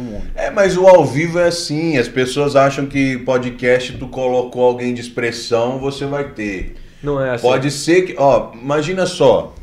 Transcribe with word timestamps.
todo 0.00 0.02
mundo. 0.02 0.26
É, 0.34 0.50
mas 0.50 0.76
o 0.76 0.86
ao 0.86 1.04
vivo 1.04 1.38
é 1.38 1.48
assim. 1.48 1.98
As 1.98 2.08
pessoas 2.08 2.56
acham 2.56 2.86
que 2.86 3.18
podcast 3.18 3.92
tu 3.98 4.08
colocou 4.08 4.64
alguém 4.64 4.94
de 4.94 5.00
expressão, 5.00 5.78
você 5.78 6.06
vai 6.06 6.32
ter. 6.32 6.76
Não 7.02 7.22
é 7.22 7.34
assim. 7.34 7.42
Pode 7.42 7.70
ser 7.70 8.02
que. 8.02 8.14
Ó, 8.18 8.52
imagina 8.54 9.06
só. 9.06 9.54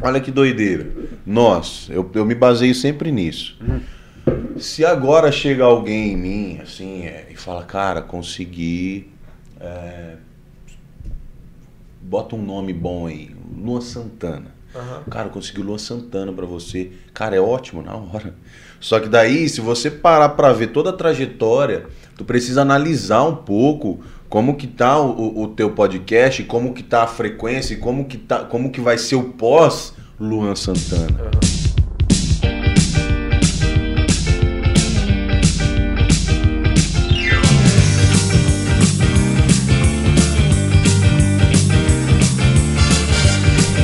Olha 0.00 0.20
que 0.20 0.30
doideira. 0.30 0.88
Nós, 1.26 1.88
eu, 1.90 2.08
eu 2.14 2.24
me 2.24 2.34
baseio 2.34 2.74
sempre 2.74 3.10
nisso. 3.10 3.58
Se 4.56 4.84
agora 4.84 5.32
chega 5.32 5.64
alguém 5.64 6.12
em 6.12 6.16
mim, 6.16 6.60
assim, 6.62 7.02
é, 7.02 7.26
e 7.30 7.34
fala, 7.34 7.64
cara, 7.64 8.00
consegui. 8.00 9.08
é, 9.60 10.14
bota 12.00 12.36
um 12.36 12.42
nome 12.42 12.72
bom 12.72 13.06
aí. 13.06 13.34
Lua 13.56 13.80
Santana. 13.80 14.54
Aham. 14.74 15.02
Cara, 15.10 15.28
conseguiu 15.28 15.64
Lua 15.64 15.78
Santana 15.78 16.32
pra 16.32 16.46
você. 16.46 16.92
Cara, 17.12 17.34
é 17.34 17.40
ótimo 17.40 17.82
na 17.82 17.96
hora. 17.96 18.34
Só 18.80 18.98
que 18.98 19.08
daí, 19.08 19.48
se 19.48 19.60
você 19.60 19.90
parar 19.90 20.30
pra 20.30 20.52
ver 20.52 20.68
toda 20.68 20.90
a 20.90 20.94
trajetória, 20.94 21.84
tu 22.16 22.24
precisa 22.24 22.62
analisar 22.62 23.22
um 23.24 23.36
pouco 23.36 24.00
como 24.28 24.56
que 24.56 24.66
tá 24.66 24.98
o, 24.98 25.42
o 25.42 25.48
teu 25.48 25.72
podcast, 25.72 26.42
como 26.44 26.72
que 26.72 26.82
tá 26.82 27.02
a 27.02 27.06
frequência, 27.06 27.74
e 27.74 27.76
como 27.76 28.06
que 28.06 28.16
tá, 28.16 28.44
como 28.44 28.70
que 28.70 28.80
vai 28.80 28.96
ser 28.96 29.16
o 29.16 29.24
pós 29.24 29.92
Luan 30.18 30.54
Santana. 30.54 31.30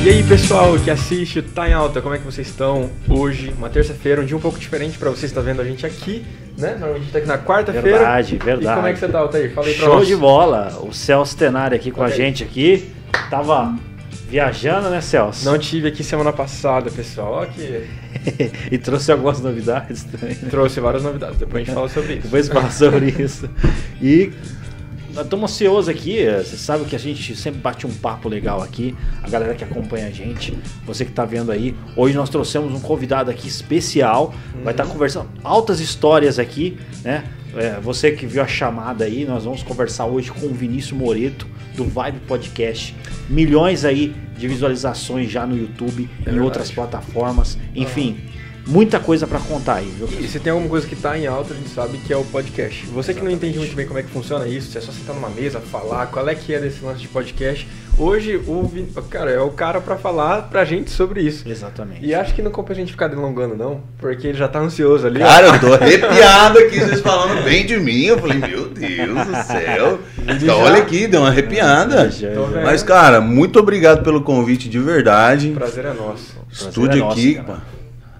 E 0.07 0.09
aí, 0.09 0.23
pessoal 0.23 0.79
que 0.79 0.89
assiste 0.89 1.39
o 1.39 1.43
Tá 1.43 1.67
em 1.67 1.73
Alta, 1.73 2.01
como 2.01 2.15
é 2.15 2.17
que 2.17 2.23
vocês 2.23 2.47
estão 2.47 2.89
hoje? 3.09 3.53
Uma 3.57 3.67
terça-feira, 3.67 4.21
um 4.21 4.25
dia 4.25 4.37
um 4.37 4.39
pouco 4.39 4.57
diferente 4.57 4.97
pra 4.97 5.09
você 5.09 5.25
estar 5.25 5.41
vendo 5.41 5.61
a 5.61 5.65
gente 5.65 5.85
aqui, 5.85 6.25
né? 6.57 6.77
Normalmente 6.79 6.95
a 6.95 6.99
gente 7.03 7.11
tá 7.11 7.17
aqui 7.17 7.27
na 7.27 7.37
quarta-feira. 7.37 7.89
Verdade, 7.89 8.37
verdade. 8.37 8.71
E 8.71 8.75
como 8.75 8.87
é 8.87 8.93
que 8.93 8.99
você 8.99 9.07
tá, 9.09 9.19
Altair? 9.19 9.53
Fala 9.53 9.67
aí 9.67 9.73
pra 9.73 9.85
Show 9.85 9.95
nós. 9.95 10.07
de 10.07 10.15
bola. 10.15 10.79
O 10.81 10.93
Celso 10.93 11.35
Tenari 11.35 11.75
aqui 11.75 11.91
com 11.91 12.01
a 12.01 12.05
Ok. 12.05 12.15
gente 12.15 12.41
aqui. 12.41 12.89
Tava 13.29 13.75
viajando, 14.29 14.89
né, 14.89 15.01
Celso? 15.01 15.43
Não 15.43 15.57
tive 15.57 15.89
aqui 15.89 16.05
semana 16.05 16.31
passada, 16.31 16.89
pessoal. 16.89 17.41
Ó 17.41 17.45
que 17.45 17.83
e 18.71 18.77
trouxe 18.77 19.11
algumas 19.11 19.41
novidades 19.41 20.05
também. 20.05 20.35
trouxe 20.35 20.79
várias 20.79 21.03
novidades, 21.03 21.37
depois 21.37 21.63
a 21.63 21.65
gente 21.65 21.75
fala 21.75 21.89
sobre 21.89 22.13
isso. 22.13 22.21
Depois 22.23 22.47
fala 22.47 22.71
sobre 22.71 23.07
isso. 23.19 23.49
E 24.01 24.31
estamos 25.21 25.51
ansiosos 25.51 25.89
aqui. 25.89 26.19
eh, 26.19 26.43
Você 26.43 26.57
sabe 26.57 26.85
que 26.85 26.95
a 26.95 26.99
gente 26.99 27.35
sempre 27.35 27.59
bate 27.59 27.85
um 27.87 27.91
papo 27.93 28.27
legal 28.29 28.61
aqui. 28.61 28.95
A 29.23 29.29
galera 29.29 29.55
que 29.55 29.63
acompanha 29.63 30.07
a 30.07 30.11
gente, 30.11 30.57
você 30.85 31.03
que 31.05 31.11
está 31.11 31.25
vendo 31.25 31.51
aí. 31.51 31.75
Hoje 31.95 32.15
nós 32.15 32.29
trouxemos 32.29 32.73
um 32.73 32.79
convidado 32.79 33.29
aqui 33.31 33.47
especial. 33.47 34.33
Vai 34.63 34.73
estar 34.73 34.85
conversando 34.85 35.29
altas 35.43 35.79
histórias 35.79 36.39
aqui, 36.39 36.77
né? 37.03 37.23
É, 37.55 37.79
você 37.79 38.11
que 38.11 38.27
viu 38.27 38.41
a 38.41 38.47
chamada 38.47 39.05
aí, 39.05 39.25
nós 39.25 39.45
vamos 39.45 39.63
conversar 39.63 40.05
hoje 40.05 40.31
com 40.31 40.45
o 40.45 40.53
Vinícius 40.53 40.91
Moreto 40.99 41.47
do 41.75 41.85
Vibe 41.85 42.19
Podcast. 42.27 42.95
Milhões 43.29 43.83
aí 43.85 44.13
de 44.37 44.47
visualizações 44.47 45.31
já 45.31 45.45
no 45.45 45.57
YouTube, 45.57 46.03
em 46.03 46.23
verdade. 46.23 46.39
outras 46.39 46.69
plataformas. 46.71 47.57
Enfim, 47.75 48.17
muita 48.67 48.99
coisa 48.99 49.25
para 49.25 49.39
contar 49.39 49.75
aí, 49.75 49.91
viu? 49.97 50.07
E 50.19 50.27
se 50.27 50.39
tem 50.39 50.51
alguma 50.51 50.69
coisa 50.69 50.85
que 50.85 50.95
tá 50.95 51.17
em 51.17 51.25
alta, 51.27 51.53
a 51.53 51.57
gente 51.57 51.69
sabe 51.69 51.97
que 51.99 52.11
é 52.13 52.17
o 52.17 52.23
podcast. 52.25 52.85
Você 52.87 53.13
que 53.13 53.21
não 53.23 53.31
entende 53.31 53.57
muito 53.57 53.75
bem 53.75 53.85
como 53.87 53.99
é 53.99 54.03
que 54.03 54.09
funciona 54.09 54.47
isso, 54.47 54.71
se 54.71 54.77
é 54.77 54.81
só 54.81 54.91
sentar 54.91 55.15
numa 55.15 55.29
mesa, 55.29 55.59
falar, 55.59 56.07
qual 56.07 56.27
é 56.27 56.35
que 56.35 56.53
é 56.53 56.59
desse 56.59 56.83
lance 56.83 56.99
de 57.01 57.07
podcast, 57.07 57.67
hoje 57.97 58.39
o 58.47 58.63
Vin- 58.63 58.87
cara 59.09 59.31
é 59.31 59.39
o 59.39 59.49
cara 59.49 59.79
pra 59.81 59.95
falar 59.97 60.43
pra 60.43 60.65
gente 60.65 60.91
sobre 60.91 61.21
isso. 61.21 61.47
Exatamente. 61.47 62.05
E 62.05 62.13
acho 62.13 62.33
que 62.35 62.41
não 62.41 62.51
compensa 62.51 62.79
a 62.79 62.83
gente 62.83 62.91
ficar 62.91 63.07
delongando 63.07 63.55
não, 63.55 63.81
porque 63.97 64.27
ele 64.27 64.37
já 64.37 64.47
tá 64.47 64.59
ansioso 64.59 65.07
ali. 65.07 65.21
ó. 65.23 65.25
Cara, 65.25 65.47
eu 65.47 65.59
tô 65.59 65.73
arrepiado 65.73 66.59
aqui, 66.59 66.79
vocês 66.79 67.01
falando 67.01 67.43
bem 67.43 67.65
de 67.65 67.77
mim. 67.79 68.03
Eu 68.05 68.19
falei, 68.19 68.37
meu 68.37 68.67
Deus 68.69 69.25
do 69.27 69.35
céu. 69.47 69.99
Então, 70.27 70.59
olha 70.59 70.77
aqui, 70.79 71.07
deu 71.07 71.21
uma 71.21 71.29
arrepiada. 71.29 72.09
Já- 72.11 72.27
vendo. 72.29 72.61
Mas, 72.63 72.83
cara, 72.83 73.21
muito 73.21 73.59
obrigado 73.59 74.03
pelo 74.03 74.21
convite 74.21 74.67
de 74.69 74.77
verdade. 74.79 75.51
Prazer 75.51 75.85
é 75.85 75.93
nosso. 75.93 76.35
Prazer 76.49 76.67
estúdio 76.69 76.97
é 76.97 76.99
nosso, 76.99 77.19
aqui, 77.19 77.35
cara. 77.35 77.76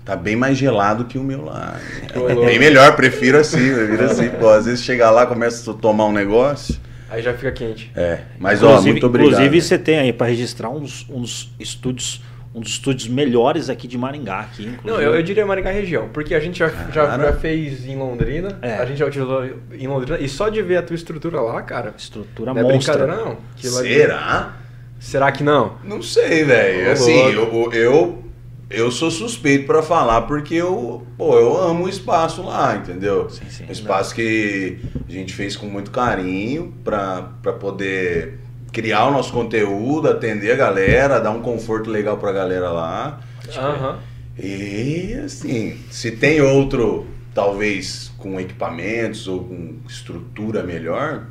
Tá 0.07 0.15
bem 0.15 0.35
mais 0.35 0.57
gelado 0.57 1.05
que 1.05 1.17
o 1.19 1.23
meu 1.23 1.43
lá. 1.45 1.75
É 2.15 2.33
bem 2.35 2.57
melhor, 2.57 2.95
prefiro 2.95 3.37
assim, 3.37 3.73
prefiro 3.75 4.05
assim. 4.05 4.29
Pô, 4.39 4.49
às 4.49 4.65
vezes 4.65 4.83
chegar 4.83 5.11
lá, 5.11 5.25
começa 5.27 5.69
a 5.69 5.73
tomar 5.75 6.05
um 6.05 6.13
negócio. 6.13 6.75
Aí 7.09 7.21
já 7.21 7.33
fica 7.33 7.51
quente. 7.51 7.91
É, 7.95 8.19
mas 8.39 8.63
ó, 8.63 8.69
Inclusive- 8.69 8.91
muito 8.91 9.05
obrigado. 9.05 9.31
Inclusive, 9.33 9.61
você 9.61 9.77
tem 9.77 9.99
aí 9.99 10.11
para 10.11 10.27
registrar 10.27 10.69
uns, 10.69 11.05
uns 11.09 11.53
estúdios, 11.59 12.21
um 12.53 12.59
dos 12.59 12.71
estúdios 12.71 13.07
melhores 13.07 13.69
aqui 13.69 13.87
de 13.87 13.97
Maringá. 13.97 14.39
Aqui, 14.41 14.63
inclusive. 14.63 14.81
Não, 14.85 14.99
eu, 15.01 15.15
eu 15.15 15.21
diria 15.23 15.45
Maringá 15.45 15.71
região, 15.71 16.09
porque 16.11 16.33
a 16.35 16.39
gente 16.39 16.59
já, 16.59 16.67
já, 16.93 17.17
já 17.17 17.33
fez 17.33 17.85
em 17.85 17.95
Londrina, 17.97 18.57
É. 18.61 18.73
a 18.75 18.85
gente 18.85 18.97
já 18.97 19.05
utilizou 19.05 19.45
em 19.71 19.87
Londrina, 19.87 20.17
e 20.19 20.27
só 20.27 20.49
de 20.49 20.61
ver 20.61 20.77
a 20.77 20.81
tua 20.81 20.95
estrutura 20.95 21.39
lá, 21.39 21.61
cara, 21.61 21.93
Estrutura 21.97 22.53
não 22.53 22.59
é 22.59 22.63
monstra. 22.73 22.93
brincadeira 22.97 23.23
não. 23.25 23.37
Aquilo 23.57 23.77
ali- 23.77 23.93
Será? 23.93 24.53
Será 24.99 25.31
que 25.31 25.43
não? 25.43 25.77
Não 25.83 26.01
sei, 26.01 26.43
velho. 26.43 26.91
Assim, 26.91 27.17
eu, 27.31 27.71
eu, 27.71 28.23
eu 28.69 28.91
sou 28.91 29.09
suspeito 29.09 29.65
pra 29.65 29.81
falar 29.81 30.23
porque 30.23 30.55
eu, 30.55 31.05
pô, 31.17 31.37
eu 31.37 31.57
amo 31.57 31.85
o 31.85 31.89
espaço 31.89 32.41
lá, 32.43 32.75
entendeu? 32.75 33.29
Sim, 33.29 33.49
sim. 33.49 33.65
Um 33.67 33.71
espaço 33.71 34.13
que 34.13 34.79
a 35.07 35.11
gente 35.11 35.33
fez 35.33 35.55
com 35.55 35.67
muito 35.67 35.91
carinho 35.91 36.73
pra, 36.83 37.29
pra 37.41 37.53
poder 37.53 38.39
criar 38.71 39.07
o 39.07 39.11
nosso 39.11 39.31
conteúdo, 39.31 40.09
atender 40.09 40.51
a 40.51 40.55
galera, 40.55 41.19
dar 41.19 41.31
um 41.31 41.41
conforto 41.41 41.89
legal 41.89 42.17
pra 42.17 42.31
galera 42.31 42.69
lá. 42.69 43.21
Aham. 43.55 43.99
E 44.37 45.13
assim, 45.25 45.77
se 45.89 46.11
tem 46.11 46.41
outro, 46.41 47.07
talvez 47.33 48.11
com 48.17 48.39
equipamentos 48.39 49.27
ou 49.27 49.45
com 49.45 49.77
estrutura 49.87 50.61
melhor, 50.61 51.25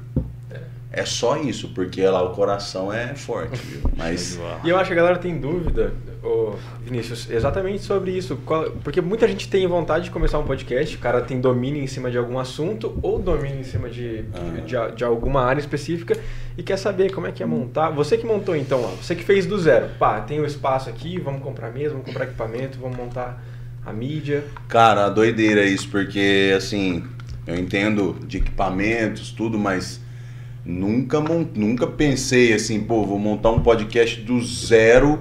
é 0.93 1.05
só 1.05 1.37
isso, 1.37 1.69
porque 1.75 2.03
lá 2.07 2.23
o 2.23 2.31
coração 2.35 2.93
é 2.93 3.15
forte, 3.15 3.57
viu? 3.65 3.81
Mas 3.97 4.39
E 4.65 4.69
eu 4.69 4.77
acho 4.79 4.87
que 4.89 4.93
a 4.93 4.97
galera 4.97 5.19
tem 5.19 5.39
dúvida, 5.39 5.93
Vinícius, 6.85 7.29
exatamente 7.31 7.83
sobre 7.83 8.11
isso. 8.13 8.37
Porque 8.83 9.01
muita 9.01 9.27
gente 9.29 9.49
tem 9.49 9.67
vontade 9.67 10.05
de 10.05 10.11
começar 10.11 10.39
um 10.39 10.45
podcast, 10.45 10.97
o 10.97 10.99
cara 10.99 11.21
tem 11.21 11.41
domínio 11.41 11.83
em 11.83 11.87
cima 11.87 12.11
de 12.11 12.19
algum 12.19 12.39
assunto 12.39 12.99
ou 13.03 13.19
domínio 13.19 13.61
em 13.61 13.65
cima 13.65 13.89
de, 13.89 14.25
Ah. 14.35 14.61
de, 14.91 14.97
de 14.97 15.05
alguma 15.05 15.43
área 15.43 15.61
específica 15.61 16.17
e 16.57 16.63
quer 16.63 16.77
saber 16.77 17.13
como 17.13 17.27
é 17.27 17.33
que 17.33 17.43
é 17.43 17.47
montar. 17.47 17.91
Você 17.91 18.17
que 18.17 18.27
montou 18.27 18.57
então 18.57 18.81
lá, 18.81 18.89
você 18.91 19.15
que 19.15 19.25
fez 19.25 19.47
do 19.47 19.59
zero. 19.59 19.89
Pá, 19.99 20.21
tem 20.21 20.41
o 20.41 20.47
espaço 20.47 20.89
aqui, 20.89 21.19
vamos 21.21 21.43
comprar 21.43 21.71
mesa, 21.71 21.91
vamos 21.91 22.07
comprar 22.07 22.25
equipamento, 22.25 22.79
vamos 22.81 22.97
montar 22.97 23.43
a 23.85 23.93
mídia. 23.93 24.45
Cara, 24.69 25.09
doideira 25.09 25.65
isso, 25.65 25.89
porque 25.89 26.53
assim, 26.57 27.05
eu 27.47 27.57
entendo 27.57 28.17
de 28.27 28.39
equipamentos, 28.39 29.31
tudo, 29.31 29.57
mas 29.59 30.01
nunca, 30.67 31.21
nunca 31.55 31.87
pensei 31.87 32.53
assim, 32.53 32.81
pô, 32.81 33.05
vou 33.05 33.19
montar 33.19 33.51
um 33.51 33.61
podcast 33.61 34.21
do 34.21 34.45
zero, 34.45 35.21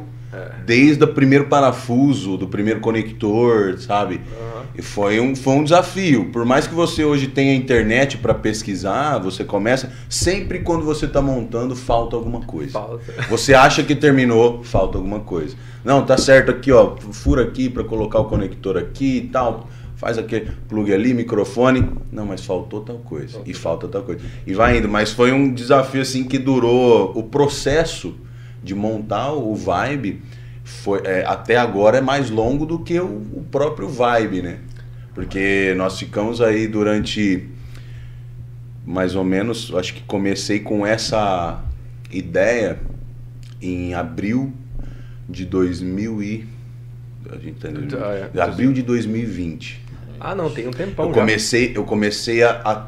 desde 0.66 1.03
o 1.03 1.07
primeiro 1.07 1.45
parafuso, 1.45 2.35
do 2.35 2.47
primeiro 2.47 2.79
conector, 2.79 3.78
sabe? 3.78 4.16
Aham. 4.16 4.56
E 4.78 4.81
foi 4.81 5.19
um, 5.19 5.35
foi 5.35 5.53
um 5.53 5.63
desafio. 5.63 6.25
Por 6.31 6.44
mais 6.44 6.67
que 6.67 6.73
você 6.73 7.06
hoje 7.06 7.28
tenha 7.28 7.56
internet 7.56 8.17
para 8.17 8.33
pesquisar, 8.33 9.17
você 9.19 9.44
começa, 9.44 9.91
sempre 10.09 10.59
quando 10.59 10.83
você 10.83 11.06
está 11.06 11.22
montando, 11.22 11.75
falta 11.75 12.16
alguma 12.16 12.41
coisa. 12.41 12.72
Falta. 12.72 13.13
Você 13.29 13.53
acha 13.53 13.83
que 13.83 13.95
terminou, 13.95 14.63
falta 14.63 14.97
alguma 14.97 15.22
coisa. 15.22 15.56
Não, 15.83 16.06
tá 16.06 16.17
certo 16.17 16.51
aqui, 16.51 16.72
ó. 16.72 16.95
Fura 16.97 17.44
aqui 17.44 17.69
para 17.69 17.83
colocar 17.83 18.19
o 18.19 18.25
conector 18.25 18.77
aqui 18.77 19.17
e 19.17 19.22
tal. 19.29 19.69
Faz 20.06 20.20
aquele 20.20 20.52
plug 20.70 20.94
ali, 20.94 21.16
microfone. 21.16 21.90
Não, 22.12 22.28
mas 22.28 22.46
faltou 22.46 22.82
tal 22.82 23.00
coisa. 23.00 23.42
E 23.44 23.56
falta 23.56 23.88
tal 23.88 24.04
coisa. 24.04 24.22
E 24.46 24.54
vai 24.54 24.78
indo. 24.78 24.88
Mas 24.88 25.10
foi 25.12 25.32
um 25.32 25.52
desafio 25.52 26.00
assim 26.04 26.24
que 26.24 26.38
durou 26.38 27.12
o 27.18 27.24
processo 27.24 28.14
de 28.64 28.76
montar 28.76 29.34
o 29.34 29.56
Vibe. 29.56 30.22
Foi, 30.64 31.02
é, 31.06 31.26
até 31.26 31.58
agora 31.58 31.98
é 31.98 32.02
mais 32.02 32.30
longo 32.30 32.68
do 32.68 32.78
que 32.78 33.00
o, 33.00 33.06
o 33.34 33.44
próprio 33.50 33.90
Vibe, 33.90 34.44
né? 34.44 34.60
Porque 35.16 35.74
nós 35.76 35.98
ficamos 35.98 36.40
aí 36.40 36.68
durante 36.68 37.50
mais 38.86 39.16
ou 39.16 39.24
menos, 39.24 39.74
acho 39.74 39.92
que 39.96 40.04
comecei 40.04 40.60
com 40.60 40.86
essa 40.86 41.63
ideia 42.12 42.78
em 43.60 43.96
abril 43.96 44.54
de 45.28 45.46
2000 45.46 46.22
e 46.22 46.48
a 47.31 47.38
gente 47.38 47.60
tá 47.60 47.69
em 47.69 47.88
Ah, 48.00 48.30
é. 48.36 48.42
abril 48.42 48.72
de 48.72 48.84
2020. 48.84 49.85
Ah, 50.19 50.33
não, 50.35 50.50
tem 50.50 50.67
um 50.67 50.71
tempão 50.71 51.07
Eu 51.07 51.13
já. 51.13 51.19
comecei, 51.21 51.73
eu 51.75 51.83
comecei 51.83 52.44
a, 52.44 52.62
a 52.63 52.88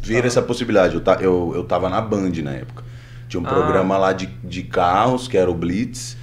ver 0.00 0.24
Ah. 0.24 0.26
essa 0.26 0.42
possibilidade. 0.42 0.94
Eu, 0.94 1.00
ta, 1.00 1.14
eu, 1.20 1.52
eu 1.54 1.64
tava 1.64 1.88
na 1.88 2.00
Band 2.00 2.32
na 2.42 2.52
época. 2.52 2.84
Tinha 3.28 3.40
um 3.40 3.46
Ah. 3.46 3.48
programa 3.48 3.96
lá 3.98 4.12
de, 4.12 4.26
de 4.44 4.62
carros, 4.62 5.26
que 5.28 5.36
era 5.36 5.50
o 5.50 5.54
Blitz. 5.54 6.16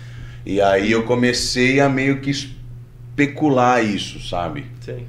E 0.46 0.60
aí 0.62 0.92
eu 0.92 1.04
comecei 1.04 1.80
a 1.80 1.88
meio 1.90 2.20
que 2.22 2.32
especular 2.32 3.84
isso, 3.84 4.20
sabe? 4.28 4.66
Sim. 4.82 5.06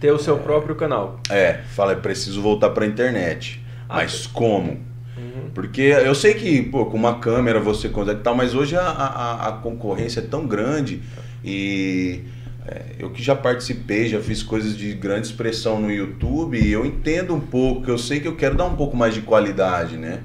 Ter 0.00 0.10
o 0.12 0.18
seu 0.18 0.36
próprio 0.38 0.74
canal. 0.74 1.20
É, 1.30 1.60
falei, 1.74 1.96
preciso 1.96 2.42
voltar 2.42 2.70
pra 2.70 2.84
internet. 2.86 3.62
Ah, 3.88 3.96
Mas 3.96 4.26
como? 4.26 4.72
Uhum. 5.16 5.50
Porque 5.54 5.80
eu 5.82 6.14
sei 6.14 6.34
que, 6.34 6.62
pô, 6.62 6.86
com 6.86 6.96
uma 6.96 7.18
câmera 7.20 7.60
você 7.60 7.88
consegue 7.88 8.20
e 8.20 8.22
tal, 8.22 8.34
mas 8.34 8.54
hoje 8.54 8.74
a, 8.74 8.82
a, 8.82 9.48
a 9.48 9.52
concorrência 9.52 10.20
é 10.20 10.22
tão 10.24 10.46
grande 10.46 11.02
e 11.44 12.22
É, 12.64 12.94
eu 12.98 13.10
que 13.10 13.20
já 13.20 13.34
participei, 13.34 14.08
já 14.08 14.20
fiz 14.20 14.42
coisas 14.42 14.76
de 14.76 14.92
grande 14.92 15.26
expressão 15.26 15.80
no 15.80 15.90
YouTube, 15.90 16.64
eu 16.70 16.86
entendo 16.86 17.34
um 17.34 17.40
pouco, 17.40 17.90
eu 17.90 17.98
sei 17.98 18.20
que 18.20 18.28
eu 18.28 18.36
quero 18.36 18.56
dar 18.56 18.66
um 18.66 18.76
pouco 18.76 18.96
mais 18.96 19.14
de 19.14 19.22
qualidade, 19.22 19.96
né? 19.96 20.20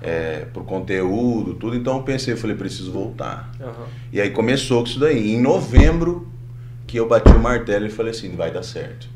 É, 0.00 0.46
pro 0.52 0.64
conteúdo, 0.64 1.54
tudo. 1.54 1.76
Então 1.76 1.98
eu 1.98 2.02
pensei, 2.02 2.32
eu 2.32 2.38
falei, 2.38 2.56
preciso 2.56 2.90
voltar. 2.90 3.52
Aham. 3.60 3.86
E 4.12 4.20
aí 4.20 4.30
começou 4.30 4.82
com 4.82 4.88
isso 4.88 4.98
daí. 4.98 5.34
Em 5.34 5.40
novembro 5.40 6.26
que 6.86 6.98
eu 6.98 7.06
bati 7.06 7.30
o 7.30 7.38
martelo 7.38 7.86
e 7.86 7.90
falei 7.90 8.12
assim, 8.12 8.34
vai 8.34 8.50
dar 8.50 8.62
certo. 8.62 9.06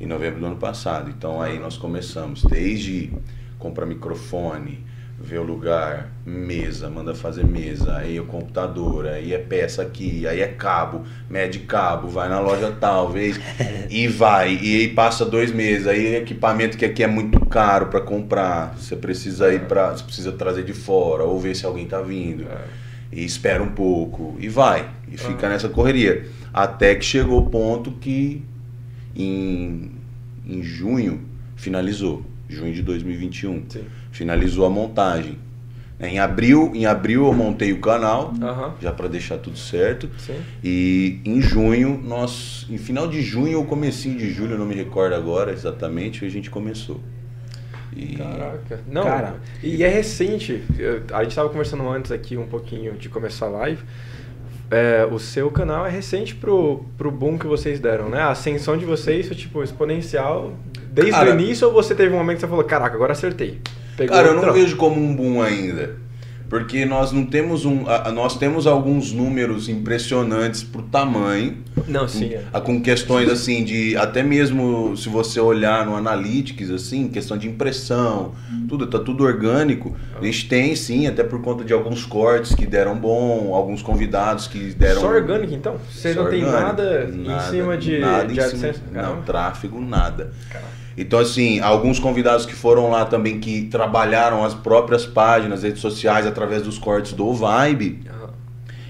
Em 0.00 0.06
novembro 0.06 0.40
do 0.40 0.46
ano 0.46 0.56
passado. 0.56 1.10
Então 1.10 1.42
aí 1.42 1.58
nós 1.58 1.76
começamos, 1.76 2.42
desde 2.44 3.12
comprar 3.58 3.84
microfone, 3.84 4.84
ver 5.22 5.38
o 5.38 5.42
lugar, 5.42 6.10
mesa, 6.26 6.90
manda 6.90 7.14
fazer 7.14 7.44
mesa, 7.44 7.96
aí 7.96 8.18
o 8.18 8.24
computador, 8.24 9.06
aí 9.06 9.32
é 9.32 9.38
peça 9.38 9.80
aqui, 9.80 10.26
aí 10.26 10.40
é 10.40 10.48
cabo, 10.48 11.04
mede 11.30 11.60
cabo, 11.60 12.08
vai 12.08 12.28
na 12.28 12.40
loja 12.40 12.74
tal, 12.78 13.10
vez 13.10 13.38
e 13.88 14.08
vai, 14.08 14.58
e 14.60 14.80
aí 14.80 14.88
passa 14.88 15.24
dois 15.24 15.52
meses, 15.52 15.86
aí 15.86 16.16
equipamento 16.16 16.76
que 16.76 16.84
aqui 16.84 17.02
é 17.02 17.06
muito 17.06 17.38
caro 17.46 17.86
para 17.86 18.00
comprar, 18.00 18.74
você 18.76 18.96
precisa 18.96 19.52
ir 19.54 19.62
para, 19.62 19.92
você 19.92 20.04
precisa 20.04 20.32
trazer 20.32 20.64
de 20.64 20.72
fora 20.72 21.22
ou 21.22 21.38
ver 21.38 21.54
se 21.54 21.64
alguém 21.64 21.86
tá 21.86 22.00
vindo. 22.00 22.46
E 23.10 23.24
espera 23.24 23.62
um 23.62 23.72
pouco 23.72 24.36
e 24.40 24.48
vai, 24.48 24.88
e 25.10 25.18
fica 25.18 25.48
nessa 25.48 25.68
correria, 25.68 26.26
até 26.52 26.94
que 26.94 27.04
chegou 27.04 27.40
o 27.40 27.50
ponto 27.50 27.92
que 27.92 28.42
em, 29.14 29.92
em 30.46 30.62
junho 30.62 31.20
finalizou, 31.54 32.24
junho 32.48 32.72
de 32.72 32.82
2021 32.82 33.64
Sim. 33.68 33.84
Finalizou 34.12 34.64
a 34.64 34.70
montagem. 34.70 35.36
Em 36.00 36.18
abril, 36.18 36.72
em 36.74 36.84
abril 36.84 37.26
eu 37.26 37.32
montei 37.32 37.72
o 37.72 37.78
canal, 37.78 38.32
Aham. 38.42 38.74
já 38.80 38.90
para 38.92 39.06
deixar 39.08 39.38
tudo 39.38 39.56
certo. 39.56 40.08
Sim. 40.18 40.34
E 40.62 41.20
em 41.24 41.40
junho, 41.40 42.00
nós, 42.04 42.66
em 42.68 42.76
final 42.76 43.06
de 43.06 43.22
junho 43.22 43.58
ou 43.58 43.64
comecinho 43.64 44.18
de 44.18 44.32
julho, 44.32 44.52
eu 44.54 44.58
não 44.58 44.66
me 44.66 44.74
recordo 44.74 45.14
agora 45.14 45.52
exatamente, 45.52 46.24
a 46.24 46.28
gente 46.28 46.50
começou. 46.50 47.00
E 47.94 48.16
Caraca. 48.16 48.80
Não, 48.90 49.04
Cara. 49.04 49.36
e 49.62 49.84
é 49.84 49.88
recente. 49.88 50.62
A 51.12 51.22
gente 51.22 51.36
tava 51.36 51.48
conversando 51.50 51.88
antes 51.88 52.10
aqui 52.10 52.36
um 52.36 52.46
pouquinho 52.46 52.94
de 52.94 53.08
começar 53.08 53.46
a 53.46 53.50
live. 53.50 53.82
É, 54.70 55.06
o 55.08 55.18
seu 55.18 55.50
canal 55.50 55.86
é 55.86 55.90
recente 55.90 56.34
pro, 56.34 56.86
pro 56.96 57.10
boom 57.10 57.36
que 57.38 57.46
vocês 57.46 57.78
deram, 57.78 58.08
né? 58.08 58.20
A 58.22 58.30
ascensão 58.30 58.76
de 58.78 58.86
vocês 58.86 59.28
foi, 59.28 59.36
tipo, 59.36 59.62
exponencial 59.62 60.54
desde 60.90 61.12
Cara- 61.12 61.30
o 61.30 61.34
início 61.34 61.68
ou 61.68 61.74
você 61.74 61.94
teve 61.94 62.12
um 62.14 62.18
momento 62.18 62.36
que 62.36 62.40
você 62.40 62.48
falou, 62.48 62.64
caraca, 62.64 62.96
agora 62.96 63.12
acertei? 63.12 63.60
Pegou 63.96 64.16
Cara, 64.16 64.28
eu 64.28 64.34
não 64.40 64.52
vejo 64.52 64.76
como 64.76 65.00
um 65.00 65.14
boom 65.14 65.42
ainda. 65.42 66.02
Porque 66.48 66.84
nós 66.84 67.12
não 67.12 67.24
temos 67.24 67.64
um. 67.64 67.88
a- 67.88 68.12
nós 68.12 68.36
temos 68.36 68.66
alguns 68.66 69.10
números 69.10 69.70
impressionantes 69.70 70.62
pro 70.62 70.82
tamanho. 70.82 71.56
Não, 71.88 72.06
sim. 72.06 72.26
é. 72.26 72.42
Ah, 72.52 72.60
Com 72.60 72.78
questões 72.82 73.26
assim 73.30 73.64
de. 73.64 73.96
Até 73.96 74.22
mesmo 74.22 74.94
se 74.94 75.08
você 75.08 75.40
olhar 75.40 75.86
no 75.86 75.96
Analytics, 75.96 76.68
assim, 76.70 77.08
questão 77.08 77.38
de 77.38 77.48
impressão, 77.48 78.32
tudo, 78.68 78.86
tá 78.86 78.98
tudo 78.98 79.24
orgânico. 79.24 79.96
A 80.20 80.22
gente 80.22 80.46
tem 80.46 80.76
sim, 80.76 81.06
até 81.06 81.24
por 81.24 81.40
conta 81.40 81.64
de 81.64 81.72
alguns 81.72 82.04
cortes 82.04 82.54
que 82.54 82.66
deram 82.66 82.96
bom, 82.98 83.54
alguns 83.54 83.80
convidados 83.80 84.46
que 84.46 84.74
deram. 84.74 85.00
Só 85.00 85.08
orgânico, 85.08 85.54
então? 85.54 85.76
Vocês 85.90 86.14
Só 86.14 86.24
não 86.24 86.30
tem 86.30 86.42
nada, 86.42 87.06
Nada, 87.06 87.46
em 87.48 87.50
cima 87.50 87.78
de, 87.78 87.98
nada 87.98 88.26
de 88.26 88.38
em 88.38 88.42
cima-? 88.50 88.74
Não, 88.92 89.00
Caramba. 89.02 89.22
tráfego, 89.22 89.80
nada. 89.80 90.30
Então, 90.96 91.18
assim, 91.18 91.60
alguns 91.60 91.98
convidados 91.98 92.44
que 92.44 92.54
foram 92.54 92.90
lá 92.90 93.04
também 93.04 93.40
que 93.40 93.62
trabalharam 93.62 94.44
as 94.44 94.54
próprias 94.54 95.06
páginas, 95.06 95.62
redes 95.62 95.80
sociais, 95.80 96.26
através 96.26 96.62
dos 96.62 96.78
cortes 96.78 97.12
do 97.12 97.32
Vibe 97.32 98.00
Aham. 98.08 98.30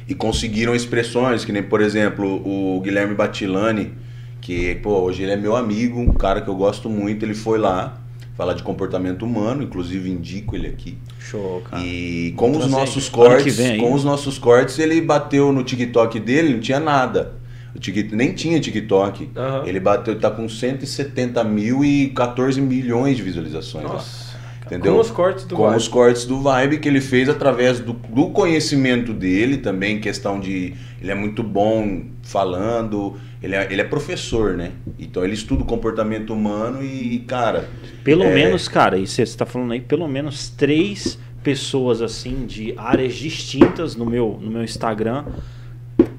e 0.08 0.14
conseguiram 0.14 0.74
expressões, 0.74 1.44
que 1.44 1.52
nem, 1.52 1.62
por 1.62 1.80
exemplo, 1.80 2.42
o 2.44 2.80
Guilherme 2.80 3.14
Batilani, 3.14 3.92
que, 4.40 4.74
pô, 4.76 5.00
hoje 5.02 5.22
ele 5.22 5.32
é 5.32 5.36
meu 5.36 5.54
amigo, 5.54 6.00
um 6.00 6.12
cara 6.12 6.40
que 6.40 6.48
eu 6.48 6.56
gosto 6.56 6.90
muito, 6.90 7.24
ele 7.24 7.34
foi 7.34 7.58
lá 7.58 7.98
falar 8.36 8.54
de 8.54 8.62
comportamento 8.62 9.24
humano, 9.24 9.62
inclusive 9.62 10.10
indico 10.10 10.56
ele 10.56 10.66
aqui. 10.66 10.98
Show, 11.18 11.62
cara. 11.70 11.82
E 11.82 12.32
com 12.36 12.50
os 12.50 12.58
trazer 12.58 12.70
nossos 12.72 13.04
ano 13.04 13.04
que 13.04 13.28
cortes, 13.28 13.56
vem 13.56 13.78
com 13.78 13.92
os 13.92 14.04
nossos 14.04 14.38
cortes, 14.38 14.78
ele 14.78 15.00
bateu 15.00 15.52
no 15.52 15.62
TikTok 15.62 16.18
dele, 16.18 16.54
não 16.54 16.60
tinha 16.60 16.80
nada. 16.80 17.34
O 17.74 17.78
Tik- 17.78 18.14
nem 18.14 18.32
tinha 18.32 18.60
TikTok. 18.60 19.30
Aham. 19.36 19.66
Ele 19.66 19.80
bateu, 19.80 20.18
tá 20.18 20.30
com 20.30 20.48
170 20.48 21.42
mil 21.44 21.84
e 21.84 22.08
14 22.10 22.60
milhões 22.60 23.16
de 23.16 23.22
visualizações 23.22 23.84
lá. 23.84 23.94
Nossa. 23.94 24.32
Entendeu? 24.66 24.94
Com 24.94 25.00
os 25.00 25.10
cortes 25.10 25.44
do 25.44 25.56
Com 25.56 25.62
Vibe. 25.64 25.76
os 25.76 25.88
cortes 25.88 26.24
do 26.24 26.40
Vibe 26.40 26.78
que 26.78 26.88
ele 26.88 27.00
fez 27.00 27.28
através 27.28 27.80
do, 27.80 27.92
do 27.92 28.30
conhecimento 28.30 29.12
dele 29.12 29.58
também, 29.58 30.00
questão 30.00 30.40
de. 30.40 30.74
Ele 31.00 31.10
é 31.10 31.14
muito 31.14 31.42
bom 31.42 32.04
falando, 32.22 33.16
ele 33.42 33.54
é, 33.56 33.66
ele 33.70 33.80
é 33.80 33.84
professor, 33.84 34.56
né? 34.56 34.70
Então 34.98 35.24
ele 35.24 35.34
estuda 35.34 35.62
o 35.62 35.66
comportamento 35.66 36.32
humano 36.32 36.82
e, 36.82 37.18
cara. 37.26 37.68
Pelo 38.04 38.22
é, 38.22 38.32
menos, 38.32 38.68
cara, 38.68 38.96
e 38.96 39.06
você 39.06 39.22
está 39.22 39.44
falando 39.44 39.72
aí, 39.72 39.80
pelo 39.80 40.06
menos 40.08 40.48
três 40.48 41.18
pessoas 41.42 42.00
assim 42.00 42.46
de 42.46 42.72
áreas 42.76 43.14
distintas 43.14 43.96
no 43.96 44.06
meu, 44.06 44.38
no 44.40 44.50
meu 44.50 44.62
Instagram 44.62 45.24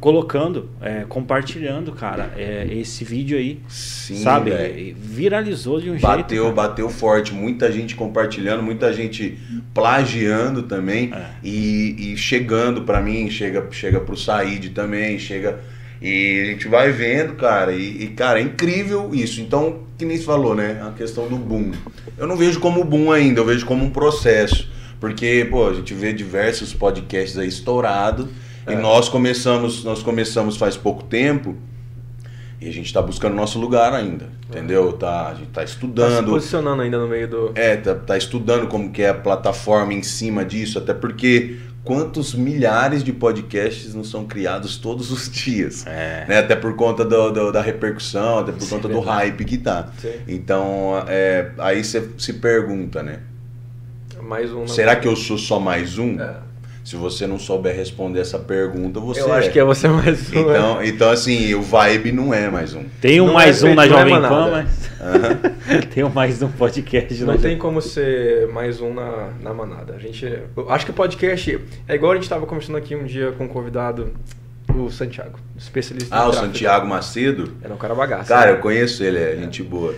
colocando, 0.03 0.69
é, 0.81 1.05
compartilhando, 1.07 1.93
cara, 1.93 2.33
é, 2.35 2.67
esse 2.69 3.05
vídeo 3.05 3.37
aí, 3.37 3.61
Sim, 3.69 4.17
sabe? 4.17 4.51
E 4.51 4.93
Viralizou 4.99 5.79
de 5.79 5.89
um 5.89 5.97
Bateu, 5.97 6.43
jeito. 6.43 6.53
cara. 6.55 6.67
bateu 6.67 6.89
forte, 6.89 7.33
muita 7.33 7.71
gente 7.71 7.95
compartilhando, 7.95 8.61
muita 8.61 8.91
gente 8.91 9.39
plagiando 9.73 10.63
também 10.63 11.09
É. 11.13 11.27
e, 11.41 12.11
e 12.11 12.17
chegando 12.17 12.81
pra 12.81 12.99
mim, 12.99 13.29
chega 13.29 13.65
chega 13.71 14.01
pro 14.01 14.17
Said 14.17 14.71
também, 14.71 15.17
chega 15.17 15.61
e 16.01 16.41
a 16.41 16.45
gente 16.47 16.67
vai 16.67 16.91
vendo, 16.91 17.35
cara, 17.35 17.71
e, 17.71 18.03
e, 18.03 18.07
cara, 18.09 18.41
é 18.41 18.43
incrível 18.43 19.11
isso. 19.13 19.39
Então, 19.39 19.83
que 19.97 20.03
nem 20.03 20.17
se 20.17 20.25
falou, 20.25 20.53
né, 20.53 20.83
a 20.85 20.91
questão 20.91 21.29
do 21.29 21.37
boom. 21.37 21.71
Eu 22.17 22.27
não 22.27 22.35
vejo 22.35 22.59
como 22.59 22.83
boom 22.83 23.09
ainda, 23.09 23.39
eu 23.39 23.45
vejo 23.45 23.65
como 23.65 23.85
um 23.85 23.89
processo, 23.89 24.69
porque, 24.99 25.47
pô, 25.49 25.69
a 25.69 25.73
gente 25.73 25.93
vê 25.93 26.11
diversos 26.11 26.73
podcasts 26.73 27.37
aí 27.37 27.47
estourados 27.47 28.27
e 28.67 28.75
nós 28.75 29.09
começamos, 29.09 29.83
nós 29.83 30.01
começamos 30.03 30.57
faz 30.57 30.75
pouco 30.77 31.03
tempo. 31.03 31.55
E 32.61 32.69
a 32.69 32.71
gente 32.71 32.85
está 32.85 33.01
buscando 33.01 33.35
nosso 33.35 33.59
lugar 33.59 33.93
ainda, 33.93 34.29
entendeu? 34.49 34.93
Tá, 34.93 35.27
a 35.27 35.33
gente 35.33 35.49
está 35.49 35.61
Tá 35.61 35.67
se 35.67 35.73
estudando, 35.73 36.29
posicionando 36.31 36.81
ainda 36.81 36.97
no 36.97 37.09
meio 37.09 37.27
do... 37.27 37.51
é, 37.55 37.75
tá, 37.75 37.93
tá 37.93 38.17
estudando 38.17 38.67
como 38.67 38.89
que 38.89 39.01
é 39.01 39.09
a 39.09 39.13
plataforma 39.13 39.93
em 39.93 40.01
cima 40.01 40.45
disso, 40.45 40.77
até 40.79 40.93
porque 40.93 41.57
quantos 41.83 42.33
milhares 42.33 43.03
de 43.03 43.11
podcasts 43.11 43.93
não 43.93 44.05
são 44.05 44.23
criados 44.23 44.77
todos 44.77 45.11
os 45.11 45.29
dias, 45.29 45.85
É. 45.85 46.23
né? 46.25 46.37
Até 46.39 46.55
por 46.55 46.73
conta 46.77 47.03
do, 47.03 47.31
do- 47.31 47.51
da 47.51 47.61
repercussão, 47.61 48.39
até 48.39 48.53
por 48.53 48.61
Sim, 48.61 48.69
conta 48.75 48.87
do 48.87 48.93
verdade. 49.01 49.17
hype 49.17 49.43
que 49.43 49.57
tá. 49.57 49.89
Sim. 49.97 50.13
Então, 50.25 51.03
é, 51.05 51.51
aí 51.57 51.83
você 51.83 52.07
se 52.17 52.31
pergunta, 52.31 53.03
né? 53.03 53.19
Mais 54.21 54.53
um... 54.53 54.61
na- 54.61 54.67
Será 54.69 54.95
que 54.95 55.05
eu 55.05 55.17
sou 55.17 55.37
só 55.37 55.59
mais 55.59 55.97
um? 55.97 56.17
É. 56.17 56.37
Se 56.83 56.97
você 56.97 57.25
não 57.25 57.39
souber 57.39 57.73
responder 57.73 58.19
essa 58.19 58.37
pergunta, 58.37 58.99
você 58.99 59.21
Eu 59.21 59.31
acho 59.31 59.47
é. 59.47 59.51
que 59.51 59.59
é 59.59 59.63
você 59.63 59.87
mais 59.87 60.29
um. 60.33 60.35
né? 60.35 60.41
Então, 60.41 60.83
então, 60.83 61.09
assim, 61.09 61.53
o 61.55 61.61
vibe 61.61 62.11
não 62.11 62.33
é 62.33 62.49
mais 62.49 62.73
um. 62.73 62.83
Tem 62.99 63.21
um 63.21 63.27
Não 63.27 63.33
mais 63.33 63.63
é 63.63 63.69
um 63.69 63.73
na 63.75 63.85
é 63.85 63.89
Jovem 63.89 64.21
Pan, 64.21 64.51
mas. 64.51 64.91
tem 65.93 66.03
um 66.03 66.09
mais 66.09 66.41
um 66.41 66.49
podcast 66.49 67.19
Não 67.21 67.27
na 67.27 67.33
tem 67.33 67.41
Jovem 67.41 67.57
como 67.57 67.81
ser 67.81 68.47
mais 68.49 68.81
um 68.81 68.93
na, 68.93 69.29
na 69.41 69.53
manada. 69.53 69.93
A 69.95 69.99
gente, 69.99 70.25
eu 70.25 70.69
acho 70.69 70.85
que 70.85 70.91
o 70.91 70.93
podcast 70.93 71.59
é 71.87 71.95
igual 71.95 72.11
a 72.11 72.15
gente 72.15 72.23
estava 72.23 72.45
conversando 72.45 72.77
aqui 72.77 72.95
um 72.95 73.05
dia 73.05 73.31
com 73.31 73.45
um 73.45 73.47
convidado, 73.47 74.13
o 74.75 74.89
Santiago, 74.89 75.39
especialista 75.57 76.13
Ah, 76.13 76.27
o 76.27 76.31
tráfego. 76.31 76.47
Santiago 76.47 76.87
Macedo? 76.87 77.53
Era 77.61 77.73
um 77.73 77.77
cara 77.77 77.95
bagaço. 77.95 78.27
Cara, 78.27 78.51
né? 78.51 78.57
eu 78.57 78.61
conheço 78.61 79.03
ele, 79.03 79.19
é 79.19 79.37
gente 79.37 79.63
boa. 79.63 79.95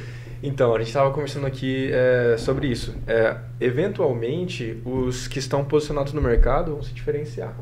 Então, 0.48 0.74
a 0.75 0.78
gente 0.78 0.88
estava 0.88 1.10
conversando 1.12 1.48
aqui 1.48 1.90
é, 1.92 2.36
sobre 2.38 2.68
isso. 2.68 2.94
É, 3.08 3.36
eventualmente, 3.60 4.78
os 4.86 5.28
que 5.28 5.40
estão 5.40 5.64
posicionados 5.64 6.14
no 6.14 6.22
mercado 6.22 6.74
vão 6.74 6.84
se 6.84 6.94
diferenciar. 6.94 7.54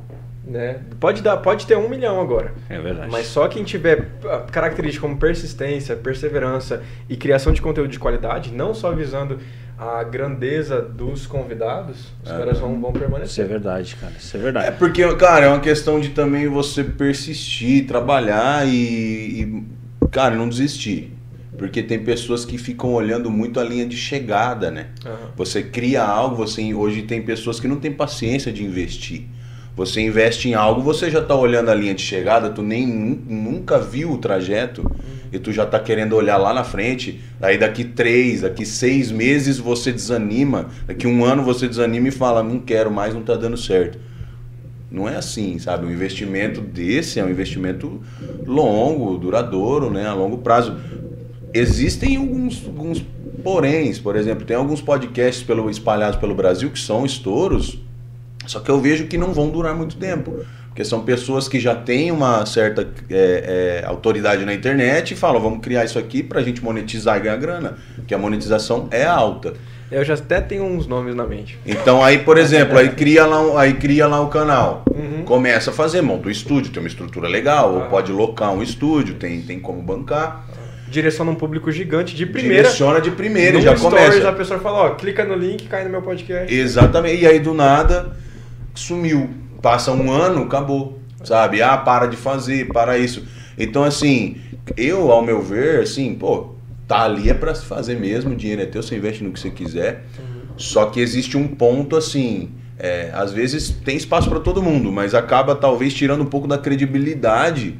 Né? 0.45 0.81
Pode, 0.99 1.21
dar, 1.21 1.37
pode 1.37 1.65
ter 1.65 1.77
um 1.77 1.87
milhão 1.87 2.19
agora. 2.19 2.53
É 2.69 2.77
verdade. 2.77 3.09
Mas 3.09 3.27
só 3.27 3.47
quem 3.47 3.63
tiver 3.63 4.09
ah, 4.25 4.39
características 4.51 5.01
como 5.01 5.17
persistência, 5.17 5.95
perseverança 5.95 6.83
e 7.07 7.15
criação 7.15 7.53
de 7.53 7.61
conteúdo 7.61 7.89
de 7.89 7.97
qualidade, 7.97 8.51
não 8.51 8.73
só 8.73 8.91
visando 8.91 9.39
a 9.79 10.03
grandeza 10.03 10.81
dos 10.81 11.25
convidados, 11.25 12.11
os 12.23 12.29
Ah. 12.29 12.37
caras 12.37 12.59
vão, 12.59 12.79
vão 12.79 12.89
Isso 12.91 12.97
é 12.97 12.99
permanecer. 12.99 13.47
verdade, 13.47 13.95
cara. 13.95 14.13
Isso 14.19 14.35
é 14.35 14.39
É 14.39 14.43
verdade. 14.43 14.75
porque, 14.77 15.15
cara, 15.15 15.45
é 15.45 15.47
uma 15.49 15.61
questão 15.61 15.97
de 16.01 16.09
também 16.09 16.49
você 16.49 16.83
persistir, 16.83 17.87
trabalhar 17.87 18.67
e, 18.67 18.73
e, 18.73 19.63
cara, 20.11 20.35
não 20.35 20.49
desistir. 20.49 21.12
Porque 21.57 21.83
tem 21.83 21.99
pessoas 21.99 22.43
que 22.45 22.57
ficam 22.57 22.93
olhando 22.93 23.29
muito 23.29 23.59
a 23.59 23.63
linha 23.63 23.85
de 23.85 23.95
chegada, 23.95 24.71
né? 24.71 24.87
Aham. 25.05 25.17
Você 25.35 25.61
cria 25.63 26.03
algo, 26.03 26.35
você 26.35 26.73
hoje 26.73 27.03
tem 27.03 27.21
pessoas 27.21 27.59
que 27.59 27.67
não 27.67 27.75
têm 27.77 27.91
paciência 27.91 28.51
de 28.51 28.63
investir. 28.63 29.25
Você 29.75 30.01
investe 30.01 30.49
em 30.49 30.53
algo, 30.53 30.81
você 30.81 31.09
já 31.09 31.21
tá 31.21 31.35
olhando 31.35 31.69
a 31.69 31.73
linha 31.75 31.93
de 31.95 32.01
chegada, 32.01 32.49
tu 32.49 32.61
nem 32.61 32.85
nu- 32.85 33.19
nunca 33.27 33.79
viu 33.79 34.11
o 34.11 34.17
trajeto 34.19 34.83
e 35.31 35.39
tu 35.39 35.51
já 35.51 35.65
tá 35.65 35.79
querendo 35.79 36.13
olhar 36.15 36.37
lá 36.37 36.53
na 36.53 36.63
frente. 36.63 37.19
Aí 37.41 37.57
daqui 37.57 37.83
três, 37.83 38.41
daqui 38.41 38.65
seis 38.67 39.11
meses 39.11 39.57
você 39.57 39.91
desanima, 39.91 40.67
daqui 40.85 41.07
um 41.07 41.25
ano 41.25 41.43
você 41.43 41.67
desanima 41.67 42.07
e 42.07 42.11
fala, 42.11 42.43
não 42.43 42.59
quero 42.59 42.91
mais, 42.91 43.15
não 43.15 43.23
tá 43.23 43.35
dando 43.35 43.57
certo. 43.57 43.97
Não 44.91 45.09
é 45.09 45.15
assim, 45.15 45.57
sabe? 45.57 45.87
Um 45.87 45.91
investimento 45.91 46.61
desse 46.61 47.19
é 47.19 47.25
um 47.25 47.29
investimento 47.29 47.99
longo, 48.45 49.17
duradouro, 49.17 49.89
né? 49.89 50.05
A 50.07 50.13
longo 50.13 50.37
prazo. 50.37 50.77
Existem 51.53 52.17
alguns, 52.17 52.65
alguns 52.65 53.05
poréns, 53.43 53.99
por 53.99 54.15
exemplo, 54.15 54.45
tem 54.45 54.55
alguns 54.55 54.81
podcasts 54.81 55.43
pelo, 55.43 55.69
espalhados 55.69 56.17
pelo 56.17 56.33
Brasil 56.33 56.69
que 56.71 56.79
são 56.79 57.05
estouros, 57.05 57.79
só 58.45 58.59
que 58.59 58.69
eu 58.69 58.79
vejo 58.79 59.05
que 59.07 59.17
não 59.17 59.33
vão 59.33 59.49
durar 59.49 59.75
muito 59.75 59.95
tempo. 59.97 60.45
Porque 60.67 60.83
são 60.83 61.03
pessoas 61.03 61.47
que 61.47 61.59
já 61.59 61.75
têm 61.75 62.09
uma 62.11 62.47
certa 62.47 62.81
é, 63.07 63.81
é, 63.83 63.85
autoridade 63.85 64.43
na 64.43 64.55
internet 64.55 65.11
e 65.13 65.15
falam, 65.15 65.39
vamos 65.39 65.59
criar 65.59 65.85
isso 65.85 65.99
aqui 65.99 66.23
para 66.23 66.39
a 66.39 66.43
gente 66.43 66.63
monetizar 66.63 67.17
e 67.17 67.19
ganhar 67.19 67.37
grana. 67.37 67.77
Porque 67.95 68.11
a 68.11 68.17
monetização 68.17 68.87
é 68.89 69.05
alta. 69.05 69.53
Eu 69.91 70.03
já 70.03 70.15
até 70.15 70.41
tenho 70.41 70.63
uns 70.63 70.87
nomes 70.87 71.13
na 71.13 71.27
mente. 71.27 71.59
Então 71.63 72.03
aí, 72.03 72.17
por 72.17 72.39
exemplo, 72.39 72.75
aí 72.75 72.89
cria 72.89 73.23
lá, 73.23 73.61
aí 73.61 73.73
cria 73.75 74.07
lá 74.07 74.19
o 74.19 74.29
canal. 74.29 74.83
Uhum. 74.89 75.23
Começa 75.23 75.69
a 75.69 75.73
fazer, 75.73 76.01
monta 76.01 76.27
o 76.27 76.31
estúdio, 76.31 76.71
tem 76.71 76.81
uma 76.81 76.89
estrutura 76.89 77.27
legal, 77.27 77.75
ou 77.75 77.83
Ah. 77.83 77.85
pode 77.85 78.11
locar 78.11 78.51
um 78.51 78.63
estúdio, 78.63 79.13
tem, 79.13 79.43
tem 79.43 79.59
como 79.59 79.79
bancar. 79.79 80.43
Direciona 80.93 81.31
um 81.31 81.35
público 81.35 81.71
gigante 81.71 82.15
de 82.15 82.25
primeira. 82.25 82.63
Direciona 82.63 83.01
de 83.01 83.09
primeira 83.09 83.59
já 83.59 83.75
stories, 83.75 84.05
começa. 84.05 84.29
a 84.29 84.33
pessoa 84.33 84.59
fala, 84.59 84.77
ó, 84.77 84.89
clica 84.91 85.25
no 85.25 85.35
link, 85.35 85.67
cai 85.67 85.83
no 85.83 85.89
meu 85.89 86.03
podcast. 86.03 86.53
Exatamente. 86.53 87.23
E 87.23 87.27
aí 87.27 87.39
do 87.39 87.53
nada 87.53 88.15
sumiu. 88.75 89.29
Passa 89.61 89.91
um 89.91 90.11
ano, 90.11 90.43
acabou. 90.43 90.99
Sabe? 91.23 91.61
Ah, 91.61 91.77
para 91.77 92.05
de 92.05 92.15
fazer, 92.15 92.67
para 92.67 92.97
isso. 92.97 93.23
Então, 93.57 93.83
assim, 93.83 94.37
eu, 94.77 95.11
ao 95.11 95.23
meu 95.23 95.41
ver, 95.41 95.81
assim, 95.81 96.13
pô, 96.13 96.53
tá 96.87 97.03
ali 97.03 97.29
é 97.29 97.33
pra 97.33 97.55
se 97.55 97.65
fazer 97.65 97.95
mesmo, 97.95 98.33
o 98.33 98.35
dinheiro 98.35 98.61
é 98.61 98.65
teu, 98.65 98.83
você 98.83 98.95
investe 98.95 99.23
no 99.23 99.31
que 99.31 99.39
você 99.39 99.49
quiser. 99.49 100.03
Só 100.57 100.85
que 100.85 100.99
existe 100.99 101.37
um 101.37 101.47
ponto 101.47 101.95
assim. 101.95 102.51
é, 102.77 103.09
às 103.13 103.31
vezes 103.31 103.69
tem 103.69 103.95
espaço 103.95 104.29
para 104.29 104.39
todo 104.39 104.61
mundo, 104.61 104.91
mas 104.91 105.15
acaba 105.15 105.55
talvez 105.55 105.93
tirando 105.93 106.21
um 106.21 106.25
pouco 106.25 106.47
da 106.47 106.57
credibilidade 106.57 107.75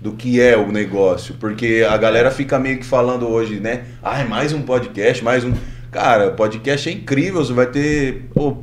do 0.00 0.12
que 0.12 0.40
é 0.40 0.56
o 0.56 0.70
negócio. 0.70 1.34
Porque 1.38 1.86
a 1.88 1.96
galera 1.96 2.30
fica 2.30 2.58
meio 2.58 2.78
que 2.78 2.86
falando 2.86 3.28
hoje, 3.28 3.60
né? 3.60 3.84
Ah, 4.02 4.20
é 4.20 4.24
mais 4.24 4.52
um 4.52 4.62
podcast, 4.62 5.22
mais 5.22 5.44
um. 5.44 5.52
Cara, 5.90 6.30
podcast 6.30 6.88
é 6.88 6.92
incrível, 6.92 7.44
você 7.44 7.52
vai 7.52 7.66
ter 7.66 8.28
pô, 8.34 8.58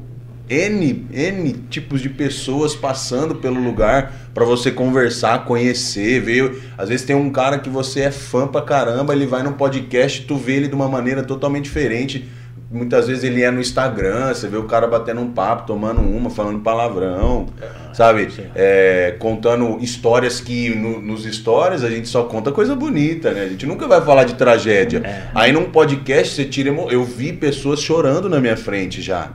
N, 0.47 1.07
N 1.11 1.53
tipos 1.69 2.01
de 2.01 2.09
pessoas 2.09 2.75
passando 2.75 3.35
pelo 3.35 3.59
lugar 3.59 4.13
para 4.33 4.45
você 4.45 4.69
conversar, 4.69 5.43
conhecer, 5.45 6.21
ver. 6.21 6.61
Às 6.77 6.89
vezes 6.89 7.05
tem 7.05 7.15
um 7.15 7.31
cara 7.31 7.57
que 7.57 7.69
você 7.69 8.01
é 8.01 8.11
fã 8.11 8.47
pra 8.47 8.61
caramba, 8.61 9.13
ele 9.13 9.25
vai 9.25 9.41
num 9.41 9.53
podcast, 9.53 10.21
tu 10.21 10.37
vê 10.37 10.53
ele 10.53 10.67
de 10.67 10.75
uma 10.75 10.87
maneira 10.87 11.23
totalmente 11.23 11.63
diferente. 11.63 12.29
Muitas 12.75 13.07
vezes 13.07 13.23
ele 13.23 13.41
é 13.41 13.49
no 13.49 13.61
Instagram, 13.61 14.33
você 14.33 14.47
vê 14.47 14.57
o 14.57 14.63
cara 14.65 14.85
batendo 14.85 15.21
um 15.21 15.31
papo, 15.31 15.65
tomando 15.65 16.01
uma, 16.01 16.29
falando 16.29 16.59
palavrão, 16.59 17.47
sabe? 17.93 18.29
sim. 18.31 18.43
É, 18.53 19.15
contando 19.17 19.77
histórias 19.79 20.41
que 20.41 20.75
no- 20.75 20.99
nos 21.01 21.23
stories 21.23 21.83
a 21.83 21.89
gente 21.89 22.07
só 22.09 22.23
conta 22.23 22.51
coisa 22.51 22.75
bonita, 22.75 23.31
né? 23.31 23.43
A 23.43 23.47
gente 23.47 23.65
nunca 23.65 23.87
vai 23.87 24.01
falar 24.01 24.25
de 24.25 24.33
tragédia. 24.35 25.01
É. 25.05 25.23
Aí 25.33 25.51
num 25.51 25.65
podcast 25.71 26.35
você 26.35 26.43
tira. 26.45 26.69
emo- 26.69 26.91
Eu 26.91 27.03
vi 27.05 27.31
pessoas 27.31 27.79
chorando 27.81 28.27
na 28.29 28.39
minha 28.41 28.57
frente 28.57 29.01
já. 29.01 29.29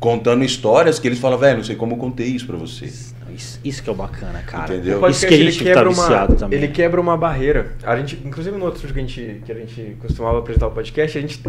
Contando 0.00 0.44
histórias 0.44 0.98
que 0.98 1.06
eles 1.08 1.18
falam, 1.18 1.36
velho, 1.38 1.58
não 1.58 1.64
sei 1.64 1.74
como 1.76 1.92
eu 1.94 1.98
contei 1.98 2.28
isso 2.28 2.46
pra 2.46 2.56
vocês. 2.56 3.14
Isso, 3.38 3.60
isso 3.64 3.82
que 3.82 3.88
é 3.88 3.92
o 3.92 3.94
bacana, 3.94 4.40
cara. 4.44 4.74
Entendeu? 4.74 5.00
O 5.00 5.08
Isso 5.08 5.26
que 5.26 5.32
a 5.32 5.36
gente 5.36 5.64
tá 5.72 5.84
viciado 5.84 6.32
uma, 6.32 6.38
também. 6.40 6.58
ele 6.58 6.68
quebra 6.68 7.00
uma 7.00 7.16
barreira. 7.16 7.72
A 7.84 7.96
gente, 7.96 8.20
inclusive 8.24 8.56
no 8.58 8.64
outro 8.64 8.78
estúdio 8.84 8.94
que 8.94 9.00
a 9.00 9.02
gente, 9.04 9.42
que 9.46 9.52
a 9.52 9.54
gente 9.54 9.96
costumava 10.00 10.38
apresentar 10.40 10.66
o 10.66 10.70
podcast, 10.72 11.16
a 11.16 11.20
gente, 11.20 11.40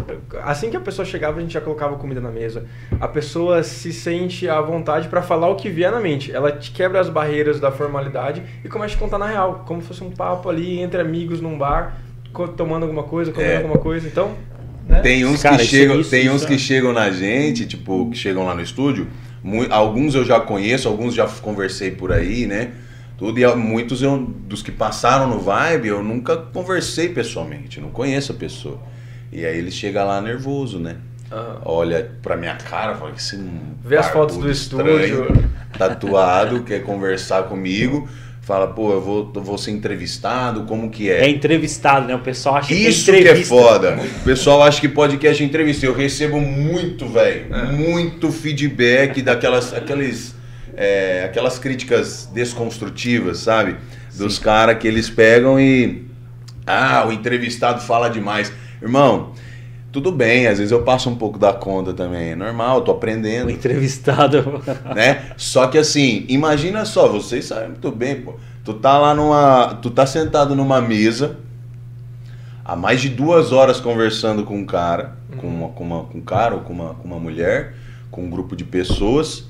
assim 0.44 0.70
que 0.70 0.76
a 0.76 0.80
pessoa 0.80 1.04
chegava, 1.04 1.38
a 1.38 1.40
gente 1.42 1.52
já 1.52 1.60
colocava 1.60 1.96
comida 1.96 2.20
na 2.20 2.30
mesa. 2.30 2.64
A 3.00 3.08
pessoa 3.08 3.62
se 3.64 3.92
sente 3.92 4.48
à 4.48 4.60
vontade 4.60 5.08
pra 5.08 5.20
falar 5.20 5.48
o 5.48 5.56
que 5.56 5.68
vier 5.68 5.90
na 5.90 5.98
mente. 5.98 6.30
Ela 6.32 6.52
te 6.52 6.70
quebra 6.70 7.00
as 7.00 7.08
barreiras 7.08 7.58
da 7.58 7.72
formalidade 7.72 8.42
e 8.64 8.68
começa 8.68 8.94
a 8.94 8.98
contar 8.98 9.18
na 9.18 9.26
real, 9.26 9.64
como 9.66 9.82
se 9.82 9.88
fosse 9.88 10.04
um 10.04 10.10
papo 10.12 10.48
ali 10.48 10.78
entre 10.78 11.00
amigos 11.00 11.40
num 11.40 11.58
bar, 11.58 11.96
tomando 12.56 12.84
alguma 12.84 13.02
coisa, 13.02 13.32
comendo 13.32 13.52
É. 13.52 13.56
alguma 13.56 13.78
coisa. 13.78 14.06
Então, 14.06 14.36
né? 14.88 15.00
Tem 15.00 15.24
uns 15.24 15.42
Cara, 15.42 15.56
que 15.56 15.62
isso- 15.62 15.70
chegam, 15.74 16.00
isso- 16.00 16.10
tem 16.10 16.26
isso 16.26 16.34
uns 16.34 16.44
é- 16.44 16.46
que 16.46 16.56
chegam 16.58 16.92
na 16.92 17.10
gente, 17.10 17.66
tipo, 17.66 18.08
que 18.10 18.16
chegam 18.16 18.44
lá 18.46 18.54
no 18.54 18.62
estúdio. 18.62 19.08
Alguns 19.70 20.14
eu 20.14 20.24
já 20.24 20.40
conheço, 20.40 20.88
alguns 20.88 21.14
já 21.14 21.26
conversei 21.26 21.90
por 21.90 22.12
aí, 22.12 22.46
né? 22.46 22.72
Tudo 23.16 23.38
e 23.38 23.54
muitos 23.54 24.02
eu, 24.02 24.18
dos 24.18 24.62
que 24.62 24.72
passaram 24.72 25.28
no 25.28 25.38
Vibe, 25.40 25.88
eu 25.88 26.02
nunca 26.02 26.36
conversei 26.36 27.10
pessoalmente, 27.10 27.78
não 27.80 27.90
conheço 27.90 28.32
a 28.32 28.34
pessoa. 28.34 28.80
E 29.30 29.44
aí 29.44 29.58
ele 29.58 29.70
chega 29.70 30.02
lá 30.02 30.20
nervoso, 30.20 30.78
né? 30.78 30.96
Aham. 31.30 31.60
Olha 31.64 32.10
pra 32.22 32.36
minha 32.36 32.56
cara, 32.56 32.94
fala 32.96 33.12
que 33.12 33.20
esse 33.20 33.38
Vê 33.84 33.96
as 33.96 34.08
fotos 34.08 34.36
do 34.36 34.50
estranho, 34.50 35.24
estúdio. 35.24 35.50
tatuado, 35.78 36.62
quer 36.62 36.82
conversar 36.82 37.44
comigo, 37.44 38.08
fala, 38.50 38.66
pô, 38.66 38.90
eu 38.92 39.00
vou, 39.00 39.32
eu 39.32 39.42
vou 39.42 39.56
ser 39.56 39.70
entrevistado, 39.70 40.64
como 40.64 40.90
que 40.90 41.08
É 41.08 41.28
entrevistado, 41.28 42.08
né? 42.08 42.16
O 42.16 42.18
pessoal 42.18 42.56
acha 42.56 42.74
isso 42.74 43.04
que 43.04 43.10
é 43.12 43.14
que 43.14 43.18
é 43.18 43.20
entrevista. 43.20 43.54
foda. 43.54 43.98
O 44.20 44.24
pessoal 44.24 44.64
acha 44.64 44.80
que 44.80 44.88
podcast 44.88 45.40
é 45.40 45.46
entrevista. 45.46 45.86
Eu 45.86 45.94
recebo 45.94 46.40
muito, 46.40 47.06
velho, 47.06 47.46
muito 47.76 48.32
feedback 48.32 49.22
daquelas 49.22 49.72
aqueles, 49.72 50.34
é, 50.76 51.22
aquelas 51.26 51.60
críticas 51.60 52.28
desconstrutivas, 52.34 53.38
sabe? 53.38 53.76
Dos 54.16 54.40
caras 54.40 54.78
que 54.78 54.88
eles 54.88 55.08
pegam 55.08 55.60
e. 55.60 56.06
Ah, 56.66 57.04
o 57.06 57.12
entrevistado 57.12 57.80
fala 57.80 58.08
demais. 58.10 58.52
Irmão, 58.82 59.32
tudo 59.92 60.12
bem, 60.12 60.46
às 60.46 60.58
vezes 60.58 60.72
eu 60.72 60.82
passo 60.82 61.10
um 61.10 61.16
pouco 61.16 61.38
da 61.38 61.52
conta 61.52 61.92
também. 61.92 62.30
É 62.30 62.36
normal, 62.36 62.78
eu 62.78 62.82
tô 62.82 62.92
O 62.92 62.94
aprendendo 62.94 63.50
entrevistado. 63.50 64.62
né? 64.94 65.32
Só 65.36 65.66
que 65.66 65.78
assim, 65.78 66.24
imagina 66.28 66.84
só, 66.84 67.08
vocês 67.08 67.46
sabem 67.46 67.70
muito 67.70 67.90
bem, 67.90 68.20
pô. 68.20 68.34
Tu 68.64 68.74
tá 68.74 68.98
lá 68.98 69.14
numa. 69.14 69.78
Tu 69.82 69.90
tá 69.90 70.06
sentado 70.06 70.54
numa 70.54 70.80
mesa 70.80 71.36
há 72.70 72.76
mais 72.76 73.00
de 73.00 73.08
duas 73.08 73.50
horas 73.50 73.80
conversando 73.80 74.44
com 74.44 74.56
um 74.56 74.64
cara, 74.64 75.16
com, 75.36 75.48
uma, 75.48 75.68
com, 75.70 75.82
uma, 75.82 76.04
com 76.04 76.18
um 76.18 76.20
cara 76.20 76.54
ou 76.54 76.60
com 76.60 76.72
uma, 76.72 76.94
com 76.94 77.04
uma 77.04 77.18
mulher, 77.18 77.74
com 78.12 78.22
um 78.22 78.30
grupo 78.30 78.54
de 78.54 78.62
pessoas. 78.62 79.48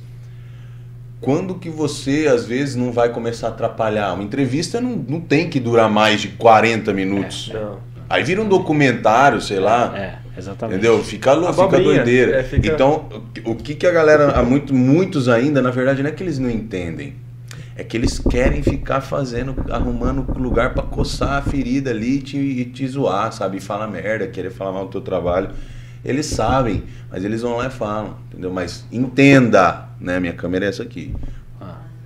Quando 1.21 1.57
que 1.57 1.69
você, 1.69 2.27
às 2.33 2.47
vezes, 2.47 2.77
não 2.77 2.91
vai 2.93 3.11
começar 3.11 3.49
a 3.49 3.51
atrapalhar? 3.51 4.15
Uma 4.15 4.23
entrevista 4.23 4.81
não, 4.81 4.97
não 4.97 5.21
tem 5.21 5.51
que 5.51 5.61
durar 5.61 5.91
mais 5.91 6.23
de 6.23 6.29
40 6.29 6.95
minutos. 6.95 7.51
Não. 7.53 7.79
Aí 8.09 8.25
vira 8.25 8.41
um 8.41 8.49
documentário, 8.49 9.39
sei 9.39 9.61
lá. 9.61 9.93
É, 9.95 10.19
exatamente. 10.41 10.79
Entendeu? 10.79 11.03
Fica, 11.05 11.33
lou- 11.33 11.53
fica 11.53 11.79
doideira. 11.85 12.37
é, 12.41 12.43
fica- 12.43 12.67
Então, 12.69 13.09
o 13.45 13.55
que, 13.55 13.75
que 13.75 13.87
a 13.87 13.91
galera, 13.93 14.33
há 14.33 14.43
muito, 14.43 14.75
muitos 14.75 15.29
ainda, 15.29 15.63
na 15.63 15.71
verdade, 15.71 16.03
não 16.03 16.11
é 16.11 16.13
que 16.13 16.23
eles 16.23 16.39
não 16.39 16.51
entendem. 16.51 17.15
É 17.77 17.85
que 17.85 17.97
eles 17.97 18.19
querem 18.19 18.63
ficar 18.63 19.01
fazendo, 19.01 19.55
arrumando 19.71 20.27
lugar 20.39 20.75
pra 20.75 20.83
coçar 20.83 21.35
a 21.39 21.43
ferida 21.43 21.91
ali 21.91 22.17
e 22.17 22.21
te, 22.21 22.37
e 22.37 22.65
te 22.67 22.87
zoar, 22.87 23.33
sabe? 23.33 23.57
E 23.57 23.61
falar 23.61 23.87
merda, 23.87 24.27
querer 24.27 24.51
falar 24.51 24.73
mal 24.73 24.85
do 24.87 24.91
teu 24.91 25.01
trabalho. 25.01 25.51
Eles 26.05 26.27
sabem, 26.27 26.83
mas 27.11 27.25
eles 27.25 27.43
vão 27.43 27.57
lá 27.57 27.67
e 27.69 27.71
falam, 27.71 28.17
entendeu? 28.31 28.51
Mas 28.53 28.85
entenda, 28.91 29.89
né? 30.01 30.19
Minha 30.21 30.33
câmera 30.33 30.67
é 30.67 30.69
essa 30.69 30.83
aqui. 30.83 31.15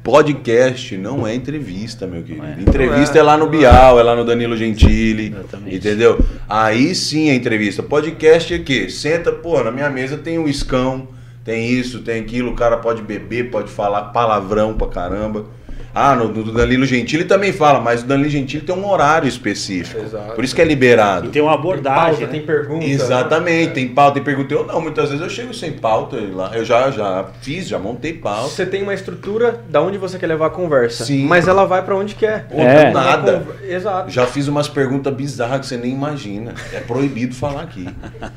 Podcast 0.05 0.99
não 0.99 1.27
é 1.27 1.35
entrevista, 1.35 2.07
meu 2.07 2.23
querido. 2.23 2.45
é. 2.45 2.61
Entrevista 2.61 3.17
é, 3.17 3.21
é 3.21 3.23
lá 3.23 3.39
no. 3.39 3.49
Bial, 3.49 3.99
é 3.99 4.03
lá 4.03 4.15
no 4.15 4.23
Danilo 4.23 4.55
Gentili. 4.55 5.29
Exatamente. 5.29 5.77
Entendeu? 5.77 6.23
Aí 6.47 6.95
sim 6.95 7.31
é 7.31 7.35
entrevista. 7.35 7.83
Podcast 7.83 8.53
é 8.53 8.59
que 8.59 8.91
senta, 8.91 9.33
pô, 9.33 9.65
na 9.65 9.71
minha 9.71 9.89
mesa 9.89 10.19
tem 10.19 10.39
um 10.39 10.47
iscão, 10.47 11.09
tem 11.43 11.71
isso, 11.71 12.01
tem 12.01 12.21
aquilo, 12.21 12.53
o 12.53 12.55
cara 12.55 12.77
pode 12.77 13.01
beber, 13.01 13.51
pode 13.51 13.71
falar 13.71 14.03
palavrão 14.13 14.75
pra 14.75 14.89
caramba. 14.89 15.47
Ah, 15.95 16.17
no, 16.17 16.29
do 16.29 16.51
Danilo 16.53 16.85
Gentili 16.85 17.25
também 17.25 17.53
fala, 17.53 17.81
mas 17.81 18.03
o 18.03 18.07
Danilo 18.07 18.29
Gentili 18.29 18.65
tem 18.67 18.75
um 18.75 18.85
horário 18.89 19.29
específico. 19.29 20.01
Exato. 20.03 20.33
Por 20.35 20.43
isso 20.43 20.55
que 20.55 20.61
é 20.61 20.65
liberado. 20.65 21.27
E 21.29 21.31
tem 21.31 21.41
uma 21.41 21.53
Tem 21.53 21.61
abordagem. 21.61 22.05
pauta, 22.11 22.27
né? 22.27 22.33
tem 22.33 22.43
pergunta. 22.43 22.85
Exatamente, 22.85 23.67
né? 23.69 23.73
tem 23.75 23.89
pauta, 23.89 24.15
tem 24.15 24.23
pergunta. 24.25 24.53
Eu 24.55 24.67
não, 24.67 24.81
muitas 24.81 25.11
vezes 25.11 25.23
eu 25.23 25.31
chego 25.31 25.55
sem 25.55 25.73
pauta 25.73 26.17
lá. 26.33 26.51
Eu 26.55 26.65
já, 26.65 26.91
já 26.91 27.27
fiz, 27.43 27.69
já 27.69 27.79
montei 27.79 28.13
pauta. 28.13 28.49
Você 28.49 28.67
tem 28.67 28.83
uma 28.83 28.93
estrutura 28.95 29.61
da 29.71 29.81
onde 29.81 29.97
você 29.97 30.19
quer 30.19 30.27
levar 30.27 30.47
a 30.47 30.51
conversa. 30.51 31.05
Sim. 31.05 31.27
Mas 31.27 31.47
ela 31.47 31.65
vai 31.65 31.83
pra 31.83 31.95
onde 31.95 32.15
quer. 32.17 32.49
Pô, 32.49 32.59
É. 32.61 32.87
do 32.91 32.93
nada. 32.95 33.33
Conver- 33.47 33.73
Exato. 33.73 34.11
Já 34.11 34.27
fiz 34.27 34.49
umas 34.49 34.69
perguntas 34.69 35.15
bizarras 35.15 35.61
que 35.61 35.67
você 35.67 35.77
nem 35.77 35.93
imagina. 35.93 36.55
É 36.73 36.81
proibido 36.81 37.35
falar 37.35 37.63
aqui. 37.63 37.89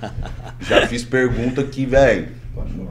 Já 0.61 0.85
fiz 0.87 1.03
pergunta 1.03 1.63
que, 1.63 1.85
velho, 1.85 2.27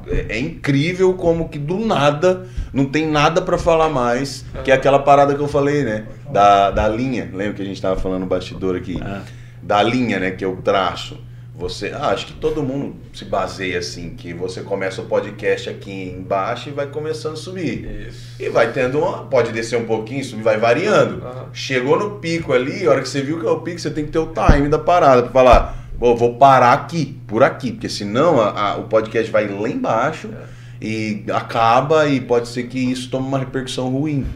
é, 0.08 0.36
é 0.36 0.38
incrível 0.38 1.14
como 1.14 1.48
que 1.48 1.58
do 1.58 1.78
nada 1.78 2.46
não 2.72 2.84
tem 2.84 3.06
nada 3.06 3.40
pra 3.40 3.56
falar 3.56 3.88
mais, 3.88 4.44
que 4.62 4.70
é 4.70 4.74
aquela 4.74 4.98
parada 4.98 5.34
que 5.34 5.40
eu 5.40 5.48
falei, 5.48 5.82
né? 5.82 6.06
Da, 6.30 6.70
da 6.70 6.88
linha. 6.88 7.30
Lembra 7.32 7.54
que 7.54 7.62
a 7.62 7.64
gente 7.64 7.80
tava 7.80 7.98
falando 7.98 8.20
no 8.20 8.26
bastidor 8.26 8.76
aqui? 8.76 9.00
Ah. 9.02 9.22
Da 9.62 9.82
linha, 9.82 10.18
né? 10.18 10.30
Que 10.32 10.44
é 10.44 10.46
o 10.46 10.56
traço. 10.56 11.18
Você, 11.54 11.90
ah, 11.94 12.08
acho 12.08 12.26
que 12.26 12.32
todo 12.34 12.62
mundo 12.62 12.96
se 13.14 13.24
baseia 13.24 13.78
assim, 13.78 14.10
que 14.10 14.34
você 14.34 14.60
começa 14.60 15.00
o 15.00 15.06
podcast 15.06 15.70
aqui 15.70 15.90
embaixo 15.90 16.68
e 16.68 16.72
vai 16.72 16.86
começando 16.86 17.32
a 17.32 17.36
subir. 17.36 18.08
Isso. 18.08 18.36
E 18.38 18.50
vai 18.50 18.72
tendo 18.72 18.98
uma. 18.98 19.24
Pode 19.24 19.52
descer 19.52 19.78
um 19.78 19.86
pouquinho, 19.86 20.22
subir, 20.22 20.42
vai 20.42 20.58
variando. 20.58 21.22
Chegou 21.54 21.98
no 21.98 22.18
pico 22.18 22.52
ali, 22.52 22.86
a 22.86 22.90
hora 22.90 23.00
que 23.00 23.08
você 23.08 23.22
viu 23.22 23.40
que 23.40 23.46
é 23.46 23.50
o 23.50 23.60
pico, 23.60 23.80
você 23.80 23.90
tem 23.90 24.04
que 24.04 24.12
ter 24.12 24.18
o 24.18 24.34
time 24.34 24.68
da 24.68 24.78
parada 24.78 25.22
pra 25.22 25.32
falar, 25.32 25.85
"Pô, 25.98 26.14
vou 26.14 26.34
parar 26.34 26.72
aqui, 26.72 27.16
por 27.26 27.42
aqui, 27.42 27.72
porque 27.72 27.88
senão 27.88 28.40
a- 28.40 28.72
a- 28.72 28.76
o 28.76 28.84
podcast 28.84 29.30
vai 29.30 29.48
lá 29.48 29.68
embaixo 29.68 30.28
e 30.80 31.24
acaba 31.32 32.06
e 32.06 32.20
pode 32.20 32.48
ser 32.48 32.64
que 32.64 32.78
isso 32.78 33.08
tome 33.10 33.26
uma 33.26 33.38
repercussão 33.38 33.88
ruim. 33.88 34.26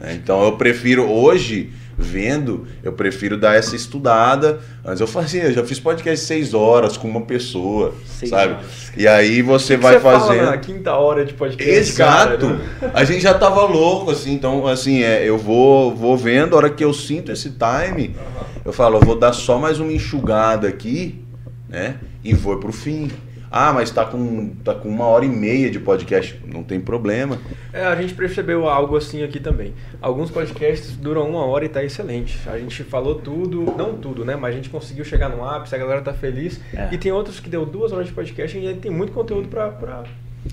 né? 0.00 0.14
Então 0.14 0.42
eu 0.42 0.52
prefiro 0.52 1.08
hoje 1.08 1.70
vendo, 1.96 2.66
eu 2.82 2.92
prefiro 2.94 3.36
dar 3.38 3.54
essa 3.54 3.76
estudada. 3.76 4.58
Antes 4.84 5.00
eu 5.00 5.06
fazia, 5.06 5.44
eu 5.44 5.52
já 5.52 5.62
fiz 5.62 5.78
podcast 5.78 6.24
seis 6.26 6.54
horas 6.54 6.96
com 6.96 7.06
uma 7.06 7.20
pessoa, 7.20 7.94
Seis 8.06 8.30
sabe? 8.30 8.54
horas. 8.54 8.66
E 8.96 9.06
aí 9.06 9.42
você 9.42 9.76
vai 9.76 9.94
você 9.94 10.00
fala 10.00 10.20
fazendo. 10.20 10.46
na 10.46 10.56
quinta 10.56 10.92
hora 10.96 11.24
de 11.24 11.34
podcast. 11.34 11.70
Exato. 11.70 12.46
cara, 12.48 12.54
né? 12.82 12.90
A 12.94 13.04
gente 13.04 13.20
já 13.20 13.34
tava 13.34 13.62
louco, 13.66 14.10
assim, 14.10 14.32
então, 14.32 14.66
assim, 14.66 15.02
é, 15.02 15.22
eu 15.28 15.38
vou, 15.38 15.94
vou 15.94 16.16
vendo, 16.16 16.54
a 16.54 16.56
hora 16.56 16.70
que 16.70 16.82
eu 16.82 16.92
sinto 16.94 17.30
esse 17.30 17.50
time, 17.52 18.16
eu 18.64 18.72
falo, 18.72 18.98
eu 18.98 19.00
vou 19.00 19.18
dar 19.18 19.32
só 19.32 19.58
mais 19.58 19.80
uma 19.80 19.92
enxugada 19.92 20.68
aqui, 20.68 21.24
né? 21.68 21.96
E 22.22 22.34
vou 22.34 22.58
pro 22.58 22.72
fim. 22.72 23.10
Ah, 23.54 23.70
mas 23.70 23.90
tá 23.90 24.06
com, 24.06 24.48
tá 24.64 24.74
com 24.74 24.88
uma 24.88 25.04
hora 25.04 25.26
e 25.26 25.28
meia 25.28 25.70
de 25.70 25.78
podcast. 25.78 26.40
Não 26.46 26.62
tem 26.62 26.80
problema. 26.80 27.38
É, 27.70 27.84
a 27.84 27.94
gente 27.94 28.14
percebeu 28.14 28.66
algo 28.66 28.96
assim 28.96 29.22
aqui 29.22 29.38
também. 29.38 29.74
Alguns 30.00 30.30
podcasts 30.30 30.96
duram 30.96 31.28
uma 31.28 31.44
hora 31.44 31.66
e 31.66 31.68
tá 31.68 31.84
excelente. 31.84 32.40
A 32.46 32.58
gente 32.58 32.82
falou 32.82 33.16
tudo, 33.16 33.74
não 33.76 33.98
tudo, 33.98 34.24
né? 34.24 34.36
Mas 34.36 34.54
a 34.54 34.56
gente 34.56 34.70
conseguiu 34.70 35.04
chegar 35.04 35.28
no 35.28 35.44
ápice, 35.44 35.74
a 35.74 35.78
galera 35.78 36.00
tá 36.00 36.14
feliz. 36.14 36.58
É. 36.72 36.88
E 36.92 36.96
tem 36.96 37.12
outros 37.12 37.40
que 37.40 37.50
deu 37.50 37.66
duas 37.66 37.92
horas 37.92 38.06
de 38.06 38.12
podcast 38.14 38.56
e 38.56 38.74
tem 38.76 38.90
muito 38.90 39.12
conteúdo 39.12 39.48
pra, 39.48 39.68
pra, 39.68 40.04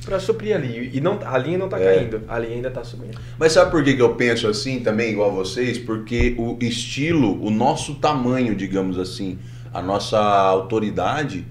pra 0.05 0.19
suprir 0.19 0.55
ali. 0.55 0.91
E 0.93 1.01
não, 1.01 1.19
a 1.25 1.37
linha 1.37 1.57
não 1.57 1.67
tá 1.69 1.79
É. 1.79 1.95
caindo, 1.95 2.21
a 2.27 2.37
linha 2.39 2.55
ainda 2.55 2.69
tá 2.71 2.83
subindo. 2.83 3.17
Mas 3.37 3.51
sabe 3.53 3.71
por 3.71 3.83
que, 3.83 3.93
que 3.95 4.01
eu 4.01 4.15
penso 4.15 4.47
assim 4.47 4.79
também, 4.79 5.11
igual 5.11 5.31
vocês? 5.31 5.77
Porque 5.77 6.35
o 6.37 6.57
estilo, 6.61 7.43
o 7.43 7.49
nosso 7.49 7.95
tamanho, 7.95 8.55
digamos 8.55 8.97
assim, 8.99 9.37
a 9.73 9.81
nossa 9.81 10.19
autoridade, 10.19 11.45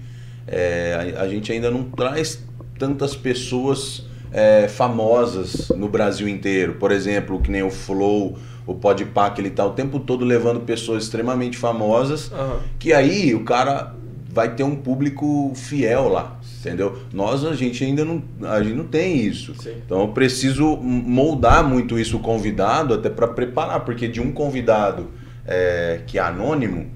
é, 0.47 1.13
a, 1.17 1.21
a 1.23 1.27
gente 1.27 1.51
ainda 1.51 1.69
não 1.69 1.83
traz 1.83 2.43
tantas 2.77 3.15
pessoas 3.15 4.05
é, 4.31 4.67
famosas 4.67 5.69
no 5.69 5.87
Brasil 5.89 6.27
inteiro. 6.27 6.75
Por 6.75 6.91
exemplo, 6.91 7.41
que 7.41 7.51
nem 7.51 7.63
o 7.63 7.69
Flow, 7.69 8.37
o 8.65 8.73
Podpah, 8.75 9.29
que 9.31 9.41
ele 9.41 9.49
tá 9.49 9.65
o 9.65 9.71
tempo 9.71 9.99
todo 9.99 10.23
levando 10.23 10.61
pessoas 10.61 11.03
extremamente 11.03 11.57
famosas, 11.57 12.31
Aham. 12.31 12.59
que 12.77 12.93
aí 12.93 13.33
o 13.35 13.43
cara 13.43 13.95
vai 14.31 14.53
ter 14.55 14.63
um 14.63 14.75
público 14.75 15.51
fiel 15.55 16.07
lá, 16.07 16.38
entendeu? 16.59 16.99
Nós 17.13 17.45
a 17.45 17.53
gente 17.53 17.83
ainda 17.83 18.03
não, 18.03 18.21
a 18.43 18.61
gente 18.61 18.75
não 18.75 18.85
tem 18.85 19.17
isso. 19.17 19.53
Sim. 19.55 19.75
Então 19.85 20.01
eu 20.01 20.07
preciso 20.09 20.77
moldar 20.77 21.67
muito 21.67 21.97
isso 21.97 22.17
o 22.17 22.19
convidado 22.19 22.93
até 22.93 23.09
para 23.09 23.27
preparar, 23.27 23.81
porque 23.81 24.07
de 24.07 24.21
um 24.21 24.31
convidado 24.31 25.07
é, 25.45 26.01
que 26.05 26.17
é 26.17 26.21
anônimo, 26.21 26.87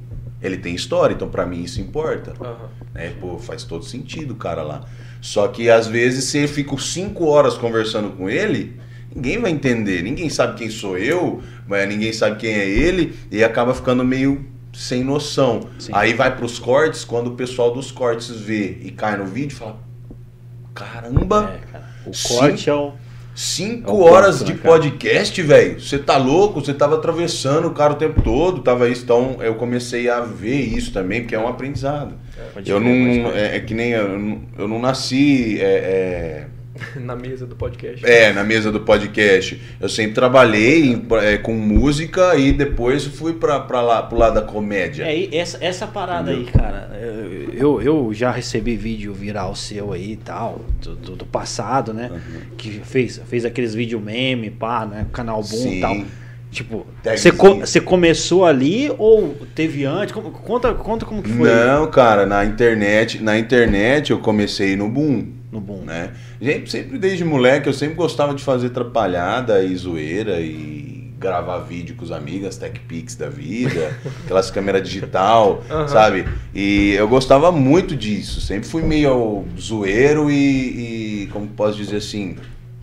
ele 0.42 0.58
tem 0.58 0.76
história, 0.76 1.14
então 1.14 1.30
para 1.30 1.46
mim 1.46 1.64
isso 1.64 1.80
importa. 1.80 2.34
Aham. 2.40 2.70
Né? 2.94 3.14
Pô, 3.20 3.38
faz 3.40 3.64
todo 3.64 3.86
sentido 3.86 4.32
o 4.32 4.36
cara 4.36 4.62
lá. 4.62 4.86
Só 5.22 5.48
que 5.48 5.70
às 5.70 5.88
vezes 5.88 6.26
se 6.26 6.40
eu 6.40 6.48
fico 6.48 6.80
cinco 6.80 7.26
horas 7.26 7.58
conversando 7.58 8.10
com 8.12 8.30
ele, 8.30 8.78
ninguém 9.16 9.40
vai 9.40 9.52
entender, 9.52 10.04
ninguém 10.04 10.30
sabe 10.30 10.58
quem 10.58 10.70
sou 10.70 10.98
eu, 10.98 11.42
mas 11.68 11.88
ninguém 11.88 12.12
sabe 12.12 12.38
quem 12.38 12.54
é 12.54 12.68
ele, 12.68 13.16
e 13.32 13.44
acaba 13.44 13.74
ficando 13.74 14.04
meio 14.04 14.46
sem 14.74 15.04
noção. 15.04 15.70
Sim. 15.80 15.92
Aí 15.94 16.14
vai 16.14 16.36
pros 16.36 16.60
cortes, 16.60 17.06
quando 17.06 17.28
o 17.28 17.36
pessoal 17.36 17.72
dos 17.72 17.92
cortes 17.92 18.30
vê 18.30 18.78
e 18.82 18.92
cai 18.92 19.16
no 19.16 19.26
vídeo, 19.26 19.56
fala: 19.56 19.78
Caramba! 20.74 21.54
É, 21.56 21.72
cara. 21.72 21.90
O 22.06 22.12
corte 22.28 22.70
é 22.70 22.74
o. 22.74 22.92
Cinco 23.36 23.90
É 23.90 23.94
o 23.94 24.02
horas 24.02 24.40
ponto, 24.40 24.46
de 24.46 24.54
né, 24.54 24.60
podcast, 24.62 25.42
velho. 25.42 25.82
Você 25.82 25.98
tá 25.98 26.18
louco? 26.18 26.62
Você 26.62 26.72
tava 26.72 26.98
atravessando 26.98 27.68
o 27.68 27.72
cara 27.72 27.94
o 27.94 27.96
tempo 27.96 28.22
todo, 28.22 28.62
tava 28.62 28.88
isso. 28.88 29.04
Então 29.04 29.38
eu 29.40 29.56
comecei 29.56 30.08
a 30.08 30.20
ver 30.20 30.62
isso 30.62 30.94
também, 30.94 31.22
porque 31.22 31.34
é 31.34 31.40
um 31.40 31.48
aprendizado. 31.48 32.14
Pode 32.54 32.70
Eu 32.70 32.80
não. 32.80 32.90
É, 33.32 33.56
é 33.56 33.60
que 33.60 33.74
nem. 33.74 33.92
Eu 33.92 34.40
eu 34.56 34.68
não 34.68 34.80
nasci. 34.80 35.60
Na 37.00 37.16
mesa 37.16 37.46
do 37.46 37.56
podcast. 37.56 38.06
é, 38.06 38.32
na 38.34 38.44
mesa 38.44 38.72
do 38.72 38.80
podcast. 38.80 39.60
Eu 39.80 39.90
sempre 39.90 40.14
trabalhei 40.14 40.86
em- 40.92 41.06
é, 41.22 41.38
com 41.38 41.54
música 41.54 42.36
e 42.36 42.52
depois 42.52 43.06
fui 43.06 43.34
pra, 43.34 43.60
pra 43.60 43.82
lá, 43.82 44.04
pro 44.04 44.18
lado 44.18 44.36
da 44.36 44.42
comédia. 44.42 45.04
É, 45.04 45.36
essa, 45.36 45.58
essa 45.64 45.88
parada 45.88 46.32
aí, 46.32 46.46
cara, 46.46 46.90
eu, 47.54 47.82
eu 47.82 48.12
já 48.14 48.32
recebi 48.32 48.76
vídeo 48.76 49.14
viral 49.14 49.56
seu 49.56 49.92
aí 49.94 50.14
e 50.14 50.18
tal, 50.18 50.62
do, 50.82 50.96
do- 50.96 51.16
do 51.16 51.26
passado, 51.26 51.94
né? 51.94 52.10
Que 52.58 52.82
fez, 52.84 53.22
fez 53.28 53.46
aqueles 53.46 53.74
vídeo 53.74 54.00
meme, 54.00 54.50
pá, 54.50 54.86
né? 54.86 55.06
Canal 55.14 55.38
Boom 55.42 55.46
Sim. 55.48 55.78
e 55.78 55.82
tal. 55.82 55.98
Tipo, 56.52 56.86
você, 57.04 57.32
co- 57.32 57.56
você 57.62 57.82
começou 57.82 58.46
ali 58.46 58.92
ou 59.00 59.36
teve 59.56 59.86
antes? 59.86 60.12
Como- 60.14 60.30
conta, 60.30 60.72
conta 60.76 61.04
como 61.04 61.24
que 61.24 61.30
foi 61.32 61.50
Não, 61.50 61.90
cara, 61.90 62.28
na 62.28 62.46
internet, 62.46 63.22
na 63.24 63.40
internet 63.40 64.12
eu 64.12 64.20
comecei 64.20 64.76
no 64.76 64.88
boom. 64.88 65.26
No 65.54 65.62
Boom. 65.62 65.84
né? 65.86 66.12
Gente, 66.42 66.70
sempre 66.70 66.98
desde 66.98 67.24
moleque 67.24 67.70
eu 67.70 67.74
sempre 67.74 67.96
gostava 67.96 68.34
de 68.34 68.44
fazer 68.44 68.68
atrapalhada 68.68 69.64
e 69.64 69.76
zoeira 69.76 70.40
e 70.42 71.14
gravar 71.18 71.60
vídeo 71.60 71.96
com 71.96 72.04
os 72.04 72.12
amigos, 72.12 72.50
as 72.50 72.58
tech 72.58 72.78
pics 72.82 73.16
da 73.16 73.30
vida, 73.30 73.96
aquelas 74.26 74.52
câmeras 74.52 74.84
digital, 74.88 75.64
Aham. 75.70 75.88
sabe? 75.88 76.28
E 76.54 76.92
eu 76.98 77.08
gostava 77.08 77.50
muito 77.50 77.96
disso. 77.96 78.42
Sempre 78.42 78.68
fui 78.68 78.82
meio 78.82 79.46
zoeiro 79.58 80.30
e, 80.30 81.24
e 81.24 81.28
como 81.28 81.48
posso 81.48 81.78
dizer 81.78 81.98
assim, 81.98 82.36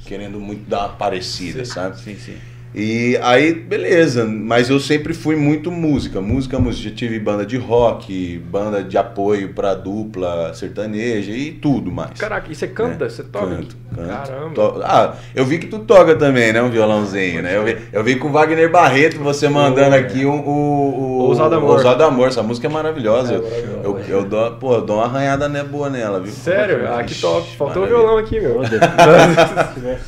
querendo 0.06 0.40
muito 0.40 0.66
dar 0.66 0.86
uma 0.86 0.88
parecida, 0.90 1.66
Sim. 1.66 1.70
sabe? 1.72 2.00
Sim, 2.00 2.16
sim. 2.16 2.36
E 2.72 3.18
aí, 3.20 3.52
beleza, 3.52 4.24
mas 4.24 4.70
eu 4.70 4.78
sempre 4.78 5.12
fui 5.12 5.34
muito 5.34 5.72
música, 5.72 6.20
música, 6.20 6.56
música. 6.58 6.88
Já 6.88 6.94
tive 6.94 7.18
banda 7.18 7.44
de 7.44 7.56
rock, 7.56 8.38
banda 8.48 8.80
de 8.84 8.96
apoio 8.96 9.52
pra 9.52 9.74
dupla 9.74 10.54
sertaneja 10.54 11.32
e 11.32 11.50
tudo 11.50 11.90
mais. 11.90 12.12
Caraca, 12.18 12.46
e 12.50 12.54
você 12.54 12.68
canta? 12.68 13.06
É, 13.06 13.08
Você 13.08 13.24
toca? 13.24 13.46
Canto, 13.48 13.76
canto. 13.94 14.08
Caramba. 14.08 14.54
To- 14.54 14.80
Ah, 14.84 15.14
eu 15.34 15.44
vi 15.44 15.58
que 15.58 15.66
tu 15.66 15.80
toca 15.80 16.14
também, 16.14 16.52
né? 16.52 16.62
Um 16.62 16.70
violãozinho, 16.70 17.42
né? 17.42 17.56
Eu 17.56 17.64
vi, 17.64 17.76
eu 17.92 18.04
vi 18.04 18.14
com 18.14 18.28
o 18.28 18.32
Wagner 18.32 18.70
Barreto 18.70 19.18
você 19.18 19.48
mandando 19.48 19.96
aqui 19.96 20.24
o, 20.24 20.30
o, 20.30 20.94
o 20.94 21.18
Ousado 21.24 21.56
Amor. 21.56 21.70
Ousado 21.78 22.04
Amor. 22.04 22.28
Essa 22.28 22.42
música 22.42 22.68
é 22.68 22.70
maravilhosa. 22.70 23.34
É, 23.34 23.36
Eu- 23.36 23.80
eu, 23.82 23.98
eu 24.08 24.24
dou, 24.24 24.52
pô, 24.52 24.74
eu 24.74 24.82
dou 24.82 24.98
uma 24.98 25.06
arranhada 25.06 25.48
né, 25.48 25.64
boa 25.64 25.90
nela, 25.90 26.20
viu? 26.20 26.30
Sério? 26.32 26.86
Ah, 26.88 27.02
que 27.02 27.14
top. 27.20 27.48
Faltou 27.56 27.82
o 27.82 27.86
violão 27.86 28.16
aqui, 28.16 28.38
meu. 28.38 28.60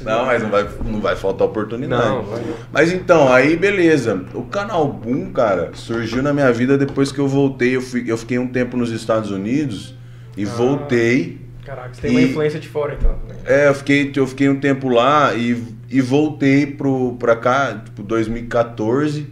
Não, 0.05 0.27
mas 0.27 0.42
não 0.42 0.51
vai, 0.51 0.68
não 0.85 1.01
vai 1.01 1.16
faltar 1.16 1.46
oportunidade. 1.46 2.03
Não, 2.09 2.22
vai. 2.22 2.40
Mas 2.72 2.92
então, 2.92 3.32
aí 3.32 3.56
beleza. 3.56 4.24
O 4.34 4.42
canal 4.44 4.92
Boom, 4.92 5.32
cara, 5.32 5.70
surgiu 5.74 6.22
na 6.22 6.32
minha 6.32 6.52
vida 6.52 6.76
depois 6.78 7.10
que 7.12 7.18
eu 7.18 7.28
voltei. 7.28 7.76
Eu, 7.76 7.80
fui, 7.82 8.04
eu 8.06 8.16
fiquei 8.16 8.38
um 8.38 8.48
tempo 8.48 8.76
nos 8.76 8.90
Estados 8.90 9.30
Unidos 9.30 9.94
e 10.36 10.44
Ah. 10.44 10.48
voltei. 10.48 11.40
Caraca, 11.64 11.94
você 11.94 12.02
tem 12.02 12.10
uma 12.10 12.20
influência 12.22 12.58
de 12.58 12.68
fora, 12.68 12.94
então. 12.98 13.16
É, 13.46 13.68
eu 13.68 13.74
fiquei, 13.74 14.12
eu 14.16 14.26
fiquei 14.26 14.48
um 14.48 14.58
tempo 14.58 14.88
lá 14.88 15.32
e, 15.34 15.62
e 15.88 16.00
voltei 16.00 16.66
pro, 16.66 17.12
pra 17.18 17.36
cá, 17.36 17.80
tipo, 17.84 18.02
2014. 18.02 19.28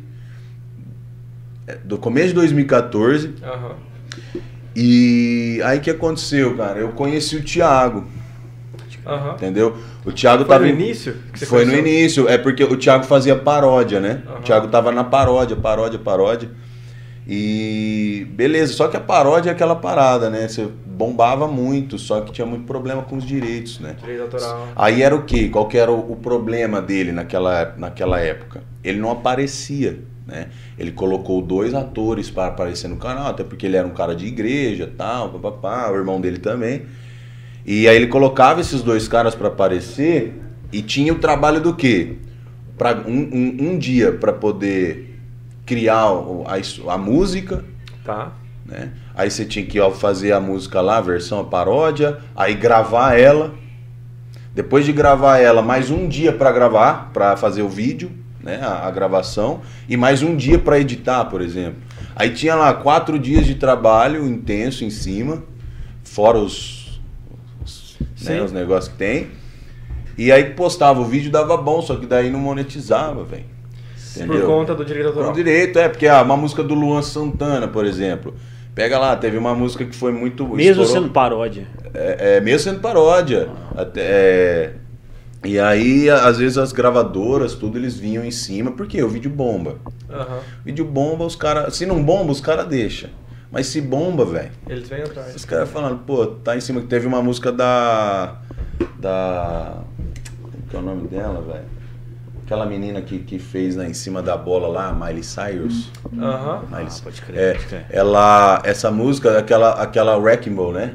É, 1.67 1.77
Do 1.85 1.99
começo 1.99 2.29
de 2.29 2.35
2014. 2.35 3.35
Aham. 3.43 3.75
E 4.77 5.61
aí 5.65 5.79
o 5.79 5.81
que 5.81 5.91
aconteceu, 5.91 6.57
cara? 6.57 6.79
Eu 6.79 6.91
conheci 6.91 7.37
o 7.37 7.43
Thiago, 7.43 8.07
Aham. 9.11 9.35
entendeu? 9.35 9.77
O 10.05 10.13
Thiago 10.13 10.45
Foi 10.45 10.49
tava 10.49 10.65
no 10.65 10.71
em- 10.71 10.75
início? 10.75 11.17
Foi 11.47 11.65
no 11.65 11.75
início, 11.75 12.29
é 12.29 12.39
porque 12.39 12.63
o 12.65 12.77
Thiago 12.77 13.05
fazia 13.05 13.37
paródia, 13.37 14.01
né? 14.01 14.23
Aham. 14.27 14.39
O 14.39 14.43
Thiago 14.43 14.69
tava 14.69 14.93
na 14.93 15.05
paródia, 15.05 15.57
paródia, 15.57 15.99
paródia. 15.99 16.51
E 17.27 18.27
beleza, 18.33 18.73
só 18.73 18.89
que 18.89 18.97
a 18.97 19.01
paródia 19.01 19.51
é 19.51 19.53
aquela 19.53 19.77
parada, 19.77 20.29
né? 20.31 20.49
Você 20.49 20.67
bombava 20.87 21.47
muito, 21.47 21.99
só 21.99 22.21
que 22.23 22.33
tinha 22.33 22.47
muito 22.47 22.65
problema 22.65 23.03
com 23.03 23.17
os 23.17 23.25
direitos, 23.25 23.79
né? 23.79 23.95
Direito 24.01 24.23
autoral. 24.23 24.69
Aí 24.75 25.03
era 25.03 25.15
o 25.15 25.23
quê? 25.23 25.49
Qual 25.49 25.69
que 25.69 25.79
era 25.79 25.91
o, 25.93 26.13
o 26.13 26.17
problema 26.17 26.81
dele 26.83 27.13
naquela, 27.13 27.75
naquela 27.77 28.19
época? 28.21 28.63
Ele 28.83 28.99
não 28.99 29.11
aparecia, 29.11 30.01
né? 30.27 30.49
Ele 30.79 30.91
colocou 30.93 31.41
dois 31.43 31.75
atores 31.75 32.31
para 32.31 32.49
aparecer 32.49 32.89
no 32.89 32.97
canal, 32.97 33.29
até 33.29 33.45
porque 33.45 33.67
ele 33.67 33.77
era 33.77 33.87
um 33.87 33.93
cara 33.95 34.15
de 34.15 34.27
igreja, 34.27 34.91
tal, 34.97 35.29
papapá, 35.31 35.91
o 35.91 35.97
irmão 35.97 36.21
dele 36.21 36.39
também. 36.39 36.83
E 37.65 37.87
aí 37.89 37.97
ele 37.97 38.07
colocava 38.07 38.61
esses 38.61 38.83
dois 38.83 39.07
caras 39.07 39.35
para 39.35 39.49
aparecer 39.49 40.35
e 40.73 40.83
tinha 40.83 41.13
o 41.13 41.17
trabalho 41.19 41.61
do 41.61 41.75
quê? 41.75 42.17
Pra, 42.79 42.95
um, 43.07 43.13
um, 43.13 43.57
um 43.73 43.79
dia 43.79 44.13
para 44.13 44.33
poder 44.33 45.19
criar 45.67 46.07
a, 46.07 46.93
a 46.95 46.99
música, 46.99 47.65
Tá. 48.05 48.33
né? 48.65 48.93
Aí 49.15 49.31
você 49.31 49.45
tinha 49.45 49.65
que 49.65 49.79
ó, 49.79 49.91
fazer 49.91 50.33
a 50.33 50.41
música 50.41 50.81
lá, 50.81 50.97
a 50.97 51.01
versão, 51.03 51.41
a 51.41 51.45
paródia, 51.45 52.19
aí 52.35 52.55
gravar 52.55 53.19
ela. 53.19 53.55
Depois 54.55 54.85
de 54.85 54.93
gravar 54.93 55.39
ela, 55.39 55.63
mais 55.63 55.91
um 55.91 56.09
dia 56.09 56.33
para 56.33 56.51
gravar, 56.51 57.11
para 57.13 57.37
fazer 57.37 57.63
o 57.63 57.69
vídeo, 57.69 58.11
né? 58.43 58.59
A, 58.63 58.87
a 58.89 58.91
gravação 58.91 59.61
e 59.89 59.97
mais 59.97 60.23
um 60.23 60.35
dia 60.35 60.59
para 60.59 60.81
editar, 60.81 61.27
por 61.27 61.41
exemplo. 61.43 61.81
Aí 62.17 62.31
tinha 62.31 62.55
lá 62.55 62.73
quatro 62.75 63.19
dias 63.19 63.47
de 63.47 63.55
trabalho 63.55 64.27
intenso 64.27 64.85
em 64.85 64.91
cima, 64.91 65.43
fora 66.03 66.39
os, 66.39 66.80
né, 68.23 68.43
os 68.43 68.53
negócios 68.53 68.93
que 68.93 68.99
tem. 68.99 69.29
E 70.17 70.31
aí 70.31 70.45
postava 70.51 71.01
o 71.01 71.05
vídeo 71.05 71.31
dava 71.31 71.57
bom, 71.57 71.81
só 71.81 71.97
que 71.97 72.07
daí 72.07 72.31
não 72.31 72.39
monetizava, 72.39 73.25
velho. 73.25 73.45
Por 74.27 74.43
conta 74.45 74.75
do 74.75 74.85
direito 74.85 75.07
autoral. 75.09 75.31
Com 75.31 75.35
direito, 75.37 75.79
é, 75.79 75.89
porque 75.89 76.07
ah, 76.07 76.21
uma 76.23 76.37
música 76.37 76.63
do 76.63 76.75
Luan 76.75 77.01
Santana, 77.01 77.69
por 77.69 77.85
exemplo. 77.87 78.35
Pega 78.75 78.99
lá, 78.99 79.17
teve 79.17 79.37
uma 79.37 79.55
música 79.55 79.85
que 79.85 79.95
foi 79.95 80.13
muito. 80.13 80.47
Mesmo 80.47 80.83
estourou- 80.83 81.03
sendo 81.03 81.13
paródia. 81.13 81.67
É, 81.95 82.37
é, 82.37 82.41
mesmo 82.41 82.71
sendo 82.71 82.81
paródia. 82.81 83.49
Até, 83.77 84.01
é, 84.01 84.73
e 85.45 85.59
aí, 85.59 86.11
às 86.11 86.39
vezes, 86.39 86.59
as 86.59 86.73
gravadoras, 86.73 87.55
tudo, 87.55 87.79
eles 87.79 87.97
vinham 87.97 88.25
em 88.25 88.31
cima, 88.31 88.73
porque 88.73 89.03
o 89.03 89.09
vídeo 89.09 89.31
bomba. 89.31 89.79
Aham. 90.11 90.41
Vídeo 90.65 90.85
bomba, 90.85 91.25
os 91.25 91.37
caras. 91.37 91.77
Se 91.77 91.87
não 91.87 92.03
bomba, 92.03 92.31
os 92.33 92.41
caras 92.41 92.67
deixam. 92.67 93.11
Mas 93.51 93.67
se 93.67 93.81
bomba, 93.81 94.25
velho. 94.25 94.51
Eles 94.69 94.89
vêm 94.89 95.03
atrás. 95.03 95.35
Os 95.35 95.45
caras 95.45 95.69
falando, 95.69 95.99
pô, 96.05 96.27
tá 96.27 96.57
em 96.57 96.61
cima. 96.61 96.81
Teve 96.83 97.07
uma 97.07 97.23
música 97.23 97.51
da. 97.51 98.37
Da. 98.99 99.83
Como 100.43 100.63
que 100.69 100.77
é 100.77 100.79
o 100.79 100.83
nome 100.83 101.09
dela, 101.09 101.41
velho? 101.43 101.65
Aquela 102.45 102.67
menina 102.67 103.01
que, 103.01 103.21
que 103.21 103.39
fez 103.39 103.77
né, 103.77 103.89
em 103.89 103.95
cima 103.95 104.21
da 104.23 104.37
bola 104.37 104.67
lá, 104.69 104.93
Miley 104.93 105.23
Cyrus. 105.23 105.91
Aham. 106.19 106.65
Miley 106.69 106.87
Ah, 106.89 107.01
pode 107.03 107.23
crer, 107.23 107.39
é, 107.39 107.53
pode 107.53 107.67
crer. 107.67 107.87
ela, 107.91 108.61
essa 108.65 108.91
música, 108.91 109.39
aquela, 109.39 109.71
aquela 109.81 110.17
Wrecking 110.17 110.55
Ball, 110.55 110.73
né? 110.73 110.95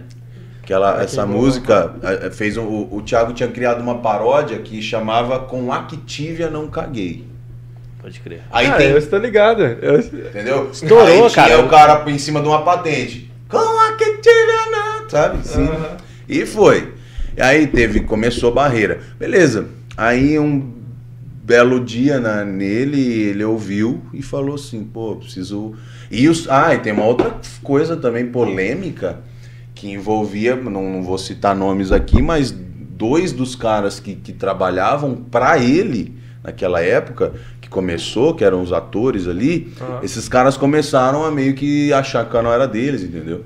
Aquela, 0.61 0.89
Wrecking 0.91 1.03
essa 1.05 1.25
música 1.25 1.95
fez 2.33 2.57
um, 2.57 2.65
o, 2.65 2.97
o 2.97 3.01
Thiago 3.01 3.31
tinha 3.31 3.49
criado 3.49 3.79
uma 3.81 3.99
paródia 3.99 4.59
que 4.59 4.81
chamava 4.81 5.39
Com 5.39 5.71
Activia 5.71 6.49
Não 6.49 6.67
Caguei. 6.67 7.25
Pode 8.05 8.19
crer. 8.19 8.43
Aí 8.51 8.67
ah, 8.67 8.73
tem, 8.73 8.91
eu 8.91 8.99
estou 8.99 9.17
ligado. 9.17 9.63
Eu... 9.63 9.99
entendeu? 9.99 10.69
Estourou, 10.71 11.25
Aí 11.25 11.33
cara. 11.33 11.59
o 11.59 11.67
cara 11.67 12.11
em 12.11 12.19
cima 12.19 12.39
de 12.39 12.47
uma 12.47 12.61
patente. 12.61 13.31
Com 13.49 13.57
Activia 13.57 14.69
Não, 14.69 15.09
sabe? 15.09 15.47
Sim. 15.47 15.67
E 16.29 16.45
foi. 16.45 16.93
E 17.35 17.41
aí 17.41 17.65
teve, 17.65 18.01
começou 18.01 18.51
a 18.51 18.53
barreira. 18.53 18.99
Beleza. 19.17 19.69
Aí 19.97 20.37
um 20.37 20.71
belo 21.43 21.83
dia 21.83 22.19
na, 22.19 22.45
nele, 22.45 23.01
ele 23.01 23.43
ouviu 23.43 24.03
e 24.13 24.21
falou 24.21 24.53
assim, 24.53 24.83
pô, 24.83 25.15
preciso. 25.15 25.73
E 26.11 26.29
os. 26.29 26.47
Ah, 26.47 26.75
e 26.75 26.77
tem 26.77 26.93
uma 26.93 27.05
outra 27.05 27.35
coisa 27.63 27.97
também 27.97 28.27
polêmica 28.27 29.21
que 29.73 29.89
envolvia, 29.89 30.55
não, 30.55 30.91
não 30.91 31.01
vou 31.01 31.17
citar 31.17 31.55
nomes 31.55 31.91
aqui, 31.91 32.21
mas 32.21 32.51
dois 32.51 33.31
dos 33.31 33.55
caras 33.55 33.99
que, 33.99 34.13
que 34.13 34.31
trabalhavam 34.31 35.15
pra 35.15 35.57
ele 35.57 36.23
naquela 36.45 36.79
época, 36.79 37.33
que 37.65 37.69
começou, 37.69 38.36
que 38.36 38.43
eram 38.45 38.62
os 38.62 38.71
atores 38.71 39.28
ali, 39.28 39.73
Aham. 39.82 39.99
esses 40.04 40.30
caras 40.30 40.56
começaram 40.56 41.25
a 41.25 41.32
meio 41.32 41.56
que 41.56 41.91
achar 41.91 42.23
que 42.23 42.30
o 42.30 42.32
canal 42.32 42.54
era 42.54 42.67
deles, 42.67 43.01
entendeu? 43.01 43.43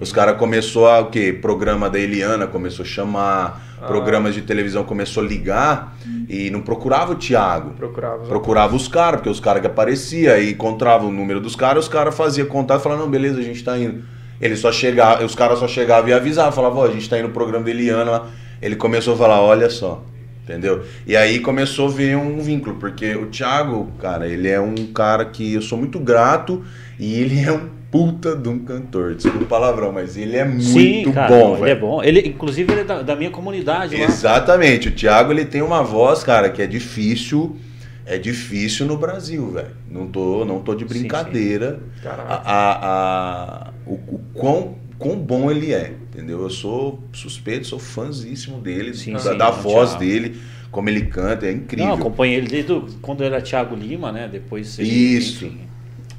Os 0.00 0.12
caras 0.12 0.36
começou 0.36 0.88
a 0.88 0.98
o 0.98 1.06
quê? 1.06 1.32
Programa 1.40 1.88
da 1.88 1.96
Eliana 1.96 2.48
começou 2.48 2.84
a 2.84 2.86
chamar, 2.88 3.62
Ah. 3.80 3.86
programas 3.86 4.34
de 4.34 4.42
televisão 4.42 4.82
começou 4.82 5.22
a 5.22 5.26
ligar 5.26 5.96
e 6.28 6.50
não 6.50 6.60
procurava 6.60 7.12
o 7.12 7.14
Thiago. 7.14 7.70
Procurava. 7.76 8.24
Procurava 8.24 8.74
os 8.74 8.88
caras, 8.88 9.20
porque 9.20 9.30
os 9.30 9.38
caras 9.38 9.60
que 9.60 9.66
aparecia 9.68 10.38
e 10.40 10.50
encontrava 10.50 11.04
o 11.06 11.12
número 11.12 11.40
dos 11.40 11.54
caras, 11.54 11.84
os 11.84 11.88
caras 11.88 12.16
faziam 12.16 12.48
contato 12.48 12.80
e 12.80 12.82
falavam, 12.82 13.04
não, 13.04 13.10
beleza, 13.10 13.38
a 13.38 13.42
gente 13.42 13.62
tá 13.62 13.78
indo. 13.78 14.02
Ele 14.40 14.56
só 14.56 14.72
chegava, 14.72 15.24
os 15.24 15.36
caras 15.36 15.60
só 15.60 15.68
chegavam 15.68 16.10
e 16.10 16.12
avisavam, 16.12 16.50
falavam, 16.50 16.80
ó, 16.82 16.86
a 16.86 16.90
gente 16.90 17.08
tá 17.08 17.16
indo 17.16 17.28
no 17.28 17.34
programa 17.34 17.64
da 17.64 17.70
Eliana 17.70 18.10
lá. 18.10 18.26
Ele 18.60 18.74
começou 18.74 19.14
a 19.14 19.16
falar, 19.16 19.40
olha 19.40 19.70
só, 19.70 20.02
entendeu? 20.44 20.84
E 21.06 21.16
aí 21.16 21.40
começou 21.40 21.88
a 21.88 21.92
ver 21.92 22.16
um 22.16 22.38
vínculo, 22.40 22.76
porque 22.76 23.14
o 23.14 23.26
Thiago, 23.26 23.90
cara, 24.00 24.26
ele 24.28 24.48
é 24.48 24.60
um 24.60 24.74
cara 24.92 25.24
que 25.24 25.54
eu 25.54 25.62
sou 25.62 25.78
muito 25.78 25.98
grato 25.98 26.64
e 26.98 27.14
ele 27.20 27.40
é 27.40 27.52
um 27.52 27.68
puta 27.90 28.34
de 28.34 28.48
um 28.48 28.58
cantor. 28.60 29.14
Desculpa 29.14 29.44
o 29.44 29.46
palavrão, 29.46 29.92
mas 29.92 30.16
ele 30.16 30.36
é 30.36 30.44
muito 30.44 30.62
Sim, 30.62 31.12
cara, 31.12 31.28
bom, 31.28 31.48
não, 31.48 31.52
ele 31.56 31.60
velho. 31.64 31.70
é 31.70 31.74
bom. 31.80 32.02
Ele, 32.02 32.20
inclusive, 32.28 32.72
ele 32.72 32.80
é 32.80 32.84
da, 32.84 33.02
da 33.02 33.14
minha 33.14 33.30
comunidade 33.30 33.94
lá. 33.96 34.04
Exatamente. 34.04 34.88
O 34.88 34.92
Thiago 34.92 35.30
ele 35.30 35.44
tem 35.44 35.60
uma 35.62 35.82
voz, 35.82 36.24
cara, 36.24 36.48
que 36.48 36.62
é 36.62 36.66
difícil. 36.66 37.56
É 38.04 38.18
difícil 38.18 38.84
no 38.86 38.96
Brasil, 38.96 39.48
velho. 39.52 39.76
Não 39.88 40.08
tô, 40.08 40.44
não 40.44 40.60
tô 40.60 40.74
de 40.74 40.82
Sim, 40.82 40.88
brincadeira. 40.88 41.78
Caraca. 42.02 42.22
A, 42.34 42.36
a- 42.36 43.66
a- 43.68 43.72
o, 43.86 43.92
o 43.94 44.20
quão, 44.34 44.74
quão 44.98 45.16
bom 45.16 45.50
ele 45.50 45.72
é, 45.72 45.92
entendeu? 46.12 46.42
Eu 46.42 46.50
sou 46.50 47.02
suspeito, 47.12 47.66
sou 47.66 47.78
fãzíssimo 47.78 48.60
dele, 48.60 48.94
Sim, 48.94 49.12
da, 49.12 49.18
sim, 49.18 49.38
da 49.38 49.50
voz 49.50 49.94
Thiago. 49.94 49.96
dele, 49.96 50.40
como 50.70 50.88
ele 50.88 51.06
canta, 51.06 51.46
é 51.46 51.52
incrível. 51.52 51.92
Não, 51.92 51.92
acompanhei 51.94 52.36
ele 52.36 52.48
desde 52.48 52.72
o- 52.72 52.86
quando 53.00 53.22
era 53.24 53.40
Thiago 53.42 53.74
Lima, 53.74 54.12
né? 54.12 54.28
Depois 54.28 54.78
ele, 54.78 55.10
Isso. 55.16 55.18
enfim. 55.20 55.68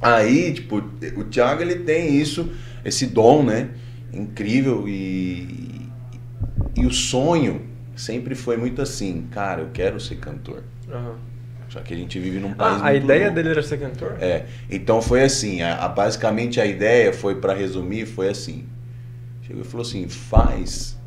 Aí, 0.01 0.53
tipo, 0.53 0.77
o 1.17 1.23
Thiago 1.25 1.61
ele 1.61 1.75
tem 1.77 2.15
isso, 2.17 2.51
esse 2.83 3.07
dom, 3.07 3.43
né? 3.43 3.69
Incrível 4.13 4.87
e, 4.87 5.91
e 6.75 6.85
o 6.85 6.91
sonho 6.91 7.61
sempre 7.95 8.35
foi 8.35 8.57
muito 8.57 8.81
assim, 8.81 9.27
cara, 9.31 9.61
eu 9.61 9.69
quero 9.73 9.99
ser 9.99 10.17
cantor. 10.17 10.63
Aham. 10.89 11.17
Só 11.69 11.79
que 11.81 11.93
a 11.93 11.97
gente 11.97 12.19
vive 12.19 12.39
num 12.39 12.53
país 12.53 12.81
Ah, 12.81 12.87
a 12.87 12.93
muito 12.93 13.03
ideia 13.03 13.25
louco. 13.25 13.35
dele 13.35 13.49
era 13.49 13.63
ser 13.63 13.79
cantor? 13.79 14.17
É, 14.19 14.45
então 14.69 15.01
foi 15.01 15.23
assim, 15.23 15.61
a, 15.61 15.85
a- 15.85 15.89
basicamente 15.89 16.61
a 16.61 16.65
ideia 16.65 17.13
foi 17.13 17.35
para 17.41 17.53
resumir, 17.53 18.05
foi 18.05 18.29
assim. 18.29 18.65
Chegou 19.45 19.61
e 19.61 19.65
falou 19.65 19.85
assim: 19.85 20.07
"Faz 20.07 20.97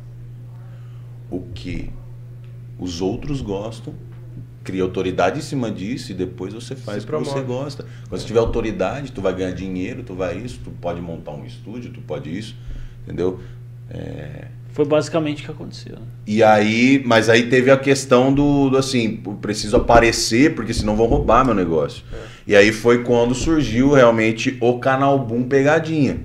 o 1.29 1.41
que 1.53 1.89
os 2.79 3.01
outros 3.01 3.41
gostam, 3.41 3.93
cria 4.63 4.83
autoridade 4.83 5.39
em 5.39 5.41
cima 5.41 5.71
disso 5.71 6.11
e 6.11 6.15
depois 6.15 6.53
você 6.53 6.75
faz 6.75 7.03
Se 7.03 7.09
o 7.09 7.17
que 7.19 7.25
você 7.25 7.41
gosta. 7.41 7.85
Quando 8.07 8.19
você 8.21 8.27
tiver 8.27 8.39
autoridade, 8.39 9.11
tu 9.11 9.21
vai 9.21 9.33
ganhar 9.33 9.51
dinheiro, 9.51 10.03
tu 10.03 10.13
vai 10.13 10.37
isso, 10.37 10.59
tu 10.63 10.71
pode 10.71 11.01
montar 11.01 11.31
um 11.31 11.45
estúdio, 11.45 11.91
tu 11.91 12.01
pode 12.01 12.37
isso, 12.37 12.55
entendeu? 13.03 13.39
É, 13.89 14.47
Foi 14.73 14.85
basicamente 14.85 15.41
o 15.41 15.45
que 15.45 15.51
aconteceu. 15.51 15.95
né? 15.95 16.05
e 16.25 16.43
aí, 16.43 17.01
mas 17.05 17.29
aí 17.29 17.49
teve 17.49 17.71
a 17.71 17.77
questão 17.77 18.33
do, 18.33 18.69
do 18.69 18.77
assim, 18.77 19.15
preciso 19.41 19.77
aparecer, 19.77 20.53
porque 20.53 20.73
senão 20.73 20.95
vão 20.95 21.07
roubar 21.07 21.45
meu 21.45 21.55
negócio. 21.55 22.03
E 22.45 22.55
aí 22.55 22.71
foi 22.73 23.03
quando 23.03 23.33
surgiu 23.33 23.93
realmente 23.93 24.57
o 24.61 24.77
canal 24.79 25.17
Boom 25.19 25.43
Pegadinha. 25.43 26.19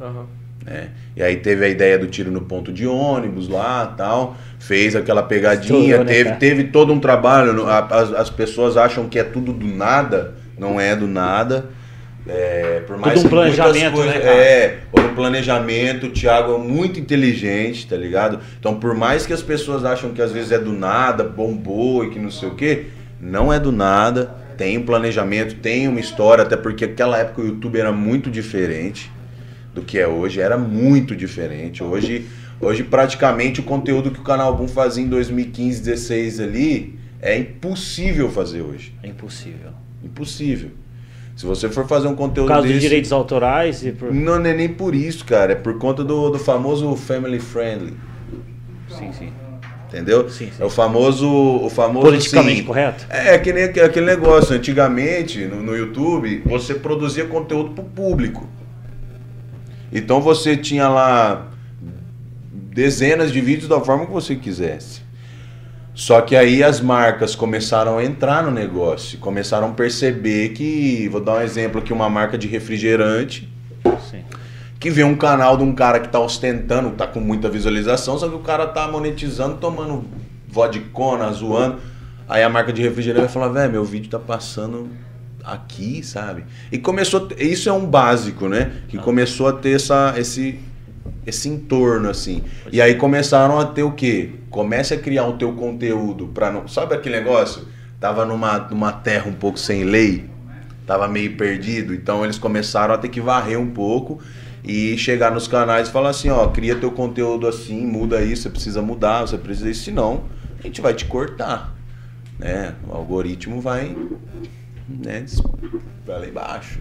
Aham. 0.00 0.26
né? 0.64 0.90
E 1.16 1.22
aí 1.22 1.36
teve 1.36 1.64
a 1.64 1.68
ideia 1.68 1.98
do 1.98 2.06
tiro 2.06 2.30
no 2.30 2.42
ponto 2.42 2.72
de 2.72 2.86
ônibus 2.86 3.48
lá 3.48 3.94
tal, 3.96 4.36
fez 4.58 4.94
aquela 4.94 5.22
pegadinha, 5.22 5.80
Estourou, 5.80 6.04
né, 6.04 6.12
teve, 6.12 6.24
cara? 6.24 6.36
teve 6.36 6.64
todo 6.64 6.92
um 6.92 7.00
trabalho. 7.00 7.66
As, 7.68 8.12
as 8.12 8.30
pessoas 8.30 8.76
acham 8.76 9.08
que 9.08 9.18
é 9.18 9.24
tudo 9.24 9.52
do 9.52 9.66
nada, 9.66 10.34
não 10.58 10.80
é 10.80 10.94
do 10.94 11.06
nada. 11.06 11.66
É, 12.28 12.82
por 12.86 12.98
mais 12.98 13.14
Tudo 13.14 13.26
um 13.26 13.30
planejamento, 13.30 13.92
coisas- 13.94 14.14
né, 14.14 14.20
cara? 14.20 14.34
É, 14.36 14.78
houve 14.92 15.08
um 15.08 15.14
planejamento, 15.14 16.06
o 16.06 16.10
Thiago 16.10 16.54
é 16.54 16.58
muito 16.58 17.00
inteligente, 17.00 17.86
tá 17.86 17.96
ligado? 17.96 18.38
Então, 18.58 18.74
por 18.78 18.94
mais 18.94 19.26
que 19.26 19.32
as 19.32 19.42
pessoas 19.42 19.84
acham 19.84 20.10
que 20.10 20.20
às 20.20 20.30
vezes 20.30 20.52
é 20.52 20.58
do 20.58 20.72
nada, 20.72 21.24
bombou 21.24 22.04
e 22.04 22.10
que 22.10 22.18
não 22.18 22.30
sei 22.30 22.48
o 22.50 22.54
quê, 22.54 22.86
não 23.20 23.52
é 23.52 23.58
do 23.58 23.72
nada, 23.72 24.34
tem 24.56 24.76
um 24.76 24.82
planejamento, 24.82 25.56
tem 25.56 25.88
uma 25.88 25.98
história, 25.98 26.44
até 26.44 26.56
porque 26.56 26.86
naquela 26.86 27.18
época 27.18 27.40
o 27.40 27.46
YouTube 27.46 27.80
era 27.80 27.90
muito 27.90 28.30
diferente 28.30 29.10
do 29.74 29.82
que 29.82 29.98
é 29.98 30.06
hoje, 30.06 30.40
era 30.40 30.58
muito 30.58 31.14
diferente. 31.14 31.82
Hoje, 31.82 32.26
hoje 32.60 32.82
praticamente 32.82 33.60
o 33.60 33.62
conteúdo 33.62 34.10
que 34.10 34.20
o 34.20 34.24
canal 34.24 34.56
Boom 34.56 34.68
fazia 34.68 35.04
em 35.04 35.08
2015, 35.08 35.82
16 35.82 36.40
ali, 36.40 36.98
é 37.20 37.38
impossível 37.38 38.30
fazer 38.30 38.62
hoje. 38.62 38.94
É 39.02 39.08
impossível. 39.08 39.70
Impossível. 40.02 40.70
Se 41.36 41.46
você 41.46 41.68
for 41.68 41.86
fazer 41.86 42.06
um 42.06 42.10
Por 42.10 42.28
conteúdo 42.28 42.48
causa 42.48 42.62
dos 42.62 42.72
desse, 42.74 42.86
direitos 42.86 43.12
autorais 43.12 43.84
e 43.84 43.92
por... 43.92 44.12
não 44.12 44.44
é 44.44 44.54
nem 44.54 44.68
por 44.68 44.94
isso, 44.94 45.24
cara. 45.24 45.52
É 45.52 45.54
por 45.54 45.78
conta 45.78 46.04
do, 46.04 46.30
do 46.30 46.38
famoso 46.38 46.94
family 46.96 47.38
friendly. 47.38 47.94
Sim, 48.88 49.12
sim. 49.12 49.32
Entendeu? 49.88 50.28
Sim, 50.28 50.46
sim. 50.46 50.62
É 50.62 50.64
o 50.64 50.70
famoso. 50.70 51.26
O 51.28 51.68
famoso 51.68 52.06
Politicamente 52.06 52.58
assim, 52.58 52.64
correto? 52.64 53.06
É, 53.08 53.38
que 53.38 53.52
nem 53.52 53.64
aquele 53.64 53.86
aquele 53.86 54.06
negócio. 54.06 54.54
Antigamente, 54.54 55.46
no, 55.46 55.62
no 55.62 55.76
YouTube, 55.76 56.42
você 56.44 56.74
produzia 56.74 57.24
conteúdo 57.24 57.70
pro 57.70 57.84
público. 57.84 58.46
Então 59.92 60.20
você 60.20 60.56
tinha 60.56 60.88
lá 60.88 61.46
dezenas 62.52 63.32
de 63.32 63.40
vídeos 63.40 63.68
da 63.68 63.80
forma 63.80 64.06
que 64.06 64.12
você 64.12 64.36
quisesse. 64.36 65.02
Só 65.92 66.20
que 66.20 66.36
aí 66.36 66.62
as 66.62 66.80
marcas 66.80 67.34
começaram 67.34 67.98
a 67.98 68.04
entrar 68.04 68.42
no 68.42 68.50
negócio, 68.50 69.18
começaram 69.18 69.68
a 69.68 69.72
perceber 69.72 70.50
que, 70.50 71.08
vou 71.08 71.20
dar 71.20 71.34
um 71.34 71.40
exemplo 71.40 71.80
aqui, 71.80 71.92
uma 71.92 72.08
marca 72.08 72.38
de 72.38 72.46
refrigerante, 72.46 73.52
Sim. 74.08 74.22
que 74.78 74.88
vê 74.88 75.02
um 75.02 75.16
canal 75.16 75.56
de 75.56 75.64
um 75.64 75.74
cara 75.74 75.98
que 75.98 76.08
tá 76.08 76.20
ostentando, 76.20 76.92
tá 76.92 77.06
com 77.06 77.20
muita 77.20 77.50
visualização, 77.50 78.18
só 78.18 78.28
que 78.28 78.34
o 78.36 78.40
cara 78.40 78.68
tá 78.68 78.86
monetizando, 78.88 79.56
tomando 79.56 80.04
vodicona, 80.48 81.30
zoando. 81.32 81.80
Aí 82.28 82.42
a 82.42 82.48
marca 82.48 82.72
de 82.72 82.80
refrigerante 82.80 83.24
vai 83.24 83.28
falar, 83.28 83.48
velho, 83.48 83.72
meu 83.72 83.84
vídeo 83.84 84.08
tá 84.08 84.18
passando 84.18 84.88
aqui, 85.52 86.02
sabe? 86.02 86.44
E 86.70 86.78
começou, 86.78 87.28
isso 87.38 87.68
é 87.68 87.72
um 87.72 87.86
básico, 87.86 88.48
né? 88.48 88.72
Que 88.88 88.98
começou 88.98 89.48
a 89.48 89.52
ter 89.52 89.76
essa, 89.76 90.14
esse, 90.16 90.58
esse 91.26 91.48
entorno, 91.48 92.08
assim. 92.08 92.42
E 92.72 92.80
aí 92.80 92.94
começaram 92.94 93.58
a 93.58 93.64
ter 93.64 93.82
o 93.82 93.92
quê? 93.92 94.30
Comece 94.50 94.94
a 94.94 94.98
criar 94.98 95.26
o 95.26 95.34
teu 95.34 95.52
conteúdo 95.52 96.28
pra 96.28 96.50
não... 96.50 96.66
Sabe 96.68 96.94
aquele 96.94 97.16
negócio? 97.16 97.66
Tava 97.98 98.24
numa, 98.24 98.58
numa 98.58 98.92
terra 98.92 99.28
um 99.28 99.34
pouco 99.34 99.58
sem 99.58 99.84
lei, 99.84 100.30
tava 100.86 101.06
meio 101.06 101.36
perdido, 101.36 101.94
então 101.94 102.24
eles 102.24 102.38
começaram 102.38 102.94
a 102.94 102.98
ter 102.98 103.08
que 103.08 103.20
varrer 103.20 103.60
um 103.60 103.70
pouco 103.70 104.18
e 104.64 104.96
chegar 104.98 105.30
nos 105.30 105.46
canais 105.46 105.88
e 105.88 105.92
falar 105.92 106.10
assim, 106.10 106.30
ó, 106.30 106.46
cria 106.48 106.76
teu 106.76 106.90
conteúdo 106.90 107.46
assim, 107.46 107.86
muda 107.86 108.22
isso, 108.22 108.42
você 108.42 108.50
precisa 108.50 108.82
mudar, 108.82 109.22
você 109.22 109.38
precisa 109.38 109.70
isso, 109.70 109.84
senão 109.84 110.24
a 110.58 110.62
gente 110.62 110.80
vai 110.80 110.94
te 110.94 111.04
cortar, 111.04 111.74
né? 112.38 112.74
O 112.86 112.92
algoritmo 112.92 113.60
vai, 113.60 113.96
né, 115.04 115.24
vai 116.06 116.20
lá 116.20 116.26
embaixo. 116.26 116.80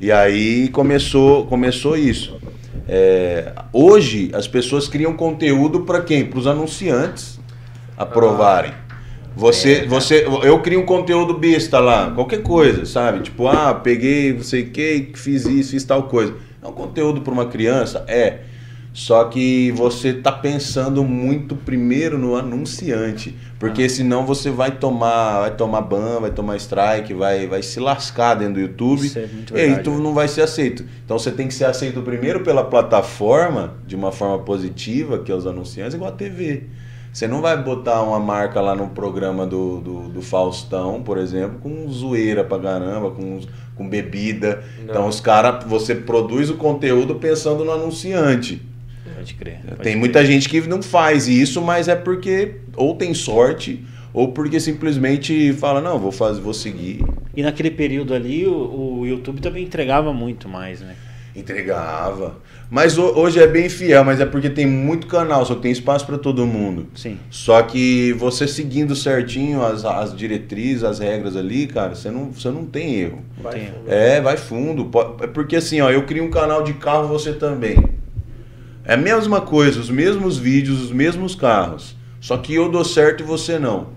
E 0.00 0.12
aí 0.12 0.68
começou, 0.68 1.46
começou 1.46 1.96
isso. 1.96 2.38
É, 2.88 3.52
hoje 3.72 4.30
as 4.34 4.46
pessoas 4.46 4.86
criam 4.86 5.14
conteúdo 5.14 5.80
para 5.80 6.02
quem? 6.02 6.26
Para 6.26 6.38
os 6.38 6.46
anunciantes 6.46 7.40
aprovarem. 7.96 8.72
Você, 9.34 9.84
você, 9.84 10.26
eu 10.42 10.60
crio 10.60 10.80
um 10.80 10.86
conteúdo 10.86 11.34
besta 11.34 11.78
lá, 11.78 12.10
qualquer 12.10 12.42
coisa, 12.42 12.86
sabe? 12.86 13.20
Tipo, 13.20 13.46
ah, 13.48 13.74
peguei, 13.74 14.32
não 14.32 14.42
sei 14.42 14.62
o 14.62 14.70
que, 14.70 15.10
fiz 15.14 15.44
isso, 15.44 15.72
fiz 15.72 15.84
tal 15.84 16.04
coisa. 16.04 16.34
É 16.62 16.66
um 16.66 16.72
conteúdo 16.72 17.20
para 17.20 17.32
uma 17.32 17.46
criança? 17.46 18.02
É. 18.08 18.40
Só 18.96 19.24
que 19.24 19.70
você 19.72 20.14
tá 20.14 20.32
pensando 20.32 21.04
muito 21.04 21.54
primeiro 21.54 22.16
no 22.16 22.34
anunciante, 22.34 23.36
porque 23.58 23.82
Ah. 23.82 23.88
senão 23.90 24.24
você 24.24 24.50
vai 24.50 24.70
tomar, 24.70 25.40
vai 25.40 25.50
tomar 25.54 25.82
ban, 25.82 26.18
vai 26.18 26.30
tomar 26.30 26.56
strike, 26.56 27.12
vai, 27.12 27.46
vai 27.46 27.62
se 27.62 27.78
lascar 27.78 28.36
dentro 28.36 28.54
do 28.54 28.60
YouTube. 28.60 29.04
Isso 29.04 29.18
é 29.18 29.26
muito 29.26 29.54
e 29.54 29.60
aí 29.60 29.82
tu 29.82 29.90
né? 29.90 29.98
não 29.98 30.14
vai 30.14 30.26
ser 30.28 30.40
aceito. 30.40 30.82
Então 31.04 31.18
você 31.18 31.30
tem 31.30 31.46
que 31.46 31.52
ser 31.52 31.66
aceito 31.66 32.00
primeiro 32.00 32.40
pela 32.42 32.64
plataforma, 32.64 33.74
de 33.86 33.94
uma 33.94 34.10
forma 34.10 34.38
positiva, 34.38 35.18
que 35.18 35.30
é 35.30 35.34
os 35.34 35.46
anunciantes, 35.46 35.92
igual 35.92 36.08
a 36.10 36.14
TV. 36.14 36.62
Você 37.12 37.28
não 37.28 37.42
vai 37.42 37.62
botar 37.62 38.00
uma 38.00 38.18
marca 38.18 38.62
lá 38.62 38.74
no 38.74 38.88
programa 38.88 39.46
do, 39.46 39.78
do, 39.78 40.08
do 40.08 40.22
Faustão, 40.22 41.02
por 41.02 41.18
exemplo, 41.18 41.58
com 41.58 41.86
zoeira 41.90 42.42
pra 42.42 42.58
caramba, 42.58 43.10
com, 43.10 43.40
com 43.74 43.86
bebida. 43.86 44.64
Não. 44.78 44.84
Então 44.84 45.06
os 45.06 45.20
caras, 45.20 45.64
você 45.66 45.94
produz 45.94 46.48
o 46.48 46.54
conteúdo 46.54 47.16
pensando 47.16 47.62
no 47.62 47.72
anunciante. 47.72 48.62
Pode 49.16 49.34
crer. 49.34 49.58
pode 49.64 49.76
Tem 49.76 49.92
crer. 49.92 49.96
muita 49.96 50.24
gente 50.24 50.48
que 50.48 50.60
não 50.68 50.82
faz 50.82 51.26
isso, 51.26 51.60
mas 51.62 51.88
é 51.88 51.96
porque 51.96 52.56
ou 52.76 52.94
tem 52.94 53.14
sorte, 53.14 53.82
ou 54.12 54.32
porque 54.32 54.60
simplesmente 54.60 55.52
fala, 55.54 55.80
não, 55.80 55.98
vou 55.98 56.12
fazer, 56.12 56.40
vou 56.40 56.54
seguir. 56.54 57.02
E 57.34 57.42
naquele 57.42 57.70
período 57.70 58.14
ali, 58.14 58.46
o, 58.46 58.98
o 59.00 59.06
YouTube 59.06 59.40
também 59.40 59.64
entregava 59.64 60.12
muito 60.12 60.48
mais, 60.48 60.80
né? 60.80 60.94
Entregava. 61.34 62.38
Mas 62.70 62.96
ho- 62.98 63.12
hoje 63.14 63.38
é 63.38 63.46
bem 63.46 63.68
fiel, 63.68 64.02
mas 64.04 64.20
é 64.20 64.26
porque 64.26 64.50
tem 64.50 64.66
muito 64.66 65.06
canal, 65.06 65.44
só 65.46 65.54
que 65.54 65.60
tem 65.62 65.70
espaço 65.70 66.04
para 66.06 66.18
todo 66.18 66.46
mundo. 66.46 66.88
Sim. 66.94 67.18
Só 67.30 67.62
que 67.62 68.12
você 68.14 68.48
seguindo 68.48 68.96
certinho 68.96 69.62
as, 69.62 69.84
as 69.84 70.16
diretrizes, 70.16 70.82
as 70.82 70.98
regras 70.98 71.36
ali, 71.36 71.66
cara, 71.66 71.94
você 71.94 72.10
não, 72.10 72.32
você 72.32 72.50
não 72.50 72.64
tem 72.64 72.94
erro. 72.96 73.22
Vai. 73.40 73.70
É, 73.86 74.20
vai 74.20 74.36
fundo. 74.36 74.90
É 75.22 75.26
porque 75.26 75.56
assim, 75.56 75.80
ó, 75.80 75.90
eu 75.90 76.04
crio 76.04 76.24
um 76.24 76.30
canal 76.30 76.62
de 76.62 76.72
carro, 76.74 77.06
você 77.06 77.32
também. 77.32 77.76
É 78.88 78.94
a 78.94 78.96
mesma 78.96 79.40
coisa, 79.40 79.80
os 79.80 79.90
mesmos 79.90 80.38
vídeos, 80.38 80.80
os 80.80 80.92
mesmos 80.92 81.34
carros. 81.34 81.96
Só 82.20 82.36
que 82.36 82.54
eu 82.54 82.70
dou 82.70 82.84
certo 82.84 83.24
e 83.24 83.26
você 83.26 83.58
não. 83.58 83.88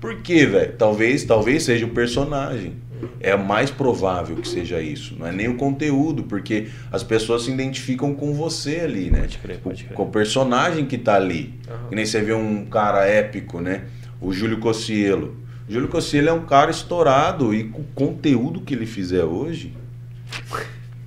Por 0.00 0.22
quê, 0.22 0.46
velho? 0.46 0.74
Talvez, 0.78 1.24
talvez 1.24 1.64
seja 1.64 1.86
o 1.86 1.90
personagem. 1.90 2.74
É 3.18 3.36
mais 3.36 3.68
provável 3.70 4.36
que 4.36 4.46
seja 4.46 4.80
isso. 4.80 5.16
Não 5.18 5.26
é 5.26 5.32
nem 5.32 5.48
o 5.48 5.56
conteúdo, 5.56 6.22
porque 6.22 6.68
as 6.92 7.02
pessoas 7.02 7.42
se 7.42 7.50
identificam 7.50 8.14
com 8.14 8.32
você 8.32 8.80
ali, 8.80 9.10
né? 9.10 9.20
Pode 9.20 9.38
crer, 9.38 9.58
pode 9.58 9.84
crer. 9.84 9.96
Com 9.96 10.04
o 10.04 10.10
personagem 10.10 10.86
que 10.86 10.96
tá 10.96 11.16
ali. 11.16 11.54
Aham. 11.68 11.88
Que 11.88 11.96
nem 11.96 12.06
você 12.06 12.20
vê 12.20 12.32
um 12.32 12.66
cara 12.66 13.04
épico, 13.06 13.60
né? 13.60 13.86
O 14.20 14.32
Júlio 14.32 14.58
Cossielo. 14.58 15.36
Júlio 15.68 15.88
Cossielo 15.88 16.28
é 16.28 16.32
um 16.32 16.46
cara 16.46 16.70
estourado 16.70 17.52
e 17.52 17.64
com 17.64 17.80
o 17.80 17.86
conteúdo 17.94 18.60
que 18.60 18.74
ele 18.74 18.86
fizer 18.86 19.24
hoje, 19.24 19.72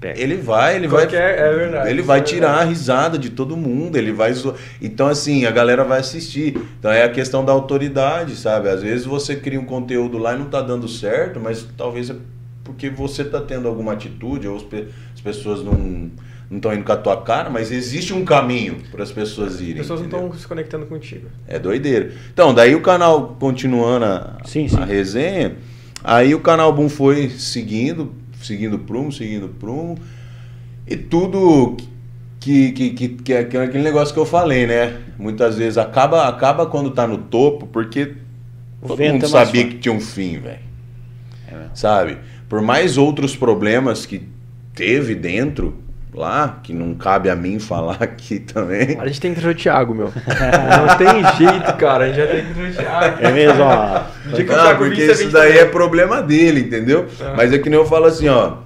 Pega. 0.03 0.21
ele 0.21 0.35
vai, 0.37 0.75
ele 0.75 0.87
vai, 0.87 1.03
Qualquer- 1.05 1.39
é 1.39 1.53
verdade, 1.53 1.89
ele 1.89 2.01
vai 2.01 2.19
é 2.19 2.21
tirar 2.23 2.59
a 2.59 2.63
risada 2.63 3.17
de 3.17 3.29
todo 3.31 3.57
mundo, 3.57 3.95
ele 3.97 4.11
vai 4.11 4.31
zo... 4.33 4.53
Então 4.81 5.07
assim, 5.07 5.45
a 5.45 5.51
galera 5.51 5.83
vai 5.83 5.99
assistir. 5.99 6.55
Então 6.79 6.91
é 6.91 7.03
a 7.03 7.09
questão 7.09 7.43
da 7.43 7.51
autoridade, 7.51 8.35
sabe? 8.35 8.69
Às 8.69 8.83
vezes 8.83 9.05
você 9.05 9.35
cria 9.35 9.59
um 9.59 9.65
conteúdo 9.65 10.17
lá 10.17 10.35
e 10.35 10.37
não 10.37 10.45
tá 10.45 10.61
dando 10.61 10.87
certo, 10.87 11.39
mas 11.39 11.67
talvez 11.77 12.09
é 12.09 12.15
porque 12.63 12.89
você 12.89 13.23
tá 13.23 13.41
tendo 13.41 13.67
alguma 13.67 13.93
atitude 13.93 14.47
ou 14.47 14.55
as, 14.57 14.63
pe- 14.63 14.87
as 15.13 15.21
pessoas 15.21 15.63
não 15.63 16.11
não 16.49 16.57
estão 16.57 16.73
indo 16.73 16.83
com 16.83 16.91
a 16.91 16.97
tua 16.97 17.19
cara, 17.19 17.49
mas 17.49 17.71
existe 17.71 18.13
um 18.13 18.23
caminho 18.23 18.77
para 18.91 19.01
as 19.01 19.11
pessoas 19.11 19.59
irem. 19.59 19.73
As 19.73 19.87
pessoas 19.87 20.01
não 20.01 20.07
entendeu? 20.07 20.25
estão 20.27 20.39
se 20.39 20.47
conectando 20.47 20.85
contigo. 20.85 21.27
É 21.47 21.57
doideira. 21.57 22.11
Então, 22.31 22.53
daí 22.53 22.75
o 22.75 22.81
canal, 22.81 23.35
continuando 23.39 24.05
a, 24.05 24.37
Sim, 24.45 24.65
a 24.65 24.69
sim. 24.69 24.83
resenha, 24.85 25.55
aí 26.03 26.35
o 26.35 26.39
canal 26.41 26.71
Boom 26.71 26.89
foi 26.89 27.29
seguindo, 27.29 28.13
seguindo 28.45 28.79
prumo, 28.79 29.11
seguindo 29.11 29.47
prumo, 29.49 29.97
e 30.87 30.95
tudo 30.97 31.77
que, 32.39 32.71
que, 32.71 32.89
que, 32.91 33.09
que 33.09 33.33
é 33.33 33.39
aquele 33.39 33.83
negócio 33.83 34.13
que 34.13 34.19
eu 34.19 34.25
falei, 34.25 34.67
né? 34.67 34.99
Muitas 35.17 35.57
vezes 35.57 35.77
acaba, 35.77 36.27
acaba 36.27 36.65
quando 36.65 36.91
tá 36.91 37.07
no 37.07 37.17
topo, 37.17 37.67
porque 37.67 38.15
O 38.81 38.87
todo 38.87 38.99
mundo 39.01 39.25
é 39.25 39.27
sabia 39.27 39.61
forte. 39.61 39.75
que 39.75 39.81
tinha 39.81 39.93
um 39.93 39.99
fim, 40.01 40.39
velho. 40.39 40.59
É. 41.47 41.67
Sabe? 41.73 42.17
Por 42.49 42.61
mais 42.61 42.97
outros 42.97 43.35
problemas 43.35 44.05
que 44.05 44.27
teve 44.75 45.15
dentro 45.15 45.82
lá, 46.13 46.59
que 46.63 46.73
não 46.73 46.93
cabe 46.93 47.29
a 47.29 47.35
mim 47.35 47.59
falar 47.59 47.97
aqui 48.01 48.39
também. 48.39 48.97
A 48.99 49.07
gente 49.07 49.19
tem 49.19 49.33
que 49.33 49.39
trazer 49.39 49.55
o 49.55 49.57
Thiago, 49.57 49.93
meu. 49.95 50.05
Não 50.05 50.97
tem 50.97 51.37
jeito, 51.37 51.73
cara. 51.77 52.05
A 52.05 52.07
gente 52.07 52.17
já 52.17 52.27
tem 52.27 52.45
que 52.45 52.53
trazer 52.53 52.69
o 52.69 52.75
Thiago. 52.75 53.17
É 53.21 53.31
mesmo, 53.31 53.63
ó. 53.63 54.03
Que 54.35 54.41
o 54.41 54.45
Não, 54.45 54.63
Thiago 54.63 54.85
porque 54.85 55.03
isso 55.03 55.29
daí 55.29 55.57
é 55.57 55.65
problema 55.65 56.21
dele, 56.21 56.61
entendeu? 56.61 57.07
Ah. 57.19 57.33
Mas 57.35 57.51
é 57.53 57.57
que 57.57 57.69
nem 57.69 57.79
eu 57.79 57.85
falo 57.85 58.05
assim, 58.05 58.27
ó. 58.27 58.57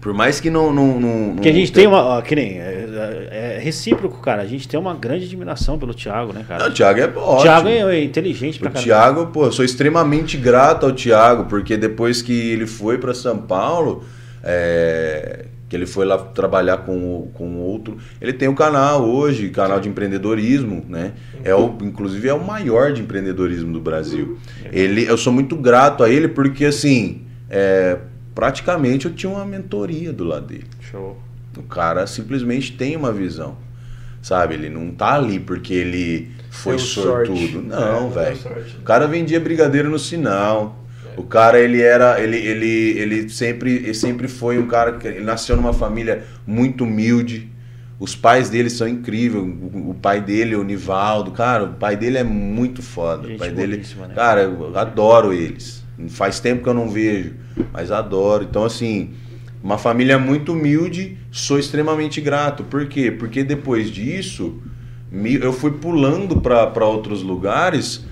Por 0.00 0.14
mais 0.14 0.40
que 0.40 0.48
não. 0.48 0.72
não, 0.72 0.98
não 0.98 1.34
Porque 1.34 1.50
a 1.50 1.52
não 1.52 1.58
gente 1.58 1.72
tem 1.72 1.86
uma. 1.86 2.02
Ó, 2.02 2.22
que 2.22 2.34
nem. 2.34 2.58
É, 2.58 3.28
é 3.30 3.60
recíproco, 3.62 4.18
cara. 4.20 4.40
A 4.42 4.46
gente 4.46 4.66
tem 4.66 4.80
uma 4.80 4.94
grande 4.94 5.26
admiração 5.26 5.78
pelo 5.78 5.92
Thiago, 5.92 6.32
né, 6.32 6.44
cara? 6.48 6.64
Não, 6.64 6.70
o 6.70 6.74
Thiago 6.74 7.00
é 7.00 7.06
o 7.06 7.18
ótimo. 7.18 7.42
Thiago 7.42 7.68
é, 7.68 7.96
é 7.98 8.04
inteligente 8.04 8.58
pra 8.58 8.70
O 8.70 8.72
caramba. 8.72 8.86
Thiago, 8.86 9.26
pô, 9.26 9.44
eu 9.44 9.52
sou 9.52 9.64
extremamente 9.64 10.38
grato 10.38 10.86
ao 10.86 10.92
Thiago, 10.92 11.44
porque 11.44 11.76
depois 11.76 12.22
que 12.22 12.32
ele 12.50 12.66
foi 12.66 12.96
para 12.96 13.12
São 13.12 13.36
Paulo, 13.38 14.02
é, 14.42 15.44
que 15.70 15.76
ele 15.76 15.86
foi 15.86 16.04
lá 16.04 16.18
trabalhar 16.18 16.78
com, 16.78 17.30
com 17.32 17.58
outro, 17.58 17.96
ele 18.20 18.32
tem 18.32 18.48
um 18.48 18.54
canal 18.56 19.08
hoje, 19.08 19.48
canal 19.50 19.78
de 19.78 19.88
empreendedorismo, 19.88 20.84
né? 20.88 21.12
É 21.44 21.54
o, 21.54 21.78
inclusive 21.82 22.28
é 22.28 22.34
o 22.34 22.44
maior 22.44 22.92
de 22.92 23.00
empreendedorismo 23.00 23.72
do 23.72 23.80
Brasil. 23.80 24.36
Ele, 24.72 25.04
eu 25.08 25.16
sou 25.16 25.32
muito 25.32 25.54
grato 25.54 26.02
a 26.02 26.10
ele 26.10 26.26
porque 26.26 26.64
assim, 26.64 27.22
é, 27.48 27.98
praticamente 28.34 29.06
eu 29.06 29.12
tinha 29.12 29.30
uma 29.30 29.46
mentoria 29.46 30.12
do 30.12 30.24
lado 30.24 30.48
dele. 30.48 30.66
Show. 30.90 31.16
O 31.56 31.62
cara 31.62 32.04
simplesmente 32.08 32.72
tem 32.72 32.96
uma 32.96 33.12
visão. 33.12 33.56
Sabe? 34.20 34.54
Ele 34.54 34.68
não 34.68 34.90
tá 34.90 35.14
ali 35.14 35.38
porque 35.38 35.72
ele 35.72 36.30
foi 36.50 36.78
sorte. 36.80 37.28
sortudo. 37.28 37.62
Não, 37.62 38.08
É, 38.08 38.10
velho. 38.10 38.36
sorte. 38.36 38.76
O 38.76 38.82
cara 38.82 39.06
vendia 39.06 39.38
brigadeiro 39.38 39.88
no 39.88 39.98
sinal. 40.00 40.79
O 41.20 41.24
cara, 41.24 41.60
ele 41.60 41.82
era. 41.82 42.18
Ele, 42.18 42.38
ele, 42.38 42.98
ele, 42.98 43.28
sempre, 43.28 43.74
ele 43.74 43.92
sempre 43.92 44.26
foi 44.26 44.58
um 44.58 44.66
cara 44.66 44.92
que. 44.92 45.06
Ele 45.06 45.20
nasceu 45.20 45.54
numa 45.54 45.74
família 45.74 46.24
muito 46.46 46.84
humilde. 46.84 47.46
Os 47.98 48.16
pais 48.16 48.48
dele 48.48 48.70
são 48.70 48.88
incríveis. 48.88 49.44
O, 49.44 49.90
o 49.90 49.94
pai 50.00 50.22
dele, 50.22 50.56
o 50.56 50.64
Nivaldo, 50.64 51.30
cara, 51.32 51.64
o 51.64 51.74
pai 51.74 51.94
dele 51.94 52.16
é 52.16 52.24
muito 52.24 52.82
foda. 52.82 53.28
Gente 53.28 53.36
o 53.36 53.38
pai 53.38 53.50
dele. 53.50 53.76
né? 53.76 54.14
Cara, 54.14 54.42
eu 54.44 54.78
adoro 54.78 55.34
eles. 55.34 55.84
Faz 56.08 56.40
tempo 56.40 56.62
que 56.62 56.68
eu 56.70 56.74
não 56.74 56.88
vejo, 56.88 57.34
mas 57.70 57.92
adoro. 57.92 58.46
Então, 58.48 58.64
assim, 58.64 59.10
uma 59.62 59.76
família 59.76 60.18
muito 60.18 60.54
humilde, 60.54 61.18
sou 61.30 61.58
extremamente 61.58 62.18
grato. 62.22 62.64
Por 62.64 62.86
quê? 62.86 63.10
Porque 63.10 63.44
depois 63.44 63.90
disso, 63.90 64.58
eu 65.12 65.52
fui 65.52 65.72
pulando 65.72 66.40
para 66.40 66.86
outros 66.86 67.22
lugares. 67.22 68.06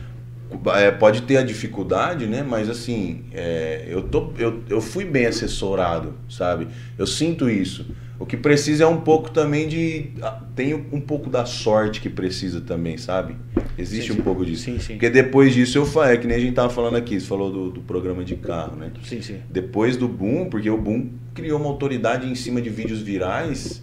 É, 0.77 0.91
pode 0.91 1.23
ter 1.23 1.37
a 1.37 1.43
dificuldade, 1.43 2.27
né? 2.27 2.43
Mas 2.43 2.69
assim, 2.71 3.25
é, 3.33 3.85
eu, 3.89 4.03
tô, 4.03 4.33
eu, 4.39 4.63
eu 4.69 4.81
fui 4.81 5.05
bem 5.05 5.27
assessorado, 5.27 6.15
sabe? 6.29 6.69
Eu 6.97 7.07
sinto 7.07 7.51
isso. 7.51 7.87
O 8.19 8.27
que 8.27 8.37
precisa 8.37 8.83
é 8.83 8.87
um 8.87 9.01
pouco 9.01 9.31
também 9.31 9.69
de. 9.69 10.11
ah, 10.23 10.41
Tem 10.57 10.75
um 10.75 11.01
pouco 11.01 11.31
da 11.31 11.45
sorte 11.45 12.01
que 12.01 12.09
precisa 12.09 12.61
também, 12.61 12.97
sabe? 12.99 13.37
Existe 13.77 14.09
Sim, 14.09 14.15
um 14.15 14.17
sim. 14.17 14.23
pouco 14.23 14.45
disso. 14.45 14.65
Sim, 14.65 14.79
sim. 14.81 14.95
Porque 14.95 15.09
depois 15.09 15.55
disso 15.55 15.79
eu 15.79 15.87
falei, 15.87 16.15
é 16.15 16.17
que 16.17 16.27
nem 16.27 16.37
a 16.37 16.41
gente 16.41 16.55
tava 16.55 16.69
falando 16.71 16.97
aqui, 16.97 17.21
você 17.21 17.27
falou 17.27 17.53
do, 17.53 17.71
do 17.71 17.81
programa 17.83 18.25
de 18.25 18.35
carro, 18.35 18.75
né? 18.77 18.91
Sim, 19.05 19.23
sim. 19.23 19.39
Depois 19.49 19.97
do 19.97 20.09
boom, 20.09 20.47
porque 20.51 20.69
o 20.69 20.77
boom 20.77 21.11
criou 21.33 21.61
uma 21.61 21.69
autoridade 21.69 22.29
em 22.29 22.35
cima 22.35 22.61
de 22.61 22.71
vídeos 22.71 23.01
virais 23.01 23.81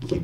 que, 0.00 0.20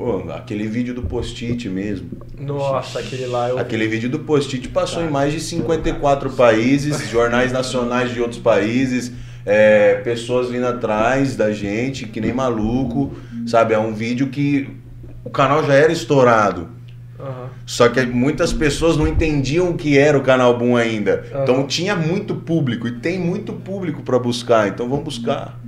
pô, 0.00 0.32
aquele 0.32 0.66
vídeo 0.66 0.94
do 0.94 1.02
post-it 1.02 1.68
mesmo. 1.68 2.08
Nossa, 2.38 3.00
aquele 3.00 3.26
lá 3.26 3.50
eu. 3.50 3.58
Aquele 3.58 3.86
vídeo 3.86 4.08
do 4.08 4.20
post-it 4.20 4.66
passou 4.68 5.02
Tá. 5.02 5.08
em 5.08 5.10
mais 5.10 5.30
de 5.32 5.40
54 5.40 6.30
países, 6.30 7.06
jornais 7.10 7.52
nacionais 7.52 8.10
de 8.10 8.18
outros 8.20 8.40
países, 8.40 9.12
é, 9.44 9.96
pessoas 9.96 10.48
vindo 10.48 10.66
atrás 10.66 11.36
da 11.36 11.52
gente, 11.52 12.06
que 12.06 12.18
nem 12.18 12.32
maluco, 12.32 13.12
sabe? 13.46 13.74
É 13.74 13.78
um 13.78 13.92
vídeo 13.92 14.28
que 14.28 14.70
o 15.22 15.28
canal 15.28 15.62
já 15.66 15.74
era 15.74 15.92
estourado. 15.92 16.68
Aham. 17.18 17.50
Só 17.66 17.86
que 17.90 18.00
muitas 18.06 18.54
pessoas 18.54 18.96
não 18.96 19.06
entendiam 19.06 19.68
o 19.68 19.74
que 19.74 19.98
era 19.98 20.16
o 20.16 20.22
canal 20.22 20.56
Boom 20.56 20.76
ainda. 20.76 21.24
Aham. 21.30 21.42
Então 21.42 21.66
tinha 21.66 21.94
muito 21.94 22.34
público 22.34 22.88
e 22.88 22.92
tem 22.92 23.18
muito 23.20 23.52
público 23.52 24.02
para 24.02 24.18
buscar, 24.18 24.66
então 24.68 24.88
vamos 24.88 25.04
buscar. 25.04 25.60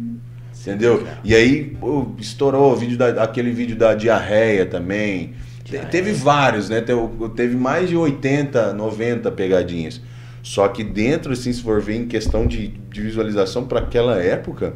Entendeu? 0.63 1.07
E 1.25 1.35
aí 1.35 1.65
pô, 1.81 2.07
estourou 2.19 2.73
o 2.73 2.77
vídeo 2.77 2.97
da, 2.97 3.23
aquele 3.23 3.51
vídeo 3.51 3.77
da 3.77 3.95
diarreia 3.95 4.65
também. 4.65 5.35
Te- 5.65 5.73
Diarreia. 5.73 5.91
Teve 5.91 6.13
vários, 6.13 6.69
né? 6.69 6.81
Teve, 6.81 7.01
teve 7.37 7.57
mais 7.57 7.89
de 7.89 7.97
80, 7.97 8.73
90 8.73 9.31
pegadinhas. 9.33 10.01
Só 10.43 10.67
que 10.69 10.83
dentro, 10.85 11.33
assim, 11.33 11.53
se 11.53 11.63
for 11.63 11.81
ver 11.81 11.97
em 11.97 12.07
questão 12.07 12.47
de, 12.47 12.69
de 12.69 13.01
visualização 13.01 13.65
para 13.67 13.79
aquela 13.81 14.21
época, 14.21 14.75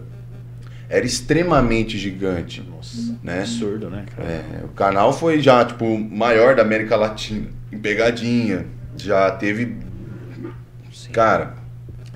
era 0.88 1.05
extremamente 1.05 1.99
gigante. 1.99 2.62
Nossa, 2.68 3.16
Né? 3.22 3.40
absurdo, 3.40 3.90
né, 3.90 4.05
cara? 4.16 4.29
É, 4.29 4.64
o 4.64 4.68
canal 4.68 5.12
foi 5.12 5.40
já, 5.40 5.64
tipo, 5.64 5.85
o 5.85 5.99
maior 5.99 6.55
da 6.55 6.62
América 6.62 6.94
Latina, 6.96 7.49
em 7.72 7.79
pegadinha. 7.79 8.64
Já 8.96 9.29
teve, 9.33 9.77
Sim. 10.92 11.11
cara, 11.11 11.55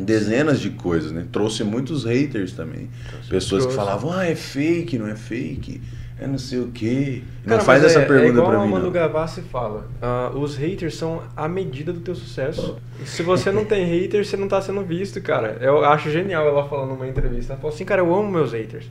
dezenas 0.05 0.61
de 0.61 0.71
coisas, 0.71 1.13
né? 1.13 1.27
Trouxe 1.31 1.63
muitos 1.65 2.05
haters 2.05 2.53
também. 2.53 2.89
Pessoas 3.29 3.65
que 3.67 3.73
Trouxe. 3.73 3.77
falavam, 3.77 4.13
ah, 4.13 4.27
é 4.27 4.35
fake, 4.35 4.99
não 4.99 5.07
é 5.09 5.15
fake, 5.17 5.81
é 6.19 6.27
não 6.27 6.39
sei 6.39 6.59
o 6.61 6.69
quê. 6.69 7.23
Não 7.45 7.51
Cara, 7.53 7.63
faz 7.63 7.83
mas 7.83 7.93
essa 7.93 8.01
é, 8.01 8.05
pergunta 8.05 8.27
é 8.29 8.31
igual 8.33 8.47
pra 8.49 8.61
a 8.61 8.65
mim, 8.65 8.73
Manu 8.73 8.85
não. 8.87 8.93
Gavassi 8.93 9.41
fala. 9.43 9.89
ah, 10.03 10.31
os 10.35 10.57
haters 10.57 10.95
são 10.97 11.23
a 11.37 11.49
medida 11.49 11.93
do 11.93 12.01
teu 12.01 12.15
sucesso. 12.15 12.77
Se 13.05 13.23
você 13.23 13.51
não 13.51 13.65
tem 13.65 13.85
haters, 13.85 14.29
você 14.29 14.37
não 14.37 14.49
tá 14.49 14.61
sendo 14.61 14.83
visto, 14.83 15.21
cara. 15.23 15.57
Eu 15.61 15.85
acho 15.85 16.11
genial 16.11 16.47
ela 16.47 16.69
falando 16.69 16.91
numa 16.91 17.07
entrevista. 17.09 17.53
Ela 17.53 17.61
falou 17.61 17.75
assim, 17.75 17.85
cara, 17.85 18.03
eu 18.03 18.15
amo 18.15 18.31
meus 18.31 18.53
haters. 18.53 18.87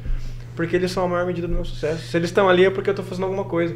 Porque 0.56 0.76
eles 0.76 0.92
são 0.92 1.06
a 1.06 1.08
maior 1.08 1.26
medida 1.26 1.48
do 1.48 1.54
meu 1.54 1.64
sucesso. 1.64 2.02
Se 2.10 2.18
eles 2.18 2.30
estão 2.30 2.50
ali 2.50 2.66
é 2.66 2.70
porque 2.70 2.90
eu 2.90 2.94
tô 2.94 3.04
fazendo 3.04 3.24
alguma 3.26 3.46
coisa. 3.46 3.76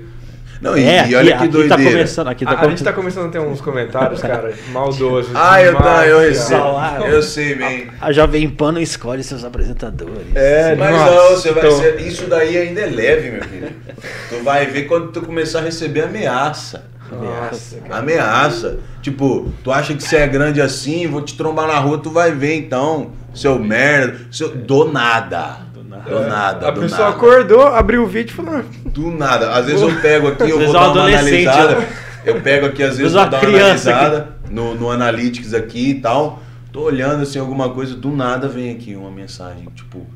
Não, 0.64 0.78
e, 0.78 0.84
é, 0.86 1.08
e 1.10 1.16
olha 1.16 1.36
aqui, 1.36 1.50
que 1.50 1.58
aqui 1.58 1.68
tá 1.68 1.76
doideira. 1.76 1.92
começando, 1.98 2.28
aqui 2.30 2.46
tá 2.46 2.52
a, 2.52 2.62
a 2.62 2.70
gente 2.70 2.84
tá 2.84 2.94
começando. 2.94 3.26
a 3.26 3.30
ter 3.30 3.40
uns 3.40 3.60
comentários, 3.60 4.22
cara, 4.24 4.54
maldosos. 4.72 5.36
Ah, 5.36 5.62
eu, 5.62 5.76
tá, 5.76 6.08
eu 6.08 6.20
recebo. 6.20 6.80
Eu 7.06 7.22
sei 7.22 7.54
bem. 7.56 7.88
A 8.00 8.14
Jovem 8.14 8.50
Pan 8.50 8.72
não 8.72 8.80
escolhe 8.82 9.22
seus 9.24 9.44
apresentadores. 9.44 10.34
É, 10.34 10.74
Mas 10.76 10.92
nossa, 10.96 11.12
não, 11.12 11.30
você 11.32 11.52
vai 11.52 11.66
então- 11.68 11.78
ser, 11.78 12.00
isso 12.00 12.28
daí 12.28 12.58
ainda 12.58 12.80
é 12.80 12.86
leve, 12.86 13.32
meu 13.32 13.42
querido. 13.42 13.72
Tu 14.30 14.42
vai 14.42 14.66
ver 14.66 14.84
quando 14.84 15.12
tu 15.12 15.22
começar 15.22 15.60
a 15.60 15.64
receber 15.64 16.04
ameaça. 16.04 16.86
Nossa, 17.12 17.78
cara. 17.82 17.98
Ameaça. 18.00 18.80
Tipo, 19.02 19.52
tu 19.64 19.72
acha 19.72 19.94
que 19.94 20.02
você 20.02 20.16
é 20.16 20.28
grande 20.28 20.62
assim, 20.62 21.08
vou 21.08 21.22
te 21.22 21.36
trombar 21.36 21.68
na 21.68 21.78
rua, 21.78 21.98
tu 21.98 22.10
vai 22.10 22.32
ver 22.32 22.56
então, 22.56 23.12
seu 23.36 23.60
merda. 23.60 24.18
Seu... 24.32 24.50
Do 24.56 24.86
nada. 24.92 25.58
Do 26.00 26.10
nada. 26.12 26.24
Do 26.24 26.28
nada, 26.30 26.68
A 26.68 26.72
do 26.72 26.82
pessoa 26.82 27.02
nada. 27.02 27.16
acordou, 27.16 27.62
abriu 27.68 28.04
o 28.04 28.08
vídeo 28.08 28.32
e 28.32 28.36
falou... 28.36 28.56
"Ah, 28.60 28.64
Do 28.86 29.12
nada. 29.12 29.52
Às 29.54 29.66
vezes 29.68 29.82
eu 29.82 29.96
pego 30.02 30.28
aqui, 30.30 30.44
eu 30.44 30.46
Às 30.46 30.52
vou 30.52 30.60
vezes 30.60 30.74
dar 30.74 30.80
é 30.80 30.88
um 30.88 30.92
uma 30.94 31.04
analisada. 31.08 31.76
né? 31.80 31.88
Eu 32.26 32.42
pego 32.42 32.66
aqui, 32.68 32.82
às 32.84 32.98
vezes, 32.98 32.98
vezes 32.98 33.14
vou 33.14 33.22
uma 33.22 33.30
dar 33.30 33.46
analisada 33.46 34.36
no, 34.50 34.76
no 34.76 34.90
Analytics 34.92 35.54
aqui 35.54 35.90
e 35.92 35.96
tal. 36.02 36.42
Tô 36.72 36.82
olhando 36.84 37.22
assim 37.24 37.38
alguma 37.38 37.70
coisa, 37.70 37.96
do 37.96 38.10
nada 38.12 38.48
vem 38.48 38.72
aqui 38.72 38.96
uma 38.96 39.12
mensagem, 39.12 39.66
tipo, 39.76 40.08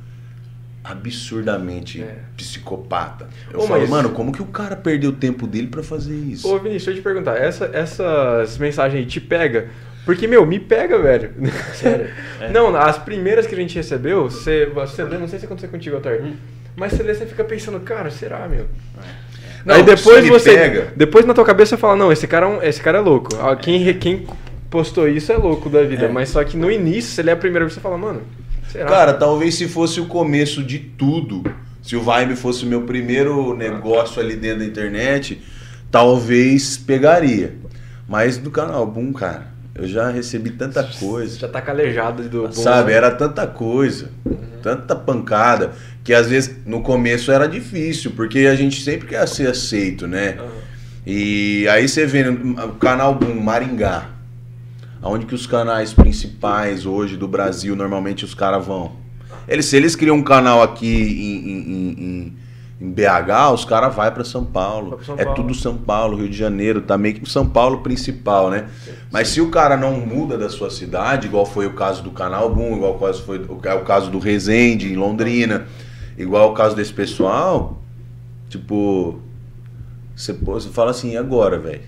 absurdamente 0.83 2.01
É. 2.01 2.15
psicopata. 2.35 3.27
Eu 3.51 3.59
Ô, 3.59 3.67
falo, 3.67 3.81
mas- 3.81 3.89
mano, 3.89 4.09
como 4.09 4.31
que 4.31 4.41
o 4.41 4.45
cara 4.45 4.75
perdeu 4.75 5.09
o 5.11 5.13
tempo 5.13 5.45
dele 5.45 5.67
pra 5.67 5.83
fazer 5.83 6.15
isso? 6.15 6.47
Ô, 6.47 6.57
Vinícius, 6.57 6.85
deixa 6.85 6.91
eu 6.91 6.95
te 6.95 7.01
perguntar. 7.01 7.37
Essa, 7.37 7.69
essas 7.73 8.57
mensagens 8.57 8.99
aí 9.01 9.05
te 9.05 9.19
pega? 9.19 9.67
Porque, 10.07 10.25
meu, 10.25 10.43
me 10.45 10.57
pega, 10.59 10.97
velho. 10.97 11.29
Sério? 11.75 12.07
É. 12.41 12.49
Não, 12.49 12.75
as 12.75 12.97
primeiras 12.99 13.45
que 13.47 13.53
a 13.53 13.57
gente 13.57 13.75
recebeu, 13.75 14.23
você, 14.29 14.65
você 14.67 15.03
lê, 15.03 15.17
não 15.17 15.27
sei 15.27 15.37
se 15.39 15.45
aconteceu 15.45 15.69
contigo, 15.69 15.97
Otar, 15.97 16.13
Hum. 16.21 16.33
mas 16.75 16.93
você 16.93 17.03
lê, 17.03 17.13
você 17.13 17.25
fica 17.25 17.43
pensando, 17.43 17.79
cara, 17.79 18.09
será, 18.11 18.47
meu? 18.47 18.67
Não, 19.65 19.75
Aí 19.75 19.83
depois 19.83 20.25
você. 20.27 20.53
pega- 20.55 20.93
Depois 20.95 21.25
na 21.25 21.33
tua 21.33 21.43
cabeça 21.43 21.75
você 21.75 21.81
fala, 21.81 21.95
não, 21.95 22.11
esse 22.11 22.25
cara 22.27 22.45
é, 22.45 22.49
um- 22.49 22.63
esse 22.63 22.79
cara 22.81 22.99
é 22.99 23.01
louco. 23.01 23.29
Ah, 23.41 23.55
Quem, 23.55 23.91
quem 23.95 24.25
postou 24.69 25.09
isso 25.09 25.31
é 25.31 25.35
louco 25.37 25.69
da 25.69 25.83
vida. 25.83 26.05
É. 26.05 26.07
Mas 26.07 26.29
só 26.29 26.43
que 26.43 26.55
no 26.55 26.71
início, 26.71 27.11
você 27.11 27.21
lê 27.23 27.31
a 27.31 27.35
primeira 27.35 27.65
vez 27.65 27.73
você 27.73 27.81
fala, 27.81 27.97
mano, 27.97 28.21
será? 28.71 28.85
Cara, 28.87 29.13
talvez 29.13 29.55
se 29.55 29.67
fosse 29.67 29.99
o 29.99 30.05
começo 30.05 30.63
de 30.63 30.77
tudo, 30.79 31.43
se 31.81 31.95
o 31.95 32.01
Vibe 32.01 32.35
fosse 32.35 32.63
o 32.65 32.67
meu 32.67 32.83
primeiro 32.83 33.53
negócio 33.55 34.21
ali 34.21 34.35
dentro 34.35 34.59
da 34.59 34.65
internet, 34.65 35.41
talvez 35.91 36.77
pegaria. 36.77 37.55
Mas 38.07 38.37
do 38.37 38.51
canal 38.51 38.85
Boom, 38.85 39.11
cara, 39.11 39.47
eu 39.77 39.87
já 39.87 40.09
recebi 40.09 40.49
tanta 40.51 40.83
coisa. 40.83 41.37
já 41.39 41.47
tá 41.47 41.61
calejado 41.61 42.27
do 42.27 42.51
Sabe, 42.53 42.91
era 42.91 43.11
tanta 43.11 43.45
coisa, 43.47 44.09
tanta 44.63 44.95
pancada, 44.95 45.71
que 46.03 46.13
às 46.13 46.27
vezes 46.27 46.55
no 46.65 46.81
começo 46.81 47.31
era 47.31 47.47
difícil, 47.47 48.11
porque 48.15 48.39
a 48.39 48.55
gente 48.55 48.81
sempre 48.81 49.07
quer 49.07 49.27
ser 49.27 49.47
aceito, 49.49 50.07
né? 50.07 50.37
Aham. 50.39 50.47
E 51.05 51.65
aí 51.69 51.87
você 51.87 52.05
vê 52.05 52.27
o 52.27 52.73
canal 52.79 53.15
Boom 53.15 53.39
Maringá, 53.41 54.09
aonde 55.01 55.25
que 55.25 55.33
os 55.35 55.47
canais 55.47 55.93
principais 55.93 56.85
hoje 56.85 57.15
do 57.15 57.27
Brasil 57.27 57.75
normalmente 57.75 58.25
os 58.25 58.33
caras 58.33 58.65
vão. 58.65 58.91
Eles, 59.47 59.65
se 59.67 59.77
eles 59.77 59.95
criam 59.95 60.17
um 60.17 60.23
canal 60.23 60.61
aqui 60.61 60.85
em, 60.93 61.49
em- 61.51 61.91
em- 61.91 62.37
em- 62.79 62.91
BH, 62.91 63.53
os 63.53 63.65
caras 63.65 63.93
vão 63.95 64.11
para 64.11 64.23
São 64.23 64.45
Paulo. 64.45 64.99
São 65.05 65.15
é 65.17 65.23
Paulo. 65.23 65.35
tudo 65.35 65.53
São 65.53 65.77
Paulo, 65.77 66.17
Rio 66.17 66.29
de 66.29 66.37
Janeiro, 66.37 66.81
tá 66.81 66.97
meio 66.97 67.15
que 67.15 67.29
São 67.29 67.47
Paulo 67.47 67.79
principal, 67.79 68.49
né? 68.49 68.67
Mas 69.11 69.29
se 69.29 69.41
o 69.41 69.49
cara 69.49 69.75
não 69.75 69.93
muda 69.99 70.37
da 70.37 70.49
sua 70.49 70.69
cidade, 70.69 71.27
igual 71.27 71.45
foi 71.45 71.65
o 71.65 71.73
caso 71.73 72.03
do 72.03 72.11
Canal 72.11 72.53
Boom, 72.53 72.77
igual 72.77 72.95
o 72.95 72.99
caso 72.99 73.23
foi 73.23 73.43
é 73.63 73.73
o 73.73 73.81
caso 73.83 74.09
do 74.11 74.19
Resende 74.19 74.91
em 74.91 74.95
Londrina, 74.95 75.65
igual 76.17 76.51
o 76.51 76.53
caso 76.53 76.75
desse 76.75 76.93
pessoal, 76.93 77.81
tipo, 78.49 79.19
você, 80.15 80.33
você 80.33 80.69
fala 80.69 80.91
assim, 80.91 81.11
e 81.11 81.17
agora, 81.17 81.59
velho? 81.59 81.81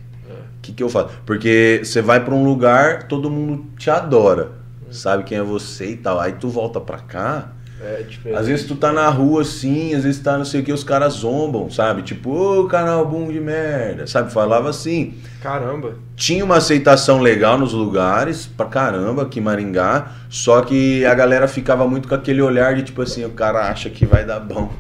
O 0.60 0.62
que, 0.62 0.74
que 0.74 0.84
eu 0.84 0.90
faço? 0.90 1.10
Porque 1.26 1.82
você 1.84 2.02
vai 2.02 2.24
pra 2.24 2.36
um 2.36 2.44
lugar, 2.44 3.04
todo 3.04 3.30
mundo 3.30 3.66
te 3.78 3.90
adora, 3.90 4.52
sabe 4.92 5.24
quem 5.24 5.38
é 5.38 5.42
você 5.42 5.92
e 5.92 5.98
tal. 5.98 6.20
Aí 6.20 6.34
tu 6.34 6.50
volta 6.50 6.82
pra 6.82 7.00
cá, 7.00 7.54
É 7.82 8.04
diferente. 8.04 8.38
às 8.38 8.48
vezes 8.48 8.68
tu 8.68 8.76
tá 8.76 8.92
na 8.92 9.08
rua 9.10 9.42
assim, 9.42 9.96
às 9.96 10.04
vezes 10.04 10.22
tá 10.22 10.38
não 10.38 10.44
sei 10.44 10.62
o 10.62 10.64
que, 10.64 10.74
os 10.74 10.84
caras 10.84 11.14
zombam, 11.14 11.70
sabe? 11.70 12.02
Tipo, 12.02 12.30
ô 12.32 12.68
canal 12.68 13.06
boom 13.06 13.32
de 13.32 13.40
merda, 13.40 14.06
sabe? 14.06 14.32
Falava 14.34 14.70
assim. 14.70 15.14
Caramba. 15.42 15.96
Tinha 16.16 16.44
uma 16.44 16.58
aceitação 16.58 17.20
legal 17.20 17.58
nos 17.58 17.72
lugares, 17.72 18.46
pra 18.46 18.66
caramba, 18.66 19.24
aqui 19.24 19.40
em 19.40 19.44
Maringá, 19.44 20.12
só 20.30 20.62
que 20.62 21.06
a 21.06 21.16
galera 21.16 21.48
ficava 21.48 21.88
muito 21.88 22.08
com 22.08 22.16
aquele 22.16 22.42
olhar 22.42 22.76
de 22.76 22.84
tipo 22.84 23.02
assim, 23.02 23.24
o 23.24 23.30
cara 23.30 23.70
acha 23.70 23.90
que 23.90 24.06
vai 24.06 24.26
dar 24.26 24.40
bom. 24.40 24.72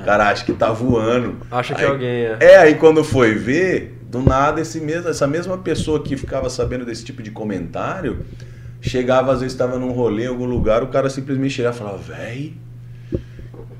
O 0.00 0.04
cara 0.04 0.28
acha 0.28 0.44
que 0.44 0.52
tá 0.52 0.70
voando. 0.70 1.38
Acha 1.50 1.74
que 1.74 1.82
alguém 1.82 2.26
é. 2.26 2.36
É, 2.38 2.56
aí 2.58 2.76
quando 2.76 3.02
foi 3.02 3.34
ver, 3.34 3.98
do 4.08 4.22
nada 4.22 4.60
esse 4.60 4.80
mesmo, 4.80 5.08
essa 5.08 5.26
mesma 5.26 5.58
pessoa 5.58 6.00
que 6.02 6.16
ficava 6.16 6.48
sabendo 6.48 6.84
desse 6.84 7.04
tipo 7.04 7.22
de 7.22 7.30
comentário, 7.32 8.24
chegava, 8.80 9.32
às 9.32 9.40
vezes 9.40 9.52
estava 9.52 9.78
num 9.78 9.92
rolê 9.92 10.24
em 10.24 10.28
algum 10.28 10.46
lugar, 10.46 10.82
o 10.82 10.88
cara 10.88 11.08
simplesmente 11.10 11.54
chegava 11.54 11.74
e 11.74 11.78
falava, 11.78 11.98
véi, 11.98 12.54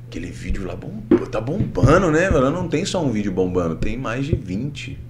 aquele 0.06 0.30
vídeo 0.30 0.66
lá 0.66 0.74
bom, 0.74 1.02
tá 1.30 1.40
bombando, 1.40 2.11
né? 2.11 2.30
velho? 2.30 2.50
Não 2.50 2.68
tem 2.68 2.85
só 2.85 3.04
um 3.04 3.11
vídeo 3.11 3.32
bombando, 3.32 3.76
tem 3.76 3.96
mais 3.96 4.26
de 4.26 4.35
20. 4.35 5.06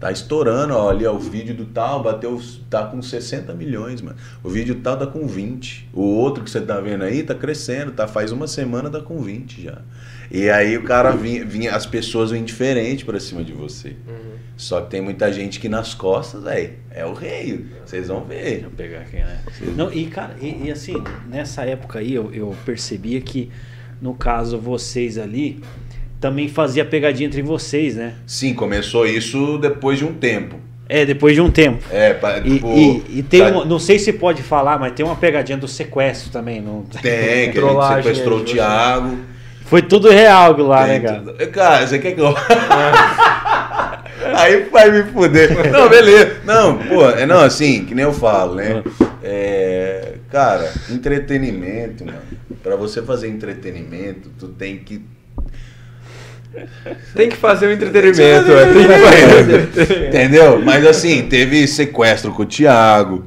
Tá 0.00 0.10
estourando, 0.10 0.72
ó, 0.72 0.88
ali 0.88 1.04
ó, 1.04 1.12
o 1.12 1.18
vídeo 1.18 1.54
do 1.54 1.66
tal 1.66 2.02
bateu, 2.02 2.40
tá 2.70 2.86
com 2.86 3.02
60 3.02 3.52
milhões, 3.52 4.00
mano. 4.00 4.16
O 4.42 4.48
vídeo 4.48 4.76
tal 4.76 4.96
tá 4.96 5.06
com 5.06 5.26
20. 5.26 5.90
O 5.92 6.00
outro 6.00 6.42
que 6.42 6.50
você 6.50 6.62
tá 6.62 6.80
vendo 6.80 7.04
aí 7.04 7.22
tá 7.22 7.34
crescendo, 7.34 7.92
tá 7.92 8.08
faz 8.08 8.32
uma 8.32 8.46
semana 8.46 8.88
tá 8.88 9.00
com 9.00 9.20
20 9.20 9.62
já. 9.62 9.82
E 10.30 10.48
aí 10.48 10.78
o 10.78 10.84
cara 10.84 11.10
vinha, 11.10 11.44
vinha 11.44 11.76
as 11.76 11.84
pessoas 11.84 12.30
vêm 12.30 12.42
diferente 12.42 13.04
pra 13.04 13.20
cima 13.20 13.44
de 13.44 13.52
você. 13.52 13.90
Uhum. 14.08 14.39
Só 14.60 14.82
que 14.82 14.90
tem 14.90 15.00
muita 15.00 15.32
gente 15.32 15.58
que 15.58 15.70
nas 15.70 15.94
costas, 15.94 16.42
velho, 16.42 16.72
é 16.90 17.06
o 17.06 17.14
rei. 17.14 17.64
Vocês 17.82 18.08
vão 18.08 18.22
ver. 18.24 18.42
Deixa 18.42 18.66
eu 18.66 18.70
pegar 18.70 18.98
aqui, 19.00 19.16
né? 19.16 19.38
Não, 19.74 19.90
e, 19.90 20.04
cara, 20.04 20.36
e, 20.38 20.64
e 20.66 20.70
assim, 20.70 21.02
nessa 21.30 21.64
época 21.64 21.98
aí 21.98 22.12
eu, 22.14 22.30
eu 22.30 22.54
percebia 22.66 23.18
que, 23.22 23.50
no 24.02 24.12
caso, 24.12 24.58
vocês 24.58 25.16
ali 25.16 25.62
também 26.20 26.46
fazia 26.46 26.84
pegadinha 26.84 27.26
entre 27.26 27.40
vocês, 27.40 27.96
né? 27.96 28.16
Sim, 28.26 28.52
começou 28.52 29.06
isso 29.06 29.56
depois 29.56 29.98
de 29.98 30.04
um 30.04 30.12
tempo. 30.12 30.56
É, 30.86 31.06
depois 31.06 31.34
de 31.34 31.40
um 31.40 31.50
tempo. 31.50 31.82
É, 31.90 32.12
pra, 32.12 32.40
E, 32.40 32.50
tipo, 32.56 32.68
e- 32.68 33.18
e 33.20 33.22
tem 33.22 33.40
tá- 33.40 33.48
uma, 33.48 33.64
não 33.64 33.78
sei 33.78 33.98
se 33.98 34.12
pode 34.12 34.42
falar, 34.42 34.78
mas 34.78 34.92
tem 34.92 35.06
uma 35.06 35.16
pegadinha 35.16 35.56
do 35.56 35.66
sequestro 35.66 36.30
também. 36.30 36.60
Não... 36.60 36.82
Tem, 36.82 37.50
que 37.50 37.58
a 37.58 37.62
gente 37.62 38.02
sequestrou 38.02 38.36
aí 38.36 38.42
o 38.42 38.44
Thiago. 38.44 39.18
Foi 39.64 39.80
tudo 39.82 40.10
real 40.10 40.54
lá, 40.58 40.84
né, 40.86 40.98
Tem 40.98 41.02
cara? 41.08 41.20
tudo. 41.20 41.48
Cara, 41.52 41.86
você 41.86 41.98
quer 41.98 42.12
que 42.12 42.20
eu. 42.20 42.34
Aí 44.34 44.68
vai 44.70 44.90
me 44.90 45.02
fuder. 45.10 45.70
Não, 45.70 45.88
beleza. 45.88 46.36
Não, 46.44 46.78
pô, 46.78 47.08
é 47.10 47.26
não, 47.26 47.40
assim, 47.40 47.84
que 47.84 47.94
nem 47.94 48.04
eu 48.04 48.12
falo, 48.12 48.54
né? 48.56 48.82
É, 49.22 50.14
cara, 50.30 50.72
entretenimento, 50.90 52.04
mano. 52.04 52.18
Pra 52.62 52.76
você 52.76 53.02
fazer 53.02 53.28
entretenimento, 53.28 54.30
tu 54.38 54.48
tem 54.48 54.78
que. 54.78 55.02
Tem 57.14 57.28
que 57.28 57.36
fazer 57.36 57.66
o 57.66 57.72
entretenimento, 57.72 58.50
é. 58.52 58.72
Tem 58.72 58.86
que 58.86 59.76
fazer. 59.76 60.08
Entendeu? 60.08 60.60
Mas 60.60 60.84
assim, 60.86 61.22
teve 61.28 61.66
sequestro 61.68 62.32
com 62.32 62.42
o 62.42 62.46
Thiago. 62.46 63.24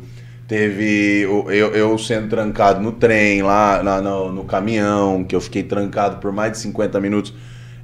Teve 0.47 1.21
eu, 1.21 1.49
eu 1.73 1.97
sendo 1.97 2.27
trancado 2.27 2.81
no 2.81 2.91
trem, 2.91 3.41
lá 3.41 3.81
na- 3.81 4.01
no, 4.01 4.31
no 4.31 4.43
caminhão, 4.43 5.23
que 5.23 5.33
eu 5.35 5.39
fiquei 5.41 5.63
trancado 5.63 6.17
por 6.17 6.31
mais 6.33 6.51
de 6.51 6.57
50 6.59 6.99
minutos 6.99 7.33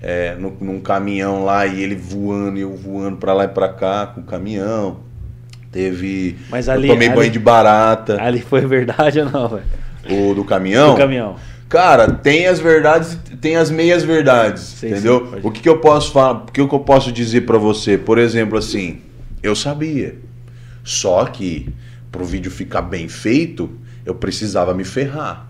é, 0.01 0.35
no, 0.35 0.55
num 0.61 0.79
caminhão 0.79 1.43
lá 1.45 1.65
e 1.65 1.81
ele 1.81 1.95
voando 1.95 2.57
e 2.57 2.61
eu 2.61 2.75
voando 2.75 3.17
pra 3.17 3.33
lá 3.33 3.45
e 3.45 3.47
pra 3.49 3.69
cá 3.69 4.07
com 4.07 4.21
o 4.21 4.23
caminhão. 4.23 4.97
Teve. 5.71 6.37
Mas 6.49 6.67
eu 6.67 6.73
ali- 6.73 6.87
tomei 6.87 7.07
ali- 7.07 7.15
banho 7.15 7.31
de 7.31 7.39
barata. 7.39 8.21
Ali 8.21 8.41
foi 8.41 8.61
verdade 8.65 9.19
ou 9.19 9.29
não, 9.29 9.47
velho? 9.49 9.63
O 10.09 10.33
do 10.33 10.43
caminhão? 10.43 10.91
Do 10.93 10.97
caminhão. 10.97 11.35
Cara, 11.67 12.11
tem 12.11 12.47
as 12.47 12.59
verdades, 12.59 13.15
tem 13.39 13.55
as 13.55 13.69
meias 13.69 14.01
verdades, 14.03 14.63
Sim, 14.63 14.87
entendeu? 14.87 15.29
sim, 15.33 15.39
o 15.43 15.51
que, 15.51 15.61
que 15.61 15.69
eu 15.69 15.77
posso 15.77 16.11
falar, 16.11 16.31
o 16.39 16.45
que, 16.45 16.65
que 16.67 16.73
eu 16.73 16.79
posso 16.79 17.11
dizer 17.11 17.41
pra 17.41 17.59
você? 17.59 17.95
Por 17.95 18.17
exemplo, 18.17 18.57
assim, 18.57 19.01
eu 19.43 19.55
sabia. 19.55 20.15
Só 20.83 21.23
que 21.25 21.69
pro 22.11 22.25
vídeo 22.25 22.49
ficar 22.49 22.81
bem 22.81 23.07
feito, 23.07 23.69
eu 24.03 24.15
precisava 24.15 24.73
me 24.73 24.83
ferrar. 24.83 25.47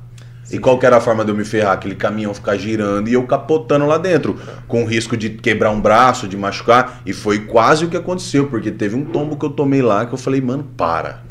E 0.52 0.58
qual 0.58 0.80
que 0.80 0.86
era 0.86 0.98
a 0.98 1.02
forma 1.02 1.24
de 1.24 1.32
eu 1.32 1.36
me 1.36 1.46
ferrar? 1.46 1.74
Aquele 1.74 1.96
caminhão 1.96 2.34
ficar 2.34 2.58
girando 2.58 3.08
e 3.08 3.14
eu 3.14 3.24
capotando 3.24 3.86
lá 3.86 3.98
dentro, 3.98 4.40
com 4.68 4.86
risco 4.86 5.16
de 5.16 5.30
quebrar 5.30 5.72
um 5.72 5.80
braço, 5.80 6.28
de 6.28 6.36
machucar. 6.36 7.02
E 7.06 7.14
foi 7.14 7.40
quase 7.40 7.86
o 7.86 7.90
que 7.90 7.98
aconteceu, 7.98 8.48
porque 8.48 8.72
teve 8.72 8.96
um 8.96 9.06
tombo 9.06 9.38
que 9.38 9.46
eu 9.46 9.50
tomei 9.50 9.82
lá 9.82 10.06
que 10.06 10.14
eu 10.14 10.18
falei, 10.18 10.42
mano, 10.42 10.64
para. 10.76 11.22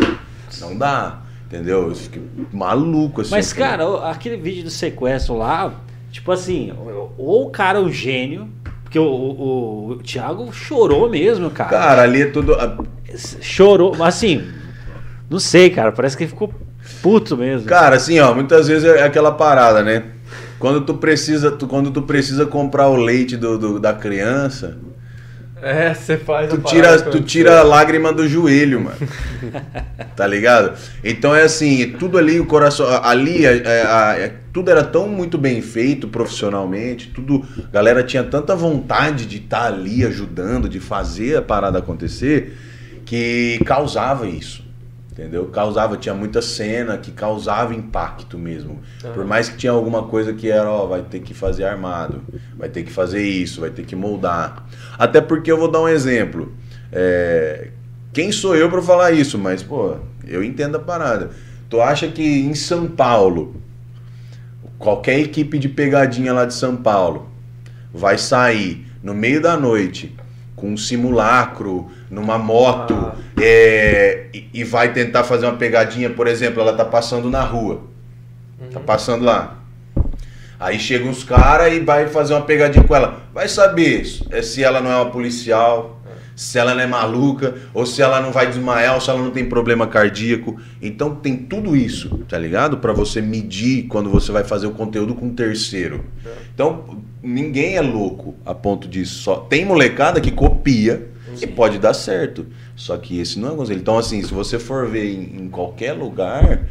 Não 0.60 0.76
dá. 0.76 1.20
Entendeu? 1.46 1.88
Eu 1.88 1.94
fiquei 1.94 2.22
maluco 2.52 3.22
assim. 3.22 3.30
Mas, 3.30 3.52
falei, 3.52 3.68
cara, 3.68 4.10
aquele 4.10 4.36
vídeo 4.36 4.64
do 4.64 4.70
sequestro 4.70 5.36
lá, 5.36 5.72
tipo 6.12 6.30
assim, 6.30 6.72
ou 7.16 7.46
o 7.46 7.50
cara 7.50 7.78
é 7.78 7.82
um 7.82 7.90
gênio, 7.90 8.48
porque 8.84 8.98
o, 8.98 9.04
o, 9.04 9.90
o 9.92 9.96
Thiago 9.96 10.52
chorou 10.52 11.08
mesmo, 11.08 11.50
cara. 11.50 11.70
Cara, 11.70 12.02
ali 12.02 12.22
é 12.22 12.26
tudo. 12.26 12.54
Chorou, 13.40 13.96
mas 13.96 14.16
assim, 14.16 14.46
não 15.30 15.38
sei, 15.38 15.70
cara, 15.70 15.90
parece 15.90 16.16
que 16.16 16.24
ele 16.24 16.30
ficou 16.30 16.52
puto 17.03 17.36
mesmo. 17.36 17.66
Cara, 17.68 17.96
assim, 17.96 18.18
ó, 18.20 18.34
muitas 18.34 18.68
vezes 18.68 18.84
é 18.84 19.03
aquela 19.05 19.32
parada, 19.32 19.82
né? 19.82 20.05
Quando 20.59 20.80
tu 20.84 20.94
precisa, 20.94 21.51
tu, 21.53 21.66
quando 21.68 21.90
tu 21.90 22.03
precisa 22.03 22.46
comprar 22.46 22.88
o 22.88 22.96
leite 22.96 23.36
do, 23.36 23.59
do- 23.59 23.80
da 23.80 23.92
criança, 23.94 24.78
É, 25.61 25.92
você 25.92 26.16
faz 26.16 26.49
tu 26.49 26.57
a 26.57 26.61
tira, 26.61 26.88
parada 26.88 27.11
tu 27.11 27.20
tira 27.20 27.61
a 27.61 27.62
lágrima 27.64 28.12
do 28.12 28.28
joelho, 28.28 28.80
mano. 28.80 28.96
tá 30.14 30.26
ligado? 30.26 30.76
Então 31.03 31.34
é 31.34 31.42
assim, 31.42 31.94
tudo 31.99 32.18
ali, 32.18 32.38
o 32.40 32.46
coração, 32.46 32.86
ali, 33.05 33.44
é, 33.46 33.62
é, 33.64 33.82
a- 33.86 34.16
é, 34.18 34.34
tudo 34.53 34.70
era 34.70 34.84
tão 34.84 35.09
muito 35.09 35.38
bem 35.38 35.61
feito 35.62 36.09
profissionalmente, 36.09 37.09
tudo, 37.09 37.44
a 37.68 37.70
galera 37.72 38.03
tinha 38.05 38.24
tanta 38.24 38.55
vontade 38.57 39.26
de 39.26 39.38
estar 39.38 39.66
ali 39.66 40.05
ajudando, 40.05 40.68
de 40.68 40.80
fazer 40.80 41.36
a 41.36 41.42
parada 41.42 41.78
acontecer, 41.78 42.57
que 43.05 43.61
causava 43.64 44.26
isso. 44.28 44.67
Entendeu? 45.18 45.46
Causava, 45.46 45.96
tinha 45.96 46.14
muita 46.14 46.40
cena 46.40 46.96
que 46.96 47.10
causava 47.10 47.74
impacto 47.74 48.38
mesmo. 48.38 48.78
Por 49.14 49.24
mais 49.24 49.48
que 49.48 49.56
tinha 49.56 49.72
alguma 49.72 50.04
coisa 50.04 50.32
que 50.32 50.48
era, 50.48 50.70
ó, 50.70 50.86
vai 50.86 51.02
ter 51.02 51.18
que 51.18 51.34
fazer 51.34 51.64
armado, 51.64 52.22
vai 52.56 52.68
ter 52.68 52.84
que 52.84 52.92
fazer 52.92 53.26
isso, 53.26 53.60
vai 53.60 53.70
ter 53.70 53.84
que 53.84 53.96
moldar. 53.96 54.64
Até 54.96 55.20
porque 55.20 55.50
eu 55.50 55.58
vou 55.58 55.68
dar 55.68 55.80
um 55.80 55.88
exemplo. 55.88 56.54
É, 56.92 57.70
Quem 58.12 58.30
sou 58.30 58.54
eu 58.54 58.70
pra 58.70 58.80
falar 58.80 59.10
isso? 59.10 59.36
Mas, 59.36 59.60
pô, 59.60 59.96
eu 60.24 60.44
entendo 60.44 60.76
a 60.76 60.80
parada. 60.80 61.30
Tu 61.68 61.80
acha 61.80 62.06
que 62.06 62.22
em 62.22 62.54
São 62.54 62.86
Paulo, 62.86 63.56
qualquer 64.78 65.18
equipe 65.18 65.58
de 65.58 65.68
pegadinha 65.68 66.32
lá 66.32 66.44
de 66.44 66.54
São 66.54 66.76
Paulo 66.76 67.28
vai 67.92 68.16
sair 68.16 68.86
no 69.02 69.14
meio 69.14 69.42
da 69.42 69.56
noite 69.56 70.14
com 70.54 70.70
um 70.70 70.76
simulacro 70.76 71.90
numa 72.11 72.38
moto 72.38 72.94
Ah. 72.94 73.14
é, 73.40 74.26
e, 74.32 74.48
e 74.52 74.64
vai 74.64 74.92
tentar 74.92 75.24
fazer 75.24 75.46
uma 75.46 75.56
pegadinha, 75.56 76.11
por 76.11 76.26
exemplo, 76.26 76.61
ela 76.61 76.72
tá 76.72 76.84
passando 76.84 77.30
na 77.30 77.42
rua. 77.42 77.82
Tá 78.72 78.80
passando 78.80 79.24
lá. 79.24 79.59
Aí 80.59 80.78
chegam 80.78 81.09
uns 81.09 81.22
caras 81.22 81.72
e 81.72 81.80
vai 81.80 82.09
fazer 82.09 82.34
uma 82.34 82.42
pegadinha 82.42 82.82
com 82.82 82.94
ela. 82.94 83.22
Vai 83.32 83.48
saber 83.48 84.02
é 84.30 84.42
se 84.42 84.64
ela 84.64 84.80
não 84.80 84.90
é 84.90 84.96
uma 84.96 85.11
policial, 85.11 86.00
se 86.34 86.59
ela 86.59 86.74
não 86.74 86.82
é 86.82 86.86
maluca, 86.86 87.54
ou 87.72 87.86
se 87.86 88.02
ela 88.02 88.20
não 88.20 88.32
vai 88.32 88.46
desmaiar, 88.46 88.94
ou 88.94 89.00
se 89.00 89.11
ela 89.11 89.20
não 89.20 89.30
tem 89.30 89.44
problema 89.44 89.86
cardíaco. 89.86 90.61
Então 90.82 91.14
tem 91.14 91.36
tudo 91.36 91.76
isso, 91.76 92.18
tá 92.28 92.36
ligado? 92.38 92.78
Pra 92.78 92.92
você 92.92 93.20
medir 93.20 93.86
quando 93.88 94.11
você 94.11 94.32
vai 94.32 94.42
fazer 94.42 94.66
o 94.66 94.72
conteúdo 94.72 95.14
com 95.14 95.26
um 95.26 95.34
terceiro. 95.34 96.04
Então 96.52 97.02
ninguém 97.22 97.76
é 97.76 97.80
louco 97.80 98.34
a 98.44 98.54
ponto 98.54 98.88
disso. 98.88 99.22
Só 99.22 99.36
tem 99.36 99.64
molecada 99.64 100.20
que 100.20 100.32
copia 100.32 101.09
e 101.45 101.47
pode 101.49 101.78
dar 101.78 101.95
certo. 101.95 102.47
Só 102.76 102.97
que 102.97 103.18
esse 103.20 103.39
não 103.39 103.49
é 103.49 103.53
o 103.53 103.57
conselho. 103.57 103.80
Então 103.80 103.99
assim, 103.99 104.22
se 104.22 104.32
você 104.32 104.59
for 104.59 104.86
ver 104.89 105.05
em, 105.12 105.43
em 105.45 105.49
qualquer 105.49 105.93
lugar, 105.93 106.62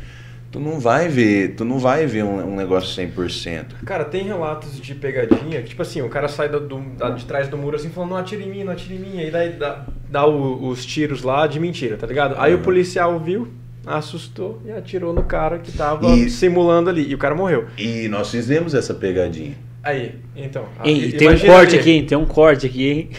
tu 0.51 0.59
não 0.59 0.79
vai 0.79 1.07
ver, 1.09 1.55
tu 1.55 1.65
não 1.65 1.77
vai 1.79 2.05
ver 2.05 2.23
um, 2.23 2.53
um 2.53 2.55
negócio 2.55 2.89
100%. 3.01 3.65
Cara, 3.85 4.05
tem 4.05 4.23
relatos 4.23 4.79
de 4.79 4.95
pegadinha 4.95 5.61
que, 5.61 5.69
tipo 5.69 5.81
assim, 5.81 6.01
o 6.01 6.09
cara 6.09 6.27
sai 6.27 6.47
do, 6.49 6.59
do- 6.61 6.79
da- 6.97 7.09
de 7.09 7.25
trás 7.25 7.47
do 7.47 7.57
muro 7.57 7.75
assim, 7.75 7.89
falando, 7.89 8.11
não 8.11 8.17
atira 8.17 8.41
em 8.43 8.49
mim, 8.49 8.63
não 8.63 8.71
atira 8.73 8.95
em 8.95 8.99
mim, 8.99 9.19
aí 9.19 9.29
daí 9.29 9.49
dá, 9.53 9.85
dá 10.09 10.25
o- 10.25 10.67
os 10.69 10.85
tiros 10.85 11.21
lá 11.21 11.45
de 11.47 11.59
mentira, 11.59 11.97
tá 11.97 12.07
ligado? 12.07 12.35
Aí 12.37 12.53
o 12.53 12.57
Uhum. 12.57 12.63
policial 12.63 13.19
viu, 13.19 13.49
assustou 13.85 14.61
e 14.65 14.71
atirou 14.71 15.13
no 15.13 15.23
cara 15.23 15.59
que 15.59 15.71
tava 15.71 16.05
E- 16.13 16.29
simulando 16.29 16.89
ali, 16.89 17.07
e 17.09 17.13
o 17.15 17.17
cara 17.17 17.33
morreu. 17.35 17.65
E 17.77 18.07
nós 18.09 18.29
fizemos 18.31 18.73
essa 18.73 18.93
pegadinha. 18.93 19.55
Aí, 19.83 20.15
então. 20.35 20.65
Tem 20.83 21.29
um 21.29 21.39
corte 21.39 21.75
aqui, 21.77 21.91
hein? 21.91 22.05
Tem 22.05 22.17
um 22.17 22.25
corte 22.25 22.65
aqui, 22.65 22.89
hein? 22.89 23.09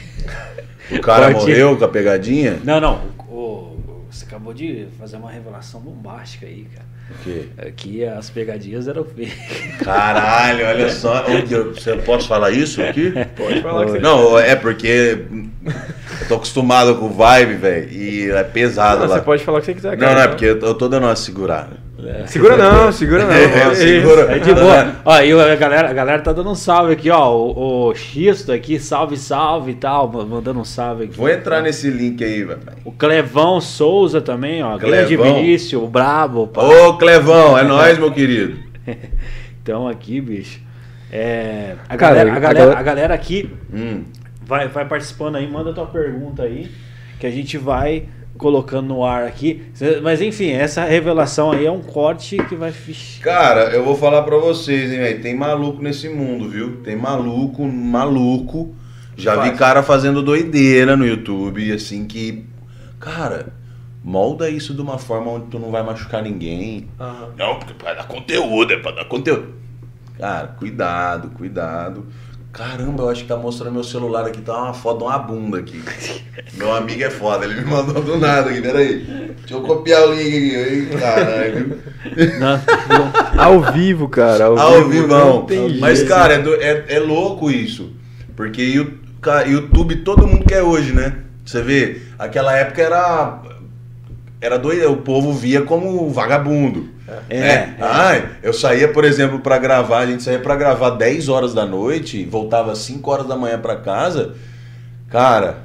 O 0.91 1.01
cara 1.01 1.33
Corte. 1.33 1.49
morreu 1.49 1.77
com 1.77 1.85
a 1.85 1.89
pegadinha? 1.89 2.59
Não, 2.65 2.81
não. 2.81 3.01
o- 3.29 3.69
você 4.11 4.25
acabou 4.25 4.55
de 4.55 4.87
fazer 4.99 5.17
uma 5.19 5.31
revelação 5.31 5.81
bombástica 5.81 6.47
aí, 6.47 6.67
cara. 6.75 6.87
O 7.11 7.23
quê? 7.25 7.45
Aqui 7.59 8.05
as 8.05 8.29
pegadinhas 8.31 8.89
eram 8.89 9.05
feias. 9.05 9.33
Caralho, 9.85 10.67
olha 10.67 10.91
só. 10.91 11.25
Você 11.75 11.97
posso 11.97 12.27
falar 12.29 12.51
isso 12.51 12.83
aqui? 12.83 13.13
Pode 13.37 13.61
falar 13.63 13.85
que 13.87 13.93
você 13.93 13.99
Não, 13.99 14.39
é 14.39 14.55
porque 14.57 15.19
eu 15.67 16.27
tô 16.29 16.35
acostumado 16.37 16.95
com 16.97 17.11
vibe, 17.11 17.55
velho, 17.55 17.91
e 17.93 18.31
é 18.31 18.43
pesado 18.45 19.01
Não, 19.03 19.09
lá. 19.09 19.17
você 19.19 19.23
pode 19.25 19.45
falar 19.45 19.59
o 19.59 19.61
que 19.61 19.67
você 19.67 19.75
quiser, 19.75 19.91
Não, 19.93 19.99
cara. 19.99 20.15
não, 20.15 20.21
é 20.23 20.29
porque 20.29 20.45
eu 20.47 20.59
eu 20.59 20.75
tô 20.75 20.89
dando 20.89 21.05
uma 21.05 21.17
segurada. 21.17 21.77
Segura 22.27 22.57
não, 22.57 22.91
segura 22.93 23.25
não. 23.25 23.33
É, 23.33 23.45
É, 23.45 23.75
segura. 23.75 24.21
É 24.37 24.39
de 24.39 24.55
boa. 24.55 24.97
Ó, 25.05 25.21
e 25.21 25.33
a 25.33 25.57
galera, 25.57 25.91
a 25.91 25.93
galera 25.93 26.23
tá 26.23 26.33
dando 26.33 26.51
um 26.51 26.55
salve 26.55 26.93
aqui, 26.93 27.11
ó. 27.11 27.33
O, 27.35 27.89
o 27.89 27.95
Xisto 27.95 28.53
aqui, 28.53 28.79
salve, 28.79 29.17
salve 29.17 29.73
e 29.73 29.75
tal. 29.75 30.09
Mandando 30.09 30.61
um 30.61 30.65
salve 30.65 31.05
aqui. 31.05 31.17
Vou 31.17 31.29
entrar 31.29 31.61
nesse 31.61 31.91
link 31.91 32.23
aí, 32.23 32.45
velho. 32.45 32.61
O 32.85 32.93
Clevão 32.93 33.61
Souza 33.61 34.21
também, 34.21 34.63
ó. 34.63 34.79
Grande 34.79 35.17
Clevão. 35.17 35.35
Vinícius, 35.37 35.83
o 35.83 35.87
Brabo. 35.89 36.47
pá. 36.47 36.63
Ô, 36.63 36.97
Clevão, 36.97 37.59
é 37.59 37.65
nóis, 37.65 37.99
meu 37.99 38.13
querido. 38.13 38.59
Então 39.63 39.87
aqui, 39.87 40.19
bicho. 40.19 40.61
É, 41.13 41.75
a, 41.89 41.97
Cara, 41.97 42.15
galera, 42.25 42.37
a, 42.37 42.41
galera- 42.41 42.79
a 42.79 42.83
galera 42.83 43.15
aqui 43.15 43.51
Hum. 43.71 44.05
vai, 44.47 44.67
vai 44.69 44.87
participando 44.87 45.37
aí, 45.37 45.47
manda 45.47 45.75
tua 45.75 45.85
pergunta 45.87 46.43
aí, 46.45 46.71
que 47.21 47.27
a 47.27 47.31
gente 47.31 47.59
vai 47.59 48.05
colocando 48.39 48.89
no 48.89 49.05
ar 49.05 49.25
aqui. 49.25 49.63
Mas 50.03 50.23
enfim, 50.23 50.51
essa 50.51 50.85
revelação 50.85 51.51
aí 51.51 51.67
é 51.67 51.71
um 51.71 51.83
corte 51.83 52.37
que 52.45 52.55
vai. 52.55 52.71
Vixe. 52.71 53.21
Cara, 53.21 53.71
eu 53.71 53.85
vou 53.85 53.97
falar 53.97 54.23
pra 54.23 54.39
vocês, 54.39 54.91
hein, 54.91 54.99
velho. 54.99 55.21
Tem 55.21 55.37
maluco 55.37 55.83
nesse 55.83 56.09
mundo, 56.09 56.49
viu? 56.49 56.77
Tem 56.83 56.97
maluco, 56.97 57.67
maluco. 57.67 58.75
Já 59.17 59.35
vi 59.43 59.51
cara 59.57 59.83
fazendo 59.83 60.23
doideira 60.23 60.97
no 60.97 61.05
YouTube, 61.07 61.73
assim, 61.73 62.07
que. 62.07 62.45
Cara, 63.01 63.53
molda 64.03 64.49
isso 64.49 64.73
de 64.73 64.81
uma 64.81 64.97
forma 64.97 65.33
onde 65.33 65.47
tu 65.47 65.59
não 65.59 65.71
vai 65.71 65.83
machucar 65.83 66.23
ninguém. 66.23 66.89
Aham. 66.99 67.31
Não, 67.37 67.59
porque 67.59 67.75
pra 67.75 67.95
dar 67.95 68.07
conteúdo, 68.07 68.73
é 68.73 68.77
pra 68.79 68.93
dar 68.93 69.05
conteúdo. 69.07 69.55
Cara, 70.17 70.49
cuidado, 70.49 71.31
cuidado. 71.31 72.07
Caramba, 72.53 73.05
eu 73.05 73.09
acho 73.11 73.23
que 73.23 73.29
tá 73.29 73.37
mostrando 73.37 73.75
meu 73.75 73.85
celular 73.85 74.27
aqui, 74.27 74.41
tá 74.41 74.57
uma 74.65 74.75
foto 74.75 74.99
de 74.99 75.05
uma 75.05 75.19
bunda 75.19 75.59
aqui. 75.59 75.81
Meu 76.55 76.75
amigo 76.75 77.03
é 77.05 77.11
foda, 77.11 77.45
ele 77.45 77.61
me 77.61 77.65
mandou 77.71 78.03
do 78.03 78.17
nada 78.19 78.51
aqui, 78.51 78.61
peraí. 78.61 79.05
Deixa 79.39 79.55
eu 79.55 79.61
copiar 79.63 80.09
o 80.09 80.15
link 80.15 80.57
aqui, 80.57 80.99
caralho. 80.99 81.79
Ao 83.37 83.61
vivo, 83.73 84.09
cara. 84.09 84.47
Ao, 84.47 84.59
Ao 84.59 84.89
vivo, 84.89 85.07
não 85.07 85.47
Mas, 85.81 85.99
jeito. 85.99 86.09
cara, 86.09 86.35
é, 86.35 86.39
do- 86.39 86.55
é- 86.55 86.85
é 86.89 86.99
louco 86.99 87.51
isso. 87.51 87.93
Porque 88.35 88.63
you- 88.63 88.99
ca- 89.21 89.43
YouTube 89.43 89.97
todo 89.97 90.27
mundo 90.27 90.45
quer 90.45 90.63
hoje, 90.63 90.93
né? 90.93 91.17
Você 91.45 91.63
vê, 91.63 92.01
aquela 92.19 92.57
época 92.57 92.83
era. 92.83 93.43
Era 94.41 94.57
doido, 94.59 94.91
o 94.93 94.97
povo 94.99 95.33
via 95.33 95.63
como 95.63 96.09
vagabundo. 96.11 96.89
É, 97.09 97.37
É, 97.37 97.39
é. 97.39 97.75
Ai, 97.81 98.29
eu 98.43 98.53
saía, 98.53 98.89
por 98.93 99.05
exemplo, 99.05 99.39
pra 99.41 99.57
gravar, 99.59 100.01
a 100.01 100.07
gente 100.07 100.23
saía 100.23 100.39
pra 100.39 100.55
gravar 100.57 100.91
10 100.91 101.29
horas 101.29 101.55
da 101.55 101.65
noite, 101.65 102.25
voltava 102.25 102.75
5 102.75 103.11
horas 103.11 103.27
da 103.27 103.37
manhã 103.37 103.59
pra 103.59 103.77
casa. 103.77 104.35
Cara, 105.11 105.59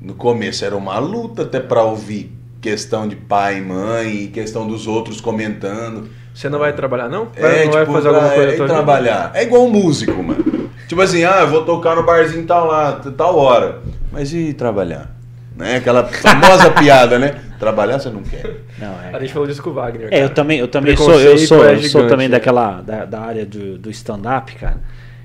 no 0.00 0.14
começo 0.14 0.64
era 0.64 0.76
uma 0.76 0.98
luta 0.98 1.42
até 1.42 1.60
pra 1.60 1.82
ouvir 1.82 2.32
questão 2.60 3.06
de 3.06 3.16
pai 3.16 3.58
e 3.58 3.60
mãe, 3.60 4.26
questão 4.32 4.66
dos 4.66 4.86
outros 4.86 5.20
comentando. 5.20 6.08
Você 6.34 6.48
não 6.48 6.58
vai 6.58 6.72
trabalhar, 6.72 7.08
não? 7.08 7.26
Vai, 7.38 7.62
É, 7.62 7.64
não 7.66 7.72
vai 7.72 7.82
tipo, 7.82 7.92
fazer 7.92 8.08
alguma 8.08 8.28
coisa 8.30 8.42
é 8.42 8.46
da 8.52 8.56
tua 8.56 8.66
vida? 8.66 8.74
trabalhar. 8.74 9.30
É 9.34 9.42
igual 9.42 9.64
um 9.64 9.70
músico, 9.70 10.22
mano. 10.22 10.70
Tipo 10.88 11.02
assim, 11.02 11.24
ah, 11.24 11.40
eu 11.40 11.48
vou 11.48 11.64
tocar 11.64 11.94
no 11.96 12.04
barzinho 12.04 12.46
tal 12.46 12.66
lá, 12.66 12.92
tal 13.16 13.36
hora. 13.36 13.80
Mas 14.10 14.32
e 14.32 14.54
trabalhar? 14.54 15.10
Né? 15.56 15.76
Aquela 15.76 16.04
famosa 16.04 16.70
piada, 16.78 17.18
né? 17.18 17.40
Trabalhar 17.58 17.98
você 17.98 18.10
não 18.10 18.22
quer. 18.22 18.62
não, 18.78 19.00
é. 19.02 19.14
A 19.14 19.20
gente 19.20 19.32
falou 19.32 19.46
disso 19.46 19.62
com 19.62 19.70
o 19.70 19.74
Wagner. 19.74 20.08
É, 20.10 20.24
eu 20.24 20.30
também, 20.30 20.58
eu 20.58 20.68
também 20.68 20.96
sou, 20.96 21.20
eu 21.20 21.38
sou, 21.38 21.64
é 21.64 21.74
eu 21.74 21.82
sou 21.82 22.06
também 22.08 22.26
é. 22.26 22.30
daquela 22.30 22.80
da, 22.80 23.04
da 23.04 23.20
área 23.20 23.46
do, 23.46 23.78
do 23.78 23.90
stand-up, 23.90 24.54
cara. 24.54 24.80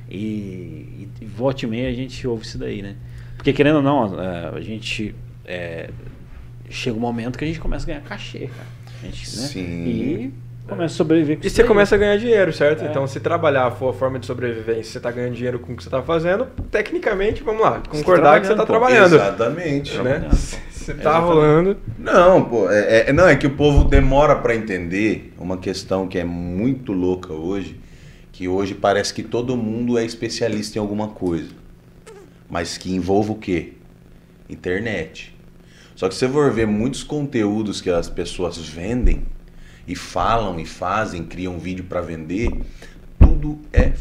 E, 0.09 0.17
e, 0.17 1.09
e 1.21 1.25
volta 1.25 1.65
e 1.65 1.67
meia 1.67 1.89
a 1.89 1.93
gente 1.93 2.27
ouve 2.27 2.45
isso 2.45 2.57
daí, 2.57 2.81
né? 2.81 2.95
Porque 3.35 3.53
querendo 3.53 3.77
ou 3.77 3.81
não, 3.81 4.21
é, 4.21 4.51
a 4.55 4.61
gente 4.61 5.15
é, 5.45 5.89
chega 6.69 6.95
um 6.95 6.99
momento 6.99 7.37
que 7.37 7.45
a 7.45 7.47
gente 7.47 7.59
começa 7.59 7.85
a 7.85 7.87
ganhar 7.87 8.01
cachê, 8.01 8.47
cara. 8.47 8.77
A 9.01 9.05
gente, 9.05 9.37
né? 9.37 9.47
Sim. 9.47 9.85
E 9.85 10.33
começa 10.67 10.93
a 10.93 10.97
sobreviver 10.97 11.37
com 11.39 11.45
E 11.45 11.49
você 11.49 11.61
daí. 11.61 11.67
começa 11.67 11.95
a 11.95 11.97
ganhar 11.97 12.17
dinheiro, 12.17 12.51
certo? 12.53 12.83
É. 12.83 12.87
Então, 12.87 13.05
se 13.07 13.19
trabalhar 13.19 13.71
for 13.71 13.89
a 13.89 13.93
forma 13.93 14.19
de 14.19 14.25
sobrevivência, 14.25 14.83
você 14.93 14.99
tá 14.99 15.11
ganhando 15.11 15.33
dinheiro 15.35 15.59
com 15.59 15.73
o 15.73 15.75
que 15.75 15.83
você 15.83 15.89
tá 15.89 16.01
fazendo, 16.01 16.45
tecnicamente, 16.71 17.41
vamos 17.43 17.61
lá, 17.61 17.81
concordar 17.89 18.41
que 18.41 18.47
você 18.47 18.55
tá 18.55 18.65
trabalhando, 18.65 19.11
pô. 19.11 19.17
trabalhando. 19.17 19.35
Exatamente. 19.37 19.97
Né? 19.99 20.29
Se 20.33 20.57
Você 20.87 20.93
tá 20.93 21.19
rolando. 21.19 21.75
Não, 21.99 22.45
pô, 22.45 22.69
é, 22.71 23.09
é- 23.09 23.13
não, 23.13 23.27
é 23.27 23.35
que 23.35 23.45
o 23.45 23.49
povo 23.51 23.83
demora 23.83 24.37
pra 24.37 24.55
entender 24.55 25.33
uma 25.37 25.57
questão 25.57 26.07
que 26.07 26.17
é 26.17 26.23
muito 26.23 26.93
louca 26.93 27.33
hoje, 27.33 27.77
que 28.31 28.47
hoje 28.47 28.73
parece 28.73 29.13
que 29.13 29.21
todo 29.21 29.57
mundo 29.57 29.97
é 29.97 30.05
especialista 30.05 30.77
em 30.77 30.81
alguma 30.81 31.09
coisa. 31.09 31.49
Mas 32.49 32.77
que 32.77 32.95
envolve 32.95 33.31
o 33.31 33.35
quê? 33.35 33.73
Internet. 34.49 35.35
Só 35.93 36.07
que 36.07 36.13
se 36.15 36.21
você 36.21 36.29
for 36.29 36.51
ver 36.53 36.65
muitos 36.67 37.03
conteúdos 37.03 37.81
que 37.81 37.89
as 37.89 38.07
pessoas 38.09 38.57
vendem 38.57 39.23
e 39.87 39.95
falam 39.95 40.59
e 40.59 40.65
fazem, 40.65 41.23
criam 41.23 41.57
vídeo 41.57 41.85
pra 41.85 42.01
vender, 42.01 42.51
tudo 43.19 43.59
é 43.71 43.93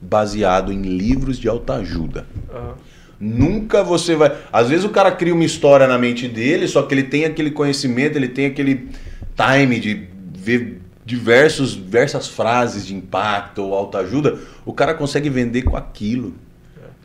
baseado 0.00 0.72
em 0.72 0.82
livros 0.82 1.38
de 1.38 1.48
autoajuda. 1.48 2.26
Aham. 2.52 2.74
Nunca 3.20 3.84
você 3.84 4.16
vai. 4.16 4.34
Às 4.50 4.70
vezes 4.70 4.84
o 4.86 4.88
cara 4.88 5.12
cria 5.12 5.34
uma 5.34 5.44
história 5.44 5.86
na 5.86 5.98
mente 5.98 6.26
dele, 6.26 6.66
só 6.66 6.82
que 6.82 6.94
ele 6.94 7.02
tem 7.02 7.26
aquele 7.26 7.50
conhecimento, 7.50 8.16
ele 8.16 8.28
tem 8.28 8.46
aquele 8.46 8.88
time 9.36 9.78
de 9.78 10.08
ver 10.34 10.80
diversos, 11.04 11.74
diversas 11.74 12.28
frases 12.28 12.86
de 12.86 12.94
impacto 12.94 13.62
ou 13.62 13.74
autoajuda. 13.74 14.38
O 14.64 14.72
cara 14.72 14.94
consegue 14.94 15.28
vender 15.28 15.62
com 15.62 15.76
aquilo. 15.76 16.32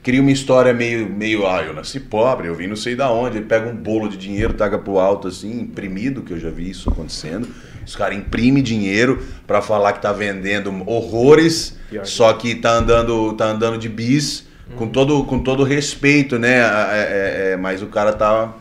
Cria 0.01 0.21
uma 0.21 0.31
história 0.31 0.71
meio, 0.71 1.09
meio, 1.09 1.47
ah, 1.47 1.63
eu 1.63 1.73
nasci 1.73 1.99
pobre, 1.99 2.47
eu 2.47 2.55
vim 2.55 2.67
não 2.67 2.75
sei 2.77 2.95
da 2.95 3.11
onde. 3.11 3.37
Ele 3.37 3.45
pega 3.45 3.67
um 3.67 3.75
bolo 3.75 4.07
de 4.07 4.15
dinheiro, 4.15 4.53
taca 4.53 4.77
pro 4.77 4.99
alto 4.99 5.27
assim, 5.27 5.59
imprimido, 5.59 6.21
que 6.21 6.31
eu 6.31 6.39
já 6.39 6.49
vi 6.49 6.69
isso 6.69 6.89
acontecendo. 6.89 7.47
Os 7.85 7.95
caras 7.95 8.17
imprimem 8.17 8.63
dinheiro 8.63 9.23
pra 9.45 9.61
falar 9.61 9.93
que 9.93 10.01
tá 10.01 10.11
vendendo 10.11 10.71
horrores, 10.85 11.77
Pior 11.89 12.05
só 12.05 12.33
que 12.33 12.55
tá 12.55 12.71
andando, 12.77 13.33
tá 13.33 13.45
andando 13.45 13.77
de 13.77 13.87
bis, 13.89 14.45
com, 14.75 14.87
todo, 14.87 15.23
com 15.25 15.39
todo 15.39 15.63
respeito, 15.63 16.39
né? 16.39 16.55
É, 16.57 16.61
é, 16.61 17.51
é, 17.53 17.57
mas 17.57 17.81
o 17.83 17.87
cara 17.87 18.11
tá 18.11 18.53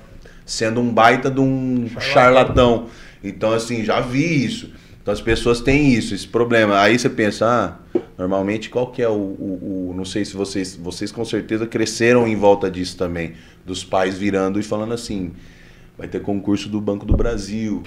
sendo 0.45 0.81
um 0.81 0.91
baita 0.93 1.31
de 1.31 1.41
um 1.41 1.89
charlatão. 1.99 2.87
Então, 3.22 3.53
assim, 3.53 3.83
já 3.85 4.01
vi 4.01 4.45
isso. 4.45 4.70
Então 5.01 5.12
as 5.12 5.20
pessoas 5.20 5.61
têm 5.61 5.93
isso, 5.93 6.14
esse 6.14 6.27
problema. 6.27 6.79
Aí 6.81 6.99
você 6.99 7.09
pensa, 7.11 7.47
ah, 7.95 8.01
normalmente 8.18 8.68
qual 8.70 8.87
que 8.91 9.03
é 9.03 9.09
o, 9.09 9.12
o- 9.12 9.89
o- 9.91 9.95
Não 9.97 10.05
sei 10.05 10.25
se 10.25 10.35
vocês. 10.35 10.77
Vocês 10.77 11.11
com 11.12 11.25
certeza 11.25 11.66
cresceram 11.66 12.27
em 12.29 12.37
volta 12.37 12.70
disso 12.70 12.97
também. 12.97 13.33
Dos 13.66 13.83
pais 13.85 14.16
virando 14.16 14.59
e 14.61 14.62
falando 14.62 14.93
assim. 14.95 15.33
Vai 15.97 16.09
ter 16.09 16.20
concurso 16.20 16.68
do 16.68 16.80
Banco 16.80 17.07
do 17.07 17.16
Brasil. 17.16 17.82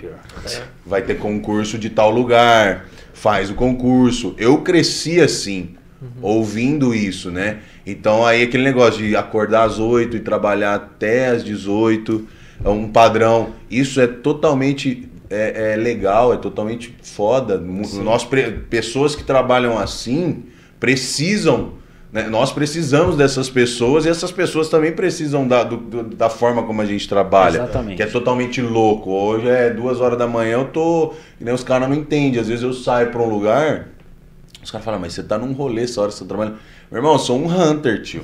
Vai 0.85 1.01
ter 1.01 1.19
concurso 1.19 1.77
de 1.77 1.89
tal 1.89 2.09
lugar. 2.09 2.85
Faz 3.13 3.49
o 3.49 3.53
concurso. 3.53 4.33
Eu 4.37 4.61
cresci 4.61 5.19
assim, 5.19 5.75
ouvindo 6.21 6.93
isso, 6.93 7.29
né? 7.31 7.59
Então 7.85 8.25
aí 8.25 8.43
aquele 8.43 8.63
negócio 8.63 9.05
de 9.05 9.15
acordar 9.15 9.63
às 9.63 9.79
8 9.79 10.17
e 10.17 10.19
trabalhar 10.19 10.75
até 10.75 11.27
às 11.27 11.43
18 11.43 12.27
é 12.63 12.69
um 12.69 12.87
padrão. 12.87 13.53
Isso 13.69 13.99
é 13.99 14.07
totalmente 14.07 15.09
é, 15.29 15.73
é 15.73 15.75
legal, 15.75 16.33
é 16.33 16.37
totalmente 16.37 16.95
foda. 17.01 17.57
Nós, 17.57 18.27
pessoas 18.69 19.15
que 19.15 19.23
trabalham 19.23 19.77
assim 19.77 20.43
precisam. 20.79 21.73
Né? 22.11 22.23
Nós 22.29 22.51
precisamos 22.51 23.15
dessas 23.17 23.49
pessoas 23.49 24.05
e 24.05 24.09
essas 24.09 24.31
pessoas 24.31 24.69
também 24.69 24.91
precisam 24.91 25.47
da, 25.47 25.63
do- 25.63 25.77
do- 25.77 26.03
da 26.15 26.29
forma 26.29 26.63
como 26.63 26.81
a 26.81 26.85
gente 26.85 27.07
trabalha. 27.07 27.57
Exatamente. 27.57 27.97
Que 27.97 28.03
é 28.03 28.07
totalmente 28.07 28.61
louco. 28.61 29.11
Hoje 29.11 29.47
é 29.47 29.69
duas 29.71 29.99
horas 29.99 30.17
da 30.17 30.27
manhã, 30.27 30.53
eu 30.53 30.65
tô. 30.65 31.13
E 31.39 31.49
os 31.51 31.63
caras 31.63 31.89
não 31.89 31.95
entendem. 31.95 32.39
Às 32.39 32.47
vezes 32.47 32.63
eu 32.63 32.73
saio 32.73 33.11
pra 33.11 33.21
um 33.21 33.29
lugar, 33.29 33.89
os 34.63 34.71
caras 34.71 34.85
falam, 34.85 34.99
mas 34.99 35.13
você 35.13 35.23
tá 35.23 35.37
num 35.37 35.51
rolê 35.53 35.83
essa 35.83 35.99
hora 36.01 36.09
que 36.09 36.15
você 36.17 36.23
tá 36.23 36.27
trabalhando. 36.29 36.57
Meu 36.91 36.99
irmão, 36.99 37.13
eu 37.13 37.19
sou 37.19 37.37
um 37.37 37.45
hunter, 37.47 38.01
tio. 38.01 38.23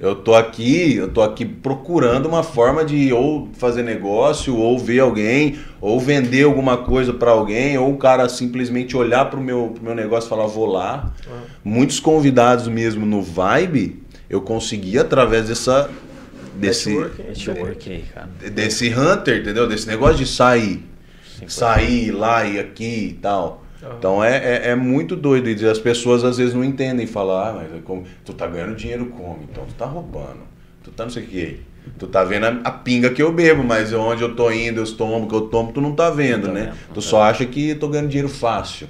Eu 0.00 0.16
tô 0.16 0.34
aqui, 0.34 0.96
eu 0.96 1.08
tô 1.08 1.22
aqui 1.22 1.44
procurando 1.44 2.26
uma 2.26 2.42
forma 2.42 2.84
de 2.84 3.12
ou 3.12 3.48
fazer 3.54 3.82
negócio, 3.82 4.56
ou 4.56 4.78
ver 4.78 5.00
alguém, 5.00 5.58
ou 5.80 5.98
vender 6.00 6.44
alguma 6.44 6.76
coisa 6.78 7.12
pra 7.12 7.30
alguém, 7.30 7.76
ou 7.78 7.92
o 7.92 7.96
cara 7.96 8.28
simplesmente 8.28 8.96
olhar 8.96 9.26
pro 9.26 9.40
meu, 9.40 9.72
pro 9.74 9.82
meu 9.82 9.94
negócio 9.94 10.26
e 10.26 10.30
falar, 10.30 10.46
vou 10.46 10.66
lá. 10.66 11.12
Muitos 11.62 12.00
convidados 12.00 12.68
mesmo 12.68 13.04
no 13.04 13.22
Vibe, 13.22 14.02
eu 14.28 14.40
consegui 14.40 14.98
através 14.98 15.48
dessa. 15.48 15.90
Desse. 16.56 16.94
Network 16.94 18.04
desse 18.50 18.88
hunter, 18.88 19.40
entendeu? 19.40 19.66
Desse 19.66 19.88
negócio 19.88 20.16
de 20.16 20.26
sair. 20.26 20.84
Sair 21.48 22.12
lá 22.12 22.44
e 22.44 22.60
aqui 22.60 23.08
e 23.08 23.12
tal. 23.14 23.63
Então 23.98 24.22
é, 24.22 24.36
é, 24.36 24.68
é 24.70 24.74
muito 24.74 25.16
doido. 25.16 25.48
E 25.48 25.68
as 25.68 25.78
pessoas 25.78 26.24
às 26.24 26.38
vezes 26.38 26.54
não 26.54 26.64
entendem. 26.64 27.06
Falam, 27.06 27.36
ah, 27.36 27.52
mas 27.54 27.74
é 27.74 27.80
como, 27.82 28.04
tu 28.24 28.32
tá 28.32 28.46
ganhando 28.46 28.74
dinheiro 28.74 29.06
como? 29.06 29.40
Então 29.50 29.64
tu 29.66 29.74
tá 29.74 29.86
roubando. 29.86 30.40
Tu 30.82 30.90
tá 30.90 31.04
não 31.04 31.10
sei 31.10 31.24
o 31.24 31.26
que. 31.26 31.60
Tu 31.98 32.06
tá 32.06 32.24
vendo 32.24 32.46
a, 32.46 32.48
a 32.64 32.70
pinga 32.70 33.10
que 33.10 33.22
eu 33.22 33.32
bebo, 33.32 33.62
mas 33.62 33.92
onde 33.92 34.22
eu 34.22 34.34
tô 34.34 34.50
indo, 34.50 34.82
os 34.82 34.92
tombos 34.92 35.28
que 35.28 35.34
eu 35.34 35.42
tomo, 35.42 35.72
tu 35.72 35.80
não 35.80 35.94
tá 35.94 36.10
vendo, 36.10 36.48
Não 36.48 36.54
tá 36.54 36.60
né? 36.60 36.66
não 36.66 36.94
tu 36.94 36.94
tá 36.94 37.00
só 37.02 37.22
acha 37.22 37.44
que 37.44 37.70
eu 37.70 37.78
tô 37.78 37.88
ganhando 37.88 38.08
dinheiro 38.08 38.28
fácil. 38.28 38.88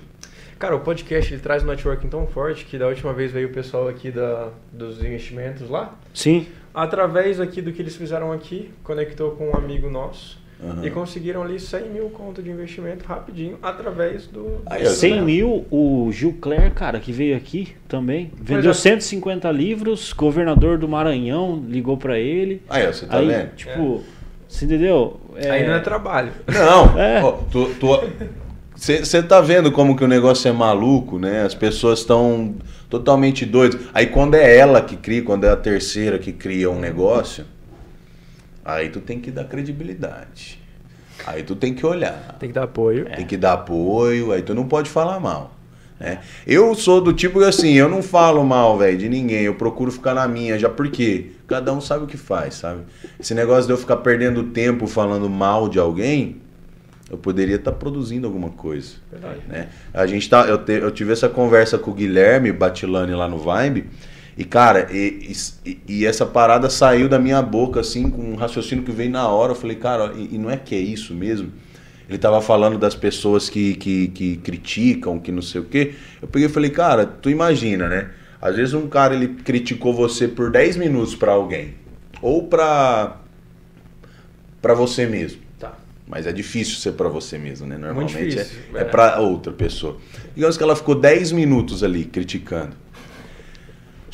Cara, 0.59 0.77
o 0.77 0.81
podcast 0.81 1.33
ele 1.35 1.43
traz 1.43 1.65
um 1.65 1.67
networking 1.67 2.09
tão 2.09 2.27
forte 2.27 2.65
que 2.65 2.79
da 2.79 2.87
última 2.87 3.13
vez 3.13 3.33
veio 3.33 3.49
o 3.49 3.53
pessoal 3.53 3.89
aqui 3.89 4.11
da, 4.11 4.51
dos 4.73 5.03
investimentos 5.03 5.69
lá. 5.69 5.95
Sim. 6.15 6.47
Através 6.73 7.41
aqui 7.41 7.61
do 7.61 7.73
que 7.73 7.83
eles 7.83 7.97
fizeram 7.97 8.33
aqui, 8.33 8.71
conectou 8.83 9.33
com 9.33 9.51
um 9.51 9.57
amigo 9.57 9.91
nosso 9.91 10.39
Aham. 10.63 10.87
e 10.87 10.91
conseguiram 10.91 11.43
ali 11.43 11.59
100 11.59 11.91
mil 11.91 12.09
conto 12.11 12.43
de 12.43 12.51
investimento 12.51 13.05
rapidinho 13.05 13.59
através 13.63 14.27
do. 14.27 14.63
Aí, 14.67 14.87
ó, 14.87 14.91
100 14.91 15.23
mil, 15.23 15.67
o 15.71 16.09
Gil 16.13 16.37
Clare, 16.41 16.71
cara, 16.71 17.01
que 17.01 17.13
veio 17.13 17.37
aqui 17.37 17.75
também. 17.89 18.31
Vendeu 18.41 18.71
é. 18.71 18.75
150 18.75 19.51
livros, 19.51 20.13
governador 20.13 20.79
do 20.79 20.89
Maranhão 20.89 21.63
ligou 21.69 21.97
pra 21.97 22.19
ele. 22.19 22.63
Aí, 22.69 22.87
ó, 22.87 22.93
você 22.93 23.07
tá 23.07 23.19
aí, 23.19 23.27
vendo? 23.27 23.55
tipo, 23.57 24.03
você 24.49 24.65
entendeu? 24.65 25.21
Aí 25.51 25.67
não 25.67 25.75
é 25.75 25.81
trabalho. 25.81 26.33
Não, 26.47 26.95
É. 26.99 27.21
Você 28.77 29.23
tá 29.23 29.41
vendo 29.41 29.71
como 29.71 29.97
que 29.97 30.05
o 30.05 30.09
negócio 30.09 30.49
é 30.49 30.53
maluco, 30.53 31.19
né? 31.19 31.43
As 31.43 31.55
pessoas 31.55 32.01
estão 32.01 32.55
totalmente 32.91 33.47
doidas. 33.47 33.81
Aí 33.95 34.07
quando 34.07 34.35
é 34.35 34.57
ela 34.57 34.81
que 34.81 34.97
cria, 34.97 35.23
quando 35.23 35.45
é 35.45 35.51
a 35.51 35.57
terceira 35.57 36.19
que 36.19 36.33
cria 36.33 36.71
um 36.71 36.79
negócio, 36.79 37.45
aí 38.65 38.89
tu 38.89 39.01
tem 39.01 39.21
que 39.21 39.31
dar 39.31 39.45
credibilidade. 39.45 40.59
Aí 41.27 41.43
tu 41.43 41.55
tem 41.55 41.75
que 41.75 41.87
olhar. 41.87 42.37
Tem 42.41 42.49
que 42.49 42.55
dar 42.55 42.65
apoio. 42.65 43.05
Tem 43.17 43.27
que 43.27 43.37
dar 43.37 43.53
apoio, 43.55 44.33
aí 44.33 44.43
tu 44.43 44.55
não 44.55 44.67
pode 44.67 44.91
falar 44.91 45.21
mal. 45.21 45.55
Né? 45.99 46.19
Eu 46.47 46.75
sou 46.75 47.01
do 47.01 47.13
tipo 47.13 47.39
que 47.39 47.45
assim, 47.45 47.73
eu 47.75 47.89
não 47.89 48.03
falo 48.03 48.43
mal, 48.45 48.77
velho, 48.77 48.99
de 48.99 49.09
ninguém. 49.09 49.43
Eu 49.43 49.55
procuro 49.55 49.93
ficar 49.93 50.13
na 50.15 50.27
minha, 50.27 50.59
já 50.59 50.69
porque 50.69 51.31
cada 51.47 51.73
um 51.73 51.81
sabe 51.81 52.05
o 52.05 52.07
que 52.07 52.17
faz, 52.17 52.55
sabe? 52.55 52.81
Esse 53.19 53.33
negócio 53.35 53.67
de 53.67 53.73
eu 53.73 53.77
ficar 53.77 53.99
perdendo 53.99 54.43
tempo 54.45 54.87
falando 54.89 55.31
mal 55.31 55.69
de 55.69 55.79
alguém, 55.79 56.39
eu 57.09 57.17
poderia 57.17 57.57
estar 57.57 57.73
produzindo 57.73 58.27
alguma 58.27 58.51
coisa. 58.51 58.95
Verdade. 59.11 59.41
Né? 59.47 59.69
A 59.93 60.05
gente 60.07 60.29
tá, 60.29 60.47
eu, 60.47 60.59
te- 60.59 60.73
eu 60.73 60.91
tive 60.91 61.13
essa 61.13 61.29
conversa 61.29 61.79
com 61.79 61.93
o 61.93 61.95
Guilherme 61.95 62.51
Batilani 62.53 63.15
lá 63.15 63.29
no 63.29 63.39
Vibe. 63.39 63.87
E, 64.37 64.45
cara, 64.45 64.89
e, 64.93 65.33
e- 65.65 65.79
e 65.89 66.07
essa 66.07 66.27
parada 66.27 66.69
saiu 66.69 67.09
da 67.09 67.19
minha 67.19 67.41
boca, 67.41 67.81
assim, 67.81 68.11
com 68.11 68.21
um 68.33 68.35
raciocínio 68.35 68.85
que 68.85 68.91
veio 68.91 69.11
na 69.11 69.29
hora. 69.29 69.53
Eu 69.53 69.57
falei, 69.57 69.77
cara, 69.77 70.13
e, 70.17 70.35
e 70.35 70.39
não 70.39 70.51
é 70.51 70.57
que 70.57 70.75
é 70.75 70.79
isso 70.79 71.15
mesmo? 71.15 71.53
Ele 72.09 72.19
tava 72.19 72.41
falando 72.43 72.77
das 72.77 72.95
pessoas 72.95 73.49
que, 73.49 73.75
que, 73.77 74.09
que 74.09 74.37
criticam, 74.39 75.19
que 75.19 75.31
não 75.33 75.41
sei 75.41 75.61
o 75.61 75.65
quê. 75.65 75.95
Eu 76.21 76.29
peguei 76.29 76.49
e 76.49 76.51
falei, 76.53 76.71
cara, 76.71 77.07
tu 77.07 77.31
imagina, 77.31 77.89
né? 77.89 78.11
Às 78.43 78.57
vezes 78.57 78.75
um 78.75 78.89
cara, 78.89 79.15
ele 79.15 79.29
criticou 79.29 79.95
você 79.95 80.29
por 80.29 80.51
10 80.51 80.77
minutos 80.77 81.15
pra 81.15 81.33
alguém. 81.33 81.75
Ou 82.21 82.43
pra, 82.47 83.17
pra 84.61 84.75
você 84.75 85.07
mesmo. 85.07 85.41
Tá. 85.59 85.75
Mas 86.07 86.27
é 86.27 86.33
difícil 86.33 86.77
ser 86.77 86.93
pra 86.93 87.09
você 87.09 87.39
mesmo, 87.39 87.67
né? 87.67 87.79
Normalmente 87.79 88.17
difícil, 88.17 88.59
é, 88.75 88.79
é. 88.79 88.81
é 88.83 88.85
para 88.85 89.19
outra 89.21 89.53
pessoa. 89.53 89.97
Digamos 90.35 90.57
que 90.59 90.63
ela 90.63 90.77
ficou 90.77 90.95
10 90.95 91.33
minutos 91.33 91.83
ali 91.83 92.05
criticando. 92.05 92.77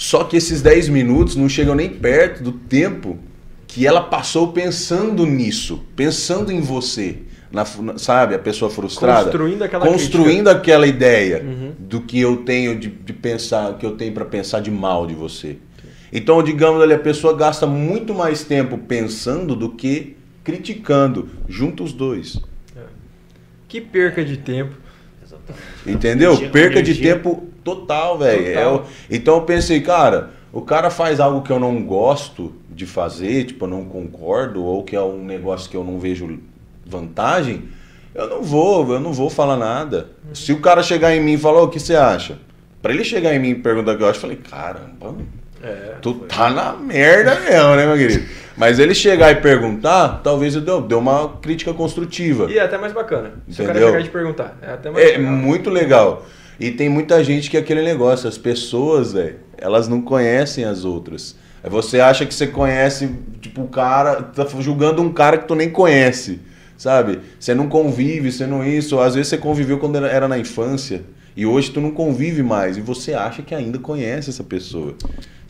Só 0.01 0.25
que 0.25 0.35
esses 0.35 0.63
10 0.63 0.89
minutos 0.89 1.37
não 1.37 1.47
chegam 1.47 1.75
nem 1.75 1.91
perto 1.91 2.43
do 2.43 2.53
tempo 2.53 3.19
que 3.67 3.87
ela 3.87 4.01
passou 4.01 4.51
pensando 4.51 5.27
nisso, 5.27 5.85
pensando 5.95 6.51
em 6.51 6.59
você. 6.63 7.19
Na, 7.53 7.67
na- 7.83 7.99
sabe, 7.99 8.35
a 8.35 8.39
pessoa 8.39 8.71
frustrada. 8.71 9.25
Construindo 9.25 9.63
aquela 9.63 9.87
Construindo 9.87 10.49
aquela 10.49 10.87
ideia 10.87 11.43
Uhum. 11.45 11.73
do 11.79 12.01
que 12.01 12.19
eu 12.19 12.39
tenho 12.39 12.79
de, 12.79 12.89
de 12.89 13.13
pensar, 13.13 13.77
que 13.77 13.85
eu 13.85 13.91
tenho 13.95 14.15
para 14.15 14.25
pensar 14.25 14.61
de 14.61 14.71
mal 14.71 15.07
de 15.07 15.13
você. 15.15 15.59
Então, 16.11 16.43
digamos 16.43 16.81
ali, 16.83 16.95
a 16.95 16.99
pessoa 16.99 17.37
gasta 17.37 17.67
muito 17.67 18.15
mais 18.15 18.43
tempo 18.43 18.79
pensando 18.79 19.55
do 19.55 19.69
que 19.69 20.17
criticando, 20.43 21.29
junto 21.47 21.85
os 21.85 21.93
dois. 21.93 22.41
Que 23.69 23.83
perca 23.83 24.25
de 24.25 24.39
tempo. 24.39 24.73
Entendeu? 25.87 26.39
Perca 26.51 26.83
de 26.83 26.95
tempo 26.95 27.50
total, 27.65 28.19
velho. 28.19 28.83
Então 29.11 29.35
eu 29.37 29.43
pensei, 29.43 29.81
cara, 29.81 30.31
o 30.53 30.61
cara 30.63 30.91
faz 30.91 31.21
algo 31.21 31.43
que 31.43 31.51
eu 31.53 31.59
não 31.61 31.83
gosto 31.83 32.53
de 32.71 32.87
fazer, 32.87 33.45
tipo, 33.45 33.65
eu 33.65 33.69
não 33.69 33.85
concordo, 33.85 34.65
ou 34.65 34.83
que 34.83 34.97
é 34.97 35.01
um 35.03 35.25
negócio 35.25 35.71
que 35.71 35.77
eu 35.77 35.85
não 35.85 35.99
vejo 35.99 36.39
vantagem, 36.87 37.65
eu 38.15 38.29
não 38.29 38.43
vou, 38.43 38.93
eu 38.93 39.01
não 39.01 39.13
vou 39.13 39.31
falar 39.31 39.57
nada. 39.57 40.09
Se 40.35 40.53
o 40.53 40.61
cara 40.61 40.83
chegar 40.83 41.15
em 41.15 41.21
mim 41.21 41.35
e 41.35 41.39
falar, 41.39 41.61
"Ô, 41.61 41.65
o 41.65 41.69
que 41.69 41.79
você 41.79 41.95
acha? 41.95 42.39
Pra 42.83 42.93
ele 42.93 43.05
chegar 43.05 43.35
em 43.35 43.39
mim 43.39 43.51
e 43.51 43.55
perguntar 43.55 43.93
o 43.93 43.97
que 43.97 44.03
eu 44.03 44.09
acho, 44.09 44.17
eu 44.17 44.21
falei, 44.23 44.37
caramba, 44.39 45.15
É, 45.63 45.97
tu 46.01 46.15
tá 46.15 46.49
na 46.49 46.73
merda 46.73 47.39
mesmo, 47.41 47.77
né, 47.77 47.85
meu 47.87 47.95
querido? 47.97 48.25
Mas 48.57 48.79
ele 48.79 48.95
chegar 48.95 49.31
e 49.31 49.37
perguntar, 49.37 50.21
talvez 50.25 50.55
eu 50.55 50.81
dê, 50.81 50.95
uma 50.95 51.37
crítica 51.43 51.75
construtiva. 51.75 52.51
E 52.51 52.57
é 52.59 52.63
até 52.63 52.79
mais 52.79 52.95
bacana. 52.95 53.33
Se 53.49 53.61
o 53.61 53.67
cara 53.67 53.71
Entendeu? 53.79 53.89
chegar 53.89 54.01
e 54.01 54.05
te 54.05 54.11
perguntar. 54.11 54.57
É 54.63 54.73
até 54.73 54.91
mais 54.91 55.05
É 55.07 55.19
legal. 55.19 55.33
muito 55.33 55.69
legal. 55.69 56.25
E 56.61 56.71
tem 56.71 56.91
muita 56.91 57.25
gente 57.25 57.49
que 57.51 57.57
é 57.57 57.61
aquele 57.61 57.83
negócio, 57.83 58.29
as 58.29 58.37
pessoas, 58.37 59.15
velho, 59.15 59.37
elas 59.57 59.89
não 59.89 60.03
conhecem 60.03 60.63
as 60.63 60.85
outras. 60.85 61.35
Você 61.65 62.01
acha 62.01 62.27
que 62.27 62.35
você 62.35 62.47
conhece, 62.47 63.11
tipo, 63.41 63.63
o 63.63 63.69
cara, 63.69 64.23
tá 64.23 64.47
julgando 64.61 65.01
um 65.01 65.11
cara 65.11 65.39
que 65.39 65.49
tu 65.49 65.55
nem 65.55 65.71
conhece, 65.71 66.39
sabe? 66.77 67.21
Você 67.39 67.55
não 67.55 67.67
convive, 67.67 68.31
você 68.31 68.47
não 68.47 68.63
isso. 68.63 69.01
Às 69.01 69.15
vezes 69.15 69.29
você 69.29 69.39
conviveu 69.39 69.79
quando 69.79 70.05
era 70.05 70.29
na 70.29 70.39
infância 70.39 71.03
e 71.35 71.47
hoje 71.47 71.71
tu 71.71 71.81
não 71.81 71.93
convive 71.93 72.43
mais 72.43 72.77
e 72.77 72.83
você 72.83 73.15
acha 73.15 73.41
que 73.41 73.55
ainda 73.55 73.79
conhece 73.79 74.29
essa 74.29 74.45
pessoa, 74.45 74.95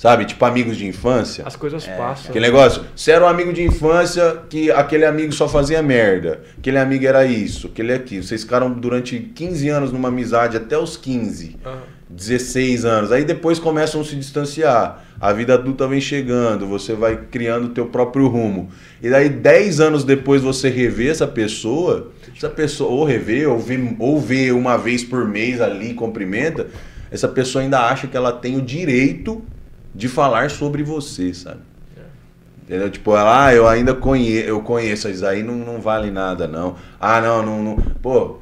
sabe? 0.00 0.24
Tipo, 0.24 0.42
amigos 0.46 0.78
de 0.78 0.86
infância. 0.86 1.44
As 1.46 1.56
coisas 1.56 1.84
passam. 1.86 2.30
Aquele 2.30 2.46
negócio, 2.46 2.82
você 2.96 3.10
era 3.10 3.22
um 3.22 3.28
amigo 3.28 3.52
de 3.52 3.62
infância 3.62 4.38
que 4.48 4.70
aquele 4.70 5.04
amigo 5.04 5.30
só 5.30 5.46
fazia 5.46 5.82
merda, 5.82 6.40
aquele 6.56 6.78
amigo 6.78 7.06
era 7.06 7.26
isso, 7.26 7.66
aquele 7.66 7.92
aquilo. 7.92 8.22
Vocês 8.22 8.42
ficaram 8.42 8.72
durante 8.72 9.18
15 9.18 9.68
anos 9.68 9.92
numa 9.92 10.08
amizade 10.08 10.56
até 10.56 10.78
os 10.78 10.96
15, 10.96 11.58
Aham. 11.66 11.80
16 12.08 12.86
anos. 12.86 13.12
Aí 13.12 13.24
depois 13.24 13.58
começam 13.58 14.00
a 14.00 14.04
se 14.04 14.16
distanciar. 14.16 15.04
A 15.20 15.34
vida 15.34 15.52
adulta 15.52 15.86
vem 15.86 16.00
chegando, 16.00 16.66
você 16.66 16.94
vai 16.94 17.18
criando 17.30 17.66
o 17.66 17.68
teu 17.68 17.84
próprio 17.84 18.26
rumo. 18.26 18.70
E 19.02 19.10
daí 19.10 19.28
10 19.28 19.80
anos 19.80 20.02
depois 20.02 20.40
você 20.40 20.70
revê 20.70 21.08
essa 21.08 21.26
pessoa, 21.26 22.10
essa 22.34 22.48
pessoa 22.48 22.90
ou 22.90 23.04
revê 23.04 23.46
ou 23.46 23.58
vê, 23.58 23.78
ou 23.98 24.18
vê 24.18 24.50
uma 24.50 24.78
vez 24.78 25.04
por 25.04 25.28
mês 25.28 25.60
ali, 25.60 25.92
cumprimenta, 25.92 26.68
essa 27.10 27.28
pessoa 27.28 27.62
ainda 27.62 27.80
acha 27.80 28.06
que 28.06 28.16
ela 28.16 28.32
tem 28.32 28.56
o 28.56 28.62
direito 28.62 29.44
de 29.94 30.08
falar 30.08 30.50
sobre 30.50 30.82
você, 30.82 31.32
sabe? 31.34 31.60
Entendeu? 32.70 32.88
Tipo, 32.88 33.16
ela, 33.16 33.46
ah, 33.46 33.52
eu 33.52 33.66
ainda 33.66 33.92
conheço, 33.94 34.48
eu 34.48 34.62
conheço, 34.62 35.08
isso 35.08 35.26
aí 35.26 35.42
não, 35.42 35.56
não 35.56 35.80
vale 35.80 36.08
nada, 36.08 36.46
não. 36.46 36.76
Ah, 37.00 37.20
não, 37.20 37.44
não, 37.44 37.62
não. 37.64 37.76
Pô, 38.00 38.38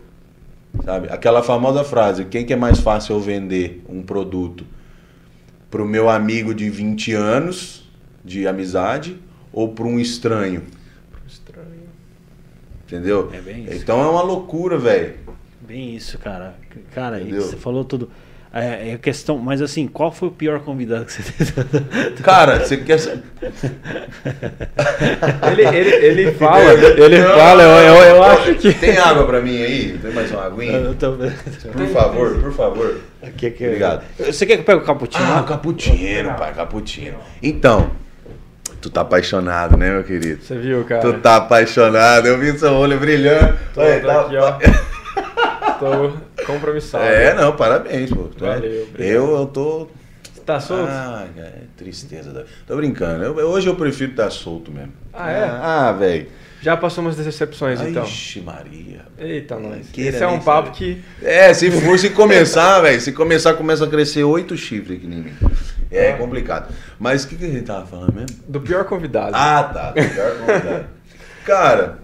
sabe? 0.84 1.08
Aquela 1.10 1.42
famosa 1.42 1.82
frase, 1.82 2.26
quem 2.26 2.44
que 2.44 2.52
é 2.52 2.56
mais 2.56 2.78
fácil 2.78 3.16
eu 3.16 3.20
vender 3.20 3.82
um 3.88 4.02
produto? 4.02 4.66
Pro 5.70 5.86
meu 5.86 6.10
amigo 6.10 6.54
de 6.54 6.68
20 6.68 7.14
anos 7.14 7.88
de 8.22 8.46
amizade 8.46 9.18
ou 9.50 9.70
para 9.70 9.86
um 9.86 9.98
estranho? 9.98 10.62
Estranho. 11.26 11.88
Entendeu? 12.86 13.30
É 13.32 13.40
bem 13.40 13.64
isso. 13.64 13.76
Então 13.76 13.98
é 14.02 14.10
uma 14.10 14.22
loucura, 14.22 14.76
velho. 14.76 15.14
Bem 15.60 15.96
isso, 15.96 16.18
cara. 16.18 16.54
Cara, 16.94 17.18
Entendeu? 17.18 17.40
você 17.40 17.56
falou 17.56 17.82
tudo. 17.82 18.10
É, 18.52 18.90
é 18.90 18.94
a 18.94 18.98
questão, 18.98 19.36
mas 19.38 19.60
assim, 19.60 19.86
qual 19.86 20.10
foi 20.10 20.28
o 20.28 20.30
pior 20.32 20.60
convidado 20.60 21.04
que 21.04 21.12
você 21.12 21.22
teve? 21.22 21.52
Cara, 22.24 22.60
você 22.60 22.78
quer. 22.78 22.98
Ele, 25.50 25.62
ele, 25.66 25.90
ele 26.06 26.32
fala, 26.32 26.72
ele 26.72 27.22
fala, 27.22 27.62
eu, 27.62 27.68
eu, 27.94 28.16
eu 28.16 28.22
acho 28.22 28.54
que. 28.54 28.72
Tem 28.74 28.96
água 28.98 29.24
pra 29.26 29.40
mim 29.40 29.60
aí? 29.62 29.98
Tem 30.00 30.12
mais 30.12 30.30
uma 30.30 30.44
aguinha? 30.46 30.72
Eu 30.78 30.94
tô- 30.94 31.12
Por 31.16 31.86
favor, 31.88 32.34
por 32.40 32.52
favor. 32.52 33.00
Aqui, 33.22 33.46
aqui, 33.46 33.64
Obrigado. 33.66 34.02
Você 34.18 34.46
quer 34.46 34.54
que 34.56 34.60
eu 34.60 34.64
pegue 34.64 34.82
o 34.82 34.84
cappuccino? 34.84 35.24
Ah, 35.24 35.42
cappuccino, 35.42 36.34
pai, 36.34 36.52
cappuccino. 36.54 37.18
Então, 37.42 37.90
tu 38.80 38.90
tá 38.90 39.00
apaixonado, 39.02 39.76
né, 39.76 39.90
meu 39.90 40.04
querido? 40.04 40.42
Você 40.42 40.56
viu, 40.58 40.84
cara? 40.84 41.00
Tu 41.02 41.12
tá 41.14 41.36
apaixonado, 41.36 42.26
eu 42.26 42.38
vi 42.38 42.58
seu 42.58 42.72
olho 42.72 42.98
brilhando. 42.98 43.56
Tô 43.74 43.80
Olha, 43.80 44.00
tá- 44.00 44.20
aqui, 44.22 44.36
ó. 44.36 44.52
Tô 45.78 46.12
compromissado. 46.46 47.04
É, 47.04 47.34
não, 47.34 47.54
parabéns, 47.56 48.10
pô. 48.10 48.28
É- 48.40 48.46
Valeu, 48.46 48.88
eu, 48.98 49.36
eu 49.36 49.46
tô. 49.46 49.88
Tá 50.44 50.58
solto? 50.60 50.88
Ah, 50.90 51.26
é 51.36 51.52
tristeza. 51.76 52.32
Da... 52.32 52.44
Tô 52.66 52.76
brincando. 52.76 53.22
Eu- 53.22 53.34
hoje 53.48 53.66
eu 53.66 53.76
prefiro 53.76 54.12
estar 54.12 54.30
solto 54.30 54.72
mesmo. 54.72 54.92
Ah, 55.12 55.30
é? 55.30 55.42
Ah, 55.44 55.92
velho. 55.92 56.26
Já 56.60 56.76
passou 56.76 57.04
umas 57.04 57.14
decepções, 57.16 57.80
então. 57.80 58.02
Ixi, 58.02 58.40
Maria. 58.40 59.02
Eita, 59.16 59.58
nós. 59.58 59.86
Esse 59.96 60.22
é 60.22 60.26
um 60.26 60.40
papo 60.40 60.72
que. 60.72 61.00
É, 61.22 61.52
se 61.54 61.70
for, 61.70 61.98
se 61.98 62.10
começar, 62.10 62.80
velho, 62.82 63.00
se 63.00 63.12
começar, 63.12 63.54
começa 63.54 63.84
a 63.84 63.88
crescer 63.88 64.24
oito 64.24 64.56
chifres 64.56 64.96
aqui 64.98 65.06
em 65.06 65.22
mim. 65.22 65.32
É 65.90 66.12
complicado. 66.14 66.72
Mas 66.98 67.24
o 67.24 67.28
que, 67.28 67.36
que 67.36 67.44
a 67.44 67.48
gente 67.48 67.62
tava 67.62 67.86
falando 67.86 68.12
mesmo? 68.12 68.36
Do 68.48 68.60
pior 68.60 68.84
convidado. 68.86 69.32
Ah, 69.34 69.62
tá. 69.64 69.92
Pior 69.92 70.38
convidado. 70.38 70.86
Cara, 71.46 71.98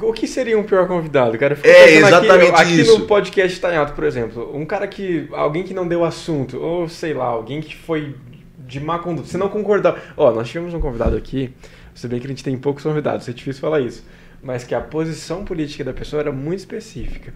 O 0.00 0.12
que 0.12 0.26
seria 0.26 0.58
um 0.58 0.62
pior 0.62 0.86
convidado, 0.86 1.38
cara? 1.38 1.58
É, 1.62 1.94
exatamente 1.94 2.50
aqui, 2.50 2.62
aqui 2.62 2.80
isso. 2.80 2.98
no 2.98 3.06
podcast 3.06 3.60
tá 3.60 3.72
em 3.72 3.76
alto, 3.76 3.92
por 3.92 4.04
exemplo, 4.04 4.50
um 4.54 4.64
cara 4.64 4.86
que. 4.86 5.28
Alguém 5.32 5.62
que 5.62 5.74
não 5.74 5.86
deu 5.86 6.04
assunto, 6.04 6.58
ou 6.58 6.88
sei 6.88 7.14
lá, 7.14 7.24
alguém 7.24 7.60
que 7.60 7.76
foi 7.76 8.14
de 8.58 8.80
má 8.80 8.98
conduta. 8.98 9.28
Você 9.28 9.38
não 9.38 9.48
concordar. 9.48 10.14
Ó, 10.16 10.30
nós 10.32 10.48
tivemos 10.48 10.72
um 10.74 10.80
convidado 10.80 11.16
aqui, 11.16 11.52
se 11.94 12.08
bem 12.08 12.18
que 12.18 12.26
a 12.26 12.30
gente 12.30 12.44
tem 12.44 12.56
poucos 12.56 12.82
convidados, 12.82 13.28
é 13.28 13.32
difícil 13.32 13.60
falar 13.60 13.80
isso. 13.80 14.04
Mas 14.42 14.64
que 14.64 14.74
a 14.74 14.80
posição 14.80 15.44
política 15.44 15.84
da 15.84 15.92
pessoa 15.92 16.20
era 16.20 16.32
muito 16.32 16.60
específica. 16.60 17.32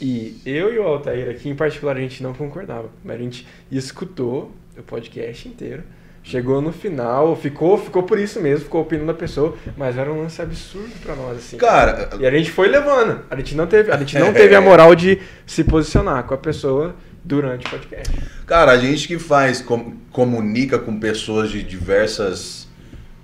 E 0.00 0.40
eu 0.44 0.72
e 0.74 0.78
o 0.78 0.82
Altair 0.82 1.30
aqui, 1.30 1.48
em 1.48 1.54
particular, 1.54 1.96
a 1.96 2.00
gente 2.00 2.22
não 2.22 2.34
concordava. 2.34 2.90
Mas 3.04 3.16
a 3.16 3.22
gente 3.22 3.46
escutou 3.70 4.52
o 4.76 4.82
podcast 4.82 5.48
inteiro. 5.48 5.84
Chegou 6.24 6.60
no 6.62 6.72
final, 6.72 7.34
ficou, 7.34 7.76
ficou 7.76 8.04
por 8.04 8.16
isso 8.18 8.40
mesmo, 8.40 8.64
ficou 8.64 8.82
opinando 8.82 9.08
da 9.08 9.14
pessoa, 9.14 9.56
mas 9.76 9.98
era 9.98 10.12
um 10.12 10.22
lance 10.22 10.40
absurdo 10.40 10.92
pra 11.02 11.16
nós, 11.16 11.36
assim. 11.38 11.56
cara, 11.56 12.10
E 12.20 12.24
a 12.24 12.30
gente 12.30 12.50
foi 12.50 12.68
levando. 12.68 13.22
A 13.28 13.34
gente 13.36 13.56
não 13.56 13.66
teve, 13.66 13.90
a 13.90 13.96
gente 13.98 14.16
não 14.18 14.32
teve 14.32 14.54
a 14.54 14.60
moral 14.60 14.94
de 14.94 15.18
se 15.44 15.64
posicionar 15.64 16.22
com 16.24 16.32
a 16.34 16.38
pessoa 16.38 16.94
durante 17.24 17.66
o 17.66 17.70
podcast. 17.70 18.12
cara, 18.46 18.70
a 18.72 18.78
gente 18.78 19.08
que 19.08 19.18
faz, 19.18 19.60
com- 19.60 19.94
comunica 20.12 20.78
com 20.78 20.98
pessoas 20.98 21.50
de 21.50 21.60
diversas, 21.62 22.68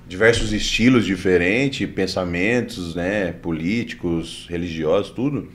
diversos 0.08 0.52
estilos 0.52 1.04
diferentes, 1.06 1.88
pensamentos, 1.90 2.96
né, 2.96 3.32
políticos, 3.40 4.46
religiosos, 4.50 5.10
tudo. 5.12 5.48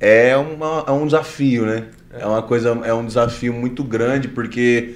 é, 0.00 0.36
uma, 0.36 0.84
é 0.86 0.90
um 0.90 1.06
desafio, 1.06 1.64
né? 1.64 1.84
É 2.10 2.26
uma 2.26 2.42
coisa, 2.42 2.70
é 2.84 2.92
um 2.92 3.06
desafio 3.06 3.52
muito 3.52 3.82
grande 3.84 4.28
porque 4.28 4.94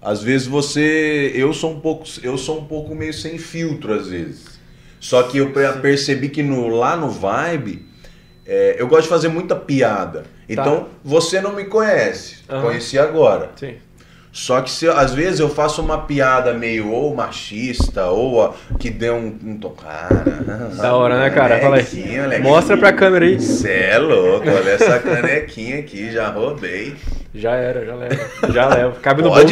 às 0.00 0.22
vezes 0.22 0.46
você, 0.46 1.32
eu 1.34 1.52
sou 1.52 1.72
um 1.72 1.80
pouco, 1.80 2.04
eu 2.22 2.36
sou 2.38 2.58
um 2.60 2.64
pouco 2.64 2.94
meio 2.94 3.12
sem 3.12 3.38
filtro 3.38 3.92
às 3.94 4.08
vezes. 4.08 4.58
Só 5.00 5.22
que 5.24 5.38
eu 5.38 5.50
per- 5.52 5.80
percebi 5.80 6.28
que 6.28 6.42
no, 6.42 6.68
lá 6.68 6.96
no 6.96 7.08
Vibe 7.08 7.86
é, 8.46 8.76
eu 8.78 8.86
gosto 8.88 9.02
de 9.04 9.08
fazer 9.08 9.28
muita 9.28 9.54
piada. 9.54 10.24
Então 10.48 10.88
você 11.04 11.40
não 11.40 11.54
me 11.54 11.64
conhece, 11.64 12.38
Aham. 12.48 12.62
conheci 12.62 12.98
agora. 12.98 13.50
Sim. 13.56 13.74
Só 14.30 14.60
que 14.60 14.70
se, 14.70 14.86
às 14.88 15.14
vezes 15.14 15.40
eu 15.40 15.48
faço 15.48 15.80
uma 15.82 16.02
piada 16.02 16.52
meio 16.54 16.90
ou 16.90 17.14
machista 17.14 18.06
ou 18.06 18.42
a- 18.44 18.54
que 18.78 18.88
deu 18.90 19.14
um, 19.16 19.36
um 19.42 19.56
tocada. 19.58 20.70
Da 20.76 20.94
hora, 20.94 21.18
né, 21.18 21.30
cara? 21.30 21.58
Fala 21.60 21.76
aí. 21.76 22.40
Mostra 22.42 22.76
pra 22.76 22.92
câmera 22.92 23.24
aí. 23.24 23.40
Cê 23.40 23.70
é 23.90 23.98
louco, 23.98 24.48
olha 24.48 24.70
essa 24.70 24.98
canequinha 25.00 25.78
aqui, 25.80 26.10
já 26.12 26.28
roubei. 26.30 26.94
Já 27.34 27.52
era, 27.54 27.84
já 27.84 27.94
leva. 27.94 28.30
Já 28.52 28.68
leva. 28.68 28.92
Cabe 29.00 29.22
no 29.22 29.30
bolso. 29.30 29.44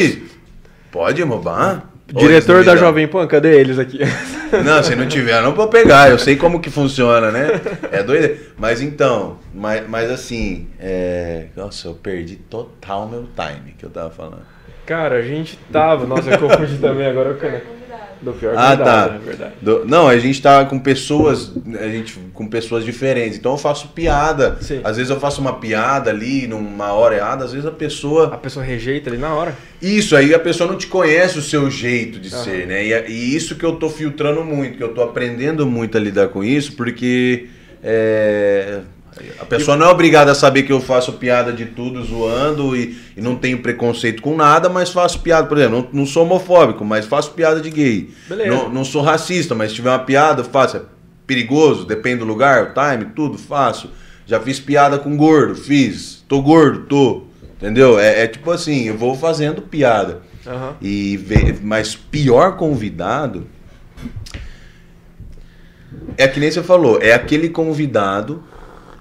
Pode? 0.97 1.23
Roubar? 1.23 1.91
Ou 2.15 2.23
Diretor 2.23 2.65
da? 2.65 2.75
Jovem 2.75 3.07
Pan, 3.07 3.27
cadê 3.27 3.61
eles 3.61 3.79
aqui? 3.79 3.99
Não, 4.65 4.83
se 4.83 4.95
não 4.95 5.09
tiver, 5.09 5.43
não 5.43 5.53
vou 5.53 5.67
pegar. 5.67 6.09
Eu 6.09 6.21
sei 6.21 6.37
como 6.37 6.61
que 6.61 6.71
funciona, 6.71 7.33
né? 7.33 7.49
É 7.91 8.01
doido. 8.01 8.39
Mas 8.57 8.81
então, 8.81 9.39
mas, 9.53 9.87
mas 9.89 10.09
assim, 10.09 10.69
é... 10.79 11.47
nossa, 11.57 11.89
eu 11.89 11.95
perdi 11.95 12.37
total 12.37 13.09
meu 13.09 13.27
time 13.35 13.75
que 13.77 13.85
eu 13.85 13.91
tava 13.91 14.09
falando. 14.11 14.47
Cara, 14.87 15.17
a 15.17 15.23
gente 15.23 15.59
tava. 15.73 16.07
Nossa, 16.07 16.31
eu 16.31 16.39
confundi 16.39 16.79
também 16.79 17.09
agora 17.09 17.33
o 17.33 17.37
caneco. 17.37 17.67
Do 18.21 18.33
pior 18.33 18.55
Ah, 18.57 18.77
tá. 18.77 19.11
é 19.15 19.19
verdade. 19.19 19.53
Do- 19.61 19.85
não, 19.85 20.09
a 20.09 20.17
gente 20.19 20.41
tá 20.41 20.65
com 20.65 20.79
pessoas, 20.79 21.53
a 21.79 21.87
gente 21.89 22.19
com 22.33 22.47
pessoas 22.49 22.85
diferentes. 22.85 23.39
Então 23.39 23.53
eu 23.53 23.59
faço 23.59 23.89
piada. 23.89 24.57
Sim. 24.61 24.81
Às 24.83 24.97
vezes 24.97 25.11
eu 25.11 25.21
faço 25.21 25.41
uma 25.41 25.55
piada 25.55 26.11
ali 26.11 26.47
numa 26.47 26.93
hora 26.93 27.17
errada, 27.17 27.45
às 27.45 27.53
vezes 27.53 27.67
a 27.67 27.71
pessoa 27.71 28.29
A 28.35 28.39
pessoa 28.39 28.65
rejeita 28.65 29.11
ali 29.11 29.19
na 29.19 29.35
hora. 29.35 29.55
Isso, 29.83 30.17
aí 30.17 30.35
a 30.35 30.39
pessoa 30.39 30.71
não 30.71 30.79
te 30.79 30.87
conhece 30.87 31.39
o 31.39 31.43
seu 31.43 31.71
jeito 31.71 32.19
de 32.19 32.33
Aham. 32.35 32.45
ser, 32.45 32.67
né? 32.67 32.85
E, 32.87 33.11
e 33.13 33.37
isso 33.37 33.55
que 33.57 33.65
eu 33.65 33.73
tô 33.77 33.89
filtrando 33.91 34.43
muito, 34.45 34.79
que 34.79 34.83
eu 34.83 34.95
tô 34.95 35.03
aprendendo 35.03 35.67
muito 35.67 35.97
a 35.99 36.01
lidar 36.01 36.29
com 36.29 36.43
isso, 36.43 36.73
porque 36.75 37.47
é, 37.83 38.81
a 39.39 39.45
pessoa 39.45 39.77
não 39.77 39.87
é 39.87 39.89
obrigada 39.89 40.33
a 40.33 40.35
saber 40.35 40.65
que 40.65 40.73
eu 40.73 40.81
faço 40.81 41.15
piada 41.15 41.53
de 41.53 41.65
tudo, 41.67 42.03
zoando, 42.05 42.77
e, 42.77 42.99
e 43.17 43.21
não 43.21 43.37
tenho 43.37 43.59
preconceito 43.63 44.21
com 44.21 44.37
nada, 44.37 44.69
mas 44.69 44.91
faço 44.91 45.21
piada, 45.21 45.47
por 45.47 45.57
exemplo, 45.57 45.89
não, 45.93 46.01
não 46.01 46.07
sou 46.07 46.25
homofóbico, 46.25 46.85
mas 46.85 47.07
faço 47.07 47.33
piada 47.33 47.61
de 47.61 47.71
gay. 47.71 48.11
Beleza. 48.29 48.51
Não, 48.51 48.69
não 48.69 48.85
sou 48.85 49.03
racista, 49.03 49.55
mas 49.55 49.71
se 49.71 49.77
tiver 49.77 49.91
uma 49.91 49.99
piada, 50.01 50.45
faço. 50.45 50.77
É 50.77 50.83
perigoso, 51.27 51.85
depende 51.85 52.19
do 52.19 52.25
lugar, 52.25 52.71
o 52.71 52.75
time, 52.75 53.11
tudo, 53.15 53.37
faço. 53.39 53.91
Já 54.27 54.39
fiz 54.39 54.61
piada 54.61 54.99
com 54.99 55.17
gordo, 55.17 55.55
fiz. 55.55 56.25
Tô 56.29 56.43
gordo, 56.43 56.81
tô. 56.87 57.23
Entendeu? 57.57 57.99
É, 57.99 58.25
é 58.25 58.27
tipo 58.27 58.51
assim, 58.51 58.85
eu 58.85 58.97
vou 58.97 59.15
fazendo 59.15 59.63
piada. 59.63 60.21
Aham. 60.47 60.77
E 60.81 61.19
mas 61.63 61.97
pior 61.97 62.57
convidado 62.57 63.47
é 66.17 66.29
que 66.29 66.39
nem 66.39 66.51
você 66.51 66.63
falou, 66.63 67.01
é 67.01 67.13
aquele 67.13 67.49
convidado 67.49 68.43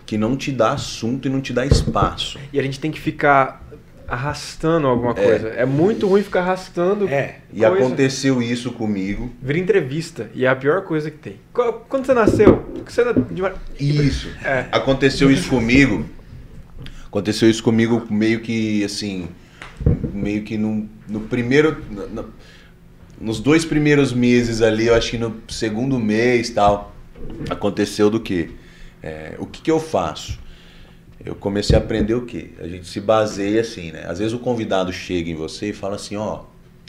que 0.05 0.17
não 0.17 0.35
te 0.35 0.51
dá 0.51 0.71
assunto 0.73 1.27
e 1.27 1.31
não 1.31 1.41
te 1.41 1.51
dá 1.53 1.65
espaço. 1.65 2.37
E 2.53 2.59
a 2.59 2.63
gente 2.63 2.79
tem 2.79 2.91
que 2.91 2.99
ficar 2.99 3.63
arrastando 4.07 4.85
alguma 4.87 5.11
É. 5.11 5.13
coisa. 5.15 5.47
É 5.49 5.65
muito 5.65 6.07
ruim 6.07 6.21
ficar 6.21 6.41
arrastando. 6.41 7.07
É. 7.07 7.37
E 7.51 7.61
coisa. 7.61 7.73
aconteceu 7.85 8.39
isso 8.41 8.71
comigo. 8.71 9.31
Vira 9.41 9.57
entrevista. 9.57 10.29
E 10.35 10.45
é 10.45 10.47
a 10.47 10.55
pior 10.55 10.83
coisa 10.83 11.09
que 11.09 11.17
tem. 11.17 11.37
Qu- 11.51 11.81
Quando 11.89 12.05
você 12.05 12.13
nasceu? 12.13 12.63
Você 12.85 13.03
na- 13.03 13.13
de- 13.13 13.43
Isso. 13.79 14.29
É. 14.43 14.65
Aconteceu 14.71 15.31
isso 15.31 15.49
comigo. 15.49 16.05
Aconteceu 17.07 17.49
isso 17.49 17.63
comigo 17.63 18.05
meio 18.09 18.41
que 18.41 18.83
assim. 18.83 19.27
Meio 20.13 20.43
que 20.43 20.55
no, 20.57 20.87
no 21.09 21.21
primeiro. 21.21 21.77
no- 21.89 22.07
no- 22.07 22.29
nos 23.19 23.39
dois 23.39 23.63
primeiros 23.63 24.11
meses 24.13 24.61
ali, 24.61 24.87
eu 24.87 24.93
acho 24.93 25.11
que 25.11 25.17
no 25.17 25.37
segundo 25.47 25.97
mês 25.97 26.49
tal. 26.49 26.93
Aconteceu 27.49 28.09
do 28.09 28.19
quê? 28.19 28.49
É, 29.05 29.35
o 29.37 29.45
que, 29.45 29.61
que 29.61 29.69
eu 29.69 29.79
faço? 29.79 30.39
Eu 31.23 31.35
comecei 31.35 31.75
a 31.75 31.79
aprender 31.79 32.15
o 32.15 32.25
quê? 32.25 32.49
A 32.59 32.67
gente 32.67 32.87
se 32.87 32.99
baseia 32.99 33.61
assim, 33.61 33.91
né? 33.91 34.03
Às 34.07 34.17
vezes 34.19 34.33
o 34.33 34.39
convidado 34.39 34.91
chega 34.91 35.29
em 35.29 35.35
você 35.35 35.69
e 35.69 35.73
fala 35.73 35.95
assim, 35.95 36.15
ó. 36.15 36.41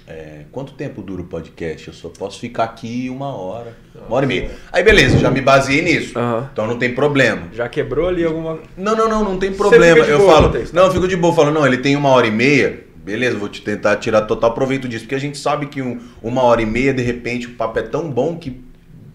é, 0.08 0.42
quanto 0.50 0.72
tempo 0.72 1.02
dura 1.02 1.20
o 1.22 1.26
podcast? 1.26 1.88
Eu 1.88 1.94
só 1.94 2.08
posso 2.08 2.40
ficar 2.40 2.64
aqui 2.64 3.08
uma 3.10 3.34
hora, 3.36 3.76
uma 3.94 4.16
hora 4.16 4.24
e 4.24 4.28
meia. 4.28 4.50
Aí 4.72 4.82
beleza, 4.82 5.18
já 5.18 5.30
me 5.30 5.40
baseei 5.40 5.82
nisso. 5.82 6.18
Aham. 6.18 6.48
Então 6.52 6.66
não 6.66 6.78
tem 6.78 6.94
problema. 6.94 7.48
Já 7.52 7.68
quebrou 7.68 8.08
ali 8.08 8.24
alguma. 8.24 8.58
Não, 8.76 8.96
não, 8.96 9.08
não, 9.08 9.24
não 9.24 9.38
tem 9.38 9.52
problema. 9.52 9.98
Eu 10.04 10.18
boa, 10.18 10.32
falo, 10.32 10.48
tá? 10.50 10.58
não, 10.72 10.86
eu 10.86 10.92
fico 10.92 11.06
de 11.06 11.16
boa. 11.16 11.32
Eu 11.32 11.36
falo, 11.36 11.50
não, 11.52 11.66
ele 11.66 11.78
tem 11.78 11.96
uma 11.96 12.08
hora 12.08 12.26
e 12.26 12.30
meia. 12.30 12.84
Beleza, 12.96 13.36
vou 13.36 13.48
te 13.48 13.62
tentar 13.62 13.96
tirar 13.96 14.22
total 14.22 14.52
proveito 14.54 14.88
disso. 14.88 15.04
Porque 15.04 15.14
a 15.14 15.20
gente 15.20 15.38
sabe 15.38 15.66
que 15.66 15.80
um- 15.82 16.00
uma 16.22 16.42
hora 16.42 16.60
e 16.62 16.66
meia, 16.66 16.92
de 16.94 17.02
repente, 17.02 17.46
o 17.46 17.50
papo 17.54 17.78
é 17.78 17.82
tão 17.82 18.10
bom 18.10 18.36
que 18.36 18.60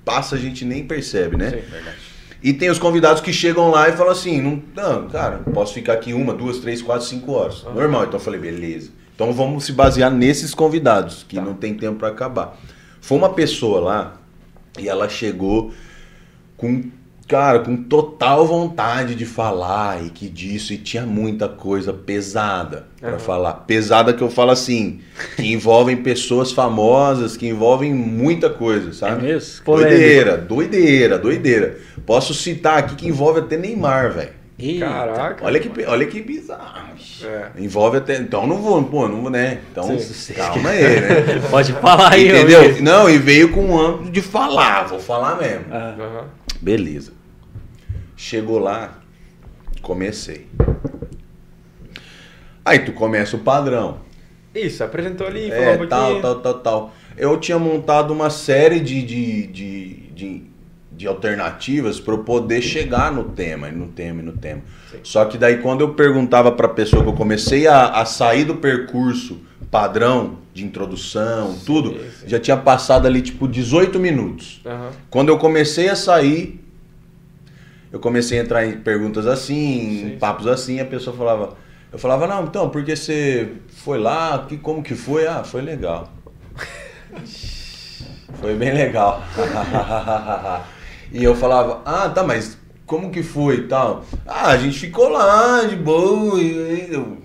passa, 0.05 0.35
a 0.35 0.39
gente 0.39 0.63
nem 0.65 0.83
percebe, 0.85 1.35
né? 1.37 1.49
Sim. 1.51 1.61
E 2.43 2.53
tem 2.53 2.69
os 2.69 2.79
convidados 2.79 3.21
que 3.21 3.31
chegam 3.31 3.69
lá 3.69 3.87
e 3.89 3.91
falam 3.91 4.11
assim, 4.11 4.41
não, 4.41 4.63
não 4.75 5.07
cara, 5.07 5.39
posso 5.53 5.73
ficar 5.73 5.93
aqui 5.93 6.13
uma, 6.13 6.33
duas, 6.33 6.57
três, 6.57 6.81
quatro, 6.81 7.05
cinco 7.05 7.31
horas. 7.33 7.63
Normal. 7.63 8.05
Então 8.05 8.15
eu 8.15 8.23
falei, 8.23 8.39
beleza. 8.39 8.89
Então 9.13 9.31
vamos 9.31 9.65
se 9.65 9.71
basear 9.71 10.09
nesses 10.09 10.53
convidados, 10.55 11.23
que 11.27 11.39
não 11.39 11.53
tem 11.53 11.75
tempo 11.75 11.99
para 11.99 12.07
acabar. 12.07 12.57
Foi 12.99 13.17
uma 13.17 13.29
pessoa 13.29 13.79
lá 13.79 14.17
e 14.79 14.89
ela 14.89 15.07
chegou 15.07 15.71
com, 16.57 16.83
cara, 17.31 17.59
com 17.59 17.77
total 17.77 18.45
vontade 18.45 19.15
de 19.15 19.25
falar 19.25 20.05
e 20.05 20.09
que 20.09 20.27
disso, 20.27 20.73
e 20.73 20.77
tinha 20.77 21.05
muita 21.05 21.47
coisa 21.47 21.93
pesada 21.93 22.87
para 22.99 23.11
Aham. 23.11 23.19
falar. 23.19 23.53
Pesada 23.53 24.13
que 24.13 24.21
eu 24.21 24.29
falo 24.29 24.51
assim, 24.51 24.99
que 25.37 25.49
envolvem 25.49 25.95
pessoas 25.95 26.51
famosas, 26.51 27.37
que 27.37 27.47
envolvem 27.47 27.93
muita 27.93 28.49
coisa, 28.49 28.91
sabe? 28.91 29.25
É 29.25 29.31
mesmo? 29.31 29.63
Doideira, 29.63 30.37
doideira, 30.37 31.17
doideira. 31.17 31.77
Posso 32.05 32.33
citar 32.33 32.79
aqui 32.79 32.95
que 32.95 33.07
envolve 33.07 33.39
até 33.39 33.55
Neymar, 33.55 34.11
velho. 34.11 34.41
Caraca. 34.77 35.45
Olha 35.45 35.59
que, 35.59 35.85
olha 35.85 36.05
que 36.05 36.21
bizarro. 36.21 36.91
É. 37.23 37.63
Envolve 37.63 37.97
até. 37.97 38.17
Então 38.17 38.45
não 38.45 38.57
vou, 38.57 38.83
pô, 38.83 39.07
não 39.07 39.21
vou, 39.21 39.31
né? 39.31 39.59
Então 39.71 39.97
Sim. 39.97 40.33
calma 40.33 40.69
aí, 40.69 40.81
né? 40.99 41.41
Pode 41.49 41.71
falar 41.73 42.11
aí, 42.11 42.27
Entendeu? 42.27 42.81
Não, 42.81 43.09
e 43.09 43.17
veio 43.17 43.49
com 43.49 43.71
o 43.71 43.79
âmbito 43.79 44.11
de 44.11 44.21
falar, 44.21 44.83
vou 44.83 44.99
falar 44.99 45.37
mesmo. 45.37 45.65
Aham. 45.73 46.25
Beleza. 46.61 47.20
Chegou 48.23 48.59
lá, 48.59 48.99
comecei. 49.81 50.45
Aí 52.63 52.77
tu 52.77 52.93
começa 52.93 53.35
o 53.35 53.39
padrão. 53.39 53.97
Isso, 54.53 54.83
apresentou 54.83 55.25
ali, 55.25 55.49
falou 55.49 55.63
um 55.63 55.69
É, 55.69 55.77
pouquinho. 55.77 55.89
tal, 55.89 56.21
tal, 56.21 56.35
tal, 56.39 56.53
tal. 56.59 56.93
Eu 57.17 57.35
tinha 57.39 57.57
montado 57.57 58.11
uma 58.13 58.29
série 58.29 58.79
de, 58.79 59.01
de, 59.01 59.47
de, 59.47 59.93
de, 60.13 60.43
de 60.91 61.07
alternativas 61.07 61.99
para 61.99 62.13
eu 62.13 62.19
poder 62.19 62.61
chegar 62.61 63.11
no 63.11 63.23
tema, 63.23 63.71
no 63.71 63.87
tema, 63.87 64.21
e 64.21 64.23
no 64.23 64.33
tema. 64.33 64.61
Sim. 64.91 64.99
Só 65.01 65.25
que 65.25 65.35
daí 65.35 65.57
quando 65.57 65.81
eu 65.81 65.95
perguntava 65.95 66.51
para 66.51 66.67
a 66.67 66.73
pessoa 66.73 67.01
que 67.01 67.09
eu 67.09 67.13
comecei 67.13 67.65
a, 67.65 67.87
a 67.87 68.05
sair 68.05 68.45
do 68.45 68.57
percurso 68.57 69.39
padrão 69.71 70.37
de 70.53 70.63
introdução, 70.63 71.57
tudo, 71.65 71.93
sim. 72.19 72.27
já 72.27 72.39
tinha 72.39 72.57
passado 72.57 73.07
ali 73.07 73.23
tipo 73.23 73.47
18 73.47 73.97
minutos. 73.99 74.61
Aham. 74.63 74.91
Quando 75.09 75.29
eu 75.29 75.39
comecei 75.39 75.89
a 75.89 75.95
sair, 75.95 76.60
eu 77.91 77.99
comecei 77.99 78.39
a 78.39 78.43
entrar 78.43 78.65
em 78.65 78.77
perguntas 78.77 79.27
assim, 79.27 80.11
Sim, 80.11 80.17
papos 80.19 80.47
assim, 80.47 80.79
a 80.79 80.85
pessoa 80.85 81.15
falava, 81.15 81.57
eu 81.91 81.99
falava, 81.99 82.25
não, 82.25 82.45
então, 82.45 82.69
porque 82.69 82.95
você 82.95 83.49
foi 83.67 83.99
lá, 83.99 84.45
que, 84.47 84.57
como 84.57 84.81
que 84.81 84.95
foi? 84.95 85.27
Ah, 85.27 85.43
foi 85.43 85.61
legal. 85.61 86.09
foi 88.39 88.55
bem 88.55 88.73
legal. 88.73 89.21
e 91.11 91.21
eu 91.21 91.35
falava, 91.35 91.81
ah, 91.85 92.07
tá, 92.07 92.23
mas 92.23 92.57
como 92.85 93.11
que 93.11 93.21
foi 93.21 93.57
e 93.57 93.67
tal? 93.67 94.05
Ah, 94.25 94.51
a 94.51 94.57
gente 94.57 94.79
ficou 94.79 95.09
lá, 95.09 95.63
de 95.65 95.75
boa, 95.75 96.39
e 96.41 96.93
eu... 96.93 97.17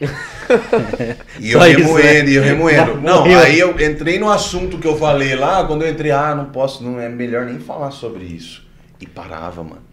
E 1.38 1.52
eu 1.52 1.60
isso, 1.60 1.78
remoendo, 1.78 2.24
né? 2.24 2.30
e 2.30 2.34
eu 2.34 2.42
remoendo. 2.42 3.00
Não, 3.00 3.24
aí 3.24 3.58
eu 3.58 3.70
entrei 3.80 4.18
no 4.18 4.30
assunto 4.30 4.78
que 4.78 4.86
eu 4.86 4.96
falei 4.96 5.36
lá, 5.36 5.64
quando 5.64 5.82
eu 5.82 5.90
entrei, 5.90 6.10
ah, 6.10 6.34
não 6.34 6.46
posso, 6.46 6.82
não 6.82 7.00
é 7.00 7.08
melhor 7.08 7.46
nem 7.46 7.58
falar 7.58 7.90
sobre 7.90 8.24
isso. 8.24 8.66
E 9.00 9.06
parava, 9.06 9.62
mano. 9.62 9.89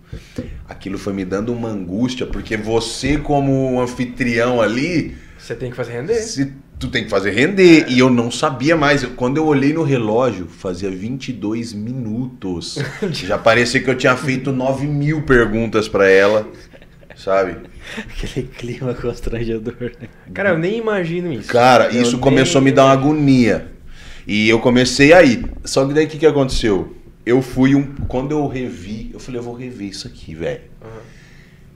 Aquilo 0.68 0.98
foi 0.98 1.14
me 1.14 1.26
dando 1.26 1.52
uma 1.54 1.70
angústia, 1.70 2.26
porque 2.26 2.56
você, 2.58 3.18
como 3.18 3.80
anfitrião 3.82 4.62
ali, 4.62 5.16
Você 5.38 5.56
tem 5.56 5.70
que 5.70 5.76
fazer 5.76 5.94
render. 5.94 6.16
se, 6.16 6.54
tu 6.80 6.88
tem 6.90 7.04
que 7.04 7.10
fazer 7.10 7.32
render. 7.32 7.86
E 7.90 8.00
eu 8.00 8.10
não 8.10 8.30
sabia 8.32 8.76
mais. 8.78 9.04
Eu- 9.04 9.12
Quando 9.12 9.38
eu 9.38 9.46
olhei 9.46 9.74
no 9.74 9.84
relógio, 9.84 10.48
fazia 10.48 10.90
22 10.90 11.74
minutos. 11.74 12.78
Já 13.12 13.38
parecia 13.38 13.82
que 13.82 13.90
eu 13.90 13.96
tinha 13.98 14.16
feito 14.16 14.52
9 14.52 14.86
mil 14.88 15.22
perguntas 15.24 15.88
pra 15.88 16.10
ela, 16.10 16.48
sabe? 17.16 17.58
Aquele 17.98 18.48
clima 18.48 18.94
constrangedor, 18.94 19.76
né? 19.80 20.08
Cara, 20.34 20.50
eu 20.50 20.58
nem 20.58 20.78
imagino 20.78 21.32
isso. 21.32 21.48
Cara, 21.50 21.86
Eu 21.94 22.02
isso 22.02 22.12
nem- 22.14 22.20
começou 22.22 22.60
a 22.60 22.64
me 22.64 22.72
dar 22.72 22.86
uma 22.86 22.94
agonia. 22.94 23.72
E 24.28 24.50
eu 24.50 24.60
comecei 24.60 25.14
aí. 25.14 25.46
Só 25.64 25.86
que 25.88 25.94
daí 25.94 26.06
o 26.06 26.10
que, 26.10 26.18
que 26.18 26.26
aconteceu? 26.26 26.97
Eu 27.28 27.42
fui 27.42 27.76
um. 27.76 27.94
Quando 28.08 28.32
eu 28.32 28.48
revi, 28.48 29.10
eu 29.14 29.20
falei, 29.20 29.40
eu 29.40 29.44
vou 29.44 29.54
rever 29.54 29.88
isso 29.90 30.08
aqui, 30.08 30.34
velho. 30.36 30.62
Aham. 30.82 31.02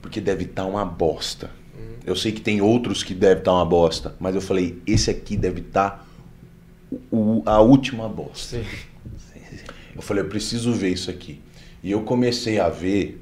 Porque 0.00 0.20
deve 0.20 0.44
estar 0.44 0.64
uma 0.64 0.84
bosta. 0.84 1.50
Uhum. 1.78 1.96
Eu 2.06 2.16
sei 2.16 2.32
que 2.32 2.40
tem 2.40 2.60
outros 2.60 3.02
que 3.02 3.14
deve 3.14 3.40
estar 3.40 3.52
uma 3.52 3.64
bosta. 3.66 4.14
Mas 4.18 4.34
eu 4.34 4.40
falei, 4.40 4.80
esse 4.86 5.10
aqui 5.10 5.36
deve 5.36 5.60
estar 5.60 6.08
o- 7.10 7.42
a 7.46 7.60
última 7.60 8.08
bosta. 8.08 8.58
Sim. 8.58 8.64
Eu 9.94 10.00
falei, 10.00 10.22
eu 10.24 10.28
preciso 10.28 10.72
ver 10.72 10.88
isso 10.88 11.10
aqui. 11.10 11.38
E 11.82 11.90
eu 11.90 12.00
comecei 12.02 12.58
a 12.58 12.70
ver 12.70 13.20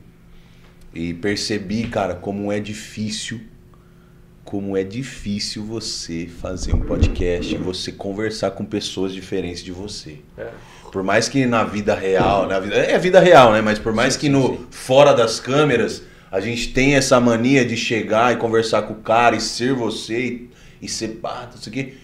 e 0.95 1.13
percebi, 1.13 1.89
cara, 1.89 2.15
como 2.15 2.53
é 2.53 2.61
difícil, 2.61 3.41
como 4.45 4.77
é 4.77 4.85
difícil 4.85 5.65
você 5.65 6.29
fazer 6.29 6.73
um 6.73 6.81
podcast 6.83 7.53
e 7.53 7.59
você 7.59 7.91
conversar 7.91 8.53
com 8.53 8.65
pessoas 8.65 9.13
diferentes 9.13 9.65
de 9.65 9.73
você. 9.73 10.19
É. 10.39 10.53
Por 10.91 11.03
mais 11.03 11.29
que 11.29 11.47
na 11.47 11.63
vida 11.65 11.95
real, 11.95 12.47
na 12.49 12.59
vida, 12.59 12.75
é 12.77 12.95
a 12.95 12.99
vida 12.99 13.21
real, 13.21 13.53
né? 13.53 13.61
Mas 13.61 13.79
por 13.79 13.93
mais 13.95 14.17
que 14.17 14.29
no 14.29 14.67
fora 14.71 15.13
das 15.15 15.39
câmeras 15.39 16.03
a 16.31 16.41
gente 16.41 16.73
tenha 16.73 16.99
essa 16.99 17.21
mania 17.21 17.65
de 17.65 17.77
chegar 17.77 18.33
e 18.33 18.37
conversar 18.37 18.83
com 18.83 18.95
o 18.95 18.97
cara 18.97 19.37
e 19.37 19.41
ser 19.41 19.73
você 19.75 20.19
e, 20.21 20.51
e 20.83 20.89
ser 20.89 21.09
pá, 21.23 21.49
não 21.53 21.61
sei 21.61 21.71
o 21.71 21.75
quê. 21.75 21.95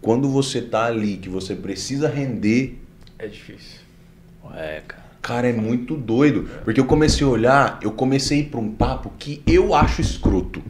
Quando 0.00 0.28
você 0.28 0.60
tá 0.60 0.84
ali, 0.84 1.16
que 1.16 1.28
você 1.28 1.54
precisa 1.54 2.08
render, 2.08 2.78
É 3.18 3.26
difícil. 3.26 3.80
É, 4.54 4.82
cara. 4.86 5.06
Cara, 5.22 5.48
é 5.48 5.52
muito 5.52 5.96
doido. 5.96 6.48
Porque 6.64 6.78
eu 6.78 6.84
comecei 6.84 7.26
a 7.26 7.30
olhar, 7.30 7.80
eu 7.82 7.90
comecei 7.90 8.38
a 8.38 8.40
ir 8.42 8.44
pra 8.44 8.60
um 8.60 8.68
papo 8.70 9.12
que 9.18 9.42
eu 9.46 9.74
acho 9.74 10.00
escroto. 10.00 10.62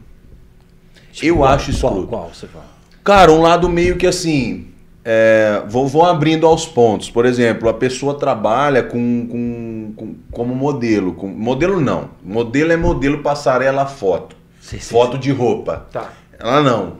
Eu 1.21 1.37
Qual- 1.37 1.49
acho 1.53 1.65
qual, 1.79 1.91
escroto. 1.93 2.07
qual 2.07 2.31
você 2.33 2.47
fala? 2.47 2.65
Cara, 3.03 3.31
um 3.31 3.41
lado 3.41 3.69
meio 3.69 3.97
que 3.97 4.07
assim. 4.07 4.67
É, 5.09 5.63
vou, 5.69 5.87
vou 5.87 6.03
abrindo 6.05 6.45
aos 6.45 6.65
pontos. 6.65 7.09
Por 7.09 7.25
exemplo, 7.25 7.69
a 7.69 7.73
pessoa 7.73 8.15
trabalha 8.19 8.83
com, 8.83 9.25
com, 9.25 9.93
com- 9.95 10.15
como 10.31 10.53
modelo. 10.53 11.13
Com, 11.13 11.27
modelo 11.27 11.79
não. 11.79 12.09
Modelo 12.21 12.73
é 12.73 12.75
modelo 12.77 13.19
passarela 13.23 13.85
foto. 13.85 14.35
Sim, 14.59 14.79
sim, 14.79 14.89
foto 14.91 15.17
de 15.17 15.31
roupa. 15.31 15.87
Tá. 15.93 16.11
Ela 16.37 16.61
não. 16.61 16.97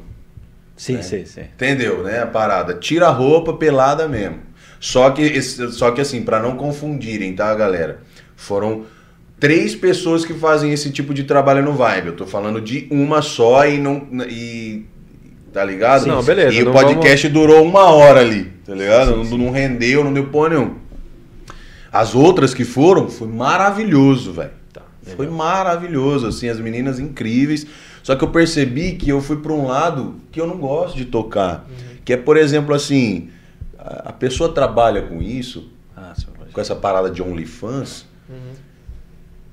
Sim, 0.78 1.02
sim, 1.02 1.26
sim. 1.26 1.42
Entendeu, 1.42 2.02
né? 2.04 2.22
A 2.22 2.28
parada. 2.28 2.76
Tira 2.76 3.08
a 3.08 3.12
roupa 3.12 3.52
pelada 3.54 4.08
mesmo. 4.08 4.38
Só 4.80 5.10
que, 5.10 5.42
só 5.42 5.92
que 5.92 6.00
assim, 6.00 6.22
pra 6.22 6.40
não 6.40 6.56
confundirem, 6.56 7.34
tá, 7.36 7.54
galera? 7.56 8.00
Foram 8.38 8.86
três 9.38 9.76
pessoas 9.76 10.24
que 10.24 10.34
fazem 10.34 10.72
esse 10.72 10.92
tipo 10.92 11.14
de 11.14 11.26
trabalho 11.26 11.62
no 11.62 11.74
Vibe. 11.74 12.08
Eu 12.08 12.16
tô 12.16 12.26
falando 12.26 12.62
de 12.62 12.88
uma 12.90 13.22
só 13.22 13.68
e 13.68 13.78
não. 13.78 14.08
E, 14.30 14.86
tá 15.58 15.66
ligado? 15.66 16.04
Sim, 16.04 16.10
Não, 16.10 16.22
beleza, 16.22 16.54
E 16.56 16.62
o 16.62 16.66
não 16.66 16.72
podcast 16.72 17.28
durou 17.30 17.64
uma 17.66 17.86
hora 17.86 18.20
ali, 18.20 18.54
tá 18.64 18.76
ligado? 18.76 19.16
não, 19.16 19.38
não 19.40 19.50
rendeu, 19.50 20.04
não 20.04 20.14
deu 20.14 20.28
porra 20.28 20.50
nenhuma. 20.50 20.76
As 21.92 22.14
outras 22.14 22.54
que 22.54 22.64
foram, 22.64 23.10
foi 23.10 23.28
maravilhoso, 23.28 24.34
velho. 24.34 24.52
Tá. 24.72 24.84
Foi 25.16 25.26
maravilhoso, 25.26 26.28
assim, 26.28 26.48
as 26.48 26.60
meninas 26.60 27.00
incríveis. 27.00 27.66
Só 28.04 28.16
que 28.16 28.24
eu 28.24 28.28
percebi 28.28 28.92
que 28.92 29.10
eu 29.10 29.20
fui 29.20 29.38
para 29.38 29.52
um 29.52 29.66
lado 29.66 30.18
que 30.32 30.40
eu 30.40 30.46
não 30.46 30.58
gosto 30.58 30.96
de 30.96 31.06
tocar. 31.06 31.68
Que 32.06 32.14
é, 32.14 32.18
por 32.18 32.38
exemplo, 32.38 32.76
assim, 32.76 33.30
a 33.80 34.10
a 34.10 34.14
pessoa 34.14 34.54
trabalha 34.54 35.02
com 35.02 35.24
isso, 35.24 35.72
Ah, 35.96 36.14
com 36.54 36.62
essa 36.62 36.76
parada 36.76 37.10
de 37.10 37.24
OnlyFans. 37.24 38.06
Uhum. 38.30 38.54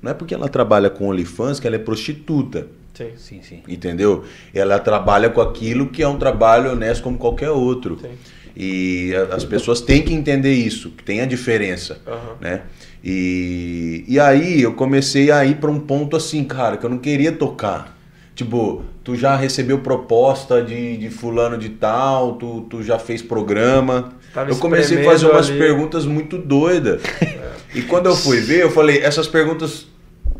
Não 0.03 0.11
é 0.11 0.13
porque 0.13 0.35
ela 0.35 0.47
trabalha 0.47 0.91
com 0.91 1.09
OnlyFans 1.09 1.59
que 1.59 1.65
ela 1.65 1.77
é 1.77 1.79
prostituta. 1.79 2.67
Sim. 2.95 3.09
Sim, 3.17 3.41
sim. 3.41 3.63
Entendeu? 3.67 4.23
Ela 4.53 4.79
trabalha 4.79 5.29
com 5.29 5.41
aquilo 5.41 5.87
que 5.87 6.01
é 6.01 6.07
um 6.07 6.17
trabalho 6.17 6.71
honesto 6.71 7.03
como 7.03 7.17
qualquer 7.17 7.51
outro. 7.51 7.99
Sim. 8.01 8.11
E 8.55 9.13
a- 9.15 9.35
as 9.35 9.43
pessoas 9.43 9.81
têm 9.81 10.01
que 10.01 10.13
entender 10.13 10.53
isso, 10.53 10.89
que 10.91 11.03
tem 11.03 11.19
a 11.21 11.25
diferença, 11.25 11.99
Aham. 12.07 12.37
né? 12.39 12.61
E, 13.03 14.03
e 14.07 14.19
aí 14.19 14.61
eu 14.61 14.73
comecei 14.73 15.29
a 15.29 15.45
ir 15.45 15.57
para 15.57 15.69
um 15.69 15.79
ponto 15.79 16.15
assim, 16.15 16.43
cara, 16.43 16.77
que 16.77 16.85
eu 16.85 16.89
não 16.89 16.97
queria 16.97 17.31
tocar. 17.31 17.95
Tipo, 18.33 18.83
tu 19.03 19.15
já 19.15 19.35
recebeu 19.35 19.79
proposta 19.79 20.61
de, 20.61 20.97
de 20.97 21.09
fulano 21.09 21.57
de 21.57 21.69
tal, 21.69 22.33
tu, 22.35 22.61
tu 22.69 22.81
já 22.83 22.97
fez 22.99 23.21
programa. 23.21 24.13
Tava 24.33 24.49
eu 24.51 24.57
comecei 24.57 25.01
a 25.01 25.03
fazer 25.05 25.27
umas 25.27 25.49
ali. 25.49 25.59
perguntas 25.59 26.05
muito 26.05 26.37
doidas. 26.37 27.01
E 27.73 27.81
quando 27.81 28.05
eu 28.05 28.15
fui 28.15 28.39
ver, 28.39 28.61
eu 28.61 28.71
falei, 28.71 28.99
essas 28.99 29.27
perguntas 29.27 29.85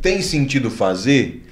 tem 0.02 0.22
sentido 0.22 0.72
fazer? 0.72 1.45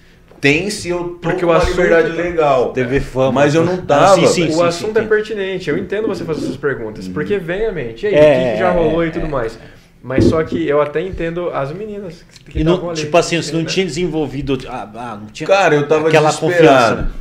Tem 0.43 0.69
se 0.69 0.89
eu 0.89 0.99
tô 1.05 1.29
Porque 1.29 1.39
com 1.39 1.45
o 1.45 1.49
uma 1.51 1.55
assunto- 1.57 1.69
liberdade 1.81 2.11
legal. 2.17 2.73
TV 2.73 2.99
fama. 2.99 3.31
Mas 3.31 3.55
eu 3.55 3.63
não 3.63 3.75
Ah, 3.75 3.85
tava. 3.87 4.15
sim, 4.15 4.27
sim, 4.27 4.47
o 4.49 4.51
sim, 4.51 4.63
assunto 4.63 4.99
sim, 4.99 5.05
é 5.05 5.07
pertinente, 5.07 5.69
eu 5.69 5.77
entendo 5.77 6.05
você 6.05 6.25
fazer 6.25 6.43
essas 6.43 6.57
perguntas, 6.57 7.07
porque 7.07 7.37
vem 7.37 7.65
à 7.65 7.71
mente. 7.71 8.05
E 8.05 8.09
aí, 8.09 8.13
É, 8.13 8.17
o 8.17 8.43
que, 8.47 8.51
que 8.51 8.59
já 8.59 8.67
é, 8.67 8.71
rolou 8.73 9.01
é, 9.03 9.07
e 9.07 9.11
tudo 9.11 9.25
é. 9.25 9.29
mais. 9.29 9.57
Mas 10.03 10.25
só 10.25 10.43
que 10.43 10.67
eu 10.67 10.81
até 10.81 10.99
entendo 10.99 11.49
as 11.49 11.71
meninas 11.71 12.25
que 12.49 12.59
E 12.59 12.63
não, 12.65 12.89
ali, 12.89 12.99
tipo 12.99 13.15
assim, 13.17 13.41
você 13.41 13.53
não 13.53 13.61
né? 13.61 13.65
tinha 13.67 13.85
desenvolvido. 13.85 14.57
Ah, 14.67 14.89
ah, 14.93 15.17
não 15.21 15.27
tinha. 15.27 15.47
Cara, 15.47 15.75
eu 15.75 15.87
tava 15.87 16.09
aquela 16.09 16.27
desesperado. 16.29 16.95
confiança. 16.97 17.11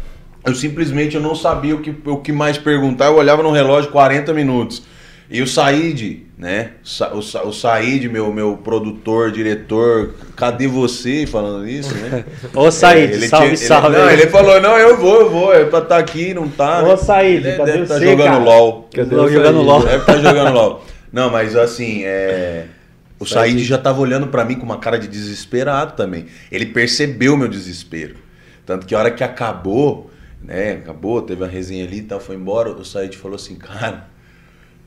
Eu 0.44 0.54
simplesmente 0.56 1.14
eu 1.14 1.22
não 1.22 1.36
sabia 1.36 1.76
o 1.76 1.78
que, 1.80 1.94
o 2.04 2.16
que 2.16 2.32
mais 2.32 2.58
perguntar. 2.58 3.06
Eu 3.06 3.14
olhava 3.14 3.40
no 3.40 3.52
relógio 3.52 3.92
40 3.92 4.34
minutos. 4.34 4.82
E 5.30 5.40
o 5.40 5.46
Said, 5.46 6.26
né? 6.43 6.72
O, 7.14 7.22
Sa- 7.22 7.43
o 7.45 7.53
Said, 7.53 8.09
meu, 8.09 8.32
meu 8.32 8.57
produtor, 8.57 9.30
diretor, 9.30 10.12
cadê 10.36 10.66
você 10.66 11.24
falando 11.24 11.68
isso, 11.68 11.95
né? 11.95 12.24
Ô, 12.53 12.68
Said, 12.68 13.12
É, 13.12 13.14
ele 13.14 13.28
salve, 13.28 13.47
tinha- 13.55 13.57
salve. 13.68 13.86
Ele, 13.95 13.97
não, 13.99 14.11
ele 14.11 14.26
falou, 14.26 14.61
não, 14.61 14.76
eu 14.76 14.97
vou, 14.99 15.20
eu 15.20 15.30
vou, 15.30 15.55
é 15.55 15.64
pra 15.64 15.78
estar 15.78 15.99
aqui, 15.99 16.34
não 16.34 16.49
tá. 16.49 16.82
Ô, 16.82 16.88
né? 16.88 16.97
Said, 16.97 17.47
Ele 17.47 17.57
cadê 17.57 17.72
deve 17.72 17.86
tá 17.86 17.95
você, 17.95 18.05
jogando 18.07 18.24
cara? 18.26 18.38
LOL. 18.38 18.88
Cadê 18.93 19.14
o 19.14 19.28
jogando 19.28 19.55
Said? 19.55 19.66
LOL. 19.66 19.82
Deve 19.84 19.97
estar 19.99 20.16
jogando 20.18 20.53
LOL. 20.55 20.84
Não, 21.12 21.30
mas 21.30 21.55
assim, 21.55 22.03
é... 22.05 22.66
O 23.20 23.24
Said. 23.24 23.62
Já 23.62 23.78
tava 23.78 24.01
olhando 24.01 24.26
pra 24.26 24.45
mim 24.45 24.57
com 24.57 24.64
uma 24.64 24.78
cara 24.78 24.99
de 24.99 25.07
desesperado 25.07 25.93
também. 25.93 26.26
Ele 26.51 26.66
percebeu 26.66 27.36
meu 27.36 27.47
desespero. 27.47 28.16
Tanto 28.66 28.84
que 28.84 28.95
a 28.97 28.99
hora 28.99 29.11
que 29.12 29.22
acabou, 29.22 30.11
né? 30.43 30.72
Acabou, 30.72 31.22
teve 31.22 31.40
uma 31.43 31.49
resenha 31.49 31.84
ali 31.84 31.99
e 31.99 32.03
tal, 32.03 32.18
foi 32.18 32.34
embora. 32.34 32.70
O 32.70 32.84
Said 32.84 33.16
falou 33.16 33.36
assim, 33.36 33.55
cara, 33.55 34.09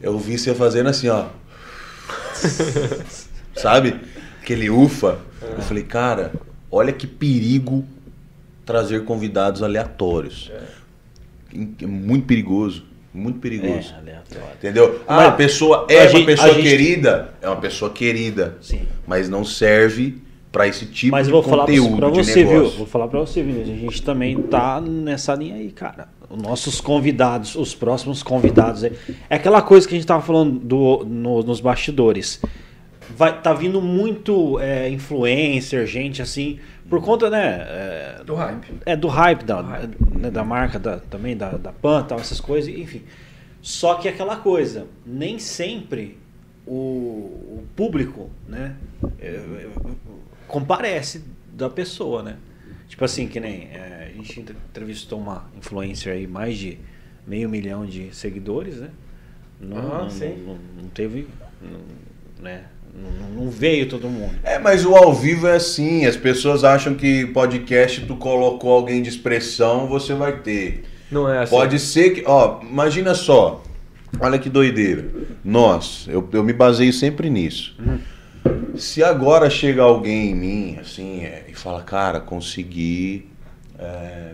eu 0.02 0.20
vi 0.20 0.38
você 0.38 0.54
fazendo 0.54 0.90
assim, 0.90 1.08
ó. 1.08 1.26
Sabe? 3.56 3.96
Aquele 4.42 4.70
ufa. 4.70 5.18
Eu 5.42 5.62
falei, 5.62 5.84
cara, 5.84 6.32
olha 6.72 6.92
que 6.94 7.08
perigo 7.08 7.86
trazer 8.66 9.04
convidados 9.06 9.62
aleatórios. 9.64 10.52
É 11.82 11.86
Muito 11.86 12.26
perigoso. 12.26 12.86
Muito 13.14 13.40
perigoso. 13.40 13.94
É, 13.94 14.00
aleatório. 14.00 14.48
Entendeu? 14.58 15.02
Ah, 15.08 15.28
a 15.28 15.32
pessoa 15.32 15.88
a 15.90 15.94
é 15.94 16.08
gente- 16.08 16.18
uma 16.22 16.26
pessoa 16.26 16.50
a 16.50 16.54
gente- 16.54 16.64
querida, 16.64 17.34
é 17.42 17.48
uma 17.48 17.62
pessoa 17.62 17.90
querida, 17.92 18.58
Sim. 18.62 18.82
mas 19.08 19.30
não 19.30 19.46
serve 19.46 20.22
pra 20.56 20.68
esse 20.70 20.86
tipo 20.86 21.12
Mas 21.12 21.26
de 21.28 21.34
vou 21.34 21.44
falar 21.44 21.66
pra, 21.66 21.76
conteúdo 21.76 21.98
pra 21.98 22.10
de 22.12 22.18
você, 22.24 22.44
viu? 22.46 22.54
negócio. 22.60 22.78
Vou 22.78 22.88
falar 22.88 23.08
pra 23.10 23.20
você, 23.20 23.44
Vinícius. 23.44 23.70
A 23.78 23.82
gente 23.82 24.02
também 24.04 24.42
tá 24.44 24.80
nessa 24.80 25.36
linha 25.36 25.56
aí, 25.56 25.70
cara. 25.70 26.08
Os 26.30 26.42
nossos 26.42 26.80
convidados, 26.80 27.56
os 27.56 27.76
próximos 27.76 28.24
convidados. 28.24 28.86
É, 28.86 28.94
é 29.30 29.36
aquela 29.36 29.62
coisa 29.62 29.86
que 29.86 29.94
a 29.94 29.98
gente 29.98 30.08
tava 30.08 30.22
falando 30.22 30.58
do, 30.58 31.04
no- 31.06 31.44
nos 31.44 31.60
bastidores. 31.60 32.42
Vai, 33.18 33.42
tá 33.42 33.54
vindo 33.54 33.82
muito 33.82 34.58
é, 34.62 34.90
influencer, 34.90 35.86
gente 35.86 36.22
assim, 36.22 36.58
por 36.90 37.02
conta, 37.04 37.30
né? 37.30 37.58
é, 37.68 38.22
Do 38.26 38.34
hype. 38.34 38.68
É 38.86 38.96
do 38.96 39.08
hype 39.10 39.44
da, 39.44 39.62
Do 39.62 39.68
hype. 39.68 39.98
né, 40.18 40.32
da 40.32 40.44
marca, 40.46 40.80
da, 40.80 41.00
também 41.00 41.36
da, 41.36 41.50
da 41.52 41.74
PAN, 41.74 42.04
tal, 42.04 42.18
essas 42.18 42.40
coisas, 42.40 42.74
enfim. 42.74 43.02
Só 43.62 43.96
que 43.96 44.08
aquela 44.08 44.38
coisa, 44.38 44.88
nem 45.06 45.38
sempre 45.38 46.18
o, 46.66 46.74
o 46.74 47.64
público, 47.76 48.30
né, 48.50 48.76
é, 49.20 49.28
é, 49.28 49.68
comparece 50.48 51.24
da 51.54 51.70
pessoa, 51.70 52.22
né? 52.24 52.38
Tipo 52.88 53.04
assim, 53.06 53.28
que 53.28 53.40
nem 53.40 53.70
é, 53.74 54.12
a 54.14 54.18
gente 54.18 54.40
entrevistou 54.40 55.20
uma 55.20 55.50
influencer 55.58 56.14
aí, 56.14 56.28
mais 56.28 56.58
de 56.58 56.78
meio 57.28 57.50
milhão 57.50 57.86
de 57.86 58.16
seguidores, 58.16 58.78
né? 58.78 58.90
Não, 59.60 59.78
Ah, 59.78 60.00
não, 60.04 60.10
sim. 60.10 60.44
não, 60.46 60.58
não 60.84 60.90
teve, 60.90 61.28
não, 61.62 61.80
né? 62.44 62.66
Não, 62.94 63.44
não 63.44 63.50
veio 63.50 63.90
todo 63.90 64.08
mundo. 64.08 64.36
É, 64.44 64.58
mas 64.60 64.86
o 64.86 64.96
ao 64.96 65.14
vivo 65.14 65.48
é 65.48 65.56
assim, 65.56 66.06
as 66.06 66.16
pessoas 66.16 66.64
acham 66.64 66.96
que 66.96 67.26
podcast 67.28 68.06
tu 68.06 68.16
colocou 68.16 68.72
alguém 68.72 69.02
de 69.02 69.10
expressão, 69.10 69.88
você 69.88 70.14
vai 70.14 70.40
ter. 70.40 70.86
Não 71.12 71.30
é 71.30 71.40
assim. 71.40 71.52
Pode 71.52 71.80
ser 71.80 72.12
que, 72.12 72.24
ó, 72.26 72.62
imagina 72.62 73.14
só, 73.14 73.62
olha 74.20 74.40
que 74.40 74.50
doideira. 74.50 75.10
Nós, 75.44 76.06
eu, 76.10 76.28
eu 76.32 76.44
me 76.44 76.54
baseio 76.54 76.94
sempre 76.94 77.30
nisso. 77.30 77.76
Se 78.78 79.04
agora 79.04 79.50
chega 79.50 79.82
alguém 79.82 80.32
em 80.32 80.36
mim, 80.36 80.78
assim, 80.80 81.22
é, 81.22 81.46
e 81.50 81.54
fala, 81.54 81.82
cara, 81.82 82.20
consegui. 82.20 83.30
é, 83.80 84.34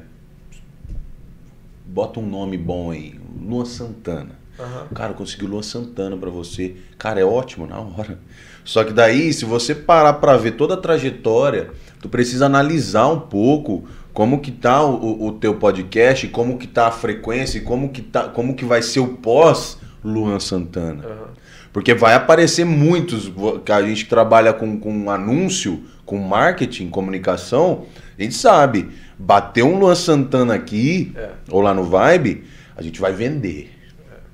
bota 1.85 2.19
um 2.19 2.27
nome 2.27 2.57
bom 2.57 2.91
aí, 2.91 3.19
Luan 3.39 3.65
Santana. 3.65 4.39
Aham. 4.59 4.87
Cara, 4.93 5.13
conseguiu 5.13 5.47
Luan 5.47 5.63
Santana 5.63 6.15
pra 6.15 6.29
você. 6.29 6.75
Cara, 6.97 7.19
é 7.19 7.25
ótimo 7.25 7.65
na 7.67 7.79
hora. 7.79 8.19
Só 8.63 8.83
que 8.83 8.93
daí, 8.93 9.33
se 9.33 9.43
você 9.45 9.73
parar 9.73 10.13
pra 10.13 10.37
ver 10.37 10.51
toda 10.51 10.75
a 10.75 10.77
trajetória, 10.77 11.71
tu 11.99 12.07
precisa 12.07 12.45
analisar 12.45 13.07
um 13.07 13.19
pouco 13.19 13.85
como 14.13 14.39
que 14.39 14.51
tá 14.51 14.83
o, 14.83 15.27
o 15.27 15.31
teu 15.33 15.55
podcast, 15.55 16.27
como 16.27 16.57
que 16.57 16.67
tá 16.67 16.87
a 16.87 16.91
frequência, 16.91 17.57
e 17.57 17.61
como 17.61 17.89
que 17.89 18.01
tá, 18.01 18.29
como 18.29 18.55
que 18.55 18.65
vai 18.65 18.81
ser 18.81 18.99
o 18.99 19.07
pós 19.17 19.77
Luan 20.03 20.39
Santana. 20.39 21.03
Aham. 21.05 21.40
Porque 21.73 21.93
vai 21.93 22.13
aparecer 22.13 22.65
muitos, 22.65 23.31
a 23.69 23.81
gente 23.83 24.05
trabalha 24.07 24.51
com, 24.51 24.77
com 24.77 25.09
anúncio, 25.09 25.83
com 26.05 26.17
marketing, 26.17 26.89
comunicação, 26.89 27.85
a 28.19 28.21
gente 28.21 28.35
sabe, 28.35 28.89
bater 29.17 29.63
um 29.63 29.79
Luan 29.79 29.95
Santana 29.95 30.53
aqui, 30.53 31.13
É. 31.15 31.29
ou 31.49 31.61
lá 31.61 31.73
no 31.73 31.83
Vibe, 31.85 32.43
a 32.75 32.81
gente 32.81 32.99
vai 32.99 33.13
vender. 33.13 33.71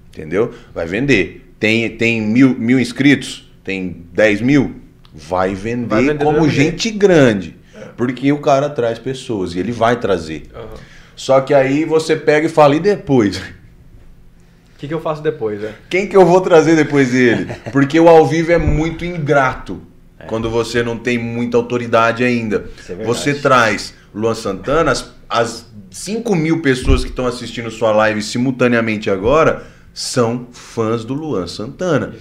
Entendeu? 0.10 0.52
Vai 0.74 0.88
vender. 0.88 1.54
Tem, 1.60 1.88
tem 1.96 2.20
mil, 2.22 2.58
mil 2.58 2.80
inscritos? 2.80 3.52
Tem 3.64 4.04
10 4.14 4.42
mil? 4.42 4.76
Vai 5.14 5.54
vender, 5.54 5.88
Vai 5.88 6.04
vender 6.06 6.24
como 6.24 6.50
gente 6.50 6.90
grande. 6.90 7.56
Porque 7.96 8.32
o 8.32 8.40
cara 8.40 8.70
traz 8.70 8.98
pessoas 8.98 9.54
e 9.54 9.60
ele 9.60 9.72
vai 9.72 10.00
trazer. 10.00 10.44
Aham. 10.56 10.66
Só 11.16 11.42
que 11.42 11.54
aí 11.54 11.84
você 11.84 12.16
pega 12.16 12.46
e 12.46 12.50
fala, 12.50 12.76
e 12.76 12.80
depois? 12.80 13.42
O 14.78 14.80
que, 14.80 14.88
que 14.88 14.93
eu 14.93 15.01
faço 15.01 15.23
depois, 15.23 15.59
né? 15.59 15.73
Quem 15.89 16.07
que 16.07 16.15
eu 16.15 16.23
vou 16.23 16.39
trazer 16.39 16.75
depois 16.75 17.09
dele? 17.09 17.47
Porque 17.73 17.99
o 17.99 18.07
ao 18.07 18.28
vivo 18.28 18.51
é 18.51 18.59
muito 18.59 19.03
ingrato. 19.03 19.82
Quando 20.28 20.51
você 20.51 20.84
não 20.84 20.95
tem 20.95 21.17
muita 21.17 21.57
autoridade 21.57 22.23
ainda. 22.23 22.69
É 22.88 23.03
você 23.03 23.34
traz 23.34 23.95
Luan 24.13 24.36
Santana, 24.36 24.91
as, 24.91 25.11
as 25.28 25.65
5 25.89 26.36
mil 26.36 26.61
pessoas 26.61 27.03
que 27.03 27.09
estão 27.09 27.25
assistindo 27.25 27.71
sua 27.71 27.91
live 27.91 28.21
simultaneamente 28.21 29.09
agora 29.09 29.65
são 29.91 30.47
fãs 30.51 31.03
do 31.03 31.15
Luan 31.15 31.47
Santana. 31.47 32.13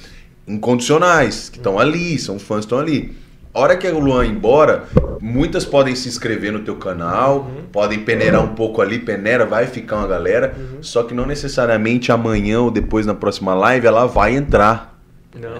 Incondicionais, 0.48 1.50
que 1.50 1.58
estão 1.58 1.78
ali, 1.78 2.18
são 2.18 2.38
fãs 2.38 2.60
que 2.60 2.66
estão 2.66 2.78
ali. 2.78 3.14
A 3.56 3.60
hora 3.60 3.74
que 3.74 3.88
o 3.88 3.98
Luan 3.98 4.26
ir 4.26 4.32
embora, 4.32 4.84
muitas 5.18 5.64
podem 5.64 5.94
se 5.96 6.06
inscrever 6.10 6.52
no 6.52 6.58
teu 6.58 6.76
canal, 6.76 7.50
podem 7.72 8.00
peneirar 8.00 8.44
um 8.44 8.48
pouco 8.54 8.82
ali, 8.82 8.98
peneira, 8.98 9.46
vai 9.46 9.66
ficar 9.66 9.96
uma 9.96 10.06
galera. 10.06 10.54
Só 10.82 11.02
que 11.02 11.14
não 11.14 11.24
necessariamente 11.24 12.12
amanhã 12.12 12.60
ou 12.60 12.70
depois 12.70 13.06
na 13.06 13.14
próxima 13.14 13.54
live 13.54 13.86
ela 13.86 14.04
vai 14.04 14.36
entrar. 14.36 15.00
Não. 15.34 15.56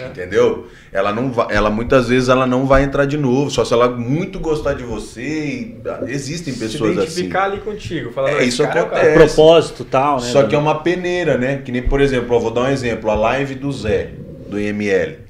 É. 0.00 0.06
Entendeu? 0.06 0.68
Ela 0.92 1.12
não 1.12 1.32
vai, 1.32 1.48
ela 1.50 1.70
muitas 1.70 2.08
vezes 2.08 2.28
ela 2.28 2.46
não 2.46 2.66
vai 2.66 2.84
entrar 2.84 3.04
de 3.04 3.16
novo, 3.16 3.50
só 3.50 3.64
se 3.64 3.72
ela 3.72 3.88
muito 3.88 4.38
gostar 4.38 4.74
de 4.74 4.84
você. 4.84 5.20
E, 5.22 5.76
ah, 5.88 6.04
existem 6.06 6.54
Se 6.54 6.60
pessoas 6.60 6.90
assim. 6.98 7.02
identificar 7.02 7.44
ali 7.46 7.58
contigo. 7.58 8.12
Falar, 8.12 8.28
É, 8.30 8.32
"Não, 8.34 8.38
esse 8.38 8.48
isso 8.50 8.62
cara 8.62 8.78
é 8.78 8.82
o 8.84 8.86
cara." 8.86 9.02
acontece. 9.08 9.34
propósito 9.34 9.84
tal, 9.84 10.16
né? 10.20 10.26
Só 10.28 10.40
que 10.42 10.54
é 10.54 10.58
Dani? 10.58 10.62
uma 10.62 10.80
peneira, 10.82 11.36
né? 11.36 11.62
Que 11.64 11.72
nem, 11.72 11.82
por 11.82 12.00
exemplo, 12.00 12.32
eu 12.36 12.40
vou 12.40 12.52
dar 12.52 12.60
um 12.62 12.68
exemplo, 12.68 13.10
a 13.10 13.14
live 13.16 13.56
do 13.56 13.72
Zé, 13.72 14.10
do 14.48 14.58
IML. 14.58 15.23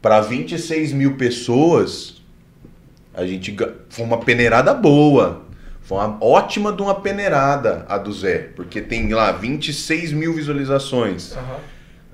Para 0.00 0.20
26 0.20 0.92
mil 0.92 1.16
pessoas, 1.16 2.22
a 3.14 3.26
gente 3.26 3.54
foi 3.88 4.04
uma 4.04 4.18
peneirada 4.18 4.72
boa. 4.72 5.42
Foi 5.82 5.98
uma 5.98 6.16
ótima 6.24 6.72
de 6.72 6.80
uma 6.80 6.94
peneirada 6.94 7.84
a 7.88 7.98
do 7.98 8.12
Zé, 8.12 8.50
porque 8.54 8.80
tem 8.80 9.12
lá 9.12 9.32
26 9.32 10.12
mil 10.12 10.32
visualizações. 10.32 11.32
Aham. 11.32 11.56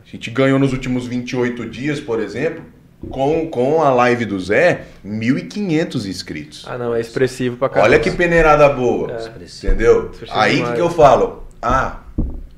A 0.04 0.08
gente 0.08 0.30
ganhou 0.30 0.58
nos 0.58 0.72
últimos 0.72 1.06
28 1.06 1.68
dias, 1.68 2.00
por 2.00 2.20
exemplo, 2.20 2.64
com, 3.10 3.48
com 3.48 3.82
a 3.82 3.92
live 3.92 4.24
do 4.24 4.38
Zé, 4.38 4.86
1.500 5.04 6.06
inscritos. 6.08 6.64
Ah, 6.66 6.78
não, 6.78 6.94
é 6.94 7.00
expressivo 7.00 7.56
pra 7.56 7.68
caramba. 7.68 7.88
Olha 7.88 7.98
que 8.00 8.10
peneirada 8.10 8.68
boa. 8.68 9.12
É. 9.12 9.44
Entendeu? 9.66 10.10
Expressivo 10.12 10.38
Aí 10.38 10.62
o 10.62 10.66
que, 10.66 10.72
que 10.74 10.80
eu 10.80 10.90
falo? 10.90 11.44
Ah, 11.60 12.00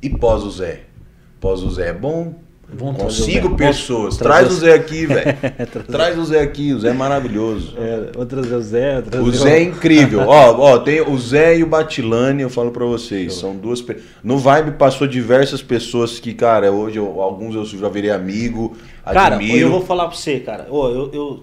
e 0.02 0.10
pós 0.10 0.44
o 0.44 0.50
Zé? 0.50 0.82
Pós 1.40 1.62
o 1.62 1.70
Zé 1.70 1.88
é 1.88 1.92
bom. 1.92 2.34
O 2.70 2.92
Consigo 2.92 3.56
pessoas. 3.56 4.16
Trazer 4.18 4.44
Traz 4.48 4.52
o 4.52 4.60
Zé 4.60 4.74
aqui, 4.74 5.06
velho. 5.06 5.36
Traz 5.86 6.18
o 6.18 6.24
Zé 6.24 6.40
aqui, 6.42 6.72
o 6.74 6.78
Zé 6.78 6.90
é 6.90 6.92
maravilhoso. 6.92 7.74
É, 7.78 8.10
vou 8.14 8.26
trazer 8.26 8.54
o 8.54 8.60
Zé. 8.60 8.92
vou 9.00 9.02
trazer 9.02 9.28
O 9.28 9.32
Zé 9.32 9.58
é 9.58 9.62
incrível. 9.62 10.20
ó, 10.28 10.54
ó, 10.74 10.78
tem 10.78 11.00
o 11.00 11.16
Zé 11.18 11.56
e 11.58 11.62
o 11.64 11.66
Batilane, 11.66 12.42
eu 12.42 12.50
falo 12.50 12.70
pra 12.70 12.84
vocês, 12.84 13.34
são 13.34 13.56
duas 13.56 13.80
pe... 13.80 13.96
No 14.22 14.36
Vibe 14.38 14.72
passou 14.72 15.06
diversas 15.06 15.62
pessoas 15.62 16.20
que, 16.20 16.34
cara, 16.34 16.70
hoje 16.70 16.98
eu- 16.98 17.22
alguns 17.22 17.54
eu 17.54 17.64
já 17.64 17.88
virei 17.88 18.10
amigo, 18.10 18.76
Cara, 19.02 19.36
admiro. 19.36 19.58
eu 19.58 19.70
vou 19.70 19.80
falar 19.80 20.06
pra 20.08 20.16
você, 20.16 20.38
cara. 20.38 20.66
Ô, 20.68 20.88
eu, 20.88 21.10
eu, 21.12 21.42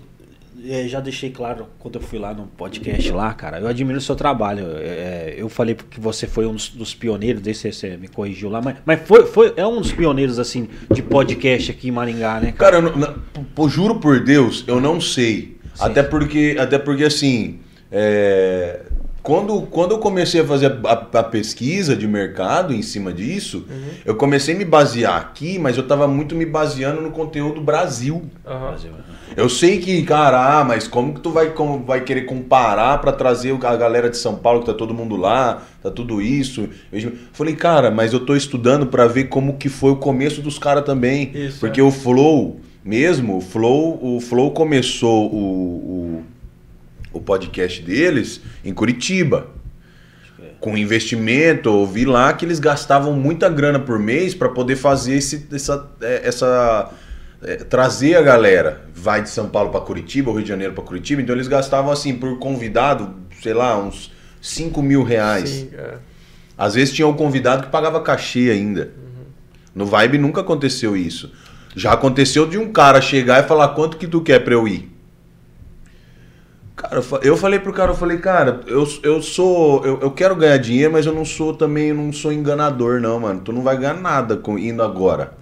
eh, 0.68 0.88
já 0.88 1.00
deixei 1.00 1.30
claro 1.30 1.68
quando 1.80 1.96
eu 1.96 2.02
fui 2.02 2.18
lá 2.20 2.34
no 2.34 2.48
podcast 2.48 3.12
lá, 3.12 3.34
cara. 3.34 3.60
Eu 3.60 3.68
admiro 3.68 3.98
o 3.98 4.02
seu 4.02 4.16
trabalho. 4.16 4.66
É, 4.78 5.36
eu 5.38 5.48
falei 5.50 5.76
que 5.76 6.00
você 6.00 6.28
foi 6.28 6.46
um 6.46 6.54
dos, 6.54 6.70
dos 6.70 6.94
pioneiros, 6.96 7.42
desse 7.42 7.72
você 7.72 7.98
me 7.98 8.08
corrigiu 8.08 8.50
lá, 8.50 8.62
mas, 8.62 8.78
mas 8.86 9.02
foi, 9.02 9.26
foi, 9.26 9.54
é 9.56 9.66
um 9.66 9.80
dos 9.82 9.92
pioneiros, 9.92 10.40
assim, 10.40 10.68
de 10.92 11.02
podcast 11.02 11.72
aqui 11.72 11.88
em 11.90 11.92
Maringá, 11.92 12.40
né, 12.40 12.52
cara? 12.52 12.72
Cara, 12.72 12.76
eu 12.78 12.82
não- 12.82 12.98
não- 12.98 13.44
pô, 13.56 13.68
juro 13.70 14.00
por 14.00 14.20
Deus, 14.24 14.64
eu 14.68 14.80
não 14.82 15.00
sei. 15.02 15.58
Até 15.80 16.02
porque, 16.04 16.56
até 16.60 16.78
porque 16.80 17.04
assim, 17.04 17.60
é, 17.92 18.82
quando, 19.26 19.62
quando 19.64 19.92
eu 19.92 19.98
comecei 19.98 20.42
a 20.42 20.46
fazer 20.46 20.78
a, 20.86 21.20
a 21.20 21.24
pesquisa 21.24 21.96
de 21.96 22.08
mercado 22.08 22.72
em 22.72 22.84
cima 22.84 23.12
disso, 23.12 23.66
eu 24.06 24.14
comecei 24.14 24.54
a 24.54 24.58
me 24.58 24.64
basear 24.64 25.18
aqui, 25.18 25.58
mas 25.58 25.76
eu 25.76 25.88
tava 25.88 26.08
muito 26.08 26.36
me 26.36 26.46
baseando 26.46 27.02
no 27.02 27.10
conteúdo 27.10 27.60
Brasil. 27.60 28.30
Né? 28.92 29.04
Eu 29.36 29.50
sei 29.50 29.80
que, 29.80 30.04
cara, 30.04 30.60
ah, 30.60 30.64
mas 30.64 30.88
como 30.88 31.16
que 31.16 31.22
tu 31.22 31.32
vai, 31.32 31.50
como 31.50 31.84
vai 31.84 32.02
querer 32.02 32.22
comparar 32.22 33.02
pra 33.02 33.12
trazer 33.12 33.58
a 33.66 33.76
galera 33.76 34.12
de 34.12 34.18
São 34.18 34.36
Paulo, 34.36 34.60
que 34.60 34.68
tá 34.68 34.76
todo 34.76 34.94
mundo 34.94 35.16
lá, 35.16 35.64
tá 35.82 35.90
tudo 35.90 36.22
isso. 36.22 36.70
Eu 36.94 37.14
falei, 37.34 37.56
cara, 37.56 37.90
mas 37.90 38.14
eu 38.14 38.20
tô 38.20 38.36
estudando 38.36 38.86
pra 38.86 39.08
ver 39.08 39.24
como 39.24 39.58
que 39.58 39.70
foi 39.70 39.90
o 39.90 39.96
começo 39.96 40.40
dos 40.40 40.60
caras 40.60 40.86
também. 40.86 41.32
Isso, 41.34 41.60
porque 41.60 41.82
é. 41.82 41.84
o 41.84 41.90
Flow, 41.90 42.60
mesmo, 42.84 43.38
o 43.38 43.42
Flow, 43.42 44.00
o 44.02 44.22
Flow 44.22 44.52
começou 44.52 45.26
o, 45.34 45.38
o, 45.38 46.24
o 47.16 47.22
podcast 47.22 47.82
deles 47.82 48.42
em 48.64 48.74
Curitiba. 48.74 49.48
Com 50.60 50.78
investimento, 50.78 51.70
eu 51.70 51.86
vi 51.86 52.06
lá 52.06 52.34
que 52.34 52.46
eles 52.46 52.60
gastavam 52.60 53.14
muita 53.14 53.48
grana 53.48 53.80
por 53.80 53.98
mês 53.98 54.34
pra 54.34 54.50
poder 54.50 54.76
fazer 54.76 55.16
esse, 55.16 55.48
essa, 55.52 55.90
é, 56.02 56.28
essa 56.28 56.92
é, 57.42 57.58
trazer 57.58 58.16
a 58.16 58.22
galera. 58.22 58.86
Vai 58.94 59.22
de 59.22 59.30
São 59.30 59.48
Paulo 59.48 59.70
pra 59.70 59.80
Curitiba, 59.80 60.30
ou 60.30 60.36
Rio 60.36 60.44
de 60.44 60.50
Janeiro 60.50 60.74
pra 60.74 60.84
Curitiba. 60.84 61.22
Então 61.22 61.36
eles 61.36 61.48
gastavam 61.48 61.92
assim 61.92 62.16
por 62.16 62.38
convidado, 62.40 63.16
sei 63.42 63.54
lá, 63.54 63.78
uns 63.78 64.12
5 64.42 64.82
mil 64.82 65.04
reais. 65.04 65.50
Sim, 65.50 65.70
é. 65.74 65.96
Às 66.58 66.74
vezes 66.74 66.94
tinha 66.94 67.08
um 67.08 67.14
convidado 67.14 67.64
que 67.64 67.70
pagava 67.70 68.02
cachê 68.02 68.50
ainda. 68.50 68.92
No 69.74 69.86
Vibe 69.86 70.18
nunca 70.18 70.42
aconteceu 70.42 70.96
isso. 70.98 71.32
Já 71.76 71.92
aconteceu 71.94 72.48
de 72.48 72.58
um 72.58 72.72
cara 72.72 73.02
chegar 73.02 73.44
e 73.44 73.48
falar 73.48 73.70
quanto 73.70 73.98
que 73.98 74.08
tu 74.08 74.22
quer 74.22 74.40
pra 74.40 74.54
eu 74.54 74.68
ir. 74.68 74.95
Cara, 76.86 76.98
eu 76.98 77.04
fa- 77.04 77.20
eu 77.24 77.36
falei 77.38 77.58
pro 77.60 77.74
cara, 77.74 77.92
eu 77.92 77.96
falei, 77.96 78.18
cara, 78.20 78.62
eu, 78.68 78.88
eu 79.02 79.22
sou. 79.22 79.84
Eu, 79.84 80.00
eu 80.02 80.12
quero 80.12 80.36
ganhar 80.36 80.58
dinheiro, 80.58 80.94
mas 80.94 81.06
eu 81.06 81.14
não 81.14 81.26
sou 81.26 81.54
também, 81.54 81.88
eu 81.90 81.96
não 81.96 82.14
sou 82.14 82.32
enganador, 82.32 83.02
não, 83.02 83.20
mano. 83.20 83.42
Tu 83.44 83.52
não 83.52 83.64
vai 83.64 83.76
ganhar 83.78 83.96
nada 83.96 84.38
com 84.38 84.58
indo 84.60 84.84
agora. 84.84 85.34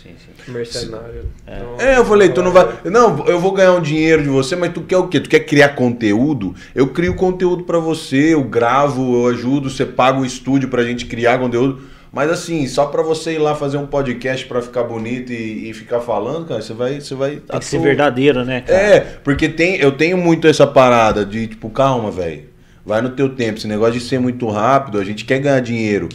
Sim, 0.00 0.10
sim. 0.10 0.52
Mercenário. 0.52 1.24
Então, 1.42 1.74
É, 1.80 1.98
eu 1.98 2.04
falei, 2.04 2.28
tu 2.28 2.40
não 2.40 2.52
vai. 2.52 2.68
Não, 2.84 3.26
eu 3.26 3.40
vou 3.40 3.50
ganhar 3.52 3.72
um 3.72 3.80
dinheiro 3.82 4.22
de 4.22 4.28
você, 4.28 4.54
mas 4.54 4.72
tu 4.72 4.82
quer 4.82 4.98
o 4.98 5.08
quê? 5.08 5.18
Tu 5.18 5.28
quer 5.28 5.40
criar 5.40 5.70
conteúdo? 5.70 6.54
Eu 6.72 6.88
crio 6.92 7.16
conteúdo 7.16 7.64
pra 7.64 7.78
você, 7.80 8.34
eu 8.34 8.44
gravo, 8.44 9.24
eu 9.24 9.26
ajudo, 9.26 9.68
você 9.68 9.84
paga 9.84 10.20
o 10.20 10.24
estúdio 10.24 10.68
pra 10.68 10.84
gente 10.84 11.06
criar 11.06 11.38
conteúdo. 11.40 11.80
Mas 12.16 12.30
assim, 12.30 12.66
só 12.66 12.86
pra 12.86 13.02
você 13.02 13.34
ir 13.34 13.38
lá 13.38 13.54
fazer 13.54 13.76
um 13.76 13.86
podcast 13.86 14.46
pra 14.46 14.62
ficar 14.62 14.84
bonito 14.84 15.30
e, 15.30 15.68
e 15.68 15.74
ficar 15.74 16.00
falando, 16.00 16.46
cara, 16.46 16.62
você 16.62 16.72
vai. 16.72 16.98
Você 16.98 17.14
vai 17.14 17.36
Tem 17.36 17.58
que 17.58 17.64
ser 17.66 17.78
verdadeiro, 17.78 18.42
né, 18.42 18.62
cara? 18.62 18.78
É, 18.78 19.00
porque 19.22 19.50
tem, 19.50 19.76
eu 19.76 19.92
tenho 19.92 20.16
muito 20.16 20.48
essa 20.48 20.66
parada 20.66 21.26
de 21.26 21.46
tipo, 21.46 21.68
calma, 21.68 22.10
velho. 22.10 22.44
Vai 22.86 23.02
no 23.02 23.10
teu 23.10 23.28
tempo. 23.28 23.58
Esse 23.58 23.68
negócio 23.68 23.92
de 23.92 24.00
ser 24.00 24.18
muito 24.18 24.48
rápido, 24.48 24.98
a 24.98 25.04
gente 25.04 25.26
quer 25.26 25.40
ganhar 25.40 25.60
dinheiro. 25.60 26.08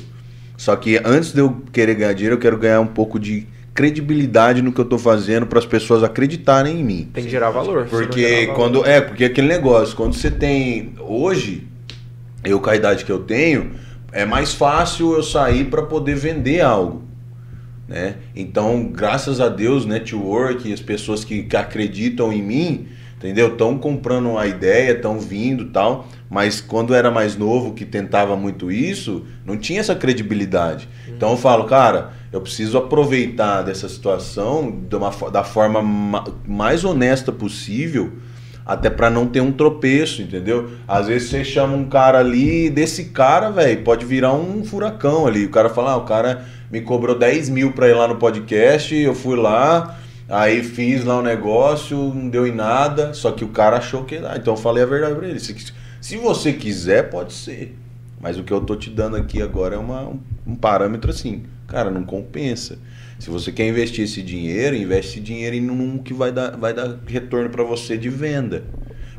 Só 0.58 0.76
que 0.76 0.99
antes 1.06 1.34
de 1.34 1.39
eu 1.41 1.62
querer 1.72 1.93
ganhar 1.93 2.14
dinheiro, 2.14 2.34
eu 2.34 2.39
quero 2.39 2.58
ganhar 2.58 2.80
um 2.80 2.88
pouco 2.88 3.20
de 3.20 3.45
credibilidade 3.72 4.64
no 4.64 4.72
que 4.72 4.82
eu 4.82 4.86
tô 4.86 4.97
fazendo 4.97 5.45
para 5.45 5.60
as 5.60 5.68
pessoas 5.68 6.04
acreditarem 6.04 6.80
em 6.80 6.84
mim. 6.84 7.10
Tem 7.14 7.26
que 7.26 7.30
gerar 7.30 7.52
valor. 7.52 7.86
Porque 7.88 8.22
gerar 8.28 8.54
valor- 8.54 8.56
quando 8.56 8.86
é, 8.88 9.02
porque 9.02 9.26
aquele 9.26 9.47
negócio, 9.47 9.95
quando 9.95 10.16
você 10.16 10.32
tem 10.32 10.95
hoje, 10.99 11.68
eu 12.43 12.60
com 12.60 12.72
a 12.72 12.76
idade 12.76 13.06
que 13.06 13.12
eu 13.12 13.20
tenho, 13.20 13.70
é 14.12 14.26
mais 14.26 14.53
fácil 14.53 15.14
eu 15.14 15.24
sair 15.24 15.66
para 15.66 15.84
poder 15.84 16.16
vender 16.16 16.62
algo, 16.62 17.03
né? 17.88 18.16
Então, 18.36 18.86
graças 18.86 19.39
a 19.41 19.49
Deus, 19.49 19.86
network, 19.86 20.72
as 20.72 20.82
pessoas 20.82 21.24
que, 21.24 21.43
que 21.43 21.57
acreditam 21.57 22.32
em 22.32 22.41
mim, 22.41 22.88
entendeu? 23.18 23.49
Estão 23.49 23.78
comprando 23.78 24.30
uma 24.30 24.47
ideia, 24.47 24.93
estão 24.93 25.20
vindo, 25.20 25.66
tal, 25.66 26.07
mas 26.30 26.59
quando 26.62 26.93
era 26.93 27.12
mais 27.12 27.36
novo, 27.36 27.74
que 27.74 27.86
tentava 27.86 28.36
muito 28.36 28.72
isso, 28.72 29.26
não 29.45 29.57
tinha 29.57 29.80
essa 29.80 29.95
credibilidade. 29.95 30.88
Então 31.07 31.32
eu 31.32 31.38
falo, 31.38 31.66
cara, 31.66 32.14
eu 32.32 32.41
preciso 32.41 32.78
aproveitar 32.78 33.62
dessa 33.62 33.88
situação 33.89 34.72
de 34.89 34.95
uma 34.95 35.12
da 35.32 35.43
forma 35.43 35.82
ma- 35.82 36.24
mais 36.47 36.84
honesta 36.86 37.32
possível, 37.32 38.14
até 38.66 38.89
pra 38.89 39.09
não 39.09 39.28
ter 39.28 39.41
um 39.41 39.51
tropeço, 39.51 40.22
entendeu? 40.22 40.70
Às 40.88 41.07
vezes 41.07 41.30
você 41.30 41.43
chama 41.43 41.76
um 41.76 41.86
cara 41.86 42.20
ali, 42.20 42.70
desse 42.70 43.05
cara, 43.05 43.49
velho, 43.49 43.84
pode 43.84 44.05
virar 44.05 44.34
um 44.34 44.64
furacão 44.64 45.26
ali. 45.26 45.45
O 45.45 45.49
cara 45.49 45.70
fala, 45.70 45.91
ah, 45.91 45.97
o 45.97 46.05
cara 46.05 46.45
me 46.72 46.82
cobrou 46.82 47.18
10 47.18 47.49
mil 47.49 47.74
pra 47.74 47.89
ir 47.89 47.93
lá 47.93 48.07
no 48.07 48.16
podcast, 48.16 48.95
eu 48.95 49.14
fui 49.14 49.36
lá, 49.36 49.97
aí 50.30 50.64
fiz 50.64 51.03
lá 51.03 51.20
um 51.20 51.24
negócio, 51.24 51.97
não 51.97 52.30
deu 52.30 52.47
em 52.47 52.53
nada, 52.53 53.14
só 53.14 53.32
que 53.32 53.43
o 53.43 53.49
cara 53.49 53.78
achou 53.78 54.05
que. 54.05 54.16
Ah, 54.18 54.36
então 54.38 54.53
eu 54.53 54.57
falei 54.57 54.84
a 54.84 54.88
verdade 54.88 55.16
pra 55.16 55.28
ele. 55.28 55.39
Se, 55.39 55.55
se 55.99 56.18
você 56.18 56.53
quiser, 56.53 57.09
pode 57.09 57.34
ser. 57.34 57.78
Mas 58.22 58.38
o 58.38 58.43
que 58.43 58.53
eu 58.53 58.62
tô 58.62 58.76
te 58.76 58.89
dando 58.89 59.18
aqui 59.18 59.41
agora 59.41 59.76
é 59.76 59.80
uma, 59.80 60.03
um, 60.03 60.20
um 60.45 60.55
parâmetro 60.55 61.09
assim. 61.09 61.43
Cara, 61.68 61.89
não 61.89 62.03
compensa. 62.03 62.78
Se 63.22 63.30
você 63.30 63.52
quer 63.52 63.68
investir 63.68 64.04
esse 64.06 64.24
dinheiro, 64.24 64.76
investe 64.76 65.12
esse 65.12 65.20
dinheiro 65.20 65.56
em 65.56 65.70
um 65.70 66.00
que 66.00 66.12
vai 66.12 66.32
dar, 66.32 66.58
vai 66.58 66.74
dar 66.74 66.98
retorno 67.06 67.52
para 67.52 67.64
você 67.64 67.96
de 67.96 68.10
venda. 68.10 68.64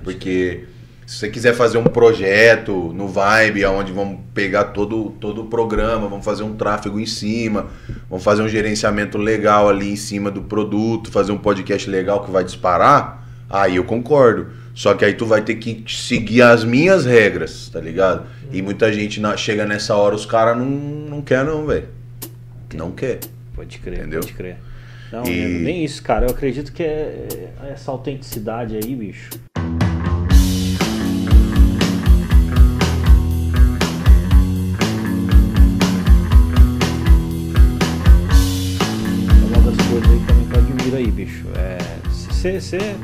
Porque 0.03 0.65
se 1.07 1.19
você 1.19 1.29
quiser 1.29 1.55
fazer 1.55 1.79
um 1.79 1.85
projeto 1.85 2.93
no 2.93 3.07
Vibe, 3.07 3.65
onde 3.67 3.93
vamos 3.93 4.19
pegar 4.35 4.65
todo, 4.65 5.11
todo 5.21 5.43
o 5.43 5.47
programa, 5.47 6.09
vamos 6.09 6.25
fazer 6.25 6.43
um 6.43 6.53
tráfego 6.57 6.99
em 6.99 7.07
cima, 7.07 7.69
vamos 8.11 8.25
fazer 8.25 8.43
um 8.43 8.49
gerenciamento 8.49 9.17
legal 9.17 9.69
ali 9.69 9.93
em 9.93 9.97
cima 9.97 10.33
do 10.33 10.43
produto, 10.43 11.09
fazer 11.13 11.31
um 11.31 11.39
podcast 11.39 11.89
legal 11.89 12.25
que 12.25 12.31
vai 12.33 12.43
disparar, 12.43 13.25
aí 13.49 13.77
eu 13.77 13.85
concordo. 13.85 14.49
Só 14.75 14.95
que 14.95 15.05
aí 15.05 15.15
tu 15.15 15.27
vai 15.27 15.43
ter 15.43 15.55
que 15.55 15.85
seguir 15.87 16.43
as 16.43 16.65
minhas 16.65 17.05
regras, 17.05 17.69
tá 17.69 17.79
ligado? 17.79 18.27
E 18.51 18.61
muita 18.63 18.93
gente 18.93 19.21
na- 19.21 19.37
chega 19.37 19.65
nessa 19.65 19.95
hora, 19.95 20.17
os 20.17 20.27
caras 20.27 20.59
não, 20.59 20.67
não 20.67 21.23
quer 21.23 21.45
não, 21.45 21.65
velho. 21.65 21.87
Não 22.75 22.91
quer. 22.91 23.21
Pode 23.63 23.79
crer, 23.79 23.99
Entendeu? 24.01 24.21
pode 24.21 24.33
crer. 24.33 24.57
Não, 25.13 25.25
E- 25.25 25.39
é 25.41 25.47
nem 25.47 25.85
isso, 25.85 26.03
cara. 26.03 26.27
Eu 26.27 26.31
acredito 26.31 26.73
que 26.73 26.83
é 26.83 27.29
é 27.63 27.71
essa 27.73 27.93
autenticidade 27.93 28.75
aí, 28.75 28.93
bicho. 28.97 29.31
É 39.43 39.59
uma 39.59 39.71
das 39.71 39.87
coisas 39.87 40.11
aí 40.11 40.21
também 40.27 40.47
que 40.47 40.55
eu 40.55 40.61
admiro 40.61 40.97
aí, 40.97 41.11
bicho. 41.11 41.45
É 41.57 41.79
ser, 42.33 42.61
ser 42.61 42.97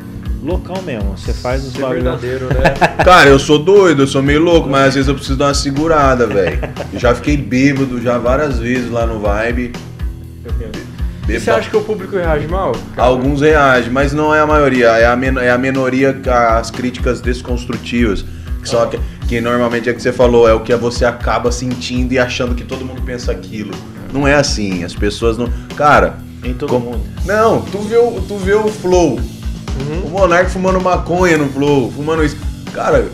local 0.42 0.82
mesmo. 0.82 1.16
Você 1.16 1.32
faz 1.32 1.64
os 1.64 1.72
bagulhos. 1.74 2.02
verdadeiro, 2.04 2.46
né? 2.46 2.74
Cara, 3.04 3.28
eu 3.28 3.38
sou 3.38 3.58
doido, 3.58 4.02
eu 4.02 4.06
sou 4.06 4.22
meio 4.22 4.40
louco, 4.40 4.68
mas 4.68 4.88
às 4.88 4.94
vezes 4.94 5.08
eu 5.08 5.14
preciso 5.14 5.38
dar 5.38 5.46
uma 5.46 5.54
segurada, 5.54 6.26
velho. 6.26 6.58
Já 6.94 7.14
fiquei 7.14 7.36
bêbado 7.36 8.00
já 8.00 8.18
várias 8.18 8.58
vezes 8.58 8.90
lá 8.90 9.06
no 9.06 9.20
Vibe. 9.20 9.72
E 11.28 11.38
você 11.38 11.50
acha 11.50 11.68
que 11.68 11.76
o 11.76 11.82
público 11.82 12.16
reage 12.16 12.48
mal? 12.48 12.72
Alguns 12.96 13.42
reagem, 13.42 13.90
mas 13.90 14.12
não 14.12 14.34
é 14.34 14.40
a 14.40 14.46
maioria. 14.46 14.86
É 14.88 15.06
a, 15.06 15.14
men 15.14 15.36
é 15.38 15.50
a 15.50 15.58
minoria 15.58 16.18
as 16.58 16.70
críticas 16.70 17.20
desconstrutivas. 17.20 18.24
Que, 18.62 18.68
são 18.68 18.82
a 18.82 18.86
que, 18.86 18.98
que 19.28 19.40
normalmente 19.40 19.88
é 19.90 19.92
que 19.92 20.00
você 20.00 20.12
falou, 20.12 20.48
é 20.48 20.54
o 20.54 20.60
que 20.60 20.74
você 20.74 21.04
acaba 21.04 21.52
sentindo 21.52 22.12
e 22.12 22.18
achando 22.18 22.54
que 22.54 22.64
todo 22.64 22.84
mundo 22.84 23.02
pensa 23.02 23.30
aquilo. 23.30 23.72
Não 24.12 24.26
é 24.26 24.34
assim, 24.34 24.84
as 24.84 24.94
pessoas 24.94 25.36
não. 25.36 25.48
Cara. 25.76 26.16
Em 26.42 26.54
todo 26.54 26.70
como- 26.70 26.92
mundo. 26.92 27.02
Não, 27.26 27.60
tu 27.62 27.78
vê 27.80 27.96
o, 27.96 28.20
tu 28.26 28.36
vê 28.38 28.54
o 28.54 28.68
Flow. 28.68 29.20
O 30.04 30.08
Monark 30.08 30.50
fumando 30.50 30.80
maconha 30.80 31.36
no 31.36 31.48
Flow, 31.48 31.92
fumando 31.92 32.24
isso. 32.24 32.36
Cara, 32.72 33.06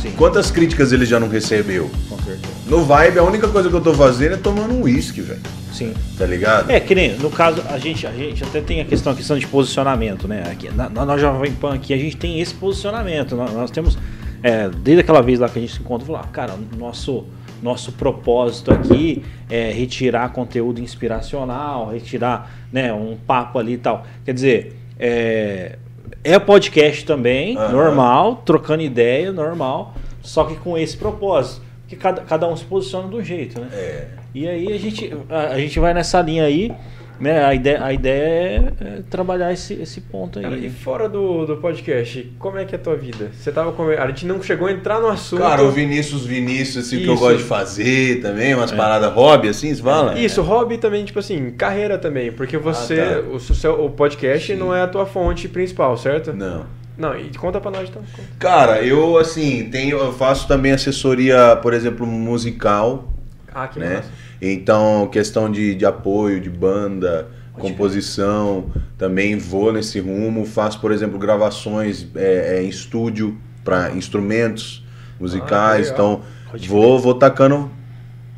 Sim, 0.00 0.10
quantas 0.16 0.50
críticas 0.50 0.92
ele 0.92 1.04
já 1.06 1.20
não 1.20 1.28
recebeu? 1.28 1.90
com 2.08 2.16
certeza. 2.22 2.53
No 2.66 2.82
Vibe, 2.82 3.18
a 3.18 3.22
única 3.22 3.46
coisa 3.48 3.68
que 3.68 3.74
eu 3.74 3.80
tô 3.80 3.92
fazendo 3.92 4.34
é 4.34 4.38
tomando 4.38 4.72
um 4.72 4.82
uísque, 4.82 5.20
velho. 5.20 5.40
Sim. 5.70 5.92
Tá 6.16 6.24
ligado? 6.24 6.70
É, 6.70 6.80
que 6.80 6.94
nem, 6.94 7.14
no 7.16 7.30
caso, 7.30 7.62
a 7.68 7.76
gente, 7.78 8.06
a 8.06 8.12
gente 8.12 8.42
até 8.42 8.60
tem 8.60 8.80
a 8.80 8.84
questão, 8.84 9.12
a 9.12 9.16
questão 9.16 9.38
de 9.38 9.46
posicionamento, 9.46 10.26
né? 10.26 10.44
Aqui, 10.50 10.70
na, 10.70 10.88
na, 10.88 11.18
Jovem 11.18 11.52
Pan 11.52 11.74
aqui, 11.74 11.92
a 11.92 11.98
gente 11.98 12.16
tem 12.16 12.40
esse 12.40 12.54
posicionamento. 12.54 13.36
Nós, 13.36 13.52
nós 13.52 13.70
temos, 13.70 13.98
é, 14.42 14.70
desde 14.70 15.00
aquela 15.00 15.20
vez 15.20 15.40
lá 15.40 15.48
que 15.48 15.58
a 15.58 15.60
gente 15.60 15.74
se 15.74 15.80
encontrou, 15.80 16.16
falar, 16.16 16.28
cara, 16.28 16.54
o 16.54 16.76
nosso, 16.76 17.26
nosso 17.62 17.92
propósito 17.92 18.72
aqui 18.72 19.24
é 19.50 19.70
retirar 19.70 20.32
conteúdo 20.32 20.80
inspiracional, 20.80 21.90
retirar 21.90 22.50
né, 22.72 22.92
um 22.92 23.16
papo 23.26 23.58
ali 23.58 23.74
e 23.74 23.78
tal. 23.78 24.06
Quer 24.24 24.32
dizer, 24.32 24.76
é, 24.98 25.76
é 26.22 26.38
podcast 26.38 27.04
também, 27.04 27.58
Aham. 27.58 27.72
normal, 27.72 28.42
trocando 28.46 28.82
ideia, 28.82 29.32
normal, 29.32 29.94
só 30.22 30.44
que 30.44 30.56
com 30.56 30.78
esse 30.78 30.96
propósito. 30.96 31.62
Que 31.94 32.00
cada, 32.00 32.22
cada 32.22 32.48
um 32.48 32.56
se 32.56 32.64
posiciona 32.64 33.08
de 33.08 33.14
um 33.16 33.22
jeito, 33.22 33.60
né? 33.60 33.68
É. 33.72 34.06
E 34.34 34.48
aí 34.48 34.72
a 34.72 34.78
gente, 34.78 35.12
a, 35.30 35.40
a 35.54 35.58
gente 35.60 35.78
vai 35.78 35.94
nessa 35.94 36.20
linha 36.20 36.44
aí, 36.44 36.72
né? 37.20 37.44
A 37.44 37.54
ideia, 37.54 37.84
a 37.84 37.92
ideia 37.92 38.74
é, 38.80 38.84
é 38.98 39.02
trabalhar 39.08 39.52
esse, 39.52 39.74
esse 39.74 40.00
ponto 40.00 40.38
aí. 40.40 40.44
Cara, 40.44 40.56
e 40.56 40.68
fora 40.70 41.08
do, 41.08 41.46
do 41.46 41.56
podcast, 41.58 42.32
como 42.38 42.58
é 42.58 42.64
que 42.64 42.74
é 42.74 42.78
a 42.78 42.80
tua 42.80 42.96
vida? 42.96 43.30
Você 43.32 43.52
tava 43.52 43.70
com... 43.72 43.88
A 43.88 44.06
gente 44.08 44.26
não 44.26 44.42
chegou 44.42 44.66
a 44.66 44.72
entrar 44.72 45.00
no 45.00 45.06
assunto. 45.08 45.40
Cara, 45.42 45.62
o 45.62 45.70
Vinícius 45.70 46.26
Vinícius, 46.26 46.86
assim, 46.86 46.98
que 46.98 47.06
eu 47.06 47.14
Isso. 47.14 47.22
gosto 47.22 47.38
de 47.38 47.44
fazer 47.44 48.20
também, 48.20 48.54
umas 48.54 48.72
paradas 48.72 49.12
hobby, 49.12 49.48
assim, 49.48 49.72
você 49.72 49.82
fala? 49.82 50.18
Isso, 50.18 50.42
hobby 50.42 50.78
também, 50.78 51.04
tipo 51.04 51.18
assim, 51.20 51.52
carreira 51.52 51.96
também, 51.96 52.32
porque 52.32 52.58
você, 52.58 53.00
Ah, 53.00 53.22
tá. 53.22 53.28
o, 53.28 53.38
seu, 53.38 53.84
o 53.84 53.90
podcast 53.90 54.52
Sim. 54.52 54.58
não 54.58 54.74
é 54.74 54.82
a 54.82 54.88
tua 54.88 55.06
fonte 55.06 55.48
principal, 55.48 55.96
certo? 55.96 56.32
Não. 56.32 56.66
Não, 56.96 57.18
e 57.18 57.30
conta 57.36 57.60
pra 57.60 57.70
nós 57.70 57.88
então. 57.88 58.02
conta. 58.16 58.28
Cara, 58.38 58.82
eu, 58.82 59.18
assim, 59.18 59.68
tenho, 59.70 59.98
eu 59.98 60.12
faço 60.12 60.46
também 60.46 60.72
assessoria, 60.72 61.56
por 61.60 61.74
exemplo, 61.74 62.06
musical, 62.06 63.12
Ah, 63.52 63.66
que 63.66 63.78
né? 63.80 63.96
massa. 63.96 64.08
Então, 64.40 65.08
questão 65.10 65.50
de, 65.50 65.74
de 65.74 65.84
apoio, 65.86 66.40
de 66.40 66.50
banda, 66.50 67.28
Pode 67.52 67.68
composição, 67.68 68.70
também 68.98 69.36
vou 69.38 69.72
nesse 69.72 69.98
rumo. 70.00 70.44
Faço, 70.44 70.80
por 70.80 70.92
exemplo, 70.92 71.18
gravações 71.18 72.06
é, 72.14 72.56
é, 72.58 72.62
em 72.62 72.68
estúdio 72.68 73.36
para 73.64 73.90
instrumentos 73.92 74.84
musicais. 75.18 75.88
Ah, 75.88 75.92
então, 75.92 76.22
Pode 76.50 76.68
vou, 76.68 76.98
vou 77.00 77.14
tacando 77.14 77.70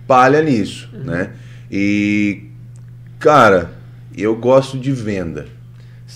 palha 0.07 0.41
nisso, 0.43 0.89
Uhum. 0.95 1.05
né? 1.05 1.33
E, 1.71 2.45
cara, 3.19 3.73
eu 4.17 4.35
gosto 4.37 4.79
de 4.79 4.93
venda. 4.93 5.47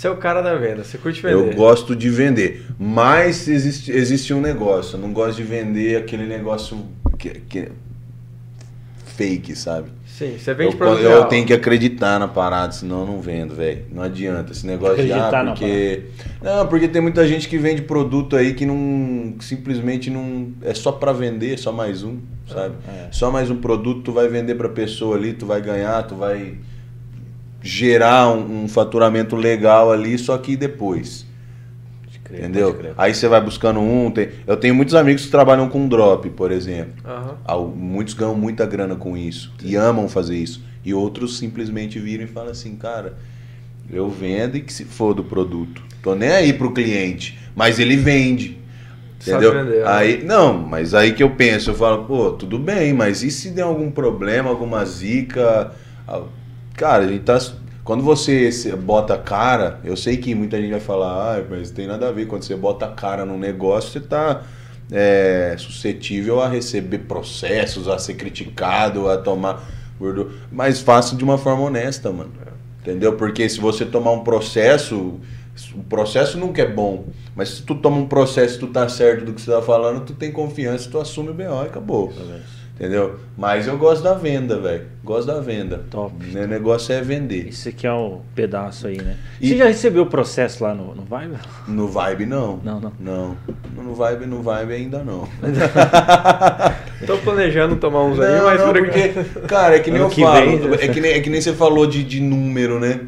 Você 0.00 0.06
é 0.06 0.10
o 0.10 0.16
cara 0.16 0.40
da 0.40 0.54
venda, 0.54 0.82
você 0.82 0.96
curte 0.96 1.20
vender. 1.20 1.34
Eu 1.34 1.54
gosto 1.54 1.94
de 1.94 2.08
vender. 2.08 2.64
Mas 2.78 3.46
existe, 3.46 3.92
existe 3.92 4.32
um 4.32 4.40
negócio. 4.40 4.96
Eu 4.96 5.00
não 5.02 5.12
gosto 5.12 5.36
de 5.36 5.42
vender 5.42 5.98
aquele 5.98 6.24
negócio 6.24 6.86
que, 7.18 7.28
que- 7.28 7.68
fake, 9.04 9.54
sabe? 9.54 9.90
Sim, 10.06 10.38
você 10.38 10.54
vende 10.54 10.72
Eu, 10.72 10.78
produto 10.78 11.02
eu 11.02 11.10
real. 11.10 11.28
tenho 11.28 11.46
que 11.46 11.52
acreditar 11.52 12.18
na 12.18 12.26
parada, 12.26 12.72
senão 12.72 13.00
eu 13.00 13.06
não 13.08 13.20
vendo, 13.20 13.54
velho. 13.54 13.84
Não 13.92 14.02
adianta. 14.02 14.52
Esse 14.52 14.66
negócio 14.66 15.04
de 15.04 15.12
Acreditar 15.12 15.40
ah, 15.40 15.42
na 15.42 15.50
porque. 15.50 16.02
Não, 16.40 16.66
porque 16.66 16.88
tem 16.88 17.02
muita 17.02 17.28
gente 17.28 17.46
que 17.46 17.58
vende 17.58 17.82
produto 17.82 18.36
aí 18.36 18.54
que 18.54 18.64
não. 18.64 19.34
que 19.38 19.44
simplesmente 19.44 20.08
não. 20.08 20.50
É 20.62 20.72
só 20.72 20.92
pra 20.92 21.12
vender, 21.12 21.58
só 21.58 21.72
mais 21.72 22.02
um, 22.02 22.20
sabe? 22.48 22.74
É. 22.88 23.08
Só 23.12 23.30
mais 23.30 23.50
um 23.50 23.56
produto, 23.56 24.00
tu 24.00 24.12
vai 24.12 24.28
vender 24.28 24.54
pra 24.54 24.70
pessoa 24.70 25.14
ali, 25.14 25.34
tu 25.34 25.44
vai 25.44 25.60
ganhar, 25.60 26.02
tu 26.04 26.14
vai 26.14 26.54
gerar 27.62 28.28
um, 28.30 28.64
um 28.64 28.68
faturamento 28.68 29.36
legal 29.36 29.92
ali, 29.92 30.16
só 30.18 30.36
que 30.38 30.56
depois. 30.56 31.26
Crer, 32.24 32.40
Entendeu? 32.40 32.72
Aí 32.96 33.14
você 33.14 33.26
vai 33.26 33.40
buscando 33.40 33.80
um. 33.80 34.10
tem- 34.10 34.28
Eu 34.46 34.56
tenho 34.56 34.74
muitos 34.74 34.94
amigos 34.94 35.24
que 35.24 35.30
trabalham 35.30 35.68
com 35.68 35.88
drop, 35.88 36.28
por 36.30 36.52
exemplo. 36.52 36.92
Al- 37.44 37.68
Muitos 37.68 38.14
ganham 38.14 38.34
muita 38.36 38.64
grana 38.66 38.94
com 38.94 39.16
isso 39.16 39.52
e 39.62 39.74
amam 39.76 40.08
fazer 40.08 40.36
isso. 40.36 40.62
E 40.84 40.94
outros 40.94 41.38
simplesmente 41.38 41.98
viram 41.98 42.24
e 42.24 42.28
falam 42.28 42.50
assim, 42.52 42.76
cara, 42.76 43.18
eu 43.90 44.08
vendo 44.08 44.56
e 44.56 44.60
que 44.60 44.72
se 44.72 44.84
for 44.84 45.12
do 45.12 45.24
produto. 45.24 45.82
Tô 46.02 46.14
nem 46.14 46.30
aí 46.30 46.52
pro 46.52 46.72
cliente, 46.72 47.38
mas 47.54 47.78
ele 47.78 47.96
vende. 47.96 48.58
Entendeu? 49.20 49.52
vender, 49.52 49.80
né? 49.80 49.82
aí, 49.86 50.24
não, 50.24 50.56
mas 50.56 50.94
aí 50.94 51.12
que 51.12 51.22
eu 51.22 51.30
penso, 51.30 51.70
eu 51.70 51.74
falo, 51.74 52.04
pô, 52.04 52.30
tudo 52.32 52.58
bem, 52.58 52.94
mas 52.94 53.22
e 53.22 53.30
se 53.30 53.50
der 53.50 53.62
algum 53.62 53.90
problema, 53.90 54.48
alguma 54.48 54.82
zica? 54.86 55.72
Cara, 56.80 57.06
tá. 57.18 57.38
Quando 57.84 58.02
você 58.02 58.50
bota 58.74 59.18
cara, 59.18 59.80
eu 59.84 59.94
sei 59.98 60.16
que 60.16 60.34
muita 60.34 60.58
gente 60.58 60.70
vai 60.70 60.80
falar, 60.80 61.36
ah, 61.36 61.44
mas 61.50 61.70
tem 61.70 61.86
nada 61.86 62.08
a 62.08 62.12
ver. 62.12 62.26
Quando 62.26 62.42
você 62.42 62.56
bota 62.56 62.88
cara 62.88 63.26
num 63.26 63.38
negócio, 63.38 63.90
você 63.90 64.00
tá 64.00 64.44
é, 64.90 65.54
suscetível 65.58 66.40
a 66.40 66.48
receber 66.48 67.00
processos, 67.00 67.86
a 67.86 67.98
ser 67.98 68.14
criticado, 68.14 69.10
a 69.10 69.18
tomar 69.18 69.62
gordura. 69.98 70.30
Mas 70.50 70.80
faça 70.80 71.14
de 71.14 71.22
uma 71.22 71.36
forma 71.36 71.64
honesta, 71.64 72.10
mano. 72.10 72.32
Entendeu? 72.80 73.14
Porque 73.14 73.46
se 73.46 73.60
você 73.60 73.84
tomar 73.84 74.12
um 74.12 74.24
processo, 74.24 75.20
o 75.74 75.82
processo 75.82 76.38
nunca 76.38 76.62
é 76.62 76.66
bom. 76.66 77.04
Mas 77.36 77.50
se 77.50 77.62
tu 77.62 77.74
toma 77.74 77.98
um 77.98 78.06
processo 78.06 78.56
e 78.56 78.58
tu 78.58 78.68
tá 78.68 78.88
certo 78.88 79.26
do 79.26 79.34
que 79.34 79.42
você 79.42 79.50
tá 79.50 79.60
falando, 79.60 80.06
tu 80.06 80.14
tem 80.14 80.32
confiança, 80.32 80.88
tu 80.90 80.98
assume 80.98 81.28
o 81.28 81.34
BO 81.34 81.42
e 81.42 81.66
acabou. 81.66 82.10
Entendeu? 82.80 83.16
Mas 83.36 83.66
eu 83.66 83.76
gosto 83.76 84.02
da 84.02 84.14
venda, 84.14 84.58
velho. 84.58 84.86
Gosto 85.04 85.26
da 85.26 85.38
venda. 85.38 85.84
Top. 85.90 86.14
Meu 86.32 86.48
negócio 86.48 86.94
é 86.94 87.02
vender. 87.02 87.48
Esse 87.48 87.68
aqui 87.68 87.86
é 87.86 87.92
o 87.92 88.20
pedaço 88.34 88.86
aí, 88.86 88.96
né? 88.96 89.16
E- 89.38 89.48
Você 89.50 89.56
já 89.58 89.66
recebeu 89.66 90.04
o 90.04 90.06
processo 90.06 90.64
lá 90.64 90.74
no, 90.74 90.94
no 90.94 91.02
Vibe? 91.02 91.34
No 91.68 91.86
Vibe, 91.88 92.24
não. 92.24 92.58
Não, 92.64 92.80
não. 92.80 92.92
Não. 92.98 93.36
No 93.76 93.94
Vibe, 93.94 94.24
no 94.24 94.40
Vibe 94.42 94.72
ainda 94.72 95.04
não. 95.04 95.28
Tô 97.06 97.18
planejando 97.18 97.76
tomar 97.76 98.02
uns 98.04 98.18
aí, 98.18 98.34
Não, 98.36 98.44
mas 98.44 98.60
não, 98.60 98.72
por 98.72 98.82
porque, 98.82 99.06
enquanto- 99.08 99.40
cara, 99.46 99.76
é 99.76 99.80
que 99.80 99.90
nem 99.90 100.00
Ano 100.00 100.08
eu 100.10 100.14
que 100.14 100.22
falo. 100.22 100.34
vem, 100.46 100.58
né? 100.60 100.76
é, 100.80 100.88
que 100.88 101.00
nem, 101.02 101.12
é 101.12 101.20
que 101.20 101.30
nem 101.30 101.40
você 101.40 101.52
falou 101.52 101.86
de, 101.86 102.02
de 102.02 102.20
número, 102.20 102.78
né? 102.80 103.00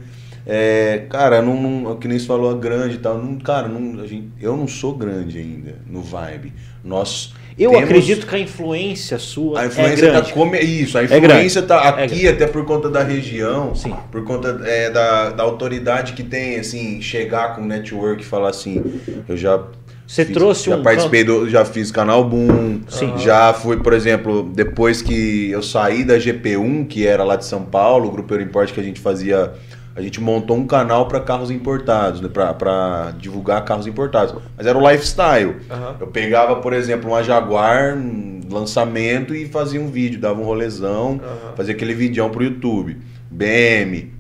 É, 0.46 1.06
cara, 1.08 1.40
não, 1.40 1.54
não, 1.60 1.96
que 1.96 2.08
nem 2.08 2.18
você 2.18 2.26
falou 2.26 2.54
grande 2.56 2.96
e 2.96 2.98
tal. 2.98 3.16
Não, 3.18 3.36
cara, 3.38 3.68
não, 3.68 4.02
a 4.02 4.06
gente, 4.06 4.28
eu 4.40 4.56
não 4.56 4.66
sou 4.66 4.94
grande 4.94 5.38
ainda 5.38 5.76
no 5.86 6.02
Vibe. 6.02 6.52
Nós. 6.84 7.32
Eu 7.58 7.70
temos- 7.70 7.84
acredito 7.84 8.26
que 8.26 8.34
a 8.34 8.38
influência 8.38 9.18
sua 9.18 9.60
A 9.60 9.64
é 9.64 9.66
influência 9.66 10.10
grande. 10.10 10.28
tá 10.28 10.34
come... 10.34 10.58
Isso, 10.60 10.96
a 10.98 11.04
influência 11.04 11.62
tá 11.62 11.94
É 11.98 12.04
aqui 12.04 12.26
até 12.28 12.46
por 12.46 12.64
conta 12.64 12.88
da 12.88 13.02
região, 13.02 13.74
Sim. 13.74 13.94
por 14.10 14.24
conta 14.24 14.60
é, 14.64 14.90
da, 14.90 15.30
da 15.30 15.42
autoridade 15.42 16.12
que 16.14 16.22
tem, 16.22 16.58
assim, 16.58 17.00
chegar 17.02 17.54
com 17.54 17.62
o 17.62 17.66
network 17.66 18.22
e 18.22 18.24
falar 18.26 18.48
assim, 18.50 18.82
eu 19.28 19.36
já 19.36 19.62
Você 20.06 20.24
fiz- 20.24 20.34
trouxe 20.34 20.70
já 20.70 20.76
um 20.76 20.82
participei 20.82 21.24
do, 21.24 21.48
já 21.48 21.64
fiz 21.64 21.90
canal 21.90 22.24
Boom, 22.24 22.80
Sim. 22.88 23.12
já 23.18 23.52
fui, 23.52 23.76
por 23.78 23.92
exemplo, 23.92 24.42
depois 24.54 25.00
que 25.02 25.50
eu 25.50 25.62
saí 25.62 26.04
da 26.04 26.18
GP1, 26.18 26.86
que 26.86 27.06
era 27.06 27.22
lá 27.24 27.36
de 27.36 27.44
São 27.44 27.62
Paulo, 27.64 28.08
o 28.08 28.10
grupo 28.10 28.32
Euroimport 28.34 28.72
que 28.72 28.80
a 28.80 28.84
gente 28.84 29.00
fazia, 29.00 29.52
a 29.94 30.00
gente 30.00 30.20
montou 30.20 30.56
um 30.56 30.66
canal 30.66 31.06
para 31.06 31.20
carros 31.20 31.50
importados, 31.50 32.20
né, 32.20 32.28
para 32.28 33.12
divulgar 33.18 33.64
carros 33.64 33.86
importados, 33.86 34.34
mas 34.56 34.66
era 34.66 34.76
o 34.76 34.90
lifestyle. 34.90 35.56
Aham. 35.70 35.96
Eu 36.00 36.06
pegava, 36.06 36.56
por 36.56 36.72
exemplo, 36.72 37.10
uma 37.10 37.22
Jaguar, 37.22 37.96
um 37.96 38.40
lançamento 38.50 39.34
e 39.34 39.46
fazia 39.46 39.80
um 39.80 39.88
vídeo, 39.88 40.20
dava 40.20 40.40
um 40.40 40.44
rolezão, 40.44 41.20
Aham. 41.22 41.56
fazia 41.56 41.74
aquele 41.74 41.94
vídeo 41.94 42.28
pro 42.30 42.42
YouTube. 42.42 42.98
BM, 43.30 44.12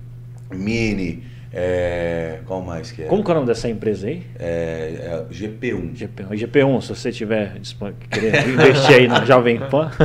Mini, 0.50 1.22
é, 1.54 2.38
qual 2.46 2.62
mais 2.62 2.90
que 2.90 3.02
é? 3.02 3.04
Como 3.04 3.22
que 3.22 3.30
é 3.30 3.32
o 3.32 3.34
nome 3.34 3.46
dessa 3.46 3.68
empresa 3.68 4.06
aí? 4.06 4.22
É, 4.38 5.24
é 5.28 5.34
GP1. 5.34 5.94
GP1. 5.94 6.30
GP1, 6.30 6.80
se 6.80 6.88
você 6.88 7.12
tiver 7.12 7.60
querendo 8.10 8.50
investir 8.54 8.94
aí 8.94 9.06
na 9.06 9.22
Jovem 9.26 9.58
Pan. 9.58 9.90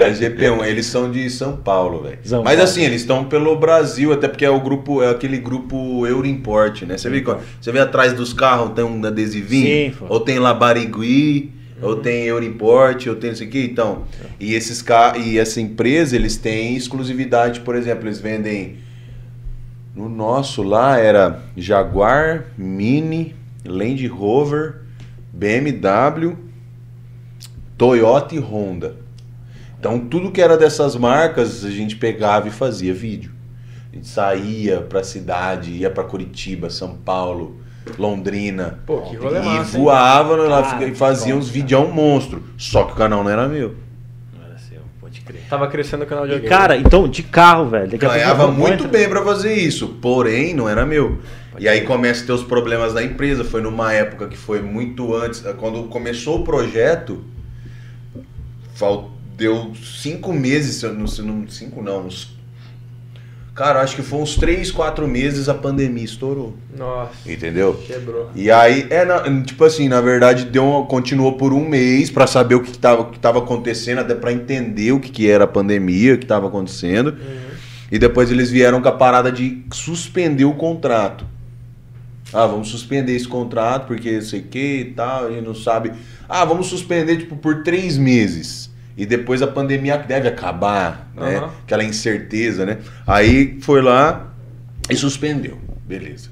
É 0.00 0.10
GP1, 0.12 0.66
eles 0.66 0.86
são 0.86 1.10
de 1.10 1.28
São 1.30 1.56
Paulo, 1.56 2.02
velho. 2.02 2.18
Mas 2.44 2.60
assim, 2.60 2.82
eles 2.82 3.00
estão 3.00 3.24
pelo 3.24 3.56
Brasil, 3.58 4.12
até 4.12 4.28
porque 4.28 4.44
é 4.44 4.50
o 4.50 4.60
grupo, 4.60 5.02
é 5.02 5.10
aquele 5.10 5.38
grupo 5.38 6.06
Euroimport, 6.06 6.82
né? 6.82 6.96
Você 6.96 7.10
vê, 7.10 7.24
você 7.60 7.72
vê 7.72 7.80
atrás 7.80 8.12
dos 8.12 8.32
carros, 8.32 8.72
tem 8.72 8.84
um 8.84 9.04
adesivinho, 9.04 9.92
Sim, 9.92 9.96
pô. 9.98 10.06
ou 10.08 10.20
tem 10.20 10.38
lá 10.38 10.54
Barigui, 10.54 11.52
ou 11.82 11.96
tem 11.96 12.24
Euroimport, 12.24 13.06
ou 13.06 13.16
tem 13.16 13.32
isso 13.32 13.42
aqui, 13.42 13.64
então. 13.64 14.04
E 14.38 14.54
esses 14.54 14.84
e 15.24 15.38
essa 15.38 15.60
empresa, 15.60 16.14
eles 16.14 16.36
têm 16.36 16.76
exclusividade, 16.76 17.60
por 17.60 17.74
exemplo, 17.74 18.06
eles 18.06 18.20
vendem 18.20 18.83
no 19.94 20.08
nosso 20.08 20.62
lá 20.62 20.98
era 20.98 21.40
Jaguar, 21.56 22.46
Mini, 22.58 23.34
Land 23.64 24.06
Rover, 24.08 24.82
BMW, 25.32 26.36
Toyota 27.78 28.34
e 28.34 28.38
Honda. 28.38 28.96
Então 29.78 29.98
tudo 30.00 30.32
que 30.32 30.40
era 30.40 30.56
dessas 30.56 30.96
marcas 30.96 31.64
a 31.64 31.70
gente 31.70 31.96
pegava 31.96 32.48
e 32.48 32.50
fazia 32.50 32.92
vídeo. 32.92 33.32
A 33.92 33.94
gente 33.94 34.08
saía 34.08 34.80
pra 34.80 35.04
cidade, 35.04 35.70
ia 35.70 35.90
pra 35.90 36.02
Curitiba, 36.02 36.68
São 36.68 36.96
Paulo, 36.96 37.60
Londrina. 37.96 38.80
Pô, 38.84 39.02
que 39.02 39.14
rolê 39.14 39.38
e 39.38 39.44
massa, 39.44 39.76
hein? 39.76 39.84
voava 39.84 40.34
lá 40.36 40.62
Cara, 40.62 40.88
e 40.88 40.94
fazia 40.94 41.36
uns 41.36 41.48
vídeos 41.48 41.88
monstro. 41.92 42.42
Só 42.56 42.84
que 42.84 42.92
o 42.92 42.96
canal 42.96 43.22
não 43.22 43.30
era 43.30 43.46
meu. 43.46 43.76
Pode 45.14 45.20
crer. 45.20 45.42
Tava 45.48 45.68
crescendo 45.68 46.02
o 46.02 46.06
canal 46.06 46.26
de 46.26 46.34
alguém. 46.34 46.48
Cara, 46.48 46.76
então, 46.76 47.06
de 47.08 47.22
carro, 47.22 47.68
velho. 47.68 47.88
daqui 47.88 48.04
Ganhava 48.04 48.48
muito 48.50 48.88
bem 48.88 49.08
pra 49.08 49.22
fazer 49.22 49.54
isso, 49.54 49.88
porém 50.00 50.54
não 50.54 50.68
era 50.68 50.84
meu. 50.84 51.20
Pode 51.52 51.64
E 51.64 51.68
aí 51.68 51.82
começa 51.82 52.24
a 52.24 52.26
ter 52.26 52.32
os 52.32 52.42
problemas 52.42 52.92
da 52.92 53.02
empresa. 53.02 53.44
Foi 53.44 53.60
numa 53.60 53.92
época 53.92 54.26
que 54.26 54.36
foi 54.36 54.60
muito 54.60 55.14
antes, 55.14 55.42
quando 55.58 55.84
começou 55.84 56.40
o 56.40 56.44
projeto, 56.44 57.24
deu 59.36 59.72
cinco 59.76 60.32
meses, 60.32 60.82
não 60.82 61.06
cinco 61.48 61.82
não, 61.82 62.06
uns 62.06 62.33
Cara, 63.54 63.80
acho 63.82 63.94
que 63.94 64.02
foi 64.02 64.18
uns 64.18 64.34
3, 64.34 64.72
4 64.72 65.06
meses 65.06 65.48
a 65.48 65.54
pandemia 65.54 66.02
estourou. 66.04 66.54
Nossa. 66.76 67.12
Entendeu? 67.24 67.74
Quebrou. 67.86 68.28
E 68.34 68.50
aí, 68.50 68.86
é, 68.90 69.04
na- 69.04 69.22
tipo 69.44 69.64
assim, 69.64 69.88
na 69.88 70.00
verdade, 70.00 70.46
deu 70.46 70.64
uma- 70.66 70.84
continuou 70.86 71.34
por 71.34 71.52
um 71.52 71.64
mês 71.68 72.10
pra 72.10 72.26
saber 72.26 72.56
o 72.56 72.60
que 72.62 72.70
estava 72.72 73.02
o 73.02 73.10
que 73.12 73.18
tava 73.18 73.38
acontecendo, 73.38 74.00
até 74.00 74.12
pra 74.14 74.32
entender 74.32 74.90
o 74.90 74.98
que, 74.98 75.08
que 75.08 75.30
era 75.30 75.44
a 75.44 75.46
pandemia, 75.46 76.14
o 76.14 76.18
que 76.18 76.24
estava 76.24 76.48
acontecendo. 76.48 77.16
E 77.92 77.96
depois 77.98 78.28
eles 78.28 78.50
vieram 78.50 78.82
com 78.82 78.88
a 78.88 78.92
parada 78.92 79.30
de 79.30 79.62
suspender 79.72 80.44
o 80.44 80.54
contrato. 80.54 81.24
Ah, 82.32 82.46
vamos 82.48 82.68
suspender 82.70 83.14
esse 83.14 83.28
contrato 83.28 83.86
porque 83.86 84.20
sei 84.20 84.42
que 84.42 84.80
e 84.80 84.84
tal, 84.86 85.26
a 85.26 85.30
gente 85.30 85.44
não 85.46 85.54
sabe. 85.54 85.92
Ah, 86.28 86.44
vamos 86.44 86.66
suspender 86.66 87.18
tipo 87.18 87.36
por 87.36 87.62
três 87.62 87.96
meses. 87.96 88.68
E 88.96 89.04
depois 89.04 89.42
a 89.42 89.46
pandemia 89.46 89.98
deve 89.98 90.28
acabar, 90.28 91.10
né? 91.14 91.38
Aham. 91.38 91.50
Aquela 91.64 91.84
incerteza, 91.84 92.64
né? 92.64 92.78
Aí 93.06 93.58
foi 93.60 93.82
lá 93.82 94.32
e 94.88 94.94
suspendeu. 94.94 95.58
Beleza. 95.84 96.30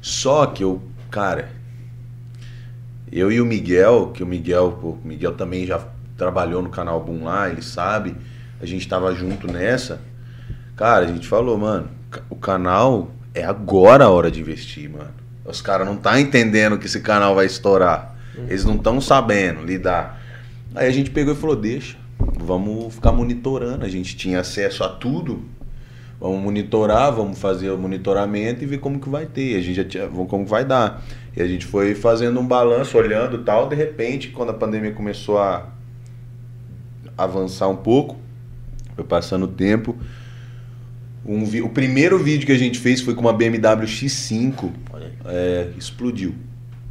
Só 0.00 0.46
que 0.46 0.64
eu, 0.64 0.82
cara, 1.10 1.50
eu 3.12 3.30
e 3.30 3.40
o 3.40 3.46
Miguel, 3.46 4.10
que 4.14 4.22
o 4.22 4.26
Miguel, 4.26 4.78
pô, 4.80 4.90
o 4.90 5.00
Miguel 5.04 5.34
também 5.34 5.66
já 5.66 5.80
trabalhou 6.16 6.62
no 6.62 6.70
canal 6.70 7.02
Boom 7.02 7.24
lá, 7.24 7.48
ele 7.48 7.62
sabe, 7.62 8.16
a 8.60 8.66
gente 8.66 8.88
tava 8.88 9.14
junto 9.14 9.50
nessa. 9.50 10.00
Cara, 10.76 11.04
a 11.04 11.08
gente 11.08 11.26
falou, 11.26 11.58
mano, 11.58 11.88
o 12.30 12.36
canal 12.36 13.10
é 13.34 13.44
agora 13.44 14.04
a 14.04 14.10
hora 14.10 14.30
de 14.30 14.40
investir, 14.40 14.88
mano. 14.90 15.10
Os 15.44 15.60
caras 15.60 15.86
não 15.86 15.96
tá 15.96 16.20
entendendo 16.20 16.78
que 16.78 16.86
esse 16.86 17.00
canal 17.00 17.34
vai 17.34 17.46
estourar. 17.46 18.14
Eles 18.46 18.64
não 18.64 18.76
estão 18.76 19.00
sabendo 19.00 19.64
lidar. 19.64 20.17
Aí 20.78 20.86
a 20.86 20.92
gente 20.92 21.10
pegou 21.10 21.34
e 21.34 21.36
falou, 21.36 21.56
deixa, 21.56 21.96
vamos 22.38 22.94
ficar 22.94 23.10
monitorando. 23.12 23.84
A 23.84 23.88
gente 23.88 24.16
tinha 24.16 24.38
acesso 24.40 24.84
a 24.84 24.88
tudo. 24.88 25.42
Vamos 26.20 26.40
monitorar, 26.40 27.12
vamos 27.12 27.38
fazer 27.38 27.70
o 27.70 27.78
monitoramento 27.78 28.62
e 28.62 28.66
ver 28.66 28.78
como 28.78 28.98
que 29.00 29.08
vai 29.08 29.26
ter. 29.26 29.56
A 29.56 29.60
gente 29.60 29.74
já 29.76 29.84
tinha, 29.84 30.06
como 30.08 30.44
que 30.44 30.50
vai 30.50 30.64
dar. 30.64 31.04
E 31.36 31.42
a 31.42 31.46
gente 31.46 31.66
foi 31.66 31.94
fazendo 31.94 32.38
um 32.40 32.46
balanço, 32.46 32.96
olhando 32.96 33.36
e 33.40 33.44
tal. 33.44 33.68
De 33.68 33.74
repente, 33.76 34.28
quando 34.28 34.50
a 34.50 34.54
pandemia 34.54 34.92
começou 34.92 35.38
a 35.38 35.68
avançar 37.16 37.68
um 37.68 37.76
pouco, 37.76 38.16
foi 38.94 39.04
passando 39.04 39.44
o 39.44 39.48
tempo. 39.48 39.96
Um 41.24 41.44
vi- 41.44 41.62
o 41.62 41.68
primeiro 41.68 42.18
vídeo 42.18 42.46
que 42.46 42.52
a 42.52 42.58
gente 42.58 42.78
fez 42.78 43.00
foi 43.00 43.14
com 43.14 43.20
uma 43.20 43.32
BMW 43.32 43.86
X5. 43.86 44.70
Olha 44.92 45.06
aí. 45.06 45.12
É, 45.26 45.70
explodiu. 45.76 46.34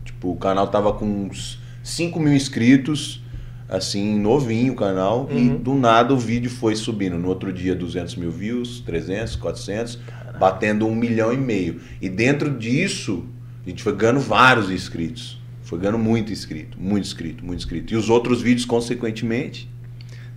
Tipo, 0.06 0.32
o 0.32 0.36
canal 0.36 0.68
tava 0.68 0.94
com 0.94 1.06
uns 1.06 1.60
5 1.84 2.20
mil 2.20 2.34
inscritos, 2.34 3.22
assim, 3.70 4.18
novinho 4.20 4.74
o 4.74 4.76
canal, 4.76 5.28
e 5.32 5.50
Uhum. 5.50 5.58
do 5.58 5.74
nada 5.76 6.14
o 6.14 6.18
vídeo 6.18 6.50
foi 6.50 6.76
subindo. 6.76 7.18
No 7.18 7.28
outro 7.28 7.52
dia, 7.52 7.76
200 7.76 8.16
mil 8.16 8.32
views, 8.32 8.80
300, 8.86 9.36
400, 9.36 10.00
batendo 10.40 10.88
um 10.88 10.96
milhão 10.96 11.34
e 11.34 11.38
meio. 11.38 11.82
E 12.02 12.08
dentro 12.08 12.50
disso, 12.50 13.26
a 13.66 13.70
gente 13.70 13.84
foi 13.84 13.96
ganhando 13.96 14.20
vários 14.20 14.70
inscritos. 14.70 15.42
Foi 15.64 15.78
ganhando 15.80 15.98
muito 15.98 16.32
inscrito, 16.32 16.78
muito 16.80 17.06
inscrito, 17.06 17.46
muito 17.46 17.60
inscrito. 17.60 17.94
E 17.94 17.98
os 17.98 18.10
outros 18.10 18.42
vídeos, 18.42 18.66
consequentemente, 18.66 19.70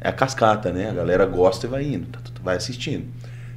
é 0.00 0.08
a 0.08 0.12
cascata, 0.12 0.72
né? 0.72 0.90
A 0.90 0.92
galera 0.94 1.24
gosta 1.24 1.66
e 1.66 1.70
vai 1.70 1.84
indo, 1.84 2.06
tá, 2.08 2.18
tá, 2.18 2.30
tá, 2.34 2.40
vai 2.42 2.56
assistindo. 2.56 3.04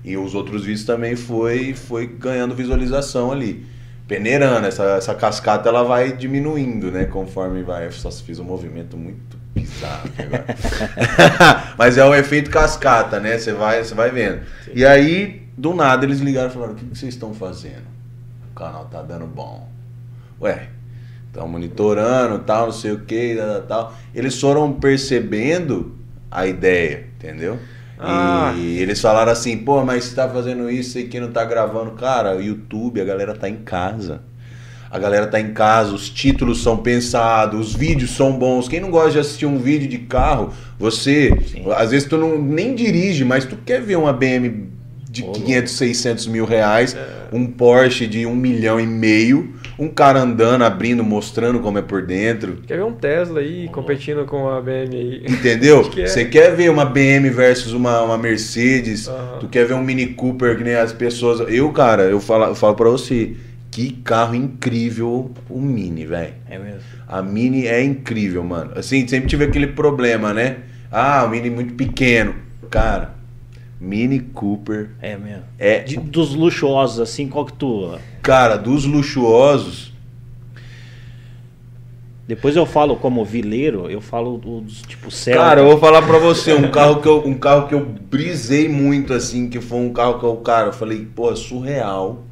E 0.05 0.15
os 0.17 0.35
outros 0.35 0.65
vídeos 0.65 0.83
também 0.83 1.15
foi, 1.15 1.73
foi 1.73 2.05
ganhando 2.05 2.53
visualização 2.53 3.31
ali. 3.31 3.65
Peneirando, 4.07 4.67
essa, 4.67 4.83
essa 4.97 5.15
cascata 5.15 5.69
ela 5.69 5.81
vai 5.81 6.15
diminuindo, 6.15 6.91
né? 6.91 7.05
Conforme 7.05 7.63
vai. 7.63 7.87
Eu 7.87 7.91
só 7.91 8.11
fiz 8.11 8.37
um 8.37 8.43
movimento 8.43 8.95
muito 8.97 9.37
bizarro 9.53 10.07
aqui 10.07 10.21
agora. 10.23 11.73
Mas 11.77 11.97
é 11.97 12.05
o 12.05 12.13
efeito 12.13 12.49
cascata, 12.49 13.19
né? 13.19 13.37
Você 13.37 13.53
vai, 13.53 13.83
você 13.83 13.93
vai 13.93 14.11
vendo. 14.11 14.41
E 14.73 14.85
aí, 14.85 15.47
do 15.57 15.73
nada, 15.73 16.05
eles 16.05 16.19
ligaram 16.19 16.49
e 16.49 16.53
falaram: 16.53 16.73
o 16.73 16.75
que, 16.75 16.85
que 16.85 16.97
vocês 16.97 17.13
estão 17.13 17.33
fazendo? 17.33 17.85
O 18.51 18.55
canal 18.55 18.85
tá 18.85 19.01
dando 19.01 19.25
bom. 19.25 19.67
Ué, 20.41 20.69
estão 21.27 21.47
monitorando, 21.47 22.39
tal, 22.39 22.65
não 22.65 22.73
sei 22.73 22.91
o 22.91 23.01
que, 23.01 23.35
tal, 23.35 23.47
tal, 23.47 23.61
tal. 23.61 23.93
Eles 24.13 24.39
foram 24.39 24.73
percebendo 24.73 25.95
a 26.29 26.47
ideia, 26.47 27.07
entendeu? 27.15 27.59
Ah. 27.97 28.53
E 28.57 28.79
eles 28.79 28.99
falaram 28.99 29.31
assim, 29.31 29.57
pô, 29.57 29.83
mas 29.85 30.05
você 30.05 30.15
tá 30.15 30.27
fazendo 30.27 30.69
isso 30.69 30.99
e 30.99 31.07
que 31.07 31.19
não 31.19 31.31
tá 31.31 31.45
gravando. 31.45 31.91
Cara, 31.91 32.35
o 32.35 32.41
YouTube, 32.41 32.99
a 32.99 33.05
galera 33.05 33.33
tá 33.33 33.47
em 33.47 33.57
casa. 33.57 34.21
A 34.93 34.99
galera 34.99 35.25
tá 35.25 35.39
em 35.41 35.53
casa, 35.53 35.91
os 35.91 36.07
títulos 36.07 36.61
são 36.61 36.77
pensados, 36.77 37.59
os 37.69 37.75
vídeos 37.75 38.11
são 38.11 38.37
bons. 38.37 38.67
Quem 38.67 38.79
não 38.79 38.91
gosta 38.91 39.09
de 39.13 39.19
assistir 39.19 39.47
um 39.47 39.57
vídeo 39.57 39.89
de 39.89 39.97
carro, 39.97 40.53
você, 40.77 41.35
Sim. 41.47 41.63
às 41.75 41.89
vezes 41.89 42.07
tu 42.07 42.15
não 42.15 42.39
nem 42.39 42.75
dirige, 42.75 43.25
mas 43.25 43.43
tu 43.43 43.57
quer 43.65 43.81
ver 43.81 43.95
uma 43.95 44.13
BM 44.13 44.67
de 45.09 45.23
Ô, 45.23 45.31
500, 45.31 45.73
600 45.73 46.27
mil 46.27 46.45
reais, 46.45 46.95
um 47.31 47.47
Porsche 47.47 48.05
de 48.05 48.23
um 48.27 48.35
milhão 48.35 48.79
e 48.79 48.85
meio, 48.85 49.55
um 49.79 49.87
cara 49.87 50.19
andando, 50.19 50.63
abrindo, 50.63 51.03
mostrando 51.03 51.59
como 51.59 51.79
é 51.79 51.81
por 51.81 52.03
dentro. 52.03 52.57
Quer 52.67 52.77
ver 52.77 52.83
um 52.83 52.93
Tesla 52.93 53.39
aí 53.39 53.67
competindo 53.69 54.25
com 54.25 54.47
a 54.47 54.61
BM 54.61 54.95
aí? 54.95 55.23
Entendeu? 55.27 55.83
Que 55.89 56.03
é. 56.03 56.05
Você 56.05 56.25
quer 56.25 56.55
ver 56.55 56.69
uma 56.69 56.85
BM 56.85 57.31
versus 57.31 57.73
uma, 57.73 57.99
uma 58.03 58.17
Mercedes, 58.17 59.07
Aham. 59.07 59.39
tu 59.39 59.47
quer 59.47 59.65
ver 59.65 59.73
um 59.73 59.81
Mini 59.81 60.05
Cooper 60.05 60.55
que 60.55 60.63
nem 60.63 60.75
as 60.75 60.93
pessoas. 60.93 61.39
Eu, 61.51 61.71
cara, 61.71 62.03
eu 62.03 62.19
falo, 62.19 62.45
eu 62.45 62.55
falo 62.55 62.75
pra 62.75 62.89
você, 62.89 63.33
que 63.73 63.91
carro 64.03 64.35
incrível 64.35 65.31
o 65.49 65.59
Mini, 65.59 66.05
velho. 66.05 66.33
É 66.49 66.59
mesmo. 66.59 66.81
A 67.07 67.21
Mini 67.21 67.65
é 67.65 67.83
incrível, 67.83 68.43
mano. 68.43 68.71
Assim, 68.75 69.07
sempre 69.07 69.27
tive 69.27 69.45
aquele 69.45 69.67
problema, 69.67 70.31
né? 70.33 70.57
Ah, 70.91 71.23
o 71.25 71.29
Mini 71.29 71.49
muito 71.49 71.73
pequeno. 71.73 72.35
Cara, 72.69 73.15
Mini 73.81 74.19
Cooper 74.19 74.89
É 75.01 75.17
mesmo. 75.17 75.43
é. 75.57 75.79
De- 75.79 75.97
dos 75.97 76.35
luxuosos, 76.35 76.99
assim, 76.99 77.27
qual 77.27 77.45
que 77.45 77.53
tu. 77.53 77.97
Cara, 78.21 78.57
dos 78.57 78.85
luxuosos. 78.85 79.91
Depois 82.27 82.55
eu 82.55 82.65
falo 82.65 82.95
como 82.95 83.25
vileiro, 83.25 83.89
eu 83.89 83.99
falo 83.99 84.37
dos 84.37 84.81
tipo 84.83 85.11
céu. 85.11 85.37
Cara, 85.37 85.61
eu 85.61 85.65
vou 85.65 85.77
falar 85.79 86.01
pra 86.03 86.17
você, 86.19 86.53
um 86.53 86.71
carro 86.71 87.01
que 87.01 87.07
eu, 87.07 87.27
um 87.27 87.33
carro 87.33 87.67
que 87.67 87.73
eu 87.75 87.83
brisei 87.85 88.69
muito, 88.69 89.13
assim, 89.13 89.49
que 89.49 89.59
foi 89.59 89.79
um 89.79 89.91
carro 89.91 90.19
que 90.19 90.25
eu, 90.25 90.35
cara, 90.37 90.67
eu 90.67 90.73
falei, 90.73 91.05
pô, 91.13 91.31
é 91.31 91.35
surreal. 91.35 92.23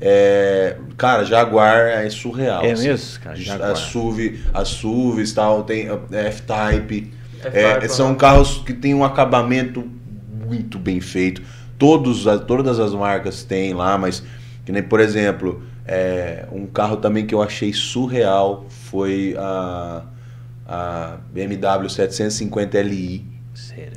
É, 0.00 0.76
cara, 0.96 1.24
Jaguar 1.24 1.78
é 1.88 2.08
surreal. 2.10 2.64
É 2.64 2.72
assim. 2.72 2.88
mesmo, 2.88 3.20
cara, 3.20 3.36
Jaguar. 3.36 3.70
A 3.70 3.74
SUV, 3.76 4.40
a 4.52 4.64
SUVs 4.64 5.32
tal, 5.32 5.62
tem 5.64 5.88
a 5.88 5.98
F-Type. 6.28 7.12
É, 7.52 7.86
são 7.88 8.14
carros 8.14 8.58
que 8.64 8.72
têm 8.72 8.94
um 8.94 9.04
acabamento 9.04 9.84
muito 10.46 10.78
bem 10.78 11.00
feito. 11.00 11.42
Todos, 11.78 12.26
as- 12.26 12.40
todas 12.44 12.78
as 12.80 12.92
marcas 12.94 13.42
têm 13.44 13.72
lá, 13.74 13.96
mas 13.98 14.22
que 14.64 14.72
nem, 14.72 14.82
por 14.82 15.00
exemplo, 15.00 15.62
é, 15.86 16.46
um 16.50 16.66
carro 16.66 16.96
também 16.96 17.26
que 17.26 17.34
eu 17.34 17.42
achei 17.42 17.72
surreal 17.72 18.66
foi 18.68 19.34
a, 19.38 20.02
a 20.66 21.16
BMW 21.32 21.88
750 21.88 22.80
Li, 22.82 23.24
Sério, 23.54 23.92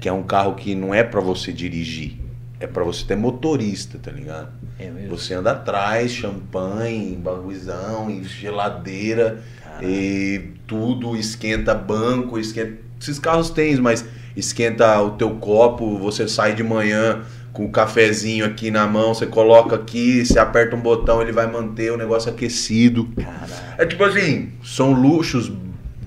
que 0.00 0.08
é 0.08 0.12
um 0.12 0.22
carro 0.22 0.54
que 0.54 0.74
não 0.74 0.94
é 0.94 1.02
pra 1.02 1.20
você 1.20 1.52
dirigir, 1.52 2.18
é 2.60 2.66
pra 2.66 2.84
você 2.84 3.04
ter 3.04 3.16
motorista, 3.16 3.98
tá 3.98 4.10
ligado? 4.10 4.48
É 4.78 4.90
mesmo. 4.90 5.16
Você 5.16 5.34
anda 5.34 5.52
atrás, 5.52 6.12
champanhe, 6.12 7.16
bagulhozão, 7.16 8.10
e 8.10 8.24
geladeira, 8.24 9.42
Caraca. 9.62 9.84
e 9.84 10.50
tudo, 10.66 11.16
esquenta 11.16 11.74
banco, 11.74 12.38
esquenta. 12.38 12.84
Esses 13.00 13.18
carros 13.18 13.50
têm, 13.50 13.76
mas 13.76 14.04
esquenta 14.36 15.00
o 15.00 15.10
teu 15.12 15.30
copo, 15.36 15.98
você 15.98 16.26
sai 16.26 16.54
de 16.54 16.62
manhã 16.62 17.22
com 17.52 17.66
o 17.66 17.70
cafezinho 17.70 18.44
aqui 18.44 18.70
na 18.70 18.86
mão, 18.86 19.14
você 19.14 19.26
coloca 19.26 19.76
aqui, 19.76 20.24
você 20.24 20.38
aperta 20.38 20.74
um 20.74 20.80
botão, 20.80 21.22
ele 21.22 21.30
vai 21.32 21.46
manter 21.46 21.92
o 21.92 21.96
negócio 21.96 22.30
aquecido. 22.30 23.08
Caraca. 23.14 23.74
É 23.78 23.86
tipo 23.86 24.02
assim, 24.04 24.52
são 24.62 24.92
luxos 24.92 25.52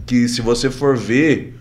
que 0.06 0.28
se 0.28 0.42
você 0.42 0.70
for 0.70 0.98
ver, 0.98 1.57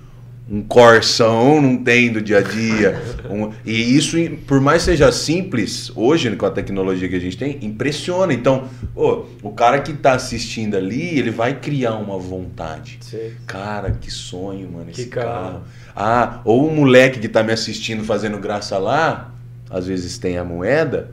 um 0.48 0.62
Corsão 0.62 1.60
não 1.60 1.77
tem 1.77 2.12
do 2.12 2.23
dia 2.23 2.39
a 2.39 2.43
dia. 2.43 3.02
Um- 3.28 3.51
e 3.64 3.97
isso, 3.97 4.16
por 4.47 4.60
mais 4.60 4.82
seja 4.82 5.10
simples, 5.10 5.90
hoje 5.97 6.35
com 6.36 6.47
a 6.47 6.51
tecnologia 6.51 7.09
que 7.09 7.16
a 7.16 7.20
gente 7.20 7.36
tem, 7.36 7.59
impressiona. 7.62 8.32
Então, 8.32 8.68
ô, 8.94 9.24
o 9.43 9.51
cara 9.51 9.81
que 9.81 9.93
tá 9.93 10.12
assistindo 10.14 10.77
ali, 10.77 11.18
ele 11.18 11.31
vai 11.32 11.59
criar 11.59 11.94
uma 11.97 12.16
vontade. 12.18 12.98
Sei. 13.01 13.35
Cara, 13.47 13.90
que 14.01 14.10
sonho, 14.10 14.70
mano, 14.70 14.86
Que 14.93 15.01
esse 15.02 15.10
carro. 15.10 15.27
carro. 15.27 15.62
Ah, 15.97 16.40
ou 16.44 16.68
o 16.68 16.74
moleque 16.74 17.18
que 17.18 17.28
tá 17.28 17.43
me 17.43 17.52
assistindo 17.52 18.05
fazendo 18.05 18.39
graça 18.39 18.78
lá, 18.78 19.35
às 19.68 19.86
vezes 19.89 20.16
tem 20.16 20.39
a 20.39 20.44
moeda, 20.44 21.10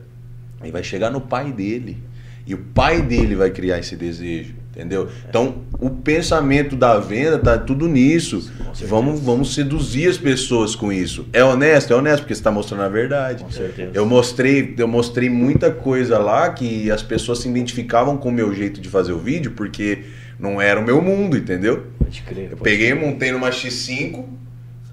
e 0.64 0.70
vai 0.70 0.84
chegar 0.84 1.10
no 1.10 1.20
pai 1.22 1.52
dele. 1.52 1.98
E 2.46 2.54
o 2.54 2.58
pai 2.58 3.02
dele 3.02 3.36
vai 3.36 3.50
criar 3.50 3.80
esse 3.80 3.96
desejo, 3.96 4.54
entendeu? 4.76 5.08
Então, 5.30 5.58
o 5.80 5.90
pensamento 5.90 6.76
da 6.76 7.00
venda 7.00 7.38
tá 7.38 7.58
tudo 7.58 7.88
nisso. 7.88 8.52
Vamos, 8.88 9.20
vamos 9.20 9.54
seduzir 9.54 10.10
as 10.10 10.18
pessoas 10.18 10.76
com 10.76 10.92
isso. 10.92 11.28
É 11.32 11.44
honesto? 11.44 11.94
É 11.94 11.96
honesto, 11.96 12.22
porque 12.22 12.34
você 12.34 12.40
está 12.40 12.52
mostrando 12.52 12.82
a 12.82 12.90
verdade. 12.90 13.44
Com 13.44 13.52
certeza. 13.52 13.92
Eu 13.94 14.06
mostrei, 14.06 14.74
eu 14.78 14.88
mostrei 14.88 15.30
muita 15.30 15.70
coisa 15.70 16.18
lá 16.18 16.50
que 16.50 16.90
as 16.90 17.04
pessoas 17.04 17.40
se 17.40 17.48
identificavam 17.48 18.18
com 18.18 18.30
o 18.30 18.32
meu 18.32 18.54
jeito 18.54 18.82
de 18.82 18.90
fazer 18.90 19.14
o 19.14 19.20
vídeo, 19.20 19.52
porque 19.52 20.06
não 20.40 20.60
era 20.60 20.80
o 20.80 20.84
meu 20.84 21.02
mundo, 21.02 21.38
entendeu? 21.38 21.84
Pode 22.00 22.22
crer. 22.24 22.50
Eu 22.52 22.58
peguei, 22.58 22.94
montei 22.96 23.32
numa 23.32 23.52
X5, 23.52 24.26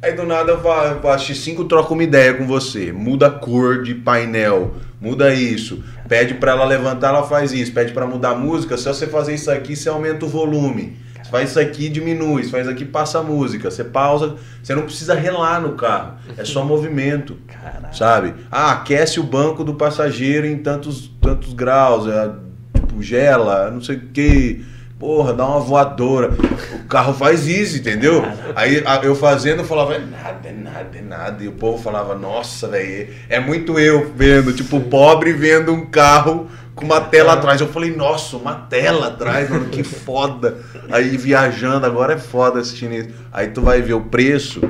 Aí 0.02 0.14
do 0.14 0.24
nada 0.24 0.56
vai, 0.56 0.92
a 0.92 1.16
X5 1.18 1.68
troca 1.68 1.92
uma 1.92 2.02
ideia 2.02 2.32
com 2.32 2.46
você, 2.46 2.90
muda 2.90 3.26
a 3.26 3.30
cor 3.30 3.82
de 3.82 3.94
painel, 3.94 4.74
muda 4.98 5.34
isso, 5.34 5.84
pede 6.10 6.34
pra 6.34 6.50
ela 6.50 6.64
levantar, 6.64 7.10
ela 7.10 7.22
faz 7.22 7.52
isso, 7.52 7.72
pede 7.72 7.92
pra 7.92 8.04
mudar 8.04 8.30
a 8.30 8.34
música, 8.34 8.76
se 8.76 8.84
você 8.84 9.06
fazer 9.06 9.32
isso 9.32 9.48
aqui, 9.48 9.76
você 9.76 9.88
aumenta 9.88 10.26
o 10.26 10.28
volume. 10.28 10.98
Você 11.22 11.30
faz 11.30 11.50
isso 11.50 11.60
aqui, 11.60 11.88
diminui, 11.88 12.42
você 12.42 12.50
faz 12.50 12.66
aqui, 12.66 12.84
passa 12.84 13.20
a 13.20 13.22
música, 13.22 13.70
você 13.70 13.84
pausa, 13.84 14.34
você 14.60 14.74
não 14.74 14.82
precisa 14.82 15.14
relar 15.14 15.60
no 15.60 15.76
carro, 15.76 16.16
é 16.36 16.44
só 16.44 16.64
movimento. 16.64 17.38
Caralho. 17.46 17.94
Sabe? 17.94 18.34
Ah, 18.50 18.72
aquece 18.72 19.20
o 19.20 19.22
banco 19.22 19.62
do 19.62 19.74
passageiro 19.74 20.48
em 20.48 20.58
tantos, 20.58 21.08
tantos 21.20 21.52
graus, 21.52 22.08
é, 22.08 22.32
tipo, 22.74 23.00
gela, 23.00 23.70
não 23.70 23.80
sei 23.80 23.94
o 23.94 24.00
que. 24.08 24.64
Porra, 25.00 25.32
dá 25.32 25.46
uma 25.46 25.60
voadora. 25.60 26.30
O 26.74 26.86
carro 26.86 27.14
faz 27.14 27.46
isso, 27.46 27.78
entendeu? 27.78 28.22
Aí 28.54 28.82
a- 28.86 29.00
eu 29.02 29.16
fazendo, 29.16 29.60
eu 29.60 29.64
falava, 29.64 29.94
é 29.94 29.98
nada, 29.98 30.48
é 30.48 30.52
nada, 30.52 30.90
é 30.98 31.00
nada. 31.00 31.42
E 31.42 31.48
o 31.48 31.52
povo 31.52 31.82
falava, 31.82 32.14
nossa, 32.14 32.68
velho, 32.68 33.08
é 33.28 33.40
muito 33.40 33.78
eu 33.78 34.12
vendo, 34.14 34.52
tipo, 34.52 34.78
pobre 34.78 35.32
vendo 35.32 35.72
um 35.72 35.86
carro 35.86 36.48
com 36.74 36.84
uma 36.84 37.00
tela 37.00 37.32
atrás. 37.32 37.60
Eu 37.62 37.68
falei, 37.68 37.96
nossa, 37.96 38.36
uma 38.36 38.54
tela 38.54 39.06
atrás, 39.08 39.48
mano, 39.48 39.70
que 39.70 39.82
foda. 39.82 40.58
Aí 40.92 41.16
viajando, 41.16 41.86
agora 41.86 42.12
é 42.12 42.18
foda 42.18 42.60
assistindo 42.60 42.92
isso. 42.92 43.08
Aí 43.32 43.48
tu 43.48 43.62
vai 43.62 43.80
ver 43.80 43.94
o 43.94 44.02
preço, 44.02 44.60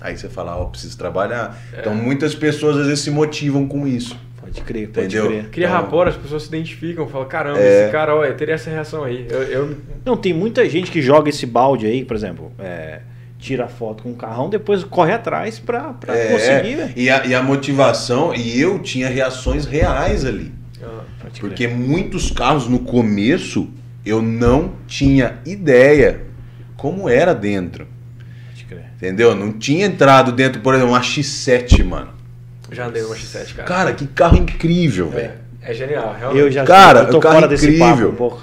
aí 0.00 0.16
você 0.16 0.28
fala, 0.28 0.56
ó, 0.56 0.64
preciso 0.64 0.98
trabalhar. 0.98 1.56
Então 1.78 1.94
muitas 1.94 2.34
pessoas 2.34 2.76
às 2.76 2.86
vezes 2.88 3.04
se 3.04 3.10
motivam 3.12 3.68
com 3.68 3.86
isso. 3.86 4.16
Pode 4.52 4.60
crer, 4.62 4.88
pode 4.88 5.06
Entendeu? 5.06 5.26
crer. 5.26 5.48
Cria 5.50 5.66
Então- 5.66 5.76
rapport, 5.80 6.08
as 6.08 6.16
pessoas 6.16 6.42
se 6.42 6.48
identificam, 6.48 7.06
falam, 7.08 7.28
caramba, 7.28 7.58
É. 7.60 7.84
esse 7.84 7.92
cara, 7.92 8.14
olha, 8.14 8.32
teria 8.34 8.54
essa 8.54 8.68
reação 8.70 9.04
aí. 9.04 9.26
Eu, 9.30 9.42
eu- 9.44 9.76
Não, 10.04 10.16
tem 10.16 10.32
muita 10.32 10.68
gente 10.68 10.90
que 10.90 11.00
joga 11.00 11.28
esse 11.30 11.46
balde 11.46 11.86
aí, 11.86 12.04
por 12.04 12.16
exemplo, 12.16 12.52
é, 12.58 13.00
tira 13.38 13.68
foto 13.68 14.02
com 14.02 14.10
o 14.10 14.14
carrão, 14.14 14.48
depois 14.50 14.82
corre 14.84 15.12
atrás 15.12 15.58
pra, 15.58 15.92
pra 15.92 16.16
É, 16.16 16.26
conseguir, 16.32 16.74
velho. 16.76 16.92
e, 16.96 17.08
a, 17.08 17.26
e 17.26 17.34
a 17.34 17.42
motivação, 17.42 18.34
e 18.34 18.60
eu 18.60 18.78
tinha 18.80 19.08
reações 19.08 19.64
reais 19.66 20.24
ali. 20.24 20.52
Ah, 20.82 21.00
Pode 21.22 21.40
crer. 21.40 21.48
Porque 21.50 21.68
muitos 21.68 22.30
carros 22.30 22.66
no 22.66 22.78
começo 22.80 23.68
eu 24.04 24.20
não 24.22 24.72
tinha 24.86 25.38
ideia 25.46 26.22
como 26.76 27.08
era 27.08 27.34
dentro. 27.34 27.86
Pode 28.48 28.64
crer. 28.64 28.84
Entendeu? 28.96 29.34
Não 29.34 29.52
tinha 29.52 29.84
entrado 29.86 30.32
dentro, 30.32 30.60
por 30.62 30.74
exemplo, 30.74 30.92
uma 30.92 31.00
X7, 31.02 31.84
mano. 31.84 32.18
Já 32.72 32.86
andei 32.86 33.02
numa 33.02 33.14
X7, 33.14 33.54
cara. 33.54 33.68
Cara, 33.68 33.92
que 33.92 34.06
carro 34.06 34.36
incrível, 34.36 35.08
velho. 35.10 35.32
É, 35.62 35.72
é 35.72 35.74
genial, 35.74 36.14
realmente. 36.18 36.40
Eu 36.42 36.50
já 36.50 36.64
Cara, 36.64 37.00
eu 37.00 37.10
tô 37.10 37.18
o 37.18 37.20
carro 37.20 37.34
fora 37.34 37.48
desse 37.48 37.66
incrível. 37.66 37.88
papo 37.88 38.08
um 38.08 38.14
pouco. 38.14 38.42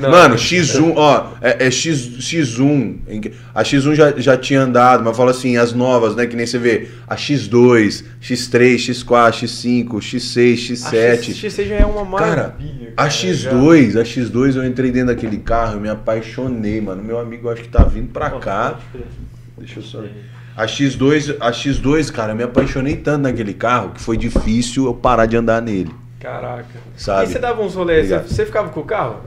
Não, 0.00 0.10
Mano, 0.10 0.34
X1, 0.34 0.92
ó, 0.96 1.32
é, 1.40 1.66
é 1.66 1.70
X, 1.70 1.98
X1. 2.18 2.98
em 3.08 3.20
que- 3.20 3.32
A 3.54 3.62
X1 3.62 3.94
já, 3.94 4.12
já 4.18 4.36
tinha 4.36 4.60
andado, 4.60 5.02
mas 5.02 5.16
fala 5.16 5.30
assim, 5.30 5.56
as 5.56 5.72
novas, 5.72 6.14
né? 6.14 6.26
Que 6.26 6.36
nem 6.36 6.44
você 6.46 6.58
vê. 6.58 6.88
A 7.06 7.16
X2, 7.16 8.04
X3, 8.20 8.76
X4, 8.90 9.32
X5, 9.44 9.88
X6, 10.00 10.84
a 10.86 10.90
X7. 10.90 11.32
X, 11.34 11.36
X6 11.54 11.68
já 11.68 11.74
é 11.76 11.86
uma 11.86 12.18
Cara, 12.18 12.30
maravilha. 12.36 12.92
a 12.96 13.02
cara, 13.04 13.10
X2, 13.10 13.96
a 14.00 14.02
X2 14.04 14.56
eu 14.56 14.64
entrei 14.66 14.90
dentro 14.90 15.08
daquele 15.14 15.38
carro, 15.38 15.74
eu 15.76 15.80
me 15.80 15.88
apaixonei, 15.88 16.80
mano. 16.80 17.02
Meu 17.02 17.18
amigo 17.18 17.48
acho 17.48 17.62
que 17.62 17.68
tá 17.68 17.82
vindo 17.84 18.12
pra 18.12 18.30
cá. 18.32 18.78
Deixa 19.56 19.78
eu 19.80 19.82
só. 19.82 20.02
A 20.58 20.66
X2, 20.66 21.36
a 21.38 21.52
X2, 21.52 22.10
cara, 22.10 22.32
eu 22.32 22.36
me 22.36 22.42
apaixonei 22.42 22.96
tanto 22.96 23.22
naquele 23.22 23.54
carro 23.54 23.90
que 23.90 24.00
foi 24.02 24.16
difícil 24.16 24.86
eu 24.86 24.94
parar 24.94 25.26
de 25.26 25.36
andar 25.36 25.62
nele. 25.62 25.94
Caraca. 26.18 26.66
Sabe? 26.96 27.24
E 27.24 27.32
você 27.32 27.38
dava 27.38 27.62
uns 27.62 27.76
rolês, 27.76 28.08
você, 28.08 28.14
Obrigado. 28.14 28.34
você 28.34 28.44
ficava 28.46 28.68
com 28.70 28.80
o 28.80 28.84
carro? 28.84 29.20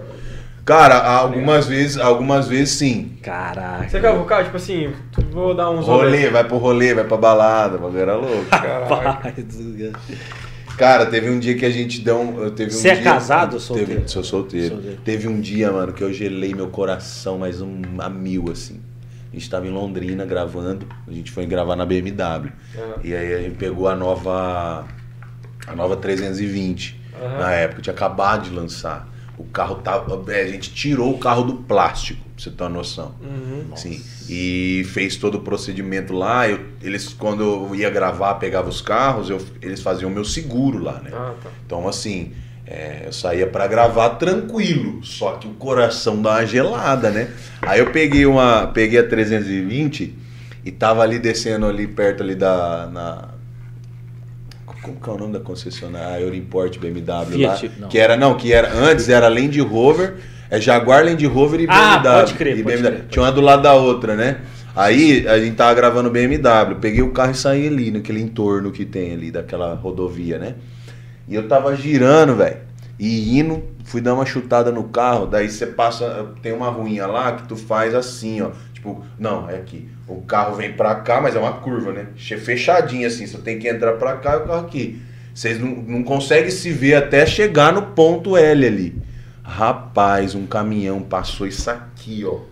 Cara, 0.65 0.97
algumas 1.01 1.65
vezes, 1.67 1.97
algumas 1.97 2.47
vezes 2.49 2.75
sim. 2.77 3.13
Caraca. 3.23 3.83
Você 3.89 3.97
ficava 3.97 4.17
com 4.17 4.23
o 4.23 4.27
carro, 4.27 4.43
tipo 4.43 4.57
assim, 4.57 4.91
vou 5.31 5.55
dar 5.55 5.69
uns 5.71 5.85
Rolê, 5.85 6.03
rolês. 6.17 6.31
vai 6.33 6.43
pro 6.43 6.57
rolê, 6.57 6.93
vai 6.93 7.03
pra 7.05 7.15
balada, 7.17 7.77
o 7.77 7.79
bagulho 7.79 7.99
era 8.01 8.15
louco. 8.15 8.45
Caraca. 8.51 9.33
Cara, 10.77 11.05
teve 11.05 11.29
um 11.29 11.39
dia 11.39 11.55
que 11.55 11.65
a 11.65 11.69
gente 11.69 12.01
deu 12.01 12.19
um. 12.19 12.49
Teve 12.51 12.71
um 12.75 12.77
Você 12.77 12.89
é 12.89 12.95
dia- 12.95 13.03
casado 13.03 13.53
ou 13.53 13.59
teve- 13.59 13.77
solteiro? 13.85 14.03
sou 14.09 14.23
solteiro. 14.23 14.75
Solteiro. 14.75 14.97
Teve 15.03 15.27
um 15.27 15.39
dia, 15.39 15.71
mano, 15.71 15.93
que 15.93 16.03
eu 16.03 16.11
gelei 16.11 16.53
meu 16.53 16.67
coração 16.67 17.37
mais 17.37 17.61
um 17.61 17.81
a 17.99 18.09
mil, 18.09 18.45
assim. 18.51 18.79
A 19.31 19.35
gente 19.35 19.49
tava 19.49 19.65
em 19.65 19.69
Londrina 19.71 20.25
gravando, 20.25 20.85
a 21.07 21.11
gente 21.11 21.31
foi 21.31 21.45
gravar 21.45 21.75
na 21.75 21.85
BMW. 21.85 22.51
Ah. 22.77 22.99
E 23.03 23.15
aí 23.15 23.33
a 23.33 23.37
gente 23.41 23.55
pegou 23.55 23.87
a 23.87 23.95
nova. 23.95 24.85
A 25.67 25.75
nova 25.75 25.95
320. 25.95 26.99
Aham. 27.21 27.37
Na 27.39 27.51
época, 27.51 27.81
tinha 27.81 27.93
acabado 27.93 28.43
de 28.49 28.49
lançar. 28.55 29.07
O 29.37 29.45
carro 29.45 29.75
tava. 29.75 30.21
é, 30.33 30.41
a 30.43 30.47
gente 30.47 30.73
tirou 30.73 31.13
o 31.13 31.17
carro 31.17 31.43
do 31.43 31.55
plástico, 31.55 32.21
pra 32.35 32.43
você 32.43 32.49
ter 32.51 32.63
uma 32.63 32.69
noção. 32.69 33.15
Uhum. 33.21 33.75
Sim. 33.75 34.03
E 34.29 34.83
fez 34.91 35.15
todo 35.15 35.35
o 35.35 35.41
procedimento 35.41 36.13
lá. 36.13 36.47
Eu- 36.49 36.59
eles, 36.81 37.13
quando 37.13 37.41
eu 37.41 37.75
ia 37.75 37.89
gravar, 37.89 38.35
pegava 38.35 38.69
os 38.69 38.81
carros, 38.81 39.29
eu- 39.29 39.41
eles 39.61 39.81
faziam 39.81 40.11
o 40.11 40.13
meu 40.13 40.25
seguro 40.25 40.77
lá, 40.77 40.99
né? 40.99 41.09
Ah, 41.13 41.33
tá. 41.41 41.49
Então, 41.65 41.87
assim, 41.87 42.33
é, 42.71 43.01
eu 43.05 43.11
saía 43.11 43.45
pra 43.45 43.67
gravar 43.67 44.11
tranquilo, 44.11 45.03
só 45.03 45.33
que 45.33 45.45
o 45.45 45.51
coração 45.51 46.21
dá 46.21 46.31
uma 46.31 46.45
gelada, 46.45 47.09
né? 47.09 47.27
Aí 47.61 47.81
eu 47.81 47.91
peguei 47.91 48.25
uma, 48.25 48.67
peguei 48.67 48.97
a 48.97 49.03
320 49.03 50.15
e 50.63 50.71
tava 50.71 51.01
ali 51.01 51.19
descendo 51.19 51.65
ali 51.65 51.85
perto 51.85 52.23
ali 52.23 52.33
da 52.33 52.89
na 52.91 53.27
como 54.81 54.95
que 54.95 55.09
é 55.09 55.13
o 55.13 55.17
nome 55.17 55.33
da 55.33 55.41
concessionária? 55.41 56.15
A 56.15 56.21
Euroimport 56.21 56.79
BMW 56.79 57.25
Fiat, 57.33 57.67
lá, 57.67 57.73
não. 57.77 57.89
que 57.89 57.99
era 57.99 58.17
não, 58.17 58.37
que 58.37 58.53
era 58.53 58.73
antes 58.73 59.09
era 59.09 59.27
Land 59.27 59.59
Rover, 59.59 60.15
é 60.49 60.59
Jaguar, 60.59 61.03
Land 61.03 61.23
Rover 61.27 61.59
e 61.59 61.67
BMW. 61.67 61.85
Ah, 61.85 61.99
pode 62.01 62.33
crer, 62.35 62.57
e 62.57 62.63
pode 62.63 62.77
BMW. 62.77 62.95
crer, 62.95 63.07
Tinha 63.09 63.23
uma 63.23 63.31
do 63.33 63.41
lado 63.41 63.61
da 63.61 63.73
outra, 63.73 64.15
né? 64.15 64.37
Aí 64.73 65.27
a 65.27 65.37
gente 65.37 65.55
tava 65.55 65.73
gravando 65.73 66.09
BMW, 66.09 66.75
peguei 66.79 67.01
o 67.01 67.11
carro 67.11 67.31
e 67.31 67.35
saí 67.35 67.67
ali 67.67 67.91
naquele 67.91 68.21
entorno 68.21 68.71
que 68.71 68.85
tem 68.85 69.13
ali 69.13 69.29
daquela 69.29 69.75
rodovia, 69.75 70.39
né? 70.39 70.55
E 71.27 71.35
eu 71.35 71.47
tava 71.47 71.75
girando, 71.75 72.35
velho. 72.35 72.57
E 72.99 73.39
indo, 73.39 73.63
fui 73.83 73.99
dar 73.99 74.13
uma 74.13 74.25
chutada 74.25 74.71
no 74.71 74.85
carro, 74.85 75.25
daí 75.25 75.49
você 75.49 75.65
passa, 75.65 76.33
tem 76.41 76.51
uma 76.51 76.69
ruinha 76.69 77.07
lá 77.07 77.31
que 77.31 77.47
tu 77.47 77.55
faz 77.55 77.95
assim, 77.95 78.41
ó. 78.41 78.51
Tipo, 78.73 79.03
não, 79.17 79.49
é 79.49 79.55
aqui. 79.55 79.89
O 80.07 80.21
carro 80.21 80.55
vem 80.55 80.73
pra 80.73 80.95
cá, 80.95 81.21
mas 81.21 81.35
é 81.35 81.39
uma 81.39 81.53
curva, 81.53 81.91
né? 81.91 82.07
Fechadinha 82.15 83.07
assim, 83.07 83.25
você 83.25 83.37
tem 83.37 83.57
que 83.57 83.67
entrar 83.67 83.93
pra 83.93 84.17
cá 84.17 84.33
e 84.33 84.37
o 84.37 84.47
carro 84.47 84.65
aqui. 84.65 85.01
Vocês 85.33 85.59
não, 85.59 85.69
não 85.69 86.03
conseguem 86.03 86.51
se 86.51 86.71
ver 86.71 86.95
até 86.95 87.25
chegar 87.25 87.71
no 87.73 87.81
ponto 87.81 88.35
L 88.35 88.67
ali. 88.67 89.01
Rapaz, 89.43 90.35
um 90.35 90.45
caminhão 90.45 91.01
passou 91.01 91.47
isso 91.47 91.69
aqui, 91.69 92.23
ó. 92.25 92.50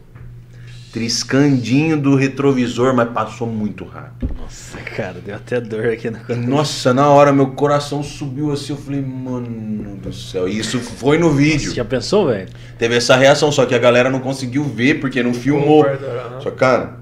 Triscandinho 0.91 1.97
do 1.97 2.15
retrovisor, 2.15 2.95
mas 2.95 3.09
passou 3.09 3.47
muito 3.47 3.85
rápido. 3.85 4.35
Nossa, 4.39 4.77
cara, 4.79 5.17
deu 5.23 5.35
até 5.35 5.61
dor 5.61 5.85
aqui 5.85 6.09
na 6.09 6.19
Nossa, 6.35 6.93
na 6.93 7.09
hora 7.09 7.31
meu 7.31 7.51
coração 7.51 8.01
subiu 8.01 8.51
assim, 8.51 8.73
eu 8.73 8.77
falei, 8.77 9.01
mano 9.01 9.95
do 9.97 10.13
céu. 10.13 10.47
E 10.47 10.57
isso 10.57 10.79
foi 10.79 11.17
no 11.17 11.31
vídeo. 11.31 11.69
Você 11.69 11.75
já 11.75 11.85
pensou, 11.85 12.27
velho? 12.27 12.49
Teve 12.77 12.95
essa 12.95 13.15
reação, 13.15 13.51
só 13.51 13.65
que 13.65 13.75
a 13.75 13.79
galera 13.79 14.09
não 14.09 14.19
conseguiu 14.19 14.63
ver 14.63 14.99
porque 14.99 15.21
não 15.21 15.33
filmou. 15.33 15.85
Só 16.41 16.49
cara, 16.51 16.97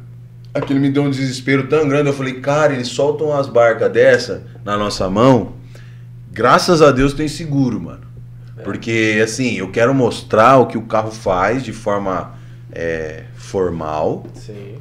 aquilo 0.53 0.79
me 0.79 0.89
deu 0.89 1.03
um 1.03 1.09
desespero 1.09 1.67
tão 1.67 1.87
grande. 1.87 2.09
Eu 2.09 2.13
falei, 2.13 2.41
cara, 2.41 2.73
eles 2.73 2.89
soltam 2.89 3.27
umas 3.27 3.47
barcas 3.47 3.91
dessa 3.91 4.43
na 4.65 4.77
nossa 4.77 5.09
mão. 5.09 5.53
Graças 6.31 6.81
a 6.81 6.91
Deus 6.91 7.13
tem 7.13 7.27
seguro, 7.27 7.79
mano. 7.79 8.07
Porque, 8.63 9.21
assim, 9.23 9.53
eu 9.53 9.71
quero 9.71 9.93
mostrar 9.93 10.57
o 10.57 10.65
que 10.65 10.77
o 10.77 10.81
carro 10.81 11.11
faz 11.11 11.63
de 11.63 11.71
forma 11.71 12.36
é, 12.77 13.23
formal 13.33 14.27
Sim. 14.35 14.75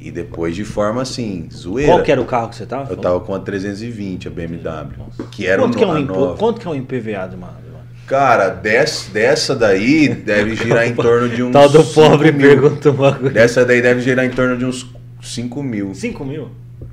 e 0.00 0.10
depois 0.10 0.56
de 0.56 0.64
forma, 0.64 1.02
assim, 1.02 1.48
zoeira. 1.52 1.92
Qual 1.92 2.02
que 2.02 2.10
era 2.10 2.20
o 2.20 2.24
carro 2.24 2.48
que 2.48 2.56
você 2.56 2.64
tava? 2.64 2.90
Eu 2.90 2.96
tava 2.96 3.20
com 3.20 3.34
a 3.34 3.38
320, 3.38 4.26
a 4.26 4.30
BMW. 4.30 5.04
Que 5.30 5.46
era 5.46 5.60
quanto, 5.60 5.74
o 5.74 5.78
que 5.78 5.84
é 5.84 5.86
um 5.86 6.00
nova. 6.00 6.36
quanto 6.38 6.60
que 6.60 6.66
é 6.66 6.70
um 6.70 6.74
IPVA 6.74 7.28
de 7.28 7.36
uma... 7.36 7.62
Cara, 8.06 8.48
des, 8.48 9.10
dessa 9.12 9.54
daí 9.54 10.08
deve 10.08 10.56
girar 10.56 10.86
em 10.86 10.94
torno 10.94 11.28
de 11.28 11.42
uns. 11.44 11.52
Tal 11.52 11.68
do 11.68 11.82
5 11.82 11.94
pobre 11.94 12.32
mil. 12.32 12.48
pergunta 12.48 12.90
um 12.90 12.94
bagulho. 12.94 13.32
Dessa 13.32 13.64
daí 13.64 13.80
deve 13.80 14.00
girar 14.00 14.24
em 14.24 14.30
torno 14.30 14.56
de 14.58 14.64
uns 14.64 14.92
5 15.22 15.62
mil. 15.62 15.94
5 15.94 16.24
mil? 16.24 16.50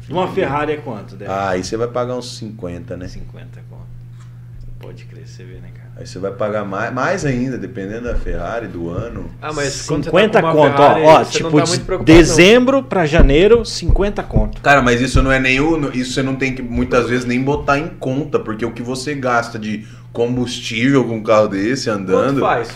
Uma 0.10 0.28
Ferrari 0.28 0.74
é 0.74 0.78
quanto? 0.78 1.16
Deve? 1.16 1.32
Ah, 1.32 1.50
aí 1.50 1.64
você 1.64 1.76
vai 1.76 1.88
pagar 1.88 2.16
uns 2.16 2.38
50, 2.38 2.96
né? 2.96 3.08
50 3.08 3.62
conto. 3.70 3.82
Pode 4.80 5.04
vê, 5.04 5.54
né, 5.56 5.72
cara? 5.74 5.89
Aí 6.00 6.08
você 6.08 6.18
vai 6.18 6.32
pagar 6.32 6.64
mais, 6.64 6.94
mais 6.94 7.26
ainda, 7.26 7.58
dependendo 7.58 8.04
da 8.04 8.16
Ferrari, 8.16 8.68
do 8.68 8.90
ano. 8.90 9.30
Ah, 9.42 9.52
mas 9.52 9.86
quando 9.86 10.06
você 10.06 10.10
50 10.10 10.42
tá 10.42 10.52
conto, 10.52 10.72
Ferrari, 10.78 11.02
ó, 11.04 11.20
ó, 11.20 11.24
tipo 11.26 11.58
tá 11.58 11.64
de 11.98 12.04
dezembro 12.06 12.82
pra 12.84 13.06
janeiro, 13.06 13.66
50 13.66 14.24
conto. 14.24 14.62
Cara, 14.62 14.82
mas 14.82 15.02
isso 15.02 15.22
não 15.22 15.30
é 15.30 15.40
nenhum. 15.40 15.92
Isso 15.92 16.14
você 16.14 16.24
não 16.24 16.36
tem 16.38 16.56
que 16.56 16.62
muitas 16.62 17.10
vezes 17.10 17.26
nem 17.26 17.42
botar 17.44 17.78
em 17.78 17.90
conta, 18.00 18.40
porque 18.40 18.64
o 18.66 18.72
que 18.72 18.82
você 18.82 19.14
gasta 19.14 19.60
de 19.60 19.86
combustível 20.14 21.04
com 21.04 21.18
um 21.18 21.24
carro 21.24 21.50
desse 21.50 21.90
não. 21.90 21.98
Quanto 21.98 22.12
andando. 22.12 22.40
faz? 22.40 22.70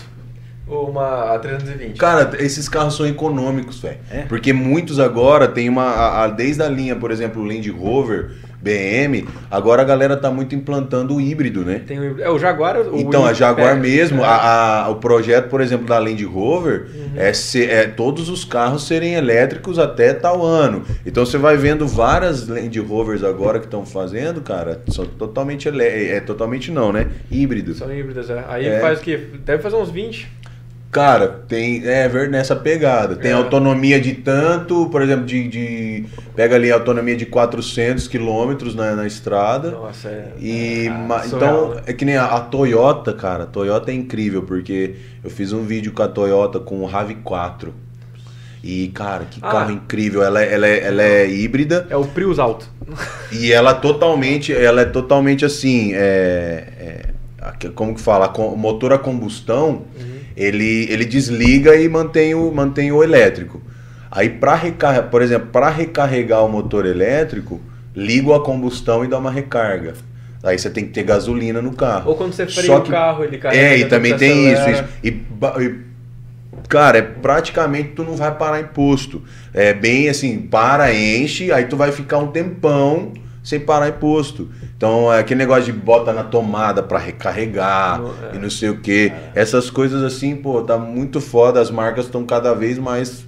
Uma 0.68 1.36
a 1.36 1.40
320. 1.40 1.98
Cara, 1.98 2.32
esses 2.40 2.68
carros 2.68 2.96
são 2.96 3.06
econômicos, 3.06 3.80
velho. 3.80 3.98
É? 4.10 4.22
Porque 4.24 4.52
muitos 4.54 5.00
agora 5.00 5.48
tem 5.48 5.70
uma. 5.70 5.84
a- 5.84 6.24
a- 6.24 6.28
desde 6.28 6.62
a 6.64 6.70
linha, 6.70 6.96
por 6.96 7.12
exemplo, 7.12 7.42
o 7.42 7.46
Land 7.46 7.70
Rover, 7.70 8.32
BM, 8.64 9.28
agora 9.52 9.82
a 9.82 9.86
galera 9.86 10.16
tá 10.16 10.32
muito 10.32 10.56
implantando 10.56 11.16
o 11.16 11.22
híbrido, 11.22 11.66
né? 11.66 11.82
Tem 11.86 12.00
o, 12.00 12.22
é 12.22 12.30
o 12.30 12.40
Jaguar. 12.40 12.78
O 12.78 12.98
Então, 12.98 13.26
a 13.26 13.34
Jaguar 13.34 13.76
é, 13.76 13.80
mesmo, 13.80 14.22
é. 14.22 14.26
a- 14.26 14.84
a- 14.86 14.90
o 14.90 14.96
projeto, 14.96 15.50
por 15.50 15.60
exemplo, 15.60 15.86
da 15.86 16.00
Land 16.00 16.24
Rover 16.24 16.88
é, 17.16 17.34
ser- 17.34 17.70
é 17.70 17.88
todos 17.88 18.30
os 18.30 18.46
carros 18.46 18.88
serem 18.88 19.16
elétricos 19.16 19.78
até 19.78 20.14
tal 20.14 20.42
ano. 20.46 20.84
Então 21.06 21.26
você 21.26 21.38
vai 21.38 21.58
vendo 21.58 21.86
várias 21.88 22.48
Land 22.48 22.80
Rovers 22.80 23.24
agora 23.24 23.60
que 23.60 23.66
estão 23.66 23.86
fazendo, 23.86 24.42
cara, 24.42 24.82
são 24.88 25.06
totalmente 25.06 25.68
elé- 25.68 26.08
é 26.16 26.20
totalmente 26.22 26.72
não, 26.72 26.94
né? 26.94 27.08
Híbrido. 27.30 27.74
São 27.74 27.94
híbridas, 27.94 28.30
é. 28.30 28.44
Aí 28.48 28.66
É. 28.66 28.80
faz 28.80 29.00
o 29.00 29.02
quê? 29.02 29.20
Deve 29.46 29.62
fazer 29.62 29.76
uns 29.76 29.90
20. 29.92 30.28
Cara, 30.94 31.28
tem 31.48 31.82
é 31.88 32.08
ver 32.08 32.30
nessa 32.30 32.56
pegada. 32.56 33.16
Tem 33.16 33.32
É. 33.32 33.34
autonomia 33.34 34.00
de 34.00 34.14
tanto, 34.14 34.88
por 34.90 35.02
exemplo, 35.02 35.26
de, 35.26 35.48
de- 35.48 36.06
pega 36.36 36.56
ali 36.56 36.72
a 36.72 36.76
autonomia 36.76 37.16
de 37.18 37.26
400 37.26 38.08
quilômetros 38.08 38.76
na, 38.76 38.96
na 38.96 39.08
estrada. 39.08 39.72
Nossa, 39.72 40.08
é. 40.08 40.28
E 40.40 40.88
Ah, 40.88 40.94
ma- 40.94 41.24
surreal, 41.24 41.66
então 41.72 41.82
é 41.88 41.94
que 41.94 42.06
nem 42.06 42.16
a, 42.16 42.26
a 42.26 42.40
Toyota, 42.40 43.12
cara. 43.12 43.44
A 43.44 43.48
Toyota 43.48 43.90
é 43.90 43.94
incrível 43.96 44.44
porque 44.44 44.96
eu 45.24 45.32
fiz 45.32 45.52
um 45.52 45.64
vídeo 45.64 45.92
com 45.94 46.04
a 46.04 46.08
Toyota 46.08 46.60
com 46.60 46.84
o 46.84 46.88
RAV4. 46.88 47.70
E 48.64 48.90
cara, 48.90 49.26
que 49.26 49.40
Ah. 49.42 49.50
carro 49.52 49.72
incrível. 49.72 50.22
Ela, 50.24 50.44
é- 50.44 50.54
ela, 50.54 50.68
é, 50.68 50.84
ela 50.86 51.02
é 51.04 51.28
híbrida 51.28 51.88
É 51.90 51.98
o 51.98 52.06
Prius 52.06 52.38
alto. 52.40 52.70
e 53.32 53.52
ela 53.52 53.74
totalmente, 53.74 54.54
ela 54.54 54.82
é 54.82 54.86
totalmente 54.86 55.44
assim, 55.44 55.92
é, 55.94 57.04
é, 57.60 57.68
como 57.76 57.94
que 57.96 58.00
fala, 58.00 58.32
motor 58.56 58.94
a 58.94 58.98
combustão, 58.98 59.82
ele, 60.36 60.88
ele 60.92 61.06
desliga 61.06 61.76
e 61.76 61.88
mantém 61.90 62.34
o, 62.36 62.52
mantém 62.52 62.92
o 62.92 63.04
elétrico. 63.04 63.62
Aí 64.12 64.30
para 64.30 64.56
recarregar, 64.56 65.10
por 65.10 65.22
exemplo, 65.22 65.48
para 65.52 65.70
recarregar 65.70 66.46
o 66.46 66.50
motor 66.50 66.86
elétrico, 66.86 67.60
liga 67.96 68.36
a 68.36 68.40
combustão 68.40 69.04
e 69.04 69.08
dá 69.08 69.18
uma 69.18 69.32
recarga. 69.32 69.94
Aí 70.44 70.60
você 70.60 70.70
tem 70.70 70.86
que 70.86 70.92
ter 70.92 71.04
gasolina 71.04 71.62
no 71.62 71.74
carro. 71.74 72.10
Ou 72.10 72.16
quando 72.16 72.34
você 72.34 72.46
freia 72.46 72.68
Só 72.68 72.78
o 72.80 72.82
que- 72.82 72.92
carro, 72.92 73.24
ele 73.24 73.38
carrega. 73.38 73.62
É, 73.64 73.78
e 73.78 73.86
também 73.86 74.16
tem 74.18 74.52
isso, 74.52 74.70
isso. 74.70 74.84
E, 75.04 75.08
e, 75.10 75.76
cara, 76.68 76.98
é 76.98 77.02
praticamente 77.02 77.90
tu 77.96 78.04
não 78.04 78.16
vai 78.16 78.36
parar 78.36 78.60
em 78.60 78.66
posto. 78.66 79.22
É 79.54 79.74
bem 79.74 80.10
assim, 80.10 80.40
para, 80.40 80.94
enche, 80.94 81.52
aí 81.52 81.66
tu 81.66 81.78
vai 81.78 81.92
ficar 81.92 82.18
um 82.18 82.28
tempão 82.28 83.14
sem 83.44 83.60
parar 83.60 83.90
em 83.90 83.94
posto. 83.94 84.50
Então, 84.76 85.12
é 85.12 85.20
aquele 85.20 85.40
negócio 85.40 85.66
de 85.66 85.74
bota 85.74 86.14
na 86.14 86.24
tomada 86.24 86.82
pra 86.82 86.98
recarregar 86.98 88.02
é. 88.32 88.38
e 88.38 88.40
não 88.40 88.50
sei 88.50 88.70
o 88.70 88.80
que. 88.80 89.12
Essas 89.36 89.70
coisas 89.70 90.02
assim, 90.02 90.36
pô, 90.36 90.62
tá 90.62 90.78
muito 90.78 91.20
foda. 91.20 91.60
As 91.60 91.70
marcas 91.70 92.06
estão 92.06 92.26
cada 92.26 92.54
vez 92.54 92.80
mais 92.80 93.26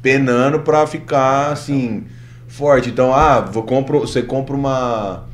penando 0.00 0.60
pra 0.60 0.86
ficar 0.86 1.52
assim 1.52 2.04
forte. 2.48 2.88
Então, 2.88 3.14
ah, 3.14 3.40
vou 3.40 3.62
compro, 3.62 4.00
você 4.00 4.22
compra 4.22 4.56
uma 4.56 5.24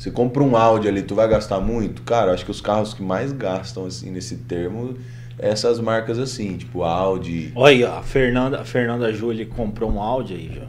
você 0.00 0.10
compra 0.10 0.42
um 0.42 0.56
Audi 0.56 0.88
ali, 0.88 1.02
tu 1.02 1.14
vai 1.14 1.28
gastar 1.28 1.60
muito? 1.60 2.00
Cara, 2.00 2.32
acho 2.32 2.42
que 2.42 2.50
os 2.50 2.62
carros 2.62 2.94
que 2.94 3.02
mais 3.02 3.32
gastam 3.32 3.84
assim 3.84 4.10
nesse 4.10 4.36
termo 4.36 4.96
é 5.38 5.50
essas 5.50 5.78
marcas 5.78 6.18
assim, 6.18 6.56
tipo 6.56 6.82
Audi. 6.82 7.52
Olha, 7.54 7.90
a 7.90 8.02
Fernanda, 8.02 8.60
a 8.60 8.64
Fernanda 8.64 9.12
Júlia 9.12 9.44
comprou 9.44 9.92
um 9.92 10.00
áudio 10.00 10.38
aí, 10.38 10.50
já. 10.54 10.66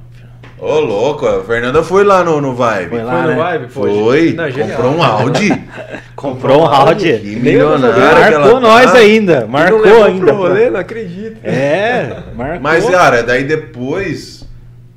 Ô, 0.61 0.79
louco, 0.79 1.25
a 1.25 1.43
Fernanda 1.43 1.81
foi 1.81 2.03
lá 2.03 2.23
no, 2.23 2.39
no 2.39 2.53
Vibe. 2.53 2.89
Foi 2.89 3.03
lá, 3.03 3.11
Foi 3.13 3.21
no 3.21 3.27
né? 3.27 3.35
Vibe? 3.35 3.71
Foi, 3.71 4.33
Não, 4.33 4.51
genial. 4.51 4.77
comprou 4.77 4.95
um 4.95 5.03
Audi. 5.03 5.63
Comprou 6.15 6.61
um 6.61 6.65
áudio. 6.65 7.19
Que 7.19 7.35
milionária 7.35 8.35
ela 8.35 8.39
Marcou 8.41 8.53
tá. 8.53 8.59
nós 8.59 8.93
ainda. 8.93 9.39
Não 9.41 9.47
Marcou 9.47 9.81
levou 9.81 10.03
ainda. 10.03 10.25
Pro 10.27 10.35
rolê, 10.35 10.69
não 10.69 10.79
acredito. 10.79 11.37
É, 11.43 12.15
marcou. 12.35 12.61
Mas, 12.61 12.87
cara, 12.87 13.23
daí 13.23 13.43
depois 13.43 14.47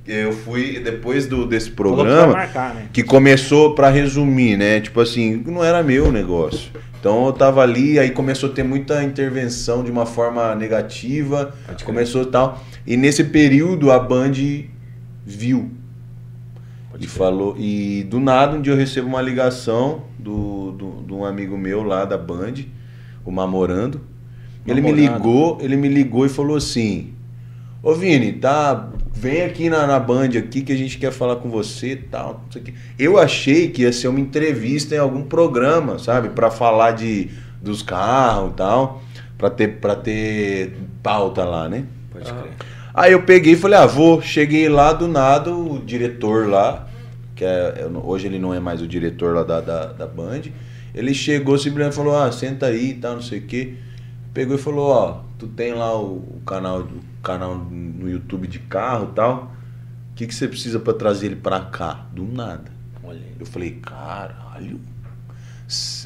eu 0.06 0.32
fui, 0.32 0.80
depois 0.80 1.26
do, 1.26 1.46
desse 1.46 1.70
programa, 1.70 2.34
marcar, 2.34 2.74
né? 2.74 2.88
que 2.92 3.02
começou, 3.02 3.74
pra 3.74 3.88
resumir, 3.88 4.58
né? 4.58 4.80
Tipo 4.80 5.00
assim, 5.00 5.42
não 5.46 5.64
era 5.64 5.82
meu 5.82 6.12
negócio. 6.12 6.70
Então 7.00 7.24
eu 7.24 7.32
tava 7.32 7.62
ali, 7.62 7.98
aí 7.98 8.10
começou 8.10 8.50
a 8.50 8.52
ter 8.52 8.62
muita 8.62 9.02
intervenção 9.02 9.82
de 9.82 9.90
uma 9.90 10.04
forma 10.04 10.54
negativa, 10.54 11.54
começou 11.84 12.22
e 12.22 12.26
tal. 12.26 12.62
E 12.86 12.98
nesse 12.98 13.24
período 13.24 13.90
a 13.90 13.98
Band 13.98 14.32
viu. 15.24 15.70
E 16.98 17.06
falou, 17.08 17.56
e 17.58 18.04
do 18.04 18.20
nada 18.20 18.56
um 18.56 18.62
dia 18.62 18.72
eu 18.72 18.76
recebo 18.76 19.08
uma 19.08 19.20
ligação 19.20 20.02
do, 20.18 20.70
do, 20.72 21.02
de 21.04 21.12
um 21.12 21.24
amigo 21.24 21.58
meu 21.58 21.82
lá 21.82 22.04
da 22.04 22.16
Band, 22.16 22.54
o 23.24 23.32
Mamorando. 23.32 24.00
Ele 24.64 24.80
me 24.80 24.92
Mamorando. 24.92 25.16
ligou, 25.16 25.58
ele 25.60 25.76
me 25.76 25.88
ligou 25.88 26.24
e 26.24 26.28
falou 26.28 26.56
assim: 26.56 27.12
Ô 27.82 27.94
Vini, 27.94 28.32
tá. 28.32 28.90
Vem 29.12 29.42
aqui 29.42 29.68
na, 29.68 29.86
na 29.86 29.98
Band 30.00 30.30
aqui 30.38 30.62
que 30.62 30.72
a 30.72 30.76
gente 30.76 30.98
quer 30.98 31.12
falar 31.12 31.36
com 31.36 31.50
você 31.50 31.92
e 31.92 31.96
tal. 31.96 32.42
não 32.44 32.52
sei 32.52 32.62
o 32.62 32.64
quê." 32.64 32.74
Eu 32.98 33.18
achei 33.18 33.68
que 33.68 33.82
ia 33.82 33.92
ser 33.92 34.08
uma 34.08 34.20
entrevista 34.20 34.94
em 34.94 34.98
algum 34.98 35.22
programa, 35.22 35.98
sabe? 35.98 36.30
Pra 36.30 36.50
falar 36.50 36.92
de, 36.92 37.28
dos 37.60 37.82
carros 37.82 38.52
e 38.52 38.54
tal. 38.54 39.02
Pra 39.36 39.50
ter, 39.50 39.80
pra 39.80 39.96
ter 39.96 40.76
pauta 41.02 41.44
lá, 41.44 41.68
né? 41.68 41.84
Pode 42.10 42.32
crer. 42.32 42.52
Aí 42.94 43.10
eu 43.10 43.22
peguei 43.24 43.54
e 43.54 43.56
falei, 43.56 43.76
ah, 43.76 43.86
vou. 43.86 44.22
Cheguei 44.22 44.68
lá 44.68 44.92
do 44.92 45.08
nada, 45.08 45.52
o 45.52 45.80
diretor 45.80 46.48
lá, 46.48 46.88
que 47.34 47.44
é, 47.44 47.84
hoje 48.04 48.28
ele 48.28 48.38
não 48.38 48.54
é 48.54 48.60
mais 48.60 48.80
o 48.80 48.86
diretor 48.86 49.34
lá 49.34 49.42
da, 49.42 49.60
da, 49.60 49.86
da 49.86 50.06
Band, 50.06 50.42
ele 50.94 51.12
chegou 51.12 51.58
simplesmente 51.58 51.94
e 51.94 51.96
falou, 51.96 52.16
ah, 52.16 52.30
senta 52.30 52.66
aí 52.66 52.90
e 52.90 52.94
tal, 52.94 53.14
não 53.14 53.22
sei 53.22 53.40
o 53.40 53.46
quê. 53.46 53.74
Pegou 54.32 54.54
e 54.54 54.58
falou, 54.58 54.90
ó, 54.90 55.22
tu 55.36 55.48
tem 55.48 55.74
lá 55.74 55.92
o, 55.98 56.18
o 56.18 56.42
canal, 56.46 56.82
o 56.82 57.22
canal 57.22 57.56
no 57.56 58.08
YouTube 58.08 58.46
de 58.46 58.60
carro 58.60 59.08
e 59.10 59.14
tal. 59.14 59.52
O 60.12 60.14
que, 60.14 60.28
que 60.28 60.34
você 60.34 60.46
precisa 60.46 60.78
pra 60.78 60.92
trazer 60.92 61.26
ele 61.26 61.36
pra 61.36 61.58
cá? 61.60 62.06
Do 62.12 62.24
nada. 62.24 62.70
Olha. 63.02 63.20
Eu 63.40 63.46
falei, 63.46 63.72
caralho. 63.82 64.78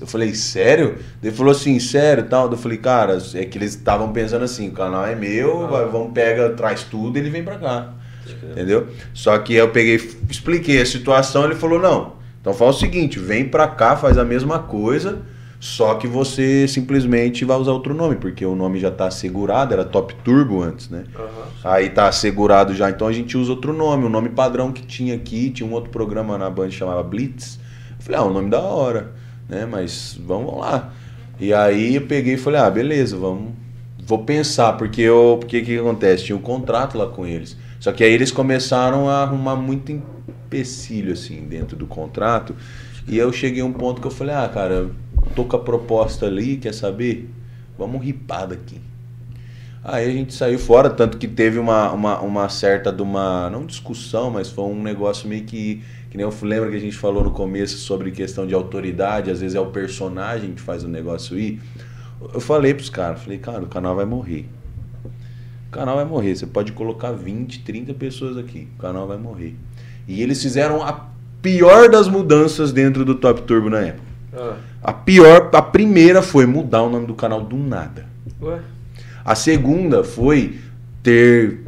Eu 0.01 0.06
falei, 0.06 0.35
sério? 0.35 0.97
Ele 1.22 1.32
falou 1.35 1.51
assim, 1.52 1.78
sério 1.80 2.24
e 2.24 2.28
tal. 2.28 2.51
Eu 2.51 2.56
falei, 2.56 2.78
cara, 2.78 3.18
é 3.35 3.44
que 3.44 3.59
eles 3.59 3.74
estavam 3.74 4.12
pensando 4.12 4.44
assim, 4.44 4.68
o 4.68 4.72
canal 4.72 5.05
é 5.05 5.14
meu, 5.16 5.66
vai- 5.66 5.86
vamos 5.86 6.12
pega, 6.12 6.51
traz 6.51 6.85
tudo 6.85 7.16
e 7.16 7.20
ele 7.20 7.30
vem 7.30 7.43
pra 7.43 7.59
cá. 7.59 7.93
Entendeu? 8.52 8.86
Só 9.12 9.36
que 9.39 9.55
eu 9.55 9.68
peguei, 9.70 9.97
expliquei 10.30 10.80
a 10.80 10.86
situação, 10.86 11.44
ele 11.44 11.55
falou, 11.55 11.78
não. 11.80 12.12
Então 12.40 12.55
faz 12.55 12.76
o 12.76 12.78
seguinte, 12.78 13.18
vem 13.18 13.44
pra 13.48 13.66
cá, 13.66 13.97
faz 13.97 14.16
a 14.16 14.24
mesma 14.24 14.60
coisa, 14.60 15.18
só 15.59 15.94
que 15.97 16.06
você 16.06 16.68
simplesmente 16.68 17.44
vai 17.44 17.56
usar 17.56 17.72
outro 17.72 17.93
nome, 17.94 18.14
porque 18.16 18.44
o 18.47 18.55
nome 18.55 18.78
já 18.78 18.90
tá 18.93 19.06
assegurado, 19.09 19.72
era 19.74 19.85
Top 19.85 20.14
Turbo 20.22 20.62
antes, 20.62 20.89
né? 20.89 21.05
Aí 21.64 21.89
tá 21.90 22.06
assegurado 22.06 22.74
já, 22.74 22.89
então 22.90 23.09
a 23.09 23.12
gente 23.12 23.36
usa 23.36 23.51
outro 23.51 23.72
nome, 23.72 24.05
o 24.05 24.09
nome 24.09 24.28
padrão 24.28 24.70
que 24.72 24.82
tinha 24.86 25.14
aqui, 25.16 25.51
tinha 25.51 25.68
um 25.68 25.72
outro 25.72 25.90
programa 25.90 26.39
na 26.39 26.48
Band 26.48 26.68
que 26.68 26.74
chamava 26.74 27.02
Blitz. 27.02 27.59
Eu 27.98 28.05
falei, 28.05 28.20
ah, 28.20 28.24
o 28.24 28.32
nome 28.32 28.48
da 28.51 28.60
hora, 28.60 29.10
né? 29.49 29.66
Mas 29.66 30.19
vamos 30.25 30.59
lá. 30.59 30.93
E 31.41 31.55
aí 31.55 31.97
eu 31.97 32.07
peguei 32.07 32.35
e 32.35 32.39
falei, 32.39 32.61
ah, 32.61 32.70
beleza, 32.70 33.16
vamos. 33.16 33.53
Vou 34.05 34.25
pensar, 34.25 34.75
porque 34.75 35.03
eu. 35.03 35.37
Porque 35.41 35.62
que 35.62 35.79
acontece? 35.79 36.25
Tinha 36.25 36.37
um 36.37 36.41
contrato 36.41 36.97
lá 36.99 37.07
com 37.07 37.27
eles. 37.27 37.57
Só 37.79 37.93
que 37.93 38.03
aí 38.03 38.12
eles 38.12 38.33
começaram 38.33 39.09
a 39.09 39.23
arrumar 39.23 39.57
muito 39.57 39.93
empecilho, 39.93 41.12
assim, 41.12 41.47
dentro 41.47 41.77
do 41.77 41.87
contrato. 41.87 42.57
E 43.07 43.16
eu 43.16 43.33
cheguei 43.33 43.62
a 43.62 43.65
um 43.65 43.73
ponto 43.73 44.01
que 44.01 44.07
eu 44.07 44.11
falei, 44.11 44.35
ah, 44.35 44.49
cara, 44.49 44.91
tô 45.35 45.45
com 45.45 45.57
a 45.57 45.61
proposta 45.61 46.27
ali, 46.27 46.57
quer 46.57 46.75
saber? 46.75 47.31
Vamos 47.79 48.03
ripar 48.05 48.49
daqui. 48.49 48.81
Aí 49.85 50.07
a 50.07 50.12
gente 50.12 50.35
saiu 50.35 50.59
fora, 50.59 50.91
tanto 50.91 51.16
que 51.16 51.29
teve 51.29 51.59
uma, 51.59 51.93
uma, 51.93 52.20
uma 52.20 52.49
certa 52.49 52.93
de 52.93 53.01
uma, 53.01 53.49
não 53.49 53.65
discussão, 53.65 54.31
mas 54.31 54.51
foi 54.51 54.65
um 54.65 54.83
negócio 54.83 55.29
meio 55.29 55.45
que, 55.45 55.83
que 56.10 56.16
nem 56.16 56.24
eu 56.24 56.32
lembro 56.43 56.70
que 56.70 56.76
a 56.76 56.80
gente 56.80 56.97
falou 56.97 57.22
no 57.22 57.30
começo 57.30 57.76
sobre 57.78 58.10
questão 58.10 58.47
de 58.47 58.55
autoridade, 58.55 59.30
às 59.30 59.40
vezes 59.40 59.55
é 59.55 59.60
o 59.60 59.66
personagem 59.66 60.52
que 60.52 60.60
faz 60.60 60.82
o 60.85 60.89
negócio 60.89 61.39
ir. 61.39 61.60
Eu 62.35 62.40
falei 62.40 62.74
pros 62.74 62.90
caras, 62.90 63.22
falei, 63.22 63.39
cara, 63.39 63.62
o 63.62 63.66
canal 63.66 63.94
vai 63.94 64.05
morrer. 64.06 64.48
O 65.68 65.70
canal 65.70 65.97
vai 65.97 66.05
morrer, 66.05 66.35
você 66.35 66.47
pode 66.47 66.72
colocar 66.72 67.12
20, 67.12 67.60
30 67.60 67.93
pessoas 67.94 68.36
aqui, 68.39 68.68
o 68.76 68.80
canal 68.80 69.06
vai 69.06 69.18
morrer. 69.18 69.55
E 70.06 70.22
eles 70.22 70.43
fizeram 70.43 70.82
a 70.82 71.09
pior 71.43 71.90
das 71.90 72.09
mudanças 72.09 72.72
dentro 72.72 73.05
do 73.05 73.14
Top 73.14 73.43
Turbo 73.43 73.68
na 73.68 73.80
época. 73.80 74.09
Ah, 74.35 74.56
A 74.82 74.93
pior, 74.93 75.51
a 75.52 75.60
primeira 75.62 76.22
foi 76.22 76.47
mudar 76.47 76.82
o 76.82 76.90
nome 76.90 77.06
do 77.06 77.14
canal 77.14 77.43
do 77.43 77.56
nada. 77.56 78.06
ué? 78.40 78.60
A 79.24 79.35
segunda 79.35 80.02
foi 80.02 80.59
ter. 81.02 81.60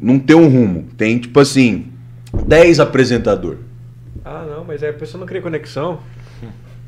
Não 0.00 0.18
ter 0.18 0.34
um 0.34 0.48
rumo. 0.48 0.86
Tem 0.96 1.18
tipo 1.18 1.38
assim. 1.38 1.91
10 2.32 2.80
apresentador. 2.80 3.56
Ah, 4.24 4.44
não, 4.48 4.64
mas 4.64 4.82
aí 4.82 4.90
a 4.90 4.94
pessoa 4.94 5.20
não 5.20 5.26
cria 5.26 5.42
conexão. 5.42 6.00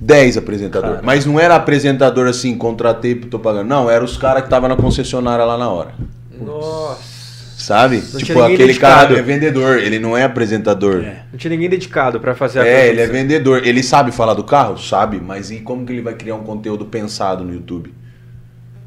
10 0.01 0.37
apresentador. 0.37 0.91
Cara. 0.91 1.03
Mas 1.03 1.25
não 1.25 1.39
era 1.39 1.55
apresentador 1.55 2.27
assim, 2.27 2.57
contratei, 2.57 3.15
tô 3.15 3.39
pagando. 3.39 3.69
Não, 3.69 3.91
era 3.91 4.05
os 4.05 4.17
caras 4.17 4.43
que 4.43 4.47
estavam 4.47 4.69
na 4.69 4.77
concessionária 4.77 5.45
lá 5.45 5.57
na 5.57 5.69
hora. 5.69 5.95
Nossa. 6.41 7.15
Sabe? 7.57 8.01
tinha 8.01 8.21
tipo, 8.25 8.43
aquele 8.43 8.75
cara 8.75 9.07
dedicado. 9.09 9.17
é 9.17 9.23
vendedor, 9.23 9.79
ele 9.79 9.99
não 9.99 10.17
é 10.17 10.25
apresentador. 10.25 11.03
É. 11.03 11.23
Não 11.33 11.39
tinha 11.39 11.51
ninguém 11.51 11.69
dedicado 11.69 12.21
pra 12.21 12.35
fazer 12.35 12.61
a 12.61 12.67
É, 12.67 12.89
ele 12.89 13.01
é 13.01 13.07
vendedor. 13.07 13.67
Ele 13.67 13.83
sabe 13.83 14.13
falar 14.13 14.35
do 14.35 14.45
carro? 14.45 14.77
Sabe. 14.77 15.19
Mas 15.19 15.51
e 15.51 15.61
como 15.61 15.87
que 15.87 15.93
ele 15.93 16.03
vai 16.03 16.15
criar 16.15 16.35
um 16.35 16.43
conteúdo 16.43 16.85
pensado 16.85 17.43
no 17.43 17.55
YouTube? 17.55 17.95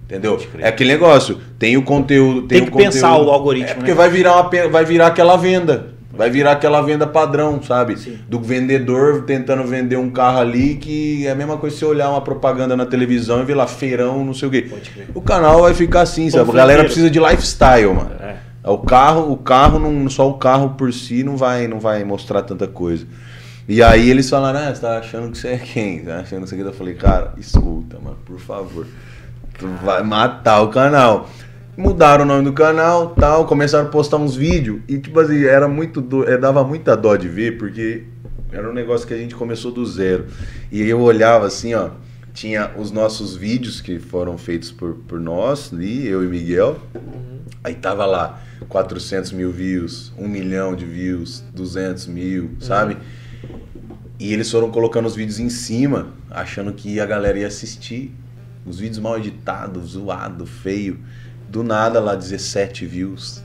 Entendeu? 0.03 0.39
É 0.59 0.67
aquele 0.67 0.91
negócio. 0.91 1.39
Tem 1.57 1.75
o 1.75 1.81
conteúdo. 1.81 2.41
Tem, 2.41 2.59
Tem 2.59 2.61
que 2.61 2.69
o 2.69 2.71
conteúdo, 2.71 2.93
pensar 2.93 3.17
o 3.17 3.29
algoritmo, 3.31 3.71
É 3.71 3.73
porque 3.73 3.91
né? 3.91 3.97
vai 3.97 4.09
virar, 4.09 4.41
uma, 4.41 4.67
vai 4.69 4.85
virar 4.85 5.07
aquela 5.07 5.37
venda. 5.37 5.96
Vai 6.17 6.29
virar 6.31 6.53
aquela 6.53 6.81
venda 6.81 7.05
padrão, 7.05 7.61
sabe? 7.61 7.97
Sim. 7.97 8.17
Do 8.27 8.39
vendedor 8.39 9.23
tentando 9.23 9.63
vender 9.63 9.97
um 9.97 10.09
carro 10.09 10.39
ali, 10.39 10.75
que 10.75 11.27
é 11.27 11.31
a 11.31 11.35
mesma 11.35 11.57
coisa 11.57 11.75
se 11.75 11.79
você 11.81 11.85
olhar 11.85 12.09
uma 12.09 12.21
propaganda 12.21 12.75
na 12.75 12.85
televisão 12.85 13.41
e 13.41 13.45
ver 13.45 13.53
lá 13.53 13.67
feirão, 13.67 14.25
não 14.25 14.33
sei 14.33 14.47
o 14.47 14.51
quê. 14.51 14.63
Pode 14.63 14.89
crer. 14.89 15.07
O 15.13 15.21
canal 15.21 15.61
vai 15.61 15.73
ficar 15.75 16.01
assim, 16.01 16.29
sabe? 16.29 16.49
A 16.49 16.53
galera 16.53 16.83
precisa 16.83 17.09
de 17.09 17.19
lifestyle, 17.19 17.93
mano. 17.93 18.11
É. 18.19 18.35
O 18.63 18.79
carro, 18.79 19.31
o 19.31 19.37
carro 19.37 19.79
não, 19.79 20.09
só 20.09 20.27
o 20.27 20.33
carro 20.33 20.71
por 20.71 20.91
si 20.91 21.23
não 21.23 21.37
vai, 21.37 21.67
não 21.67 21.79
vai 21.79 22.03
mostrar 22.03 22.41
tanta 22.41 22.67
coisa. 22.67 23.05
E 23.67 23.83
aí 23.83 24.09
eles 24.09 24.29
falaram, 24.29 24.59
ah, 24.59 24.73
você 24.73 24.81
tá 24.81 24.97
achando 24.97 25.31
que 25.31 25.37
você 25.37 25.49
é 25.49 25.57
quem? 25.57 25.99
Tá 25.99 26.19
achando 26.19 26.45
isso 26.45 26.55
aqui? 26.55 26.63
Eu 26.63 26.73
falei, 26.73 26.95
cara, 26.95 27.33
escuta, 27.37 27.97
mano, 28.01 28.17
por 28.25 28.39
favor. 28.39 28.87
Tu 29.59 29.67
vai 29.83 30.03
matar 30.03 30.61
o 30.61 30.69
canal. 30.69 31.29
Mudaram 31.77 32.23
o 32.23 32.27
nome 32.27 32.43
do 32.43 32.53
canal, 32.53 33.11
tal, 33.11 33.45
começaram 33.45 33.85
a 33.85 33.89
postar 33.89 34.17
uns 34.17 34.35
vídeos 34.35 34.81
e 34.87 34.97
tipo 34.97 35.19
assim, 35.19 35.45
era 35.45 35.67
muito 35.67 36.01
do, 36.01 36.27
é, 36.27 36.35
dava 36.35 36.63
muita 36.63 36.97
dó 36.97 37.15
de 37.15 37.29
ver, 37.29 37.59
porque 37.59 38.03
era 38.51 38.67
um 38.67 38.73
negócio 38.73 39.07
que 39.07 39.13
a 39.13 39.17
gente 39.17 39.35
começou 39.35 39.71
do 39.71 39.85
zero. 39.85 40.25
E 40.71 40.81
eu 40.81 40.99
olhava 40.99 41.45
assim, 41.45 41.75
ó, 41.75 41.91
tinha 42.33 42.71
os 42.75 42.89
nossos 42.89 43.35
vídeos 43.35 43.79
que 43.79 43.99
foram 43.99 44.39
feitos 44.39 44.71
por, 44.71 44.95
por 45.07 45.19
nós, 45.19 45.71
ali, 45.71 46.07
eu 46.07 46.23
e 46.23 46.27
Miguel. 46.27 46.79
Aí 47.63 47.75
tava 47.75 48.07
lá 48.07 48.41
400 48.67 49.31
mil 49.31 49.51
views, 49.51 50.11
1 50.17 50.27
milhão 50.27 50.75
de 50.75 50.83
views, 50.83 51.43
200 51.53 52.07
mil, 52.07 52.51
sabe? 52.59 52.97
E 54.19 54.33
eles 54.33 54.49
foram 54.49 54.71
colocando 54.71 55.05
os 55.05 55.15
vídeos 55.15 55.39
em 55.39 55.49
cima, 55.49 56.07
achando 56.31 56.73
que 56.73 56.99
a 56.99 57.05
galera 57.05 57.37
ia 57.37 57.45
assistir. 57.45 58.15
Os 58.65 58.79
vídeos 58.79 58.97
mal 58.97 59.17
editados, 59.17 59.91
zoado, 59.91 60.45
feio. 60.47 60.99
Do 61.49 61.63
nada 61.63 61.99
lá 61.99 62.13
17 62.15 62.85
views, 62.85 63.41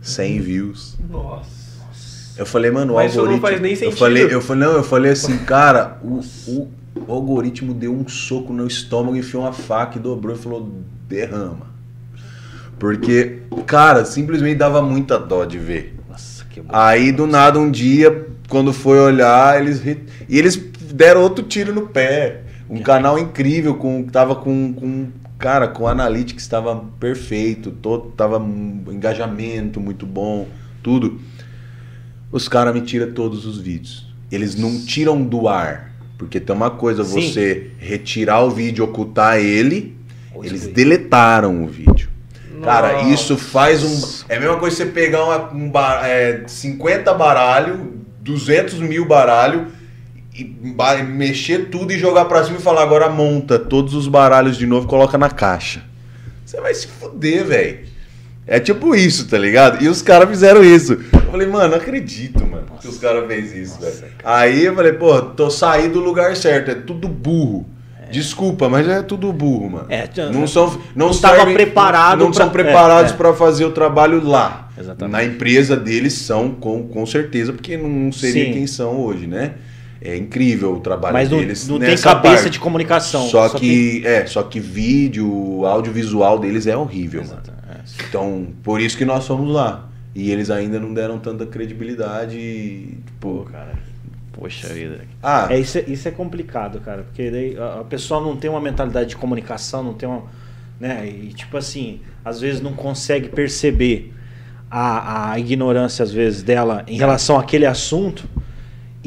100 0.00 0.40
views. 0.40 0.96
Nossa. 1.08 1.56
Eu 2.36 2.44
falei, 2.44 2.70
mano, 2.70 2.94
o 2.94 2.96
Mas 2.96 3.12
isso 3.12 3.22
não 3.24 3.32
algoritmo. 3.32 3.48
faz 3.48 3.60
nem 3.60 3.70
Eu 3.72 3.76
sentido. 3.78 3.98
falei, 3.98 4.34
eu 4.34 4.40
falei, 4.42 4.64
não, 4.68 4.72
eu 4.74 4.82
falei 4.82 5.12
assim, 5.12 5.38
cara, 5.38 5.98
o, 6.02 6.20
o, 6.48 6.68
o 7.06 7.12
algoritmo 7.12 7.72
deu 7.72 7.94
um 7.94 8.06
soco 8.08 8.52
no 8.52 8.66
estômago, 8.66 9.16
enfiou 9.16 9.42
uma 9.44 9.52
faca 9.52 9.98
e 9.98 10.00
dobrou 10.00 10.34
e 10.34 10.38
falou, 10.38 10.70
derrama. 11.08 11.66
Porque, 12.78 13.38
cara, 13.66 14.04
simplesmente 14.04 14.56
dava 14.58 14.82
muita 14.82 15.18
dó 15.18 15.44
de 15.46 15.58
ver. 15.58 15.96
Nossa, 16.10 16.44
que 16.44 16.60
bom. 16.60 16.68
Aí 16.70 17.10
do 17.10 17.26
nada 17.26 17.58
um 17.58 17.70
dia, 17.70 18.26
quando 18.50 18.72
foi 18.72 18.98
olhar, 18.98 19.58
eles 19.60 19.82
e 20.28 20.38
eles 20.38 20.56
deram 20.92 21.22
outro 21.22 21.42
tiro 21.44 21.72
no 21.72 21.88
pé. 21.88 22.42
Um 22.68 22.82
canal 22.82 23.18
incrível 23.18 23.76
com 23.76 24.02
tava 24.04 24.34
com, 24.34 24.74
com 24.74 25.06
cara, 25.38 25.68
com 25.68 25.86
analytics 25.86 26.42
estava 26.44 26.76
perfeito, 26.98 27.70
todo 27.70 28.10
tava 28.10 28.38
um 28.38 28.84
engajamento 28.90 29.80
muito 29.80 30.06
bom, 30.06 30.48
tudo. 30.82 31.20
Os 32.30 32.48
caras 32.48 32.74
me 32.74 32.80
tiram 32.80 33.12
todos 33.12 33.46
os 33.46 33.58
vídeos. 33.58 34.06
Eles 34.30 34.56
não 34.56 34.84
tiram 34.84 35.22
do 35.22 35.48
ar, 35.48 35.92
porque 36.18 36.40
tem 36.40 36.54
uma 36.54 36.70
coisa 36.70 37.04
Sim. 37.04 37.20
você 37.20 37.70
retirar 37.78 38.40
o 38.42 38.50
vídeo, 38.50 38.84
ocultar 38.84 39.38
ele, 39.38 39.96
eles 40.42 40.52
excluir. 40.62 40.74
deletaram 40.74 41.62
o 41.64 41.68
vídeo. 41.68 42.08
Cara, 42.62 42.94
Nossa. 42.94 43.08
isso 43.10 43.36
faz 43.36 43.84
um. 43.84 44.24
É 44.28 44.36
a 44.36 44.40
mesma 44.40 44.56
coisa 44.56 44.76
você 44.76 44.86
pegar 44.86 45.24
uma, 45.24 45.52
um 45.52 45.68
ba- 45.70 46.06
é, 46.08 46.42
50 46.46 47.12
baralho, 47.14 47.94
200 48.20 48.80
mil 48.80 49.06
baralho, 49.06 49.66
e 50.38 51.02
mexer 51.02 51.68
tudo 51.70 51.92
e 51.92 51.98
jogar 51.98 52.24
pra 52.26 52.44
cima 52.44 52.58
e 52.58 52.62
falar: 52.62 52.82
agora 52.82 53.08
monta 53.08 53.58
todos 53.58 53.94
os 53.94 54.08
baralhos 54.08 54.56
de 54.56 54.66
novo 54.66 54.86
e 54.86 54.88
coloca 54.88 55.16
na 55.16 55.30
caixa. 55.30 55.82
Você 56.44 56.60
vai 56.60 56.74
se 56.74 56.86
fuder, 56.86 57.44
velho. 57.44 57.78
É 58.46 58.60
tipo 58.60 58.94
isso, 58.94 59.26
tá 59.26 59.36
ligado? 59.36 59.82
E 59.82 59.88
os 59.88 60.00
caras 60.02 60.28
fizeram 60.28 60.62
isso. 60.62 60.92
Eu 61.12 61.20
falei, 61.32 61.48
mano, 61.48 61.70
não 61.70 61.76
acredito, 61.78 62.46
mano, 62.46 62.66
que 62.80 62.86
os 62.86 62.96
caras 62.98 63.26
fez 63.26 63.52
isso, 63.52 63.74
Nossa, 63.80 64.02
velho. 64.02 64.12
Aí 64.22 64.64
eu 64.64 64.74
falei, 64.76 64.92
pô, 64.92 65.20
tô 65.20 65.50
saí 65.50 65.88
do 65.88 65.98
lugar 65.98 66.36
certo, 66.36 66.70
é 66.70 66.74
tudo 66.76 67.08
burro. 67.08 67.66
Desculpa, 68.08 68.68
mas 68.68 68.88
é 68.88 69.02
tudo 69.02 69.32
burro, 69.32 69.68
mano. 69.68 69.86
É, 69.88 70.08
não 70.32 70.46
são, 70.46 70.80
não, 70.94 71.06
não 71.08 71.12
servem- 71.12 71.54
preparado 71.54 72.20
não 72.24 72.32
são 72.32 72.48
pra- 72.48 72.62
preparados 72.62 73.10
é, 73.10 73.14
é. 73.14 73.16
pra 73.16 73.32
fazer 73.34 73.64
o 73.64 73.72
trabalho 73.72 74.24
lá. 74.24 74.70
Exatamente. 74.78 75.12
Na 75.12 75.24
empresa 75.24 75.76
deles 75.76 76.12
são, 76.12 76.50
com, 76.50 76.86
com 76.86 77.04
certeza, 77.04 77.52
porque 77.52 77.76
não 77.76 78.12
seria 78.12 78.44
Sim. 78.44 78.52
quem 78.52 78.66
são 78.68 79.00
hoje, 79.00 79.26
né? 79.26 79.54
É 80.00 80.16
incrível 80.16 80.74
o 80.74 80.80
trabalho 80.80 81.14
Mas 81.14 81.30
não, 81.30 81.38
deles. 81.38 81.66
não 81.68 81.78
tem 81.78 81.96
cabeça 81.96 82.34
parte. 82.36 82.50
de 82.50 82.60
comunicação. 82.60 83.26
Só, 83.28 83.48
tem- 83.48 83.60
que, 83.60 84.02
é, 84.06 84.26
só 84.26 84.42
que 84.42 84.60
vídeo, 84.60 85.64
audiovisual 85.64 86.38
deles 86.38 86.66
é 86.66 86.76
horrível, 86.76 87.22
mano. 87.22 87.32
Exato, 87.42 87.52
é. 87.70 88.04
Então, 88.08 88.48
por 88.62 88.80
isso 88.80 88.96
que 88.96 89.04
nós 89.04 89.26
fomos 89.26 89.52
lá. 89.54 89.88
E 90.14 90.30
eles 90.30 90.50
ainda 90.50 90.78
não 90.80 90.92
deram 90.94 91.18
tanta 91.18 91.44
credibilidade. 91.46 92.36
e, 92.38 92.98
Pô, 93.20 93.40
Tipo, 93.40 93.50
cara. 93.52 93.72
Poxa 94.32 94.68
vida. 94.68 95.00
ah, 95.22 95.46
É, 95.50 95.58
isso, 95.58 95.78
é, 95.78 95.84
isso 95.88 96.06
é 96.06 96.10
complicado, 96.10 96.78
cara, 96.80 97.04
porque 97.04 97.30
daí 97.30 97.56
a, 97.58 97.80
a 97.80 97.84
pessoa 97.84 98.20
não 98.20 98.36
tem 98.36 98.50
uma 98.50 98.60
mentalidade 98.60 99.08
de 99.10 99.16
comunicação, 99.16 99.82
não 99.82 99.94
tem 99.94 100.06
uma. 100.06 100.24
Né? 100.78 101.06
E 101.08 101.28
tipo 101.32 101.56
assim, 101.56 102.00
às 102.22 102.38
vezes 102.38 102.60
não 102.60 102.74
consegue 102.74 103.30
perceber 103.30 104.12
a, 104.70 105.30
a 105.32 105.38
ignorância, 105.38 106.02
às 106.02 106.12
vezes, 106.12 106.42
dela 106.42 106.84
em 106.86 106.98
relação 106.98 107.38
àquele 107.38 107.64
assunto, 107.64 108.28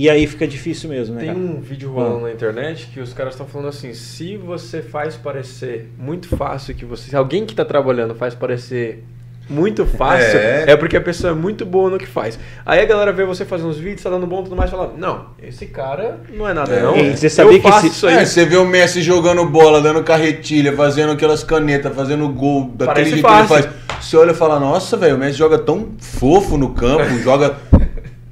e 0.04 0.10
aí 0.10 0.26
fica 0.28 0.48
difícil 0.48 0.90
mesmo, 0.90 1.16
né? 1.16 1.22
Tem 1.22 1.30
cara? 1.34 1.40
um 1.40 1.60
vídeo 1.60 1.92
rolando 1.92 2.22
na 2.22 2.32
internet 2.32 2.88
que 2.94 3.00
os 3.00 3.14
caras 3.14 3.34
estão 3.34 3.46
falando 3.48 3.68
assim: 3.70 3.94
se 3.94 4.38
você 4.38 4.82
faz 4.82 5.16
parecer 5.16 5.90
muito 5.98 6.28
fácil 6.36 6.74
que 6.76 6.86
você. 6.86 7.10
Se 7.10 7.16
alguém 7.16 7.46
que 7.46 7.54
tá 7.56 7.66
trabalhando 7.66 8.16
faz 8.16 8.34
parecer 8.36 9.04
muito 9.50 9.84
fácil, 9.98 10.38
É. 10.40 10.66
é. 10.68 10.78
porque 10.78 10.96
a 10.96 11.02
pessoa 11.02 11.32
é 11.32 11.36
muito 11.36 11.66
boa 11.66 11.90
no 11.90 11.98
que 11.98 12.06
faz. 12.06 12.38
Aí 12.66 12.80
a 12.82 12.86
galera 12.86 13.12
vê 13.12 13.26
você 13.26 13.44
fazendo 13.44 13.70
uns 13.70 13.78
vídeos, 13.80 14.04
tá 14.04 14.10
dando 14.10 14.28
bom 14.28 14.42
e 14.42 14.44
tudo 14.44 14.56
mais, 14.56 14.70
e 14.70 14.72
fala: 14.76 14.94
Não, 14.98 15.26
esse 15.42 15.66
cara 15.66 16.20
não 16.32 16.48
é 16.48 16.54
nada, 16.54 16.74
É. 16.74 16.82
não. 16.84 16.96
E 16.96 17.18
você 17.18 17.30
sabia 17.30 17.54
Eu 17.58 17.62
que 17.62 17.68
faço 17.68 17.88
esse- 17.88 17.96
isso 17.96 18.08
aí. 18.08 18.16
é, 18.18 18.26
você 18.26 18.46
vê 18.46 18.58
o 18.58 18.66
Messi 18.66 19.02
jogando 19.02 19.44
bola, 19.50 19.82
dando 19.82 20.04
carretilha, 20.04 20.72
fazendo 20.76 21.12
aquelas 21.14 21.44
canetas, 21.44 21.94
fazendo 21.96 22.30
gol 22.30 22.66
daquele 22.76 22.86
Parece 22.86 23.10
jeito 23.12 23.26
que 23.28 23.34
ele 23.34 23.48
fácil. 23.48 23.64
faz. 23.72 23.90
Você 24.06 24.16
olha 24.16 24.32
e 24.32 24.36
fala, 24.36 24.60
nossa, 24.60 24.96
velho, 24.96 25.16
o 25.16 25.20
Messi 25.20 25.38
joga 25.38 25.58
tão 25.58 25.90
fofo 26.00 26.58
no 26.58 26.70
campo, 26.70 27.04
joga. 27.22 27.58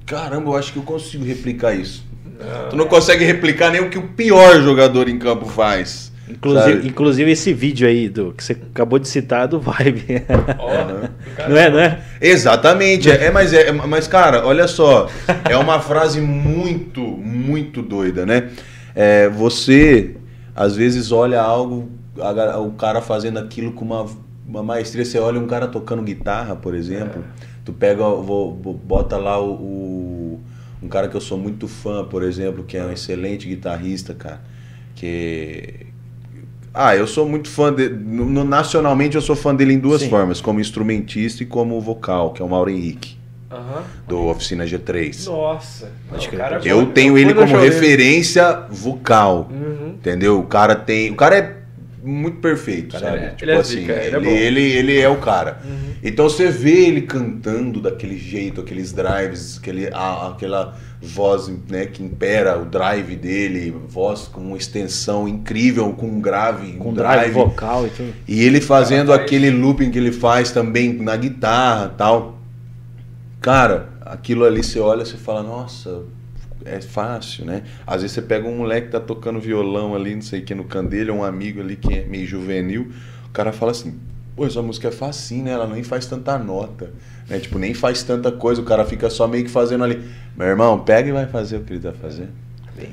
Caramba, 0.07 0.49
eu 0.49 0.55
acho 0.55 0.73
que 0.73 0.79
eu 0.79 0.83
consigo 0.83 1.23
replicar 1.23 1.73
isso. 1.73 2.03
Tu 2.69 2.75
não 2.75 2.87
consegue 2.87 3.25
replicar 3.25 3.71
nem 3.71 3.81
o 3.81 3.89
que 3.89 3.97
o 3.97 4.07
pior 4.07 4.61
jogador 4.61 5.09
em 5.09 5.19
campo 5.19 5.45
faz. 5.45 6.11
Inclusive, 6.29 6.87
inclusive 6.87 7.31
esse 7.31 7.53
vídeo 7.53 7.87
aí 7.87 8.09
do 8.09 8.33
que 8.33 8.43
você 8.43 8.53
acabou 8.53 8.99
de 8.99 9.07
citar 9.07 9.45
é 9.45 9.47
do 9.47 9.59
Vibe. 9.59 10.21
Cara- 11.35 11.47
não 11.49 11.57
é, 11.57 11.69
não 11.69 11.79
é? 11.79 11.99
Exatamente, 12.19 13.09
é, 13.09 13.25
é, 13.25 13.31
mas 13.31 13.53
é, 13.53 13.71
mas 13.71 14.07
cara, 14.07 14.45
olha 14.45 14.67
só, 14.67 15.09
é 15.49 15.55
uma 15.55 15.79
frase 15.81 16.19
muito, 16.19 17.01
muito 17.01 17.81
doida, 17.81 18.25
né? 18.25 18.49
É, 18.93 19.29
você 19.29 20.15
às 20.53 20.75
vezes 20.75 21.11
olha 21.11 21.41
algo, 21.41 21.89
a 22.19 22.59
o 22.59 22.71
cara 22.71 23.01
fazendo 23.01 23.39
aquilo 23.39 23.71
com 23.71 23.85
uma, 23.85 24.05
uma 24.45 24.63
maestria, 24.63 25.05
você 25.05 25.19
olha 25.19 25.39
um 25.39 25.47
cara 25.47 25.67
tocando 25.67 26.01
guitarra, 26.01 26.55
por 26.55 26.75
exemplo, 26.75 27.23
tu 27.67 27.73
pega, 27.73 28.01
vou- 28.07 28.53
bota 28.53 29.17
lá 29.17 29.37
o, 29.37 29.51
o- 29.51 30.39
um 30.81 30.87
cara 30.87 31.09
que 31.09 31.17
eu 31.17 31.19
sou 31.21 31.37
muito 31.37 31.67
fã, 31.67 32.05
por 32.05 32.23
exemplo, 32.23 32.63
que 32.63 32.77
é 32.77 32.85
um 32.85 32.91
excelente 32.93 33.45
guitarrista, 33.45 34.13
cara, 34.13 34.41
que 34.95 35.85
ah, 36.73 36.95
eu 36.95 37.05
sou 37.05 37.27
muito 37.27 37.49
fã 37.49 37.73
de, 37.73 37.89
no, 37.89 38.45
nacionalmente 38.45 39.17
eu 39.17 39.21
sou 39.21 39.35
fã 39.35 39.53
dele 39.53 39.73
em 39.73 39.79
duas 39.79 40.01
Sim. 40.01 40.09
formas, 40.09 40.39
como 40.39 40.61
instrumentista 40.61 41.43
e 41.43 41.45
como 41.45 41.81
vocal, 41.81 42.31
que 42.31 42.41
é 42.41 42.45
o 42.45 42.47
Mauro 42.47 42.69
Henrique, 42.69 43.17
Aham. 43.51 43.83
do 44.07 44.27
Oficina 44.27 44.63
G3. 44.65 45.25
Nossa. 45.25 45.91
Não, 46.09 46.37
cara 46.37 46.61
é 46.63 46.71
Eu 46.71 46.85
tenho 46.85 47.17
ele 47.17 47.33
como 47.33 47.57
referência 47.57 48.61
vocal. 48.69 49.49
Uhum. 49.51 49.89
Entendeu? 49.89 50.39
O 50.39 50.43
cara 50.43 50.73
tem. 50.73 51.11
O 51.11 51.15
cara 51.15 51.35
é 51.37 51.56
muito 52.03 52.37
perfeito, 52.37 52.93
Cara, 52.93 53.05
sabe? 53.05 53.17
ele 53.17 53.25
é- 53.25 53.29
tipo 53.29 53.43
ele 53.45 53.51
é 53.51 53.55
assim, 53.57 53.79
zica, 53.81 53.93
ele 53.93 54.01
é 54.01 54.07
ele, 54.07 54.19
bom. 54.25 54.31
ele, 54.35 54.61
ele 54.61 54.99
é 54.99 55.09
o 55.09 55.17
cara. 55.17 55.59
Uhum. 55.65 55.87
Então 56.03 56.29
você 56.29 56.47
vê 56.49 56.85
ele 56.87 57.01
cantando 57.01 57.81
daquele 57.81 58.17
jeito, 58.17 58.61
aqueles 58.61 58.93
drives, 58.93 59.57
aquele, 59.57 59.87
a- 59.93 60.29
aquela 60.31 60.77
voz 61.01 61.51
né, 61.69 61.85
que 61.85 62.03
impera 62.03 62.57
o 62.59 62.65
drive 62.65 63.15
dele, 63.15 63.75
voz 63.87 64.27
com 64.27 64.41
uma 64.41 64.57
extensão 64.57 65.27
incrível, 65.27 65.91
com 65.93 66.07
um 66.07 66.19
grave, 66.21 66.73
Com 66.73 66.89
um 66.89 66.93
drive 66.93 67.31
vocal 67.33 67.85
e 67.87 67.89
tudo. 67.89 68.13
e 68.27 68.43
ele 68.43 68.61
fazendo 68.61 69.07
Cara, 69.09 69.21
aquele 69.21 69.49
looping 69.49 69.91
que 69.91 69.97
ele 69.97 70.11
faz 70.11 70.51
também 70.51 70.93
na 70.93 71.15
guitarra 71.15 71.93
tal. 71.97 72.37
Cara, 73.41 73.89
aquilo 74.01 74.43
ali 74.45 74.63
você 74.63 74.79
olha 74.79 75.03
e 75.03 75.05
fala, 75.05 75.43
nossa, 75.43 76.01
é 76.67 76.81
fácil, 76.81 77.45
né? 77.45 77.63
Às 77.85 78.01
vezes 78.01 78.13
você 78.15 78.21
pega 78.21 78.47
um 78.47 78.57
moleque 78.57 78.87
que 78.87 78.91
tá 78.93 78.99
tocando 78.99 79.39
violão 79.39 79.95
ali, 79.95 80.15
não 80.15 80.21
sei 80.21 80.41
o 80.41 80.43
que, 80.43 80.53
no 80.55 80.63
candelho, 80.65 81.13
um 81.13 81.23
amigo 81.23 81.59
ali 81.61 81.75
que 81.75 81.93
é 81.93 82.05
meio 82.05 82.25
juvenil, 82.27 82.91
o 83.25 83.29
cara 83.29 83.51
fala 83.51 83.71
assim, 83.71 83.95
pô, 84.35 84.45
essa 84.45 84.61
música 84.61 84.87
é 84.87 84.91
facinho, 84.91 85.45
né? 85.45 85.51
Ela 85.51 85.67
nem 85.67 85.83
faz 85.83 86.05
tanta 86.05 86.37
nota, 86.37 86.91
né? 87.29 87.39
Tipo, 87.39 87.57
nem 87.59 87.73
faz 87.73 88.03
tanta 88.03 88.31
coisa, 88.31 88.61
o 88.61 88.65
cara 88.65 88.85
fica 88.85 89.09
só 89.09 89.27
meio 89.27 89.43
que 89.45 89.51
fazendo 89.51 89.83
ali. 89.83 90.01
Meu 90.35 90.47
irmão, 90.47 90.79
pega 90.79 91.09
e 91.09 91.11
vai 91.11 91.25
fazer 91.27 91.57
o 91.57 91.61
que 91.61 91.73
ele 91.73 91.79
tá 91.81 91.91
fazendo. 91.93 92.29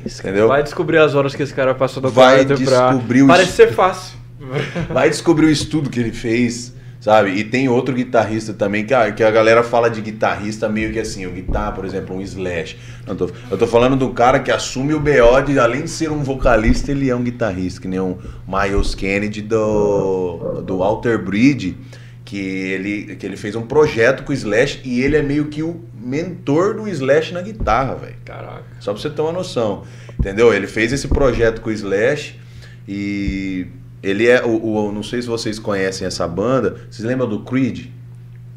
Entendeu? 0.06 0.48
Vai 0.48 0.62
descobrir 0.62 0.98
as 0.98 1.14
horas 1.14 1.34
que 1.34 1.42
esse 1.42 1.52
cara 1.52 1.74
passou 1.74 2.02
do 2.02 2.10
Vai 2.10 2.44
quarto 2.46 2.64
pra... 2.64 2.88
descobrir 2.90 3.22
o 3.22 3.26
Parece 3.26 3.50
es- 3.50 3.54
ser 3.56 3.72
fácil. 3.72 4.18
Vai 4.92 5.08
descobrir 5.08 5.46
o 5.46 5.50
estudo 5.50 5.88
que 5.88 5.98
ele 6.00 6.12
fez, 6.12 6.73
Sabe? 7.04 7.32
E 7.32 7.44
tem 7.44 7.68
outro 7.68 7.94
guitarrista 7.94 8.54
também, 8.54 8.86
que 8.86 8.94
a, 8.94 9.12
que 9.12 9.22
a 9.22 9.30
galera 9.30 9.62
fala 9.62 9.90
de 9.90 10.00
guitarrista 10.00 10.70
meio 10.70 10.90
que 10.90 10.98
assim, 10.98 11.26
o 11.26 11.30
guitarra, 11.30 11.72
por 11.72 11.84
exemplo, 11.84 12.16
um 12.16 12.20
Slash. 12.22 12.78
Não, 13.06 13.14
tô- 13.14 13.28
eu 13.50 13.58
tô 13.58 13.66
falando 13.66 13.94
do 13.94 14.08
cara 14.08 14.40
que 14.40 14.50
assume 14.50 14.94
o 14.94 14.98
BO 15.00 15.42
de, 15.44 15.58
além 15.58 15.82
de 15.82 15.90
ser 15.90 16.10
um 16.10 16.22
vocalista, 16.22 16.90
ele 16.92 17.10
é 17.10 17.14
um 17.14 17.22
guitarrista, 17.22 17.78
que 17.78 17.86
nem 17.88 18.00
o 18.00 18.16
Miles 18.48 18.94
Kennedy 18.94 19.42
do, 19.42 20.62
do 20.62 20.82
Alter 20.82 21.22
Bridge, 21.22 21.76
que 22.24 22.38
ele, 22.38 23.16
que 23.16 23.26
ele 23.26 23.36
fez 23.36 23.54
um 23.54 23.66
projeto 23.66 24.22
com 24.24 24.32
o 24.32 24.34
Slash 24.34 24.80
e 24.82 25.02
ele 25.02 25.16
é 25.18 25.22
meio 25.22 25.44
que 25.48 25.62
o 25.62 25.84
mentor 25.94 26.72
do 26.74 26.88
Slash 26.88 27.34
na 27.34 27.42
guitarra, 27.42 27.96
velho. 27.96 28.16
Caraca. 28.24 28.64
Só 28.80 28.94
pra 28.94 29.02
você 29.02 29.10
ter 29.10 29.20
uma 29.20 29.30
noção. 29.32 29.82
Entendeu? 30.18 30.54
Ele 30.54 30.66
fez 30.66 30.90
esse 30.90 31.06
projeto 31.06 31.60
com 31.60 31.68
o 31.68 31.72
Slash 31.72 32.40
e 32.88 33.66
ele 34.08 34.26
é 34.26 34.44
o, 34.44 34.64
o- 34.64 34.92
Não 34.92 35.02
sei 35.02 35.22
se 35.22 35.28
vocês 35.28 35.58
conhecem 35.58 36.06
essa 36.06 36.26
banda. 36.28 36.76
Vocês 36.90 37.06
lembram 37.06 37.28
do 37.28 37.40
Creed? 37.40 37.86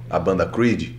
A 0.09 0.19
banda 0.19 0.45
Creed? 0.45 0.91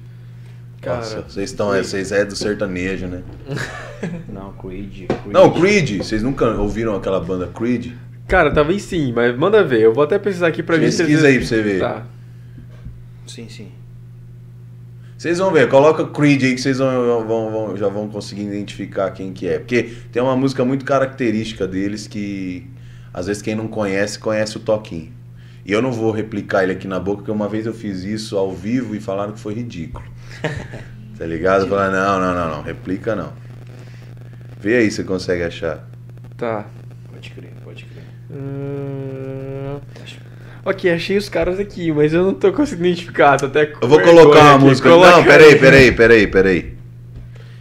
Cara, 0.81 0.99
Nossa, 0.99 1.23
vocês 1.23 1.51
estão. 1.51 1.69
Vocês 1.71 2.13
é 2.13 2.25
do 2.25 2.37
sertanejo, 2.37 3.07
né? 3.07 3.23
Não, 4.33 4.53
Creed. 4.53 5.07
Creed. 5.09 5.33
Não, 5.33 5.51
Creed. 5.53 5.99
Vocês 5.99 6.23
nunca 6.23 6.47
ouviram 6.53 6.95
aquela 6.95 7.19
banda 7.21 7.47
Creed? 7.49 7.93
Cara, 8.29 8.53
talvez 8.53 8.83
sim, 8.83 9.13
mas 9.13 9.37
manda 9.37 9.65
ver. 9.65 9.81
Eu 9.81 9.93
vou 9.95 10.05
até 10.05 10.19
pesquisar 10.19 10.49
aqui 10.49 10.63
pra 10.63 10.77
ver 10.77 10.93
se 10.93 10.99
Pesquisa 10.99 11.27
aí 11.27 11.39
pra 11.39 11.47
você 11.47 11.63
ver. 11.63 11.81
Tá. 11.81 12.05
Sim, 13.27 13.49
sim. 13.49 13.69
Vocês 15.17 15.39
vão 15.39 15.51
ver, 15.51 15.69
coloca 15.69 16.05
Creed 16.07 16.45
aí 16.45 16.55
que 16.55 16.61
vocês 16.61 16.79
vão, 16.79 17.27
vão- 17.27 17.51
vão- 17.51 17.77
já 17.77 17.89
vão 17.89 18.09
conseguir 18.09 18.43
identificar 18.43 19.11
quem 19.11 19.33
que 19.33 19.49
é. 19.49 19.59
Porque 19.59 19.91
tem 20.13 20.23
uma 20.23 20.37
música 20.37 20.65
muito 20.65 20.85
característica 20.85 21.67
deles 21.67 22.07
que 22.07 22.65
às 23.19 23.27
vezes 23.27 23.43
quem 23.43 23.55
não 23.55 23.69
conhece, 23.69 24.19
conhece 24.19 24.57
o 24.57 24.61
toquinho. 24.61 25.13
E 25.67 25.73
eu 25.73 25.83
não 25.83 25.93
vou 25.93 26.11
replicar 26.13 26.63
ele 26.63 26.73
aqui 26.73 26.87
na 26.89 26.99
boca, 26.99 27.19
porque 27.19 27.31
uma 27.31 27.49
vez 27.49 27.67
eu 27.67 27.75
fiz 27.75 28.03
isso 28.05 28.37
ao 28.39 28.53
vivo 28.53 28.95
e 28.95 29.01
falaram 29.01 29.33
que 29.33 29.41
foi 29.41 29.55
ridículo. 29.55 30.05
tá 31.19 31.27
ligado? 31.27 31.67
Falaram, 31.69 31.93
não, 31.93 32.21
não, 32.21 32.35
não, 32.35 32.57
não, 32.57 32.63
replica 32.63 33.15
não. 33.15 33.33
Vê 34.61 34.77
aí 34.77 34.91
se 34.91 34.97
você 34.99 35.05
consegue 35.05 35.43
achar. 35.43 35.87
Tá. 36.37 36.67
Pode 37.13 37.31
crer, 37.31 37.53
pode 37.65 37.85
crer. 37.85 38.05
Hum... 38.31 39.79
Ok, 40.65 40.91
achei 40.93 41.17
os 41.17 41.29
caras 41.29 41.59
aqui, 41.59 41.91
mas 41.93 42.13
eu 42.13 42.25
não 42.25 42.35
tô 42.35 42.53
conseguindo 42.53 42.89
identificar. 42.89 43.39
Tô 43.39 43.47
até 43.47 43.67
com 43.67 43.79
Eu 43.85 43.89
vou 43.89 44.01
colocar 44.03 44.41
uma 44.41 44.55
aqui. 44.57 44.65
música. 44.65 44.89
Coloca 44.91 45.17
Não, 45.17 45.25
peraí, 45.25 45.53
aí. 45.55 45.59
peraí, 45.59 45.93
peraí, 45.93 46.27
peraí. 46.27 46.75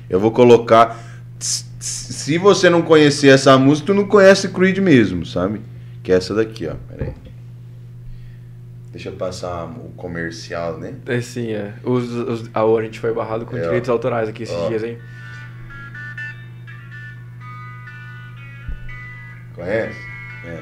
Eu 0.10 0.20
vou 0.20 0.32
colocar. 0.32 0.98
S- 1.40 1.64
s- 1.64 1.67
Se 2.28 2.38
você 2.38 2.70
não 2.70 2.82
conhecer 2.82 3.30
essa 3.30 3.58
música, 3.58 3.88
tu 3.88 3.94
não 3.94 4.06
conhece 4.06 4.50
Creed 4.50 4.80
mesmo, 4.80 5.26
sabe? 5.26 5.62
Que 6.04 6.12
é 6.12 6.16
essa 6.16 6.36
daqui, 6.36 6.68
ó. 6.68 6.76
Peraí. 6.90 7.14
Deixa 8.92 9.08
eu 9.08 9.14
passar 9.14 9.64
o 9.64 9.94
comercial, 9.96 10.78
né? 10.78 10.96
É 11.06 11.22
sim, 11.22 11.54
é. 11.54 11.76
Os, 11.86 12.12
os, 12.12 12.50
a, 12.54 12.84
gente 12.84 13.00
foi 13.00 13.14
barrado 13.14 13.46
com 13.46 13.56
É, 13.56 13.62
ó. 13.62 13.64
direitos 13.64 13.90
autorais 13.90 14.28
aqui 14.28 14.44
esses 14.44 14.54
Ó. 14.54 14.68
dias, 14.68 14.84
hein? 14.84 14.98
Conhece? 19.56 19.98
É. 20.48 20.60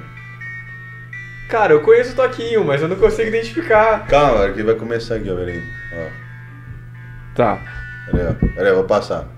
Cara, 1.49 1.73
eu 1.73 1.81
conheço 1.81 2.13
o 2.13 2.15
Toquinho, 2.15 2.63
mas 2.63 2.79
eu 2.79 2.87
não 2.87 2.95
consigo 2.95 3.27
identificar. 3.27 4.05
Calma, 4.05 4.51
que 4.51 4.61
vai 4.61 4.75
começar 4.75 5.15
aqui, 5.15 5.31
ó. 5.31 5.35
Peraí. 5.35 5.63
Ó. 5.93 6.09
Tá. 7.33 7.59
Peraí, 8.11 8.27
ó. 8.27 8.53
Peraí, 8.53 8.71
vou 8.71 8.83
passar. 8.83 9.34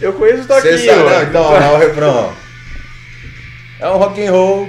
Eu 0.00 0.12
conheço 0.14 0.42
o 0.42 0.46
Toquinho. 0.46 0.78
Sabe, 0.78 1.02
não, 1.10 1.22
então, 1.22 1.42
ó, 1.42 1.74
o 1.74 1.78
refrão. 1.78 2.32
É 3.80 3.88
um 3.90 3.96
rock 3.96 4.24
and 4.24 4.30
roll. 4.32 4.68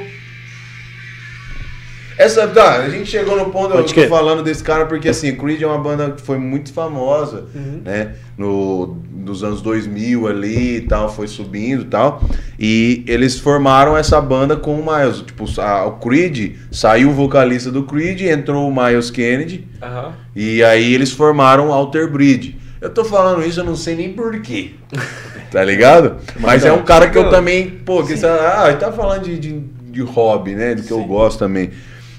Essa, 2.17 2.47
tá, 2.47 2.75
a 2.77 2.89
gente 2.89 3.09
chegou 3.11 3.35
no 3.37 3.49
ponto, 3.51 3.71
eu 3.71 3.81
Pode 3.81 3.93
tô 3.93 4.01
que? 4.01 4.07
falando 4.07 4.41
desse 4.41 4.63
cara 4.63 4.85
porque 4.85 5.09
assim, 5.09 5.35
Creed 5.35 5.61
é 5.61 5.67
uma 5.67 5.77
banda 5.77 6.11
que 6.11 6.21
foi 6.21 6.37
muito 6.37 6.71
famosa, 6.71 7.43
Uhum. 7.53 7.81
né, 7.83 8.13
no, 8.37 9.01
nos 9.13 9.43
anos 9.43 9.61
2000 9.61 10.25
ali 10.25 10.77
e 10.77 10.81
tal, 10.81 11.13
foi 11.13 11.27
subindo 11.27 11.81
e 11.81 11.85
tal, 11.87 12.23
e 12.57 13.03
eles 13.05 13.37
formaram 13.37 13.97
essa 13.97 14.21
banda 14.21 14.55
com 14.55 14.79
o 14.79 14.85
Miles, 14.85 15.23
tipo, 15.23 15.43
a- 15.59 15.85
o 15.87 15.99
Creed, 15.99 16.55
saiu 16.71 17.09
o 17.09 17.13
vocalista 17.13 17.69
do 17.69 17.83
Creed, 17.83 18.21
entrou 18.21 18.65
o 18.69 18.73
Miles 18.73 19.09
Kennedy, 19.11 19.67
Aham. 19.83 20.13
e 20.33 20.63
aí 20.63 20.93
eles 20.93 21.11
formaram 21.11 21.67
o 21.67 21.73
Alter 21.73 22.09
Bridge. 22.09 22.57
Eu 22.85 22.93
tô 22.93 23.03
falando 23.03 23.43
isso, 23.43 23.61
eu 23.61 23.63
não 23.63 23.75
sei 23.75 23.95
nem 23.95 24.13
porquê. 24.13 24.71
Tá 25.51 25.63
ligado? 25.63 26.17
Mas 26.39 26.65
é 26.65 26.71
um 26.73 26.83
cara 26.83 27.09
que 27.09 27.17
eu 27.17 27.29
também, 27.29 27.69
pô, 27.69 28.03
que 28.03 28.17
você, 28.17 28.25
ah, 28.25 28.65
ele 28.67 28.77
tá 28.77 28.91
falando 28.91 29.23
de, 29.23 29.39
de, 29.39 29.59
de 29.59 30.01
hobby, 30.01 30.53
né? 30.53 30.75
Do 30.75 30.83
que 30.83 30.91
eu 30.91 30.99
Sim. 30.99 31.07
gosto 31.07 31.39
também. 31.39 31.71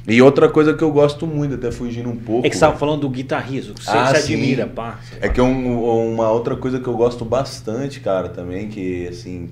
E 0.09 0.23
outra 0.23 0.49
coisa 0.49 0.73
que 0.73 0.83
eu 0.83 0.91
gosto 0.91 1.27
muito, 1.27 1.55
até 1.57 1.71
fugindo 1.71 2.09
um 2.09 2.17
pouco. 2.17 2.47
É 2.47 2.51
que 2.51 2.57
você 2.57 2.61
tava 2.61 2.79
falando 2.79 3.01
do 3.03 3.11
guitarrista, 3.11 3.75
que 3.75 3.85
você, 3.85 3.91
Ah, 3.91 4.15
sim. 4.15 4.35
admira, 4.35 4.67
pá. 4.67 5.01
é 5.21 5.29
que 5.29 5.41
um- 5.41 6.15
uma 6.15 6.31
outra 6.31 6.57
coisa 6.57 6.81
que 6.81 6.87
eu 6.89 6.95
gosto 6.97 7.25
bastante, 7.27 8.01
cara, 8.01 8.29
também, 8.31 8.69
que 8.69 9.07
assim, 9.09 9.51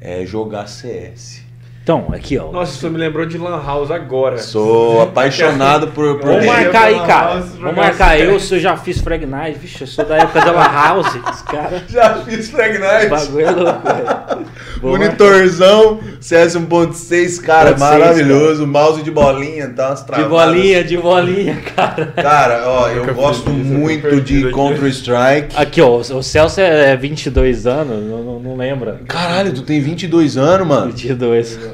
é 0.00 0.24
jogar 0.24 0.66
CS. 0.68 1.42
Então, 1.82 2.10
aqui, 2.12 2.38
ó. 2.38 2.52
Nossa, 2.52 2.76
isso 2.76 2.88
me 2.88 2.96
lembrou 2.96 3.26
de 3.26 3.36
Lan 3.36 3.60
House 3.60 3.90
agora. 3.90 4.38
Sou 4.38 5.02
apaixonado 5.02 5.88
por, 5.88 6.20
por 6.20 6.28
Vamos 6.28 6.46
marcar 6.46 6.84
aí, 6.84 6.94
Lan 6.94 7.06
cara. 7.06 7.40
Vamos 7.40 7.76
marcar 7.76 8.20
eu, 8.20 8.38
se 8.38 8.54
eu 8.54 8.60
já 8.60 8.76
fiz 8.76 9.00
Frag 9.00 9.26
Night. 9.26 9.58
Vixe, 9.58 9.80
eu 9.80 9.86
sou 9.88 10.04
da 10.04 10.18
época 10.18 10.40
da 10.44 10.52
La 10.52 10.68
House. 10.68 11.12
Os 11.28 11.42
caras. 11.42 11.82
Já 11.88 12.22
fiz 12.22 12.50
Frag 12.50 12.78
O 12.78 13.10
bagulho 13.10 13.46
é 13.46 13.50
louco, 13.50 13.80
velho. 13.82 14.46
Monitorzão, 14.80 16.00
CS 16.20 16.56
1.6, 16.56 17.40
cara, 17.40 17.72
1.6, 17.72 17.78
maravilhoso. 17.78 18.66
Mouse 18.66 19.02
de 19.02 19.10
bolinha, 19.10 19.68
tá? 19.70 19.88
Umas 19.88 20.04
De 20.04 20.24
bolinha, 20.24 20.84
de 20.84 20.96
bolinha, 20.96 21.56
cara. 21.74 22.12
Cara, 22.14 22.62
ó, 22.66 22.88
eu 22.90 23.12
gosto 23.12 23.50
isso, 23.50 23.50
eu 23.50 23.54
tô 23.54 23.78
muito 23.78 24.02
perdido 24.02 24.48
de. 24.48 24.54
Counter-Strike. 24.54 25.56
Aqui, 25.56 25.80
ó. 25.80 25.96
O 25.96 26.22
Celso 26.22 26.60
é 26.60 26.96
22 26.96 27.66
anos, 27.66 28.04
não, 28.04 28.22
não, 28.22 28.40
não 28.40 28.56
lembra. 28.56 29.00
Caralho, 29.08 29.52
tu 29.52 29.62
tem 29.62 29.80
22 29.80 30.36
anos, 30.36 30.66
mano. 30.66 30.86
22. 30.86 31.72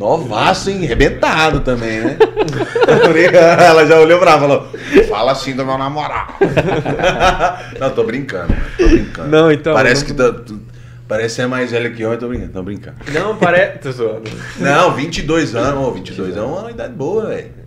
Novaço, 0.00 0.70
hein? 0.70 0.86
Rebentado 0.86 1.60
também, 1.60 2.00
né? 2.00 2.16
Ela 3.62 3.84
já 3.86 4.00
olhou 4.00 4.18
pra 4.18 4.30
ela 4.32 4.38
e 4.38 4.40
falou: 4.40 4.68
Fala 5.10 5.32
assim 5.32 5.54
do 5.54 5.64
meu 5.64 5.76
namorado. 5.76 6.32
Não, 7.78 7.90
tô 7.90 8.02
brincando, 8.04 8.54
tô 8.78 8.88
brincando. 8.88 9.28
Não, 9.28 9.52
então, 9.52 9.74
Parece 9.74 10.00
não- 10.14 10.32
que 10.32 10.42
tá- 10.42 10.54
parece 11.06 11.34
ser 11.34 11.46
mais 11.46 11.70
velho 11.70 11.92
que 11.94 12.00
eu, 12.02 12.12
eu 12.12 12.18
tô 12.18 12.28
brincando, 12.28 12.52
tô 12.52 12.62
brincando. 12.62 12.96
Não, 13.12 13.36
parece. 13.36 13.78
Tô 13.84 13.92
zoando. 13.92 14.30
Não, 14.58 14.92
22 14.94 15.54
anos, 15.54 15.86
ô, 15.86 15.90
22 15.92 16.34
é 16.36 16.40
uma 16.40 16.70
idade 16.70 16.94
boa, 16.94 17.26
velho. 17.26 17.59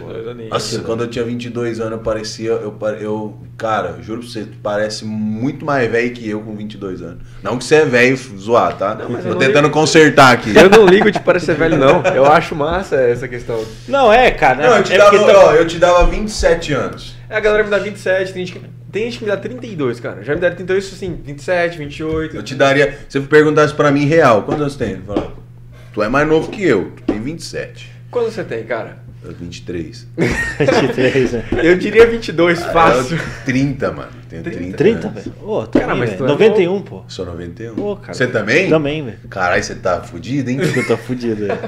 22 0.00 0.28
aninhos. 0.28 0.50
Nossa, 0.50 0.78
quando 0.80 1.02
eu 1.04 1.08
tinha 1.08 1.24
22 1.24 1.80
anos, 1.80 1.92
eu 1.92 1.98
parecia. 1.98 2.50
Eu, 2.50 2.72
pare- 2.72 3.04
eu, 3.04 3.36
cara, 3.58 3.96
juro 4.00 4.20
pra 4.20 4.28
você, 4.28 4.44
tu 4.44 4.56
parece 4.62 5.04
muito 5.04 5.64
mais 5.64 5.90
velho 5.90 6.12
que 6.12 6.28
eu 6.28 6.40
com 6.40 6.56
22 6.56 7.02
anos. 7.02 7.18
Não 7.42 7.58
que 7.58 7.64
você 7.64 7.76
é 7.76 7.84
velho 7.84 8.16
zoar, 8.16 8.76
tá? 8.76 8.94
Não, 8.94 9.08
mas 9.10 9.22
Tô 9.22 9.28
eu 9.28 9.32
não 9.34 9.38
tentando 9.38 9.64
ligo. 9.64 9.74
consertar 9.74 10.32
aqui. 10.32 10.52
Eu 10.56 10.70
não 10.70 10.86
ligo 10.86 11.10
de 11.10 11.20
parecer 11.20 11.54
velho, 11.54 11.76
não. 11.76 12.02
Eu 12.14 12.24
acho 12.26 12.54
massa 12.54 12.96
essa 12.96 13.28
questão. 13.28 13.64
Não, 13.88 14.12
é, 14.12 14.30
cara. 14.30 14.68
Não, 14.68 14.76
eu 14.78 14.82
te, 14.82 14.92
é 14.94 14.98
dava, 14.98 15.10
porque 15.10 15.32
tá- 15.32 15.38
ó, 15.46 15.52
eu 15.54 15.66
te 15.66 15.78
dava 15.78 16.06
27 16.06 16.72
anos. 16.72 17.14
É, 17.28 17.36
a 17.36 17.40
galera 17.40 17.64
me 17.64 17.70
dá 17.70 17.78
27, 17.78 18.32
tem 18.32 18.44
gente 18.46 18.58
que, 18.58 18.66
tem 18.90 19.04
gente 19.04 19.18
que 19.18 19.24
me 19.24 19.30
dá 19.30 19.36
32, 19.36 20.00
cara. 20.00 20.22
Já 20.22 20.34
me 20.34 20.40
deram 20.40 20.54
32, 20.56 20.92
assim, 20.92 21.18
27, 21.24 21.78
28. 21.78 22.36
Eu 22.36 22.42
te 22.42 22.54
daria. 22.54 22.98
Se 23.08 23.18
você 23.18 23.26
perguntasse 23.26 23.72
pra 23.72 23.90
mim 23.90 24.04
real, 24.04 24.42
quantos 24.42 24.60
anos 24.60 24.76
tem? 24.76 24.92
Eu 24.92 25.02
falava, 25.06 25.32
tu 25.94 26.02
é 26.02 26.08
mais 26.08 26.28
novo 26.28 26.50
que 26.50 26.62
eu, 26.62 26.92
tu 26.96 27.02
tem 27.04 27.20
27. 27.20 27.90
Quanto 28.10 28.30
você 28.30 28.44
tem, 28.44 28.62
cara? 28.64 28.98
Eu 29.24 29.32
23. 29.32 30.06
23, 30.58 31.32
né? 31.32 31.44
Eu 31.62 31.76
diria 31.76 32.06
22, 32.06 32.60
fácil. 32.64 33.16
Eu, 33.16 33.22
30, 33.44 33.92
mano. 33.92 34.08
Tenho 34.28 34.42
30. 34.42 34.76
30, 34.76 35.08
anos. 35.08 35.22
velho? 35.24 35.36
Ô, 35.42 35.66
Cara, 35.66 35.94
mas 35.94 36.16
tu 36.16 36.24
é 36.24 36.28
91, 36.28 36.82
pô. 36.82 37.02
Sou 37.06 37.24
91. 37.26 37.74
Pô, 37.74 37.96
cara. 37.96 38.14
Você 38.14 38.26
também? 38.26 38.68
Também, 38.68 39.04
velho. 39.04 39.18
Caralho, 39.30 39.62
você 39.62 39.74
tá 39.76 40.00
fudido, 40.00 40.50
hein? 40.50 40.58
Eu 40.74 40.86
tô 40.86 40.96
fudido, 40.96 41.46
velho. 41.46 41.58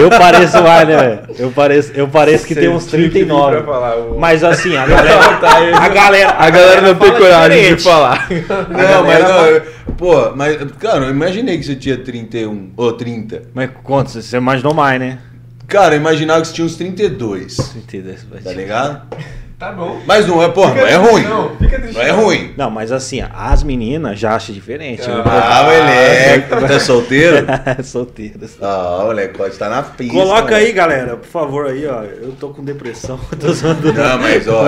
Eu 0.00 0.10
pareço 0.10 0.62
mais, 0.62 0.86
né, 0.88 0.96
velho? 0.96 1.20
Eu 1.38 1.50
pareço, 1.50 1.92
eu 1.94 2.08
pareço 2.08 2.46
que 2.46 2.54
tem 2.54 2.68
uns 2.68 2.82
Você 2.84 2.96
tinha 2.96 3.08
que 3.08 3.14
vir 3.20 3.26
39. 3.26 3.56
pra 3.62 3.64
falar, 3.72 3.96
o- 3.96 4.18
Mas 4.18 4.44
assim, 4.44 4.76
a 4.76 4.86
galera. 4.86 5.36
Tá, 5.38 5.56
A 5.82 5.88
galera, 5.88 6.30
A 6.38 6.50
galera 6.50 6.80
não 6.82 6.94
tem 6.94 7.10
coragem 7.12 7.56
diferente. 7.58 7.78
de 7.78 7.84
falar. 7.84 8.28
Não, 8.30 9.04
mas 9.06 9.24
não, 9.24 9.46
eu- 9.46 9.62
pô, 9.96 10.32
mas, 10.36 10.58
cara, 10.78 11.06
eu 11.06 11.10
imaginei 11.10 11.56
que 11.56 11.64
você 11.64 11.76
tinha 11.76 11.96
31 11.96 12.70
ou 12.76 12.92
30. 12.92 13.44
Mas 13.54 13.70
quantos? 13.82 14.12
Você 14.24 14.36
imaginou 14.36 14.74
mais, 14.74 15.00
né? 15.00 15.18
Cara, 15.72 15.94
eu 15.94 16.00
imaginava 16.00 16.40
que 16.42 16.48
você 16.48 16.54
tinha 16.54 16.66
uns 16.66 16.76
32, 16.76 17.56
32, 17.88 18.24
vai 18.30 18.40
tá 18.40 18.52
ligado? 18.52 19.02
Tá 19.58 19.70
bom. 19.70 20.00
Mas 20.06 20.26
não 20.26 20.42
é, 20.42 20.48
porra, 20.48 20.74
não 20.74 20.86
é 20.86 20.96
ruim. 20.96 21.22
Não, 21.22 21.56
fica 21.56 21.78
triste. 21.78 21.94
Não 21.94 22.02
é 22.02 22.10
ruim. 22.10 22.52
Não, 22.56 22.68
mas 22.68 22.90
assim, 22.90 23.22
as 23.32 23.62
meninas 23.62 24.18
já 24.18 24.34
acham 24.34 24.52
diferente. 24.52 25.02
Ah, 25.08 25.22
Ah, 25.24 25.62
moleque, 25.62 26.48
tá 26.68 26.80
solteiro? 26.80 27.46
Solteiras. 27.84 28.58
Ah, 28.60 29.02
moleque, 29.04 29.38
pode 29.38 29.52
estar 29.52 29.70
na 29.70 29.82
pista. 29.84 30.12
Coloca 30.14 30.56
aí, 30.56 30.72
galera, 30.72 31.16
por 31.16 31.28
favor, 31.28 31.66
aí, 31.68 31.86
ó. 31.86 32.02
Eu 32.02 32.32
tô 32.40 32.48
com 32.48 32.64
depressão. 32.64 33.20
Tô 33.38 33.52
zoando. 33.52 33.92
Não, 33.92 34.18
mas 34.18 34.48
ó, 34.48 34.64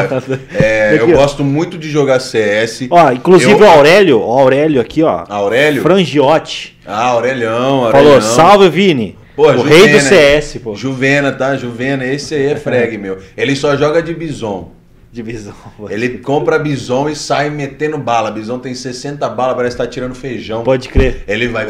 é, 0.55 0.97
eu 0.97 1.09
gosto 1.09 1.43
muito 1.43 1.77
de 1.77 1.91
jogar 1.91 2.21
CS. 2.21 2.87
Ó, 2.89 3.11
inclusive 3.11 3.51
Eu- 3.51 3.59
o 3.59 3.67
Aurélio, 3.69 4.21
o 4.21 4.31
Aurélio 4.39 4.81
aqui, 4.81 5.03
ó. 5.03 5.25
Aurélio? 5.29 5.83
Frangiotti. 5.83 6.79
Ah, 6.87 7.07
Aurelião, 7.09 7.85
Aurelião. 7.87 7.91
Falou, 7.91 8.23
salve 8.23 8.69
Vini. 8.71 9.19
Pô, 9.37 9.51
o 9.51 9.63
rei 9.63 9.89
do 9.89 10.01
CS, 10.01 10.59
pô. 10.63 10.75
Juvena, 10.77 11.33
tá? 11.33 11.57
Juvena, 11.57 12.07
esse 12.07 12.35
aí 12.35 12.47
é 12.47 12.57
frag, 12.57 12.97
meu. 12.97 13.19
Ele 13.37 13.57
só 13.57 13.77
joga 13.77 14.03
de 14.03 14.15
bison. 14.15 14.71
Divisão. 15.15 15.55
Ele 15.91 16.19
compra 16.19 16.59
bison 16.59 17.09
e 17.09 17.15
sai 17.15 17.49
metendo 17.49 17.97
bala. 17.97 18.33
Bison 18.33 18.59
tem 18.59 18.75
60 18.75 19.29
balas, 19.29 19.55
parece 19.55 19.77
que 19.77 19.83
tá 19.83 19.89
tirando 19.89 20.15
feijão. 20.15 20.65
Pode 20.65 20.89
crer. 20.89 21.23
Ele 21.29 21.47
vai 21.47 21.67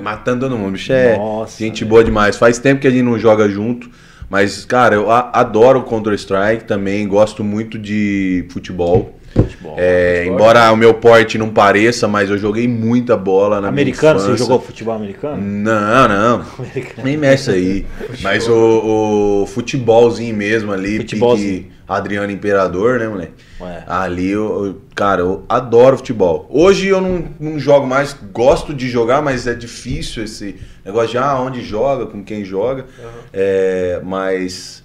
matando 0.00 0.48
todo 0.48 0.56
mundo. 0.56 0.72
Bicho 0.72 0.90
é 0.90 1.16
Nossa, 1.18 1.58
gente 1.58 1.80
velho. 1.80 1.90
boa 1.90 2.02
demais. 2.02 2.36
Faz 2.36 2.58
tempo 2.58 2.80
que 2.80 2.86
a 2.86 2.90
gente 2.90 3.02
não 3.02 3.18
joga 3.18 3.46
junto. 3.48 3.90
Mas, 4.30 4.64
cara, 4.64 4.94
eu 4.94 5.10
adoro 5.10 5.82
Counter-Strike 5.82 6.64
também. 6.64 7.06
Gosto 7.06 7.44
muito 7.44 7.78
de 7.78 8.46
futebol. 8.48 9.18
Futebol. 9.34 9.74
É, 9.78 10.18
futebol. 10.18 10.34
embora 10.34 10.72
o 10.72 10.76
meu 10.76 10.94
porte 10.94 11.38
não 11.38 11.50
pareça, 11.50 12.06
mas 12.06 12.30
eu 12.30 12.38
joguei 12.38 12.68
muita 12.68 13.16
bola 13.16 13.60
na 13.60 13.68
americano, 13.68 14.20
minha 14.20 14.32
você 14.32 14.36
jogou 14.36 14.60
futebol 14.60 14.94
americano? 14.94 15.40
Não, 15.40 16.08
não. 16.08 16.44
Americano. 16.58 17.02
Nem 17.04 17.16
mexe 17.16 17.50
aí. 17.50 17.86
Mas 18.20 18.48
o, 18.48 19.42
o 19.42 19.46
futebolzinho 19.46 20.36
mesmo 20.36 20.72
ali, 20.72 20.98
Futebolzinho. 20.98 21.62
pique 21.62 21.72
Adriano 21.88 22.30
Imperador, 22.32 22.98
né, 22.98 23.08
moleque? 23.08 23.32
Ué. 23.60 23.84
Ali, 23.86 24.30
eu, 24.30 24.64
eu- 24.66 24.82
cara, 24.94 25.20
eu 25.20 25.44
adoro 25.48 25.96
futebol. 25.96 26.46
Hoje 26.50 26.88
eu 26.88 27.00
não, 27.00 27.24
não 27.38 27.58
jogo 27.58 27.86
mais, 27.86 28.16
gosto 28.32 28.72
de 28.72 28.88
jogar, 28.88 29.20
mas 29.20 29.46
é 29.46 29.54
difícil 29.54 30.24
esse 30.24 30.56
negócio 30.84 31.10
de 31.10 31.18
ah, 31.18 31.38
onde 31.38 31.62
joga, 31.62 32.06
com 32.06 32.22
quem 32.22 32.44
joga. 32.44 32.86
É, 33.32 34.00
mas, 34.04 34.81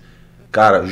cara, 0.52 0.84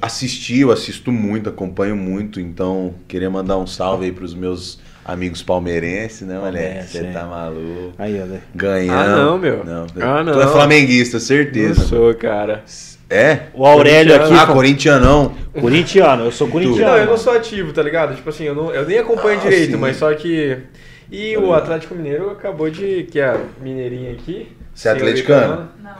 assistir, 0.00 0.60
eu 0.60 0.70
assisto 0.72 1.10
muito, 1.12 1.48
acompanho 1.48 1.96
muito, 1.96 2.40
então 2.40 2.94
queria 3.08 3.30
mandar 3.30 3.58
um 3.58 3.66
salve 3.66 4.06
aí 4.06 4.12
pros 4.12 4.34
meus 4.34 4.80
amigos 5.04 5.42
palmeirenses, 5.42 6.22
né? 6.26 6.38
Palmeirense, 6.38 6.92
Você 6.98 7.04
é. 7.06 7.12
tá 7.12 7.24
maluco. 7.24 7.92
Aí, 7.98 8.20
ó. 8.20 8.24
né? 8.26 8.40
Ganhando. 8.54 8.98
Ah, 8.98 9.16
não, 9.16 9.38
meu. 9.38 9.64
Não. 9.64 9.84
Ah, 10.00 10.22
Tu 10.24 10.40
é 10.40 10.44
não. 10.44 10.52
flamenguista, 10.52 11.16
Não 11.18 11.24
certeza. 11.24 11.82
sou, 11.82 12.14
cara. 12.14 12.62
É? 13.10 13.48
O 13.52 13.66
Aurélio 13.66 14.14
aqui. 14.14 14.32
Ah, 14.32 14.46
corintianão. 14.46 15.34
Corintiano, 15.60 16.24
eu 16.24 16.32
sou 16.32 16.48
corintiano. 16.48 16.92
Não, 16.92 16.98
eu 16.98 17.06
não 17.06 17.18
sou 17.18 17.34
ativo, 17.34 17.70
tá 17.72 17.82
ligado? 17.82 18.14
Tipo 18.16 18.30
assim, 18.30 18.44
eu, 18.44 18.54
não, 18.54 18.72
eu 18.72 18.86
nem 18.86 18.98
acompanho 18.98 19.38
Ah, 19.38 19.42
direito, 19.42 19.72
sim. 19.72 19.76
mas 19.76 19.96
só 19.98 20.12
que. 20.14 20.56
E 21.10 21.34
Tá 21.34 21.40
o. 21.40 21.52
Atlético 21.52 21.94
Mineiro 21.94 22.30
acabou 22.30 22.70
de. 22.70 23.02
Que 23.10 23.20
é 23.20 23.26
a 23.26 23.40
mineirinha 23.60 24.12
aqui. 24.12 24.50
Você 24.74 24.88
é 24.88 24.92
atleticano? 24.92 25.52
Icano. 25.54 25.68
Não. 25.82 25.94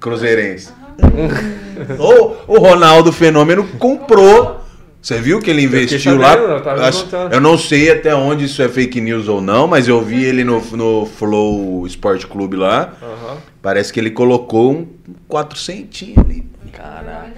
Cruzeirense. 0.00 0.72
O, 1.98 2.54
o 2.54 2.58
Ronaldo 2.58 3.12
Fenômeno 3.12 3.66
comprou. 3.78 4.58
Você 5.00 5.18
viu 5.20 5.40
que 5.40 5.48
ele 5.48 5.62
investiu 5.62 5.98
sabendo, 6.00 6.20
lá? 6.22 6.34
eu 6.34 6.48
Eu 6.76 6.84
acho- 6.84 7.06
eu 7.30 7.40
não 7.40 7.56
sei 7.56 7.90
até 7.90 8.14
onde 8.14 8.44
isso 8.46 8.60
é 8.60 8.68
fake 8.68 9.00
news 9.00 9.28
ou 9.28 9.40
não, 9.40 9.66
mas 9.68 9.86
eu 9.86 10.02
vi 10.02 10.24
ele 10.24 10.42
no, 10.42 10.60
no 10.72 11.06
Flow 11.06 11.86
Sport 11.86 12.24
Clube 12.26 12.56
lá. 12.56 12.92
Aham. 13.00 13.36
Parece 13.62 13.92
que 13.92 14.00
ele 14.00 14.10
colocou 14.10 14.72
um 14.72 14.86
400 15.28 16.14
ali. 16.18 16.44
Caraca. 16.72 17.37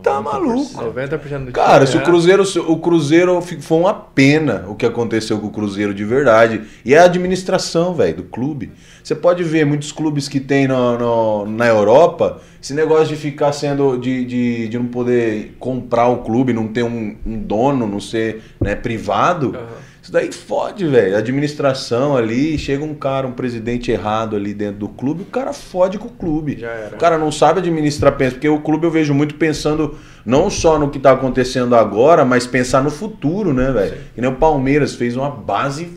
90% 0.00 0.02
do 0.02 0.02
time. 0.02 0.02
Tá 0.02 0.20
maluco. 0.22 0.84
90% 0.84 1.44
do 1.46 1.52
Cara, 1.52 1.84
time 1.84 1.86
se 1.86 1.96
o 1.96 2.00
é- 2.00 2.04
Cruzeiro, 2.04 2.42
o 2.68 2.78
Cruzeiro 2.78 3.40
foi 3.42 3.78
uma 3.78 3.94
pena 3.94 4.64
o 4.68 4.74
que 4.74 4.86
aconteceu 4.86 5.38
com 5.38 5.46
o 5.48 5.50
Cruzeiro 5.50 5.92
de 5.94 6.04
verdade. 6.04 6.62
E 6.84 6.94
é 6.94 6.98
a 6.98 7.04
administração, 7.04 7.94
velho, 7.94 8.16
do 8.18 8.22
clube. 8.24 8.72
Você 9.02 9.14
pode 9.14 9.42
ver 9.42 9.64
muitos 9.64 9.92
clubes 9.92 10.28
que 10.28 10.40
tem 10.40 10.66
no, 10.68 10.98
no- 10.98 11.46
na 11.46 11.66
Europa, 11.66 12.40
esse 12.62 12.74
negócio 12.74 13.06
de 13.08 13.16
ficar 13.16 13.52
sendo. 13.52 13.96
De, 13.98 14.24
de, 14.24 14.68
de 14.68 14.78
não 14.78 14.86
poder 14.86 15.56
comprar 15.58 16.08
o 16.08 16.18
clube, 16.18 16.52
não 16.52 16.68
ter 16.68 16.82
um, 16.82 17.16
um 17.26 17.38
dono, 17.38 17.86
não 17.86 18.00
ser 18.00 18.42
né, 18.60 18.74
privado. 18.74 19.54
Aham. 19.56 19.89
Isso 20.02 20.10
daí 20.10 20.32
fode, 20.32 20.86
velho. 20.86 21.16
Administração 21.16 22.16
ali, 22.16 22.56
chega 22.58 22.82
um 22.82 22.94
cara, 22.94 23.26
um 23.26 23.32
presidente 23.32 23.90
errado 23.90 24.34
ali 24.34 24.54
dentro 24.54 24.78
do 24.78 24.88
clube, 24.88 25.22
o 25.22 25.26
cara 25.26 25.52
fode 25.52 25.98
com 25.98 26.08
o 26.08 26.10
clube. 26.10 26.58
Já 26.58 26.70
era. 26.70 26.96
O 26.96 26.98
cara 26.98 27.18
não 27.18 27.30
sabe 27.30 27.58
administrar, 27.60 28.16
pensa, 28.16 28.32
porque 28.32 28.48
o 28.48 28.60
clube 28.60 28.86
eu 28.86 28.90
vejo 28.90 29.12
muito 29.12 29.34
pensando 29.34 29.98
não 30.24 30.48
só 30.48 30.78
no 30.78 30.88
que 30.90 30.98
tá 30.98 31.12
acontecendo 31.12 31.74
agora, 31.76 32.24
mas 32.24 32.46
pensar 32.46 32.82
no 32.82 32.90
futuro, 32.90 33.52
né, 33.52 33.70
velho? 33.72 33.96
Que 34.14 34.20
nem 34.20 34.30
o 34.30 34.36
Palmeiras 34.36 34.94
fez 34.94 35.16
uma 35.16 35.30
base 35.30 35.88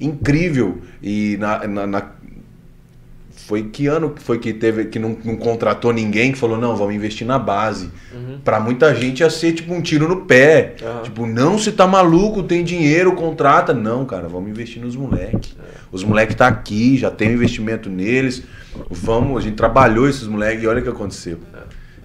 incrível 0.00 0.78
e 1.02 1.36
na, 1.38 1.66
na- 1.66 1.86
na- 1.86 2.12
foi 3.46 3.64
que 3.64 3.86
ano 3.86 4.10
que 4.10 4.22
foi 4.22 4.38
que 4.38 4.52
teve 4.52 4.86
que 4.86 4.98
não, 4.98 5.16
não 5.24 5.36
contratou 5.36 5.92
ninguém 5.92 6.32
que 6.32 6.38
falou 6.38 6.56
não 6.56 6.76
vamos 6.76 6.94
investir 6.94 7.26
na 7.26 7.38
base 7.38 7.90
Uhum. 8.14 8.38
Pra 8.44 8.60
muita 8.60 8.94
gente 8.94 9.20
ia 9.20 9.30
ser 9.30 9.52
tipo 9.52 9.74
um 9.74 9.82
tiro 9.82 10.08
no 10.08 10.24
pé 10.24 10.76
Aham. 10.80 11.02
tipo 11.02 11.26
não 11.26 11.58
se 11.58 11.72
tá 11.72 11.86
maluco 11.86 12.42
tem 12.42 12.62
dinheiro 12.62 13.12
contrata 13.14 13.74
não 13.74 14.04
cara 14.04 14.28
vamos 14.28 14.48
investir 14.50 14.80
nos 14.80 14.94
moleques 14.94 15.56
os 15.90 16.04
moleques 16.04 16.36
tá 16.36 16.46
aqui 16.46 16.96
já 16.96 17.10
tem 17.10 17.30
um 17.30 17.32
investimento 17.32 17.90
neles 17.90 18.42
vamos 18.88 19.36
a 19.38 19.40
gente 19.40 19.56
trabalhou 19.56 20.08
esses 20.08 20.26
moleques 20.26 20.62
e 20.62 20.66
olha 20.66 20.80
o 20.80 20.82
que 20.82 20.88
aconteceu 20.88 21.38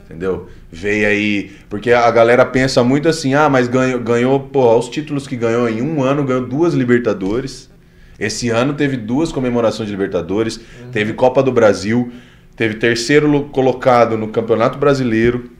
Entendeu? 0.09 0.47
Veio 0.71 1.07
aí. 1.07 1.51
Porque 1.69 1.91
a 1.91 2.09
galera 2.09 2.43
pensa 2.43 2.83
muito 2.83 3.07
assim: 3.07 3.35
ah, 3.35 3.47
mas 3.47 3.67
ganhou, 3.67 3.99
ganhou 3.99 4.39
pô, 4.39 4.75
os 4.75 4.89
títulos 4.89 5.27
que 5.27 5.35
ganhou 5.35 5.69
em 5.69 5.83
um 5.83 6.01
ano, 6.01 6.23
ganhou 6.23 6.47
duas 6.47 6.73
Libertadores. 6.73 7.68
Esse 8.19 8.49
ano 8.49 8.73
teve 8.73 8.97
duas 8.97 9.31
comemorações 9.31 9.87
de 9.87 9.95
Libertadores, 9.95 10.59
teve 10.91 11.13
Copa 11.13 11.41
do 11.41 11.51
Brasil, 11.51 12.11
teve 12.55 12.75
terceiro 12.75 13.27
lo- 13.27 13.45
colocado 13.45 14.17
no 14.17 14.27
Campeonato 14.27 14.77
Brasileiro. 14.77 15.51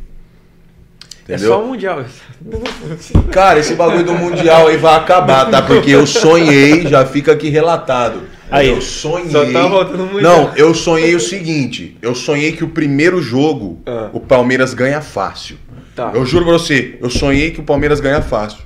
É 1.27 1.33
Entendeu? 1.35 1.49
só 1.53 1.63
o 1.63 1.67
Mundial. 1.67 2.03
Cara, 3.31 3.59
esse 3.59 3.75
bagulho 3.75 4.03
do 4.03 4.13
Mundial 4.15 4.67
aí 4.67 4.77
vai 4.77 4.95
acabar, 4.95 5.45
tá? 5.49 5.61
Porque 5.61 5.91
eu 5.91 6.05
sonhei, 6.07 6.87
já 6.87 7.05
fica 7.05 7.31
aqui 7.33 7.49
relatado. 7.49 8.21
Aí. 8.51 8.69
eu 8.69 8.81
sonhei. 8.81 9.29
Só 9.29 9.45
tá 9.45 9.67
voltando 9.67 10.05
muito. 10.07 10.21
Não, 10.23 10.51
eu 10.55 10.73
sonhei 10.73 11.15
o 11.15 11.19
seguinte: 11.19 11.95
eu 12.01 12.15
sonhei 12.15 12.51
que 12.53 12.63
o 12.63 12.69
primeiro 12.69 13.21
jogo 13.21 13.79
Ah. 13.85 14.09
o 14.11 14.19
Palmeiras 14.19 14.73
ganha 14.73 15.01
fácil. 15.01 15.57
Tá. 15.95 16.11
Eu 16.15 16.25
juro 16.25 16.45
pra 16.45 16.53
você, 16.53 16.97
eu 16.99 17.09
sonhei 17.11 17.51
que 17.51 17.59
o 17.59 17.63
Palmeiras 17.63 17.99
ganha 17.99 18.21
fácil. 18.23 18.59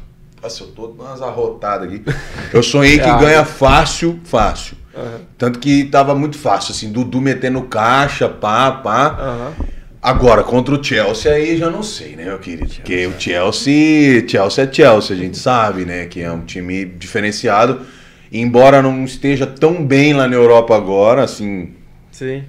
Nossa, 0.43 0.63
eu 0.63 0.67
tô 0.67 0.87
dando 0.87 1.07
umas 1.07 1.21
arrotadas 1.21 1.87
aqui. 1.87 2.03
Eu 2.53 2.61
sonhei 2.61 2.99
que 2.99 3.07
Ah. 3.07 3.17
ganha 3.17 3.45
fácil, 3.45 4.19
fácil. 4.25 4.75
Aham. 4.93 5.21
Tanto 5.37 5.57
que 5.57 5.85
tava 5.85 6.13
muito 6.13 6.37
fácil, 6.37 6.73
assim, 6.73 6.91
Dudu 6.91 7.21
metendo 7.21 7.61
caixa, 7.63 8.27
pá, 8.27 8.69
pá. 8.71 9.07
Aham. 9.17 9.53
Agora, 10.01 10.43
contra 10.43 10.75
o 10.75 10.83
Chelsea 10.83 11.31
aí 11.31 11.57
já 11.57 11.69
não 11.69 11.81
sei, 11.81 12.17
né, 12.17 12.25
meu 12.25 12.37
querido? 12.37 12.67
Porque 12.67 13.07
o 13.07 13.13
Chelsea, 13.17 14.27
Chelsea 14.27 14.65
é 14.65 14.73
Chelsea, 14.73 15.15
a 15.15 15.19
gente 15.19 15.37
sabe, 15.37 15.85
né? 15.85 16.07
Que 16.07 16.21
é 16.21 16.29
um 16.29 16.41
time 16.41 16.83
diferenciado. 16.83 17.79
Embora 18.29 18.81
não 18.81 19.05
esteja 19.05 19.47
tão 19.47 19.85
bem 19.85 20.13
lá 20.13 20.27
na 20.27 20.35
Europa 20.35 20.75
agora, 20.75 21.23
assim, 21.23 21.73
Sim. 22.11 22.43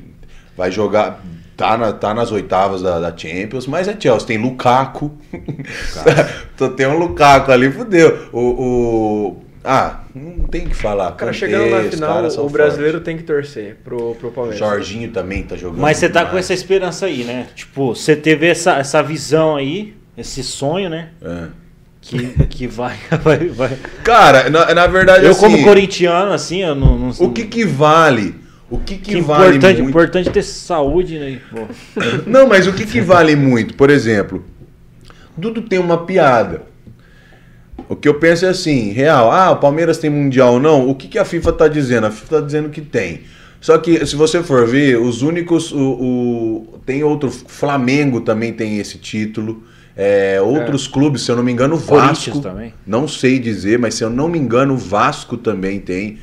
vai 0.57 0.73
jogar. 0.73 1.23
Tá, 1.57 1.77
na- 1.79 1.93
tá 1.93 2.13
nas 2.13 2.33
oitavas 2.33 2.83
da, 2.83 2.99
da 2.99 3.17
Champions, 3.17 3.67
mas 3.67 3.87
é 3.87 3.97
Chelsea. 3.99 4.27
Tem 4.27 4.39
Lukaku. 4.39 5.13
Tô- 6.57 6.71
tem 6.71 6.87
um 6.87 6.99
Lukaku 6.99 7.53
ali, 7.53 7.71
fudeu. 7.71 8.29
O, 8.33 8.41
o- 8.41 9.45
Ah, 9.63 10.01
não 10.15 10.47
tem 10.49 10.67
o 10.67 10.69
que 10.69 10.75
falar. 10.75 11.11
O 11.11 11.15
cara 11.15 11.33
chegando 11.33 11.71
na 11.71 11.83
final, 11.91 12.25
o 12.45 12.51
brasileiro 12.51 13.01
tem 13.01 13.17
que 13.17 13.23
torcer 13.23 13.77
pro, 13.85 14.15
pro. 14.17 14.31
Palmeiras. 14.31 14.59
Jorginho 14.59 15.11
também 15.11 15.43
tá 15.43 15.57
jogando. 15.57 15.81
Mas 15.81 15.97
você 15.99 16.09
tá 16.09 16.21
demais. 16.21 16.33
com 16.33 16.39
essa 16.39 16.53
esperança 16.53 17.07
aí, 17.07 17.25
né? 17.25 17.47
Tipo, 17.55 17.95
você 17.95 18.15
teve 18.17 18.47
essa, 18.49 18.73
essa 18.79 19.03
visão 19.03 19.57
aí, 19.57 19.95
esse 20.19 20.43
sonho, 20.43 20.91
né? 20.91 21.11
É. 21.23 21.47
Que, 22.03 22.19
que 22.47 22.67
vai, 22.67 22.97
vai, 23.23 23.49
vai. 23.49 23.79
Cara, 24.03 24.51
na, 24.51 24.75
na 24.75 24.87
verdade, 24.87 25.25
Eu, 25.25 25.31
assim, 25.31 25.41
como 25.41 25.65
corintiano, 25.65 26.33
assim, 26.33 26.63
eu 26.63 26.75
não. 26.75 26.99
não 26.99 27.09
o 27.09 27.33
que 27.33 27.45
que 27.45 27.65
vale? 27.65 28.35
O 28.71 28.79
que 28.79 28.97
que, 28.97 29.13
que 29.15 29.21
vale 29.21 29.57
importante, 29.57 29.77
muito? 29.77 29.91
importante 29.91 30.31
ter 30.31 30.43
saúde, 30.43 31.19
né? 31.19 31.39
Pô. 31.51 31.67
Não, 32.27 32.49
mas 32.49 32.67
o 32.67 32.73
que, 32.73 32.87
que 32.87 33.01
vale 33.01 33.37
muito? 33.37 33.75
Por 33.75 33.91
exemplo, 33.91 34.45
tudo 35.41 35.63
tem 35.63 35.79
uma 35.79 36.05
piada. 36.05 36.63
O 37.89 37.95
que 37.95 38.09
eu 38.09 38.15
penso 38.15 38.47
é 38.47 38.49
assim, 38.49 38.91
real, 38.93 39.31
ah, 39.31 39.51
o 39.51 39.57
Palmeiras 39.57 39.99
tem 39.99 40.09
mundial 40.09 40.55
ou 40.55 40.61
não? 40.61 40.89
O 40.89 40.95
que, 40.95 41.09
que 41.09 41.19
a 41.19 41.25
FIFA 41.25 41.53
tá 41.53 41.69
dizendo? 41.69 42.07
A 42.07 42.11
FIFA 42.11 42.41
tá 42.41 42.47
dizendo 42.47 42.69
que 42.71 42.81
tem. 42.81 43.23
Só 43.61 43.77
que 43.79 44.07
se 44.07 44.17
você 44.17 44.43
for 44.43 44.67
ver, 44.67 44.97
os 44.99 45.23
únicos. 45.23 45.73
O, 45.73 45.79
o- 45.79 46.79
tem 46.87 47.03
outro. 47.03 47.31
Flamengo 47.31 48.21
também 48.21 48.53
tem 48.53 48.79
esse 48.79 48.97
título. 48.99 49.63
É, 49.97 50.41
outros 50.41 50.89
clubes, 50.89 51.23
se 51.23 51.31
eu 51.31 51.37
não 51.37 51.43
me 51.43 51.53
engano, 51.53 51.75
o 51.77 51.79
Vasco. 51.79 52.41
também. 52.41 52.75
Não 52.87 53.07
sei 53.07 53.39
dizer, 53.39 53.79
mas 53.79 53.95
se 53.95 54.03
eu 54.05 54.11
não 54.11 54.29
me 54.29 54.39
engano, 54.39 54.75
o 54.75 54.79
Vasco 54.79 55.37
também 55.37 55.79
tem. 55.81 56.19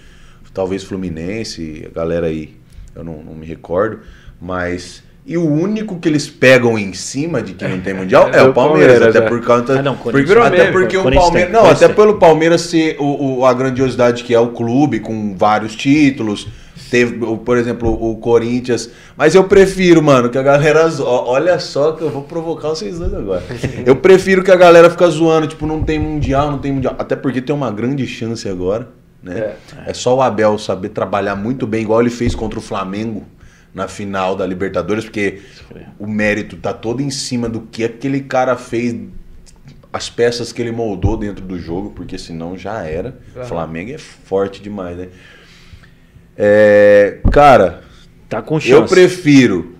Talvez 0.53 0.84
Fluminense, 0.84 1.88
a 1.90 1.94
galera 1.99 2.28
aí, 2.28 2.56
eu 2.95 3.03
não, 3.03 3.22
não 3.23 3.34
me 3.36 3.45
recordo. 3.45 3.99
Mas. 4.40 5.03
E 5.23 5.38
o 5.38 5.45
único 5.48 5.99
que 5.99 6.10
eles 6.10 6.28
pegam 6.28 6.80
em 6.80 6.94
cima 6.94 7.44
de 7.44 7.53
que 7.53 7.65
não 7.68 7.80
tem 7.80 7.94
mundial 7.94 8.30
é, 8.34 8.40
É 8.40 8.41
o 8.44 8.52
Palmeiras. 8.53 8.94
Palmeiras, 8.99 9.15
até 9.15 9.19
é. 9.26 9.30
por 9.30 9.40
causa. 9.45 9.80
Ah, 9.80 9.82
não, 9.84 9.95
porque. 9.95 10.23
Virou 10.23 10.44
até 10.44 10.72
porque 10.72 10.98
o 10.98 11.03
Palmeiras. 11.11 11.52
Não, 11.53 11.65
até 11.69 11.88
pelo 11.88 12.18
Palmeiras 12.18 12.61
ser 12.61 12.98
o, 12.99 13.40
o- 13.40 13.45
a 13.45 13.53
grandiosidade 13.53 14.23
que 14.23 14.34
é 14.34 14.40
o 14.40 14.48
clube, 14.49 14.99
com 14.99 15.36
vários 15.38 15.76
títulos. 15.76 16.48
Teve, 16.90 17.18
por 17.38 17.56
exemplo, 17.57 17.90
o 17.90 18.18
Corinthians. 18.18 18.90
Mas 19.15 19.34
eu 19.34 19.45
prefiro, 19.45 20.02
mano, 20.02 20.30
que 20.30 20.38
a 20.38 20.44
galera. 20.44 20.90
Olha 20.99 21.57
só 21.60 21.94
que 21.94 22.02
eu 22.02 22.10
vou 22.10 22.23
provocar 22.23 22.69
vocês 22.69 22.98
dois 22.99 23.14
agora. 23.14 23.44
Eu 23.86 23.95
prefiro 23.95 24.44
que 24.44 24.52
a 24.52 24.56
galera 24.57 24.90
fica 24.90 25.07
zoando, 25.07 25.48
tipo, 25.48 25.65
não 25.65 25.84
tem 25.84 25.98
mundial, 25.99 26.52
não 26.52 26.57
tem 26.57 26.72
mundial. 26.73 26.95
Até 26.99 27.15
porque 27.15 27.41
tem 27.41 27.56
uma 27.56 27.72
grande 27.72 28.06
chance 28.07 28.49
agora, 28.49 28.90
né? 29.23 29.56
É, 29.85 29.93
só 29.93 30.15
o 30.15 30.22
Abel 30.22 30.57
saber 30.57 30.89
trabalhar 30.89 31.35
muito 31.35 31.68
bem, 31.68 31.81
igual 31.84 32.02
ele 32.02 32.10
fez 32.10 32.34
contra 32.35 32.60
o 32.60 32.61
Flamengo. 32.61 33.26
na 33.73 33.88
final 33.88 34.35
da 34.35 34.45
Libertadores, 34.45 35.06
porque 35.06 35.39
o 35.98 36.06
mérito 36.06 36.57
tá 36.57 36.73
todo 36.73 37.02
em 37.02 37.10
cima 37.10 37.48
do 37.48 37.61
que 37.61 37.85
aquele 37.85 38.19
cara 38.19 38.57
fez, 38.57 38.93
as 39.93 40.10
peças 40.10 40.52
que 40.52 40.61
ele 40.61 40.73
moldou 40.73 41.15
dentro 41.15 41.45
do 41.45 41.57
jogo, 41.57 41.91
porque 41.91 42.18
senão 42.18 42.57
já 42.57 42.84
era. 42.84 43.18
Aham. 43.34 43.45
Flamengo 43.45 43.91
é 43.91 43.98
forte 43.98 44.61
demais, 44.61 44.98
né? 44.98 45.07
É, 46.38 47.19
cara, 47.31 47.81
Tá 48.27 48.41
com 48.41 48.60
chance. 48.60 48.72
eu 48.72 48.85
prefiro 48.85 49.76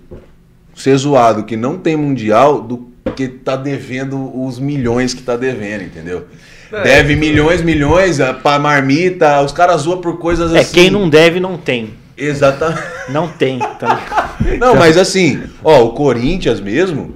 ser 0.76 0.96
zoado 0.98 1.44
que 1.44 1.56
não 1.56 1.78
tem 1.78 1.96
mundial 1.96 2.62
do 2.62 2.92
que 3.16 3.28
tá 3.28 3.56
devendo 3.56 4.42
os 4.42 4.60
milhões 4.60 5.14
que 5.14 5.22
tá 5.22 5.36
devendo, 5.38 5.84
entendeu? 5.84 6.28
É, 6.72 6.84
Deve 6.84 7.16
milhões, 7.16 7.62
milhões 7.62 8.18
pra 8.42 8.58
marmita, 8.60 9.42
os 9.42 9.52
caras 9.52 9.82
zoam 9.82 10.00
por 10.00 10.18
coisas 10.20 10.54
É, 10.54 10.60
assim. 10.60 10.74
quem 10.74 10.90
não 10.90 11.10
deve, 11.10 11.40
não 11.40 11.58
tem. 11.58 11.94
Exatamente. 12.18 12.82
Não 13.10 13.28
tem, 13.28 13.60
tá 13.60 13.96
ligado? 13.96 14.32
Não, 14.60 14.76
mas 14.76 14.98
assim, 14.98 15.44
ó, 15.64 15.84
o 15.84 15.94
Corinthians 15.94 16.60
mesmo 16.60 17.16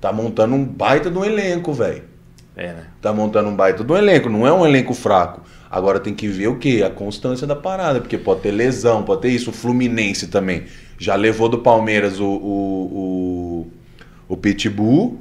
tá 0.00 0.12
montando 0.12 0.54
um 0.54 0.64
baita 0.64 1.10
de 1.10 1.16
um 1.18 1.24
elenco, 1.24 1.72
velho. 1.72 2.02
É, 2.56 2.68
né? 2.68 2.84
Tá 3.00 3.12
montando 3.12 3.48
um 3.48 3.56
baita 3.56 3.82
de 3.82 3.90
um 3.92 3.96
elenco, 3.96 4.28
não 4.28 4.46
é 4.46 4.52
um 4.52 4.64
elenco 4.66 4.92
fraco. 4.94 5.42
Agora 5.70 5.98
tem 6.00 6.14
que 6.14 6.26
ver 6.28 6.48
o 6.48 6.56
quê? 6.58 6.82
A 6.86 6.90
constância 6.90 7.46
da 7.46 7.56
parada, 7.56 8.00
porque 8.00 8.16
pode 8.16 8.40
ter 8.40 8.50
lesão, 8.50 9.02
pode 9.02 9.22
ter 9.22 9.28
isso. 9.30 9.50
O 9.50 9.52
Fluminense 9.52 10.28
também 10.28 10.64
já 10.98 11.14
levou 11.16 11.48
do 11.48 11.58
Palmeiras 11.58 12.18
o, 12.20 12.24
o, 12.26 13.66
o, 14.28 14.34
o 14.34 14.36
Pitbull 14.36 15.18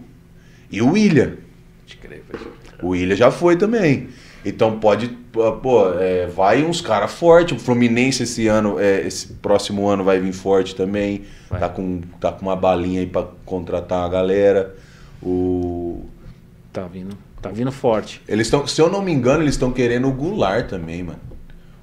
e 0.72 0.82
o 0.82 0.92
William. 0.92 1.34
Pode 1.82 1.98
crer, 1.98 2.24
pode 2.30 2.44
crer. 2.44 2.54
O 2.82 2.90
William 2.90 3.16
já 3.16 3.32
foi 3.32 3.56
também. 3.56 4.10
Então 4.44 4.80
pode, 4.80 5.08
pô, 5.08 5.90
é, 6.00 6.28
vai 6.28 6.64
uns 6.64 6.80
caras 6.80 7.12
fortes. 7.14 7.58
O 7.58 7.60
Fluminense 7.60 8.24
esse 8.24 8.48
ano, 8.48 8.80
é, 8.80 9.02
esse 9.08 9.34
próximo 9.34 9.88
ano 9.88 10.04
vai 10.04 10.20
vir 10.20 10.34
forte 10.34 10.76
também. 10.76 11.24
Vai. 11.50 11.60
Tá 11.60 11.70
com, 11.70 12.02
tá 12.20 12.32
com 12.32 12.44
uma 12.46 12.56
balinha 12.56 13.00
aí 13.00 13.08
pra 13.08 13.26
contratar 13.44 14.06
a 14.06 14.10
galera. 14.10 14.76
O, 15.22 16.06
Tá 16.72 16.86
vindo, 16.88 17.18
tá 17.42 17.50
vindo 17.50 17.72
forte. 17.72 18.22
eles 18.28 18.48
estão, 18.48 18.68
se 18.68 18.82
eu 18.82 18.90
não 18.90 19.02
me 19.02 19.12
engano, 19.12 19.42
eles 19.42 19.54
estão 19.56 19.72
querendo 19.72 20.10
o 20.10 20.12
Goulart 20.12 20.68
também, 20.68 21.04
mano. 21.04 21.20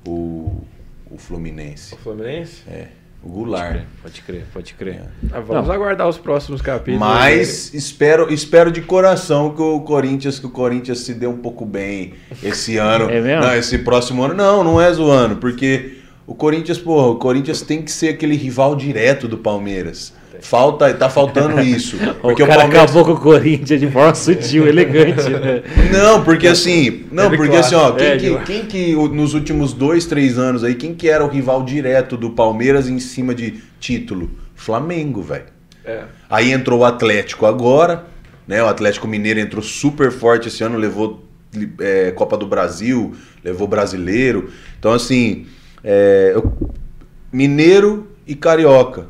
O, 0.06 0.62
o 1.10 1.16
Fluminense. 1.16 1.94
O 1.94 1.96
Fluminense? 1.96 2.62
É, 2.68 2.88
o 3.24 3.28
Pode 3.28 3.34
Goulart. 3.44 3.70
crer, 3.70 3.86
pode 4.02 4.22
crer, 4.22 4.44
pode 4.52 4.74
crer. 4.74 5.02
Ah, 5.32 5.40
vamos 5.40 5.68
Não. 5.68 5.74
aguardar 5.74 6.08
os 6.08 6.18
próximos 6.18 6.60
capítulos. 6.60 6.98
Mas 7.00 7.72
espero, 7.72 8.32
espero 8.32 8.70
de 8.72 8.80
coração 8.82 9.54
que 9.54 9.62
o 9.62 9.80
Corinthians, 9.80 10.38
que 10.38 10.46
o 10.46 10.50
Corinthians 10.50 11.00
se 11.00 11.14
dê 11.14 11.26
um 11.26 11.36
pouco 11.38 11.64
bem 11.64 12.14
esse 12.42 12.76
ano. 12.78 13.08
É 13.10 13.20
mesmo? 13.20 13.44
Não, 13.44 13.54
esse 13.54 13.78
próximo 13.78 14.22
ano. 14.24 14.34
Não, 14.34 14.64
não 14.64 14.80
é 14.80 14.92
zoando, 14.92 15.36
porque 15.36 15.98
o 16.26 16.34
Corinthians, 16.34 16.78
porra, 16.78 17.08
o 17.08 17.16
Corinthians 17.16 17.62
tem 17.62 17.80
que 17.82 17.90
ser 17.92 18.08
aquele 18.08 18.36
rival 18.36 18.74
direto 18.74 19.28
do 19.28 19.38
Palmeiras. 19.38 20.12
Falta, 20.42 20.92
tá 20.92 21.08
faltando 21.08 21.60
isso. 21.62 21.96
Porque 22.20 22.42
o 22.42 22.44
o, 22.44 22.48
cara 22.48 22.62
Palmeiras. 22.62 22.90
acabou 22.90 23.04
com 23.04 23.12
o 23.12 23.20
Corinthians 23.20 23.80
de 23.80 23.88
forma 23.90 24.14
sutil, 24.14 24.66
elegante, 24.68 25.30
né? 25.30 25.62
Não, 25.92 26.22
porque 26.24 26.46
assim, 26.48 27.04
não, 27.10 27.30
porque 27.30 27.56
assim, 27.56 27.74
ó, 27.76 27.92
quem, 27.92 28.06
É, 28.06 28.16
que, 28.16 28.38
quem 28.40 28.64
que 28.66 28.94
o- 28.96 29.08
nos 29.08 29.34
últimos 29.34 29.72
dois, 29.72 30.04
três 30.04 30.38
anos 30.38 30.64
aí, 30.64 30.74
quem 30.74 30.94
que 30.94 31.08
era 31.08 31.24
o 31.24 31.28
rival 31.28 31.62
direto 31.62 32.16
do 32.16 32.30
Palmeiras 32.30 32.88
em 32.88 32.98
cima 32.98 33.34
de 33.34 33.62
título? 33.80 34.30
Flamengo, 34.54 35.22
velho. 35.22 35.44
É. 35.84 36.02
Aí 36.28 36.52
entrou 36.52 36.80
o 36.80 36.84
Atlético 36.84 37.46
agora, 37.46 38.04
né? 38.46 38.62
O 38.62 38.66
Atlético 38.66 39.06
Mineiro 39.08 39.38
entrou 39.40 39.62
super 39.62 40.10
forte 40.10 40.48
esse 40.48 40.62
ano, 40.64 40.76
levou 40.76 41.24
é, 41.80 42.10
Copa 42.12 42.36
do 42.36 42.46
Brasil, 42.46 43.12
levou 43.44 43.66
brasileiro. 43.68 44.50
Então, 44.78 44.92
assim, 44.92 45.46
é, 45.84 46.34
Mineiro 47.32 48.08
e 48.26 48.34
Carioca. 48.34 49.06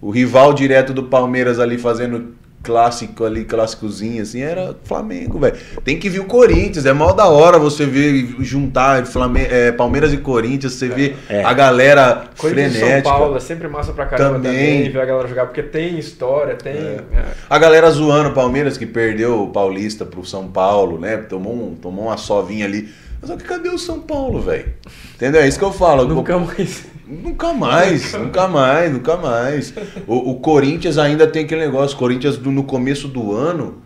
O 0.00 0.10
rival 0.10 0.52
direto 0.54 0.92
do 0.94 1.04
Palmeiras 1.04 1.58
ali 1.58 1.76
fazendo 1.78 2.34
clássico 2.62 3.24
ali, 3.24 3.44
clássicozinho, 3.46 4.20
assim, 4.20 4.42
era 4.42 4.76
Flamengo, 4.84 5.38
velho. 5.38 5.56
Tem 5.82 5.98
que 5.98 6.10
vir 6.10 6.20
o 6.20 6.24
Corinthians, 6.26 6.84
é 6.84 6.92
mal 6.92 7.14
da 7.14 7.26
hora 7.26 7.58
você 7.58 7.86
ver 7.86 8.34
juntar 8.40 9.06
Flame- 9.06 9.46
é, 9.50 9.72
Palmeiras 9.72 10.12
e 10.12 10.18
Corinthians, 10.18 10.74
você 10.74 10.88
vê 10.88 11.14
É. 11.28 11.42
a 11.42 11.54
galera 11.54 12.24
Corinthians 12.36 12.74
e 12.74 12.78
São 12.78 12.86
frenética. 12.86 13.10
Paulo 13.10 13.36
é 13.36 13.40
sempre 13.40 13.66
massa 13.66 13.92
pra 13.94 14.04
caramba 14.04 14.34
Também. 14.40 14.52
também, 14.76 14.90
ver 14.92 15.00
a 15.00 15.04
galera 15.06 15.26
jogar, 15.26 15.46
porque 15.46 15.62
tem 15.62 15.98
história, 15.98 16.54
tem. 16.54 16.72
é. 16.74 17.00
A 17.48 17.58
galera 17.58 17.90
zoando 17.90 18.28
o 18.28 18.32
Palmeiras 18.34 18.76
que 18.76 18.84
perdeu 18.84 19.42
o 19.44 19.48
Paulista 19.48 20.04
pro 20.04 20.22
São 20.24 20.46
Paulo, 20.48 20.98
né? 20.98 21.16
Tomou, 21.16 21.54
um, 21.54 21.74
tomou 21.74 22.06
uma 22.06 22.18
sovinha 22.18 22.66
ali. 22.66 22.90
Mas 23.22 23.30
só 23.30 23.36
que 23.38 23.44
cadê 23.44 23.70
o 23.70 23.78
São 23.78 24.00
Paulo, 24.00 24.40
velho? 24.40 24.66
Entendeu? 25.14 25.40
É 25.40 25.48
isso 25.48 25.58
que 25.58 25.64
eu 25.64 25.72
falo. 25.72 26.06
Nunca 26.06 26.38
mais. 26.38 26.84
Nunca 27.10 27.52
mais, 27.52 28.12
nunca 28.18 28.46
mais, 28.46 28.92
nunca 28.92 29.16
mais. 29.16 29.74
O, 30.06 30.30
o 30.30 30.34
Corinthians 30.40 30.96
ainda 30.98 31.26
tem 31.26 31.44
aquele 31.44 31.60
negócio. 31.62 31.96
Corinthians 31.96 32.36
do- 32.36 32.50
no 32.50 32.62
começo 32.64 33.08
do 33.08 33.34
ano. 33.34 33.82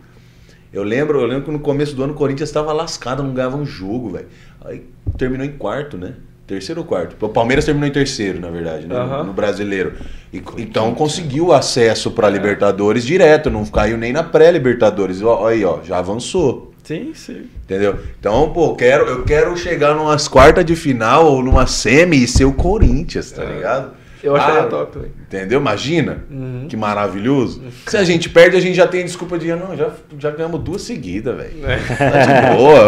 Eu 0.71 0.83
lembro, 0.83 1.19
eu 1.21 1.25
lembro 1.25 1.45
que 1.45 1.51
no 1.51 1.59
começo 1.59 1.95
do 1.95 2.03
ano 2.03 2.13
o 2.13 2.15
Corinthians 2.15 2.49
estava 2.49 2.71
lascado, 2.73 3.23
não 3.23 3.33
ganhava 3.33 3.55
um 3.57 3.65
jogo, 3.65 4.09
velho. 4.11 4.27
Aí 4.63 4.83
terminou 5.17 5.45
em 5.45 5.51
quarto, 5.53 5.97
né? 5.97 6.13
Terceiro 6.45 6.81
ou 6.81 6.85
quarto? 6.87 7.15
O 7.25 7.29
Palmeiras 7.29 7.65
terminou 7.65 7.87
em 7.89 7.91
terceiro, 7.91 8.39
na 8.39 8.49
verdade, 8.51 8.85
né? 8.85 8.95
Aham. 8.95 9.23
No 9.23 9.33
brasileiro. 9.33 9.93
E- 10.31 10.43
então 10.57 10.93
conseguiu 10.93 11.51
acesso 11.53 12.11
para 12.11 12.29
Libertadores 12.29 13.03
direto, 13.05 13.49
não 13.49 13.65
caiu 13.65 13.97
nem 13.97 14.13
na 14.13 14.21
pré-Libertadores. 14.21 15.21
Aí, 15.47 15.65
ó, 15.65 15.79
já 15.81 15.97
avançou. 15.97 16.71
Sim, 16.85 17.11
sim. 17.13 17.47
Entendeu? 17.63 17.99
Então, 18.19 18.51
pô, 18.53 18.67
eu 18.71 18.75
quero, 18.75 19.05
eu 19.07 19.23
quero 19.23 19.57
chegar 19.57 19.93
numas 19.95 20.27
quartas 20.27 20.63
de 20.63 20.75
final 20.75 21.25
ou 21.25 21.43
numa 21.43 21.65
semi 21.67 22.23
e 22.23 22.27
ser 22.27 22.45
o 22.45 22.53
Corinthians, 22.53 23.31
tá 23.31 23.43
É. 23.43 23.53
ligado? 23.55 23.91
Eu 24.23 24.35
acharia 24.35 24.61
Ah, 24.61 24.65
top 24.67 24.91
também. 24.93 25.11
Entendeu? 25.21 25.59
Imagina. 25.59 26.23
Uhum. 26.31 26.65
Que 26.69 26.75
maravilhoso. 26.77 27.61
Se 27.85 27.95
a 27.97 28.03
gente 28.03 28.27
perde, 28.29 28.55
a 28.57 28.59
gente 28.59 28.75
já 28.75 28.87
tem 28.87 29.03
desculpa 29.05 29.37
de, 29.37 29.51
"Ah, 29.51 29.55
não, 29.55 29.75
já, 29.77 29.89
já 30.17 30.31
ganhamos 30.31 30.61
duas 30.61 30.81
seguidas, 30.81 31.35
velho. 31.35 31.51
É. 31.63 31.77
Tá 31.77 32.49
de 32.51 32.55
boa. 32.57 32.81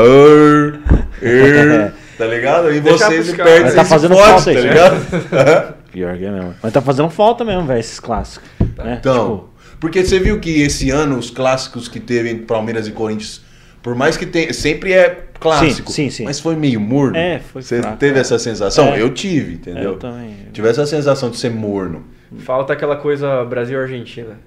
tá 2.18 2.26
ligado? 2.26 2.72
E 2.74 2.80
vocês 2.80 3.32
perdem, 3.36 3.64
Mas 3.64 3.76
tá 3.76 3.86
fazendo 3.86 4.16
fodem, 4.16 4.30
falta 4.32 4.46
tá 4.46 4.52
isso, 4.54 4.68
ligado? 4.68 5.74
Pior 5.92 6.18
que 6.18 6.26
é 6.26 6.32
mesmo. 6.32 6.56
Mas 6.62 6.74
tá 6.74 6.82
fazendo 6.82 7.10
falta 7.10 7.44
mesmo, 7.46 7.66
velho, 7.66 7.80
esses 7.80 8.00
clássicos. 8.00 8.50
Né? 8.78 8.98
Então, 9.00 9.46
porque 9.80 10.04
você 10.04 10.20
viu 10.20 10.40
que 10.40 10.62
esse 10.62 10.90
ano 10.90 11.18
os 11.18 11.30
clássicos 11.30 11.88
que 11.88 12.00
teve 12.00 12.30
entre 12.30 12.46
Palmeiras 12.46 12.88
e 12.88 12.92
Corinthians, 12.92 13.42
por 13.88 13.96
mais 13.96 14.18
que 14.18 14.26
tenha, 14.26 14.52
sempre 14.54 14.92
é 14.92 15.28
clássico, 15.40 15.90
Sim, 15.90 16.10
sim, 16.10 16.18
sim. 16.18 16.24
mas 16.26 16.42
foi 16.42 16.58
meio 16.58 16.78
morno. 16.78 17.16
É, 17.16 17.40
foi 17.40 17.62
Você 17.62 17.80
fraco, 17.80 17.96
teve 17.96 18.18
é. 18.18 18.20
essa 18.20 18.38
sensação? 18.38 18.88
É. 18.94 19.02
Eu 19.02 19.14
tive, 19.14 19.54
entendeu? 19.54 19.92
eu 19.94 19.96
também. 19.98 20.36
Tive 20.52 20.68
essa 20.68 20.86
sensação 20.86 21.30
de 21.30 21.38
ser 21.38 21.52
morno. 21.52 22.04
Falta 22.40 22.74
aquela 22.74 22.98
coisa 22.98 23.46
Brasil-Argentina. 23.46 24.38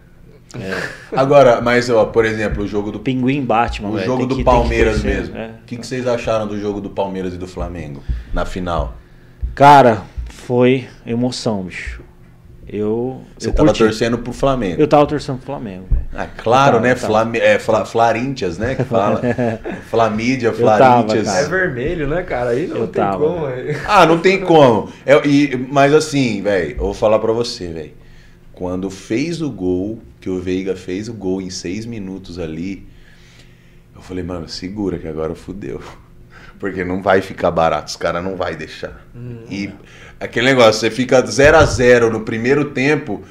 Agora, 1.10 1.62
mas 1.62 1.88
ó, 1.88 2.04
por 2.04 2.26
exemplo, 2.26 2.64
o 2.64 2.68
jogo 2.68 2.92
do 2.92 3.00
Pinguim 3.00 3.42
Batman, 3.42 3.88
o 3.88 3.98
jogo 3.98 4.26
do 4.26 4.34
que- 4.34 4.40
que 4.42 4.44
Palmeiras 4.44 5.00
crescer, 5.00 5.20
mesmo. 5.20 5.34
O 5.36 5.38
é. 5.38 5.50
que, 5.64 5.78
que 5.78 5.86
vocês 5.86 6.06
acharam 6.06 6.46
do 6.46 6.60
jogo 6.60 6.78
do 6.78 6.90
Palmeiras 6.90 7.32
e 7.32 7.38
do 7.38 7.46
Flamengo 7.46 8.02
na 8.34 8.44
final? 8.44 8.94
Cara, 9.54 10.02
foi 10.28 10.86
emoção, 11.06 11.62
bicho. 11.62 12.02
Eu. 12.72 13.20
Você 13.36 13.48
eu 13.48 13.52
tava 13.52 13.68
curti. 13.70 13.82
torcendo 13.82 14.18
pro 14.18 14.32
Flamengo. 14.32 14.80
Eu 14.80 14.86
tava 14.86 15.05
torcendo 15.05 15.38
pro 15.38 15.47
Flamengo, 15.47 15.86
velho. 15.90 16.05
Ah, 16.14 16.26
claro, 16.26 16.76
Eu 16.76 16.80
tava, 16.80 16.86
né? 16.86 16.94
tava. 16.94 17.06
Flame... 17.06 17.38
É, 17.38 17.59
Fla... 17.59 17.84
Flarintias, 17.84 18.59
né? 18.59 18.76
Que 18.76 18.84
fala. 18.84 19.20
Flamídia, 19.90 20.52
tava, 20.52 20.62
Flarintias. 20.62 21.26
cara. 21.26 21.40
É 21.40 21.48
vermelho, 21.48 22.06
né, 22.06 22.22
cara? 22.22 22.51
Aí 22.51 22.68
não 22.68 22.76
Eu 22.76 22.86
tem 22.86 23.02
tava, 23.02 23.24
como. 23.26 23.47
Ah, 23.88 24.06
não 24.06 24.18
tem 24.18 24.40
como. 24.40 24.88
É, 25.05 25.26
e, 25.26 25.56
mas 25.68 25.92
assim, 25.92 26.40
velho, 26.42 26.72
eu 26.72 26.84
vou 26.84 26.94
falar 26.94 27.18
pra 27.18 27.32
você, 27.32 27.66
velho. 27.68 27.92
Quando 28.52 28.88
fez 28.88 29.42
o 29.42 29.51
gol, 29.51 29.98
que 30.20 30.30
o 30.30 30.38
Veiga 30.38 30.76
fez 30.76 31.09
o 31.09 31.14
gol 31.14 31.40
em 31.42 31.51
seis 31.51 31.84
minutos 31.84 32.38
ali, 32.38 32.86
eu 33.97 34.01
falei, 34.01 34.22
mano, 34.22 34.48
segura 34.48 34.97
que 34.98 35.09
agora 35.09 35.34
fudeu. 35.34 35.80
Porque 36.60 36.84
não 36.84 37.02
vai 37.02 37.20
ficar 37.22 37.50
barato, 37.50 37.88
os 37.88 37.96
caras 37.96 38.22
não 38.22 38.36
vai 38.36 38.54
deixar. 38.54 39.04
E 39.50 39.70
aquele 40.20 40.46
negócio, 40.46 40.74
você 40.74 40.90
fica 40.90 41.24
0 41.24 41.56
a 41.56 41.64
0 41.64 42.10
no 42.10 42.20
primeiro 42.20 42.66
tempo, 42.66 43.22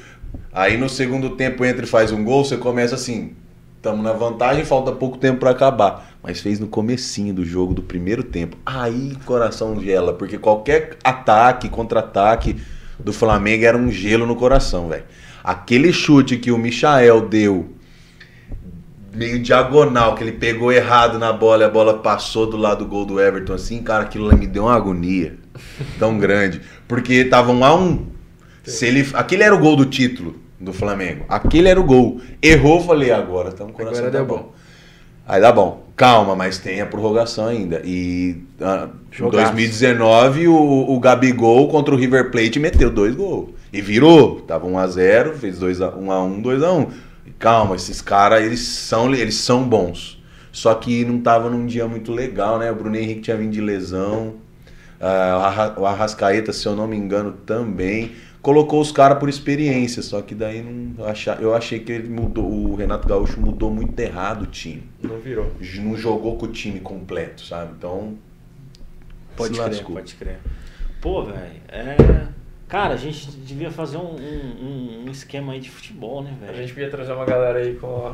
aí 0.52 0.76
no 0.76 0.88
segundo 0.88 1.30
tempo 1.36 1.64
entra 1.64 1.84
e 1.84 1.88
faz 1.88 2.10
um 2.10 2.22
gol, 2.24 2.44
você 2.44 2.56
começa 2.56 2.96
assim, 2.96 3.34
estamos 3.76 4.04
na 4.04 4.12
vantagem, 4.12 4.64
falta 4.64 4.90
pouco 4.92 5.16
tempo 5.16 5.38
pra 5.38 5.50
acabar. 5.50 6.10
Mas 6.22 6.40
fez 6.40 6.58
no 6.60 6.66
comecinho 6.66 7.32
do 7.32 7.44
jogo, 7.44 7.72
do 7.72 7.82
primeiro 7.82 8.22
tempo. 8.22 8.58
Aí 8.66 9.16
coração 9.24 9.80
gela, 9.80 10.12
porque 10.12 10.36
qualquer 10.36 10.98
ataque, 11.02 11.68
contra-ataque 11.68 12.60
do 12.98 13.12
Flamengo 13.12 13.64
era 13.64 13.78
um 13.78 13.90
gelo 13.90 14.26
no 14.26 14.34
coração, 14.36 14.88
velho. 14.88 15.04
Aquele 15.42 15.92
chute 15.92 16.36
que 16.36 16.50
o 16.50 16.58
Michael 16.58 17.28
deu 17.28 17.70
meio 19.12 19.40
diagonal, 19.40 20.14
que 20.14 20.22
ele 20.22 20.32
pegou 20.32 20.72
errado 20.72 21.18
na 21.18 21.32
bola 21.32 21.64
e 21.64 21.66
a 21.66 21.70
bola 21.70 21.98
passou 21.98 22.48
do 22.48 22.56
lado 22.56 22.84
do 22.84 22.90
gol 22.90 23.04
do 23.04 23.20
Everton, 23.20 23.54
assim, 23.54 23.82
cara, 23.82 24.04
aquilo 24.04 24.26
lá 24.26 24.34
me 24.34 24.46
deu 24.46 24.64
uma 24.64 24.74
agonia 24.74 25.36
tão 25.98 26.18
grande. 26.18 26.60
Porque 26.86 27.24
tava 27.24 27.52
um 27.52 27.64
a 27.64 27.74
um. 27.74 28.06
Se 28.64 28.86
ele, 28.86 29.08
aquele 29.14 29.42
era 29.42 29.54
o 29.54 29.58
gol 29.58 29.76
do 29.76 29.86
título 29.86 30.36
do 30.58 30.72
Flamengo. 30.72 31.24
Aquele 31.28 31.68
era 31.68 31.80
o 31.80 31.84
gol. 31.84 32.20
Errou, 32.42 32.80
falei, 32.82 33.10
agora 33.10 33.50
tá 33.50 33.64
um 33.64 33.72
coração 33.72 34.06
Agora 34.06 34.12
tá 34.12 34.18
deu 34.18 34.26
bom. 34.26 34.36
bom. 34.36 34.52
Aí 35.26 35.40
dá 35.40 35.52
bom. 35.52 35.86
Calma, 35.96 36.34
mas 36.34 36.58
tem 36.58 36.80
a 36.80 36.86
prorrogação 36.86 37.46
ainda. 37.46 37.80
E 37.84 38.42
em 38.60 38.88
Jogaço. 39.10 39.52
2019 39.52 40.48
o, 40.48 40.90
o 40.90 41.00
Gabigol 41.00 41.68
contra 41.68 41.94
o 41.94 41.96
River 41.96 42.30
Plate 42.30 42.58
meteu 42.58 42.90
dois 42.90 43.14
gols. 43.14 43.50
E 43.72 43.80
virou. 43.80 44.40
Tava 44.40 44.66
1x0, 44.66 45.34
fez 45.34 45.60
2x1, 45.60 45.94
1x1, 45.98 46.42
2x1. 46.42 46.88
Calma, 47.40 47.74
esses 47.74 48.00
caras, 48.00 48.44
eles 48.44 48.60
são, 48.60 49.12
eles 49.12 49.34
são 49.34 49.68
bons. 49.68 50.22
Só 50.52 50.74
que 50.74 51.04
não 51.04 51.20
tava 51.20 51.50
num 51.50 51.66
dia 51.66 51.88
muito 51.88 52.12
legal, 52.12 52.58
né? 52.58 52.70
O 52.70 52.74
Bruno 52.76 52.94
Henrique 52.96 53.22
tinha 53.22 53.36
vindo 53.36 53.50
de 53.52 53.60
lesão. 53.60 54.34
Ah, 55.00 55.38
o 55.38 55.44
Arra- 55.44 55.74
o 55.80 55.86
Arrascaeta, 55.86 56.52
se 56.52 56.66
eu 56.66 56.76
não 56.76 56.86
me 56.86 56.96
engano, 56.96 57.32
também. 57.32 58.12
Colocou 58.42 58.80
os 58.80 58.90
caras 58.92 59.18
por 59.18 59.28
experiência, 59.28 60.02
só 60.02 60.20
que 60.22 60.34
daí 60.34 60.62
não 60.62 61.04
acha- 61.06 61.36
eu 61.40 61.54
achei 61.54 61.78
que 61.78 61.92
ele 61.92 62.08
mudou, 62.08 62.44
o 62.50 62.74
Renato 62.74 63.06
Gaúcho 63.08 63.40
mudou 63.40 63.70
muito 63.70 63.98
errado 64.00 64.42
o 64.42 64.46
time. 64.46 64.82
Não 65.02 65.18
virou. 65.18 65.50
Não 65.76 65.96
jogou 65.96 66.36
com 66.36 66.46
o 66.46 66.48
time 66.52 66.80
completo, 66.80 67.42
sabe? 67.44 67.72
Então. 67.76 68.14
Pode 69.36 69.54
crer, 69.58 69.84
pode 69.94 70.14
crer. 70.16 70.38
Pô, 71.00 71.24
velho, 71.24 71.38
é. 71.68 71.96
Cara, 72.70 72.94
a 72.94 72.96
gente 72.96 73.28
devia 73.32 73.70
fazer 73.70 73.96
um, 73.96 74.14
um, 74.14 75.04
um 75.06 75.10
esquema 75.10 75.52
aí 75.54 75.60
de 75.60 75.68
futebol, 75.68 76.22
né, 76.22 76.30
A 76.40 76.46
velho? 76.46 76.58
gente 76.58 76.72
podia 76.72 76.88
trazer 76.88 77.12
uma 77.12 77.24
galera 77.24 77.58
aí 77.58 77.74
com 77.74 78.06
a... 78.06 78.12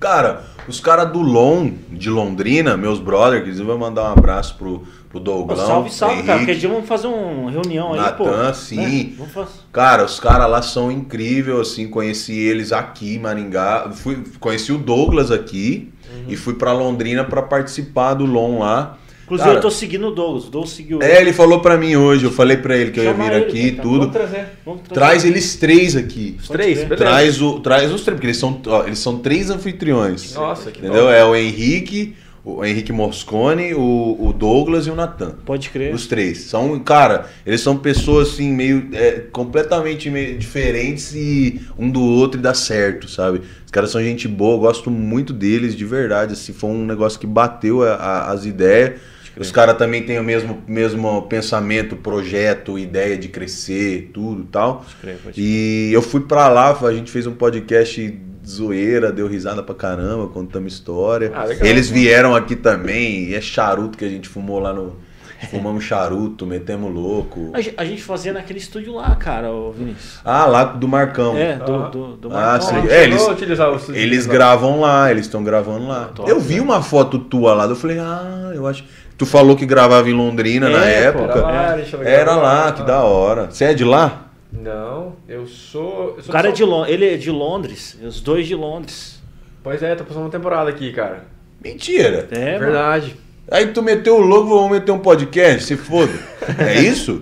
Cara, 0.00 0.44
os 0.66 0.80
caras 0.80 1.12
do 1.12 1.20
Lon, 1.20 1.72
de 1.90 2.08
Londrina, 2.08 2.76
meus 2.76 3.00
brothers, 3.00 3.42
que 3.42 3.48
eles 3.50 3.58
vão 3.60 3.76
mandar 3.76 4.04
um 4.04 4.12
abraço 4.12 4.56
pro, 4.56 4.78
pro 4.78 4.86
Pô, 5.10 5.20
Douglão. 5.20 5.56
salve, 5.56 5.90
salve, 5.92 6.22
cara. 6.22 6.38
Henrique. 6.38 6.46
Qualquer 6.46 6.54
dia 6.60 6.68
vamos 6.68 6.88
fazer 6.88 7.08
uma 7.08 7.50
reunião 7.50 7.92
aí, 7.92 8.12
pô. 8.12 8.24
Natan, 8.24 8.54
sim. 8.54 8.76
Né? 8.76 9.14
Vamos 9.18 9.32
fazer. 9.32 9.50
Cara, 9.72 10.04
os 10.04 10.20
caras 10.20 10.48
lá 10.48 10.62
são 10.62 10.90
incríveis, 10.90 11.58
assim, 11.58 11.88
conheci 11.88 12.38
eles 12.38 12.72
aqui 12.72 13.16
em 13.16 13.18
Maringá. 13.18 13.90
Fui, 13.92 14.22
conheci 14.38 14.72
o 14.72 14.78
Douglas 14.78 15.30
aqui 15.32 15.92
e 16.28 16.36
fui 16.36 16.54
pra 16.54 16.72
Londrina 16.72 17.24
pra 17.24 17.42
participar 17.42 18.14
do 18.14 18.24
LON 18.24 18.60
lá. 18.60 18.96
Inclusive, 19.28 19.46
Cara, 19.48 19.58
eu 19.58 19.62
tô 19.62 19.70
seguindo 19.70 20.08
o 20.08 20.10
Douglas. 20.10 20.44
O 20.46 20.50
Douglas 20.50 20.72
seguiu. 20.72 21.02
É, 21.02 21.20
ele 21.20 21.34
falou 21.34 21.60
pra 21.60 21.76
mim 21.76 21.94
hoje, 21.96 22.24
eu 22.24 22.30
falei 22.32 22.56
pra 22.56 22.74
ele 22.74 22.90
que 22.90 22.98
eu 22.98 23.04
ia 23.04 23.12
vir 23.12 23.30
ele, 23.32 23.44
aqui 23.44 23.58
e 23.66 23.72
tudo. 23.72 23.98
Vamos 23.98 24.12
trazer. 24.12 24.46
Vamos 24.64 24.80
trazer. 24.82 24.94
Traz 24.94 25.24
eles 25.24 25.56
três 25.56 25.94
aqui. 25.94 26.36
Os 26.40 26.48
três, 26.48 26.78
beleza. 26.78 26.96
Traz, 26.96 27.42
o, 27.42 27.60
traz 27.60 27.92
os 27.92 28.00
três, 28.02 28.14
porque 28.16 28.26
eles 28.28 28.38
são, 28.38 28.58
ó, 28.66 28.84
eles 28.86 28.98
são 28.98 29.18
três 29.18 29.50
anfitriões. 29.50 30.32
Nossa, 30.34 30.70
que 30.70 30.78
Entendeu? 30.78 31.10
É 31.10 31.22
o 31.24 31.36
Henrique, 31.36 32.14
o 32.44 32.64
Henrique 32.64 32.92
Moscone, 32.92 33.74
o, 33.74 34.16
o 34.18 34.32
Douglas 34.32 34.86
e 34.86 34.90
o 34.90 34.94
Natan. 34.94 35.34
Pode 35.44 35.68
crer. 35.68 35.92
Os 35.94 36.06
três. 36.06 36.38
São, 36.44 36.78
cara, 36.80 37.26
eles 37.44 37.60
são 37.60 37.76
pessoas 37.76 38.28
assim, 38.30 38.50
meio. 38.50 38.88
é, 38.94 39.22
completamente 39.30 40.08
meio 40.08 40.38
diferentes 40.38 41.14
e 41.14 41.60
um 41.78 41.90
do 41.90 42.00
outro 42.02 42.40
e 42.40 42.42
dá 42.42 42.54
certo, 42.54 43.08
sabe? 43.10 43.42
Os 43.66 43.70
caras 43.70 43.90
são 43.90 44.00
gente 44.00 44.26
boa, 44.26 44.54
eu 44.54 44.60
gosto 44.60 44.90
muito 44.90 45.32
deles, 45.34 45.76
de 45.76 45.84
verdade. 45.84 46.32
Assim, 46.32 46.54
foi 46.54 46.70
um 46.70 46.86
negócio 46.86 47.20
que 47.20 47.26
bateu 47.26 47.82
a- 47.82 47.96
a- 47.96 48.30
as 48.32 48.46
ideias. 48.46 48.92
Crer. 49.38 49.46
Os 49.46 49.52
caras 49.52 49.76
também 49.76 50.02
têm 50.02 50.18
o 50.18 50.24
mesmo, 50.24 50.62
mesmo 50.66 51.22
pensamento, 51.22 51.96
projeto, 51.96 52.78
ideia 52.78 53.16
de 53.16 53.28
crescer, 53.28 54.10
tudo 54.12 54.42
e 54.42 54.46
tal. 54.46 54.76
Pode 54.78 54.96
crer, 54.96 55.16
pode 55.22 55.34
crer. 55.34 55.44
E 55.46 55.92
eu 55.92 56.02
fui 56.02 56.20
pra 56.20 56.48
lá, 56.48 56.76
a 56.80 56.92
gente 56.92 57.10
fez 57.10 57.26
um 57.26 57.32
podcast 57.34 58.20
zoeira, 58.46 59.12
deu 59.12 59.26
risada 59.26 59.62
pra 59.62 59.74
caramba, 59.74 60.26
contamos 60.28 60.72
história. 60.72 61.30
Ah, 61.34 61.44
legal. 61.44 61.66
Eles 61.66 61.90
vieram 61.90 62.34
aqui 62.34 62.56
também, 62.56 63.24
e 63.30 63.34
é 63.34 63.40
charuto 63.40 63.96
que 63.98 64.04
a 64.04 64.08
gente 64.08 64.28
fumou 64.28 64.58
lá 64.58 64.72
no. 64.72 64.96
Fumamos 65.52 65.84
charuto, 65.84 66.44
metemos 66.44 66.92
louco. 66.92 67.52
A, 67.54 67.60
gen- 67.60 67.74
a 67.76 67.84
gente 67.84 68.02
fazia 68.02 68.32
naquele 68.32 68.58
estúdio 68.58 68.92
lá, 68.94 69.14
cara, 69.14 69.52
ô 69.52 69.70
Vinícius. 69.70 70.18
Ah, 70.24 70.44
lá 70.46 70.64
do 70.64 70.88
Marcão. 70.88 71.36
É, 71.38 71.54
do, 71.54 71.74
Ah. 71.76 71.88
do, 71.90 72.16
do 72.16 72.28
Ah, 72.28 72.58
Marcão. 72.58 72.68
Chegou 72.74 72.90
É, 72.90 73.04
eles- 73.04 73.22
o 73.22 73.92
Eles 73.94 74.26
gravam 74.26 74.80
lá, 74.80 75.12
eles 75.12 75.26
estão 75.26 75.44
gravando 75.44 75.86
lá. 75.86 76.06
Top, 76.06 76.28
eu 76.28 76.40
vi 76.40 76.56
né? 76.56 76.60
uma 76.62 76.82
foto 76.82 77.20
tua 77.20 77.54
lá, 77.54 77.66
eu 77.66 77.76
falei, 77.76 78.00
ah, 78.00 78.50
eu 78.52 78.66
acho. 78.66 78.82
Tu 79.18 79.26
falou 79.26 79.56
que 79.56 79.66
gravava 79.66 80.08
em 80.08 80.12
Londrina 80.14 80.70
na 80.70 80.86
É, 80.88 81.10
pô, 81.12 81.18
época. 81.24 81.38
Era 81.40 81.42
lá, 81.50 81.72
a 81.74 81.78
gente 81.78 81.96
Era 82.06 82.36
lá, 82.36 82.72
que 82.72 82.82
da 82.84 83.02
hora. 83.02 83.50
Você 83.50 83.64
é 83.64 83.74
de 83.74 83.84
lá? 83.84 84.28
Não, 84.52 85.16
eu 85.28 85.46
sou. 85.46 86.14
Eu 86.16 86.22
sou 86.22 86.30
O 86.30 86.32
cara 86.32 86.48
é 86.48 86.52
de 86.52 86.64
Londres, 86.64 86.94
ele 86.94 87.14
é 87.14 87.16
de 87.16 87.30
Londres, 87.30 87.98
os 88.02 88.20
dois 88.20 88.46
de 88.46 88.54
Londres. 88.54 89.20
Pois 89.62 89.82
é, 89.82 89.94
tô 89.94 90.04
passando 90.04 90.22
uma 90.22 90.30
temporada 90.30 90.70
aqui, 90.70 90.92
cara. 90.92 91.24
Mentira. 91.62 92.28
É, 92.30 92.52
mano. 92.52 92.58
Verdade. 92.60 93.16
Aí 93.50 93.66
tu 93.68 93.82
meteu 93.82 94.16
o 94.16 94.20
logo, 94.20 94.48
vamos 94.48 94.70
meter 94.70 94.92
um 94.92 94.98
podcast, 95.00 95.64
se 95.64 95.76
foda. 95.76 96.12
É 96.58 96.80
isso? 96.80 97.20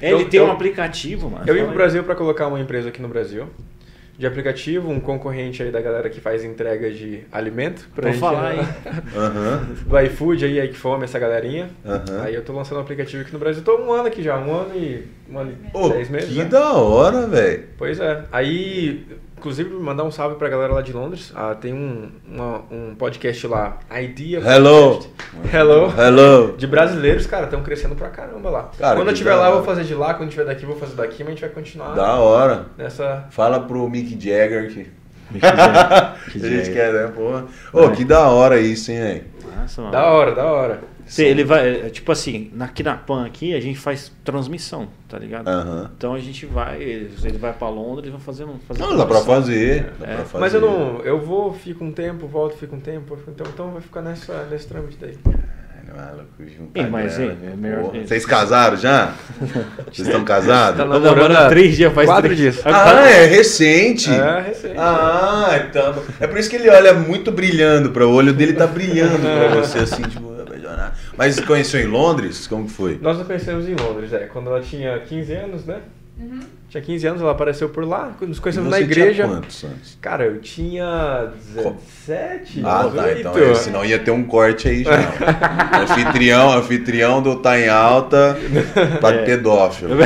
É, 0.00 0.10
ele 0.10 0.22
Eu- 0.22 0.28
tem 0.28 0.40
eu- 0.40 0.46
um 0.46 0.50
aplicativo, 0.52 1.28
mano. 1.30 1.44
Eu 1.46 1.54
vim 1.54 1.64
pro. 1.64 1.74
Brasil 1.74 2.02
pra 2.04 2.14
colocar 2.14 2.46
uma 2.48 2.58
empresa 2.58 2.88
aqui 2.88 3.02
no 3.02 3.08
Brasil. 3.08 3.46
De 4.16 4.26
aplicativo, 4.28 4.88
um 4.90 5.00
concorrente 5.00 5.60
aí 5.60 5.72
da 5.72 5.80
galera 5.80 6.08
que 6.08 6.20
faz 6.20 6.44
entrega 6.44 6.88
de 6.90 7.24
alimento. 7.32 7.88
Pra 7.94 8.04
Vou 8.04 8.12
gente, 8.12 8.20
falar 8.20 8.54
né? 8.54 8.60
aí. 8.86 8.92
Aham, 9.18 9.66
Do 9.86 9.98
iFood 10.00 10.44
aí, 10.44 10.70
iFome, 10.70 11.02
essa 11.04 11.18
galerinha. 11.18 11.68
aham. 11.84 12.22
Aí 12.22 12.32
eu 12.34 12.44
tô 12.44 12.52
lançando 12.52 12.78
um 12.78 12.82
aplicativo 12.82 13.22
aqui 13.22 13.32
no 13.32 13.40
Brasil. 13.40 13.62
Tô 13.64 13.76
um 13.76 13.92
ano 13.92 14.06
aqui 14.06 14.22
já, 14.22 14.38
um 14.38 14.54
ano 14.54 14.76
e. 14.76 15.08
Um 15.28 15.38
ano 15.38 15.52
e 15.52 15.88
seis 15.88 16.08
meses. 16.10 16.28
que 16.28 16.38
né? 16.38 16.44
da 16.44 16.72
hora, 16.74 17.26
velho. 17.26 17.64
Pois 17.76 17.98
é. 17.98 18.24
Aí, 18.30 19.04
inclusive, 19.44 19.68
mandar 19.74 20.04
um 20.04 20.10
salve 20.10 20.36
pra 20.36 20.48
galera 20.48 20.72
lá 20.72 20.80
de 20.80 20.90
Londres. 20.90 21.30
Ah, 21.36 21.54
tem 21.54 21.74
um, 21.74 22.10
uma- 22.26 22.62
um 22.70 22.94
podcast 22.94 23.46
lá, 23.46 23.78
Idea 24.02 24.40
Hello. 24.40 24.94
Podcast. 24.94 25.54
Hello. 25.54 25.92
Hello. 25.98 26.56
De 26.56 26.66
brasileiros, 26.66 27.26
cara, 27.26 27.44
estão 27.44 27.62
crescendo 27.62 27.94
pra 27.94 28.08
caramba 28.08 28.48
lá. 28.48 28.70
Cara, 28.78 28.96
quando 28.96 29.08
eu 29.08 29.12
estiver 29.12 29.34
lá, 29.34 29.48
eu 29.50 29.56
vou 29.56 29.64
fazer 29.64 29.84
de 29.84 29.94
lá. 29.94 30.14
Quando 30.14 30.30
estiver 30.30 30.46
daqui, 30.46 30.62
eu 30.62 30.68
vou 30.70 30.78
fazer 30.78 30.94
daqui. 30.94 31.18
Mas 31.18 31.26
a 31.26 31.30
gente 31.32 31.40
vai 31.42 31.50
continuar 31.50 31.94
Da 31.94 32.14
hora. 32.14 32.66
nessa. 32.78 33.26
Fala 33.30 33.60
pro 33.60 33.86
Mick 33.90 34.12
Jagger 34.12 34.72
que. 34.72 34.90
Mick 35.30 35.44
Jagger. 35.46 36.14
a 36.34 36.48
gente 36.64 36.72
quer, 36.72 36.92
né, 36.94 37.12
porra? 37.14 37.44
Ô, 37.70 37.90
que 37.90 38.02
da 38.04 38.26
hora 38.30 38.58
isso, 38.58 38.90
hein, 38.92 39.00
velho? 39.00 39.24
Nossa, 39.58 39.80
mano. 39.82 39.92
Da 39.92 40.04
hora, 40.06 40.34
da 40.34 40.44
hora. 40.46 40.80
Cê- 41.06 41.24
ele 41.26 41.44
vai, 41.44 41.86
é, 41.86 41.90
tipo 41.90 42.10
assim, 42.10 42.50
na- 42.54 42.64
aqui 42.64 42.82
na 42.82 42.94
PAN 42.94 43.26
aqui, 43.26 43.54
a 43.54 43.60
gente 43.60 43.78
faz 43.78 44.10
transmissão, 44.24 44.88
tá 45.08 45.18
ligado? 45.18 45.46
Aham. 45.48 45.90
Então 45.96 46.14
a 46.14 46.18
gente 46.18 46.46
vai, 46.46 46.80
ele 46.82 47.10
ele 47.22 47.38
vai 47.38 47.52
pra 47.52 47.68
Londres 47.68 48.08
e 48.08 48.10
vai 48.10 48.20
fazer 48.20 48.44
um. 48.44 48.58
Fazer 48.66 48.80
Não, 48.80 48.96
dá 48.96 49.04
pra 49.04 49.20
transmissão. 49.20 49.34
fazer. 49.34 49.92
Dá 50.00 50.06
É. 50.06 50.14
pra 50.16 50.24
fazer. 50.24 50.40
Mas 50.40 50.54
eu 50.54 50.60
não. 50.62 51.00
Eu 51.02 51.20
vou, 51.20 51.52
fico 51.52 51.84
um 51.84 51.92
tempo, 51.92 52.26
volto, 52.26 52.56
fico 52.56 52.74
um 52.74 52.80
tempo, 52.80 53.16
tempo. 53.16 53.50
Então 53.52 53.70
vai 53.70 53.82
ficar 53.82 54.00
nessa, 54.02 54.46
nesse 54.50 54.66
trâmite 54.66 54.96
daí. 55.00 55.16
Maluco, 55.96 56.26
juntar 56.40 56.80
Ih, 56.80 56.90
mas, 56.90 57.20
hein, 57.20 57.36
é 57.52 57.54
melhor-. 57.54 57.92
Vocês 58.04 58.26
casaram 58.26 58.76
já? 58.76 59.14
Vocês 59.92 60.08
estão 60.08 60.24
casados? 60.24 60.78
Tá 60.82 60.84
Tô 60.84 60.98
namorando 60.98 61.48
três 61.50 61.76
dias, 61.76 61.92
faz 61.92 62.08
quatro 62.08 62.24
três 62.24 62.36
dias. 62.40 62.60
Ah, 62.66 63.08
é 63.08 63.26
recente. 63.26 64.10
É, 64.10 64.40
recente. 64.40 64.74
Ah, 64.76 65.50
então. 65.68 66.02
É 66.18 66.26
por 66.26 66.36
isso 66.38 66.50
que 66.50 66.56
ele 66.56 66.68
olha 66.68 66.94
muito 66.94 67.30
brilhando 67.30 67.90
para 67.92 68.04
o 68.08 68.12
olho 68.12 68.32
dele 68.32 68.54
tá 68.54 68.66
brilhando 68.66 69.18
pra 69.20 69.60
você 69.60 69.78
assim, 69.80 70.02
tipo. 70.02 70.33
Mas 71.16 71.38
conheceu 71.40 71.80
em 71.80 71.86
Londres? 71.86 72.46
Como 72.46 72.66
que 72.66 72.72
foi? 72.72 72.98
Nós 73.00 73.18
nos 73.18 73.26
conhecemos 73.26 73.68
em 73.68 73.74
Londres, 73.74 74.12
é. 74.12 74.26
Quando 74.26 74.50
ela 74.50 74.60
tinha 74.60 74.98
15 74.98 75.32
anos, 75.32 75.64
né? 75.64 75.80
Tinha 76.74 76.82
15 76.82 77.06
anos, 77.06 77.22
ela 77.22 77.30
apareceu 77.30 77.68
por 77.68 77.86
lá. 77.86 78.10
Nos 78.20 78.40
conhecemos 78.40 78.68
na 78.68 78.80
igreja. 78.80 79.22
Tinha 79.22 79.36
quantos 79.36 79.62
anos? 79.62 79.96
Cara, 80.00 80.24
eu 80.24 80.40
tinha 80.40 81.28
17, 81.54 82.62
Ah, 82.64 82.82
tá. 82.82 82.88
18. 82.88 83.20
Então, 83.20 83.38
é, 83.38 83.54
senão 83.54 83.84
ia 83.84 83.96
ter 84.00 84.10
um 84.10 84.24
corte 84.24 84.66
aí 84.68 84.82
já. 84.82 84.90
anfitrião, 85.82 86.52
anfitrião 86.52 87.22
do 87.22 87.36
Tá 87.36 87.60
em 87.60 87.68
Alta 87.68 88.36
pra 88.98 89.10
É. 89.10 89.24
pedófilo. 89.24 89.94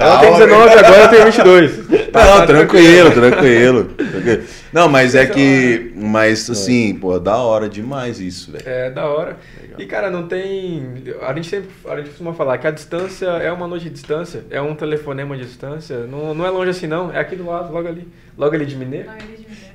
Ela 0.00 0.18
tem 0.20 0.32
19, 0.32 0.74
agora 0.78 1.02
eu 1.02 1.08
tenho 1.08 1.24
22. 1.26 2.10
Tá, 2.10 2.24
Não, 2.24 2.36
tá 2.38 2.46
tranquilo, 2.46 3.10
tranquilo, 3.10 3.84
tranquilo. 3.84 4.42
Não, 4.72 4.88
mas 4.88 5.14
é 5.14 5.26
que. 5.26 5.92
Mas 5.94 6.48
assim, 6.48 6.94
pô, 6.94 7.18
da 7.18 7.36
hora 7.36 7.68
demais 7.68 8.18
isso, 8.18 8.50
velho. 8.50 8.64
É, 8.66 8.90
da 8.90 9.06
hora. 9.06 9.36
E, 9.78 9.86
cara, 9.86 10.10
não 10.10 10.26
tem. 10.26 11.04
A 11.22 11.32
gente 11.34 11.48
sempre 11.48 11.70
a 11.88 11.96
gente 11.96 12.08
costuma 12.10 12.32
falar 12.34 12.58
que 12.58 12.66
a 12.66 12.70
distância 12.70 13.26
é 13.26 13.52
uma 13.52 13.66
noite 13.66 13.84
de 13.84 13.90
distância, 13.90 14.44
é 14.50 14.60
um 14.60 14.74
telefonema 14.74 15.36
de 15.36 15.44
distância. 15.50 15.98
Não, 16.06 16.32
não 16.34 16.46
é 16.46 16.50
longe 16.50 16.70
assim, 16.70 16.86
não. 16.86 17.12
É 17.12 17.18
aqui 17.18 17.36
do 17.36 17.46
lado, 17.46 17.72
logo 17.72 17.86
ali. 17.86 18.06
Logo 18.38 18.54
ali 18.54 18.64
de 18.64 18.74
Mineiro. 18.76 19.08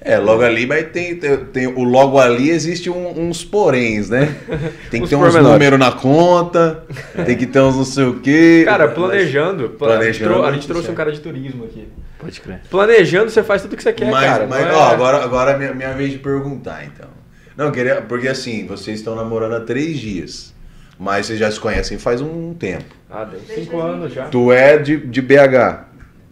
É, 0.02 0.18
logo 0.18 0.42
ali, 0.42 0.66
mas 0.66 0.88
tem, 0.92 1.16
tem, 1.18 1.38
tem- 1.38 1.68
o 1.68 1.84
logo 1.84 2.18
ali 2.20 2.50
existe 2.50 2.90
um- 2.90 3.28
uns 3.28 3.44
poréns, 3.44 4.10
né? 4.10 4.36
Tem 4.90 5.02
que 5.02 5.08
ter 5.10 5.16
uns 5.16 5.36
números 5.36 5.78
na 5.80 5.92
conta, 5.92 6.84
tem 7.26 7.36
que 7.38 7.46
ter 7.46 7.60
uns 7.60 7.76
não 7.76 7.86
sei 7.86 8.06
o 8.06 8.20
quê. 8.22 8.64
Cara, 8.66 8.88
planejando. 8.88 9.70
pla- 9.70 9.90
planejando, 9.90 10.44
a 10.44 10.52
gente 10.52 10.64
A 10.64 10.68
trouxe 10.68 10.88
é. 10.88 10.92
um 10.92 10.96
cara 10.96 11.12
de 11.12 11.20
turismo 11.20 11.66
aqui. 11.66 11.88
Pode 12.18 12.40
crer. 12.42 12.62
Planejando, 12.70 13.30
você 13.30 13.44
faz 13.44 13.62
tudo 13.62 13.76
que 13.76 13.84
você 13.84 13.94
quer, 13.94 14.10
mas, 14.10 14.26
cara. 14.26 14.48
mas, 14.48 14.66
é- 14.66 14.72
ó, 14.72 14.90
agora, 14.90 15.24
agora 15.24 15.52
é 15.52 15.58
minha, 15.58 15.74
minha 15.74 15.94
vez 15.94 16.12
de 16.12 16.18
perguntar, 16.18 16.86
então. 16.86 17.10
Não, 17.58 17.66
eu 17.66 17.72
queria, 17.72 18.02
porque 18.02 18.28
assim, 18.28 18.66
vocês 18.66 19.00
estão 19.00 19.16
namorando 19.16 19.54
há 19.54 19.60
três 19.60 20.00
dias, 20.00 20.55
mas 21.00 21.26
vocês 21.26 21.40
já 21.40 21.50
se 21.52 21.60
conhecem 21.60 21.98
faz 21.98 22.22
um 22.22 22.54
tempo. 22.54 22.96
Ah, 23.10 23.24
deu 23.24 23.40
Desde 23.40 23.66
5 23.66 23.80
anos 23.80 24.14
já. 24.14 24.26
Tu 24.28 24.52
é 24.52 24.78
de, 24.78 24.98
de 24.98 25.22
BH, 25.22 25.86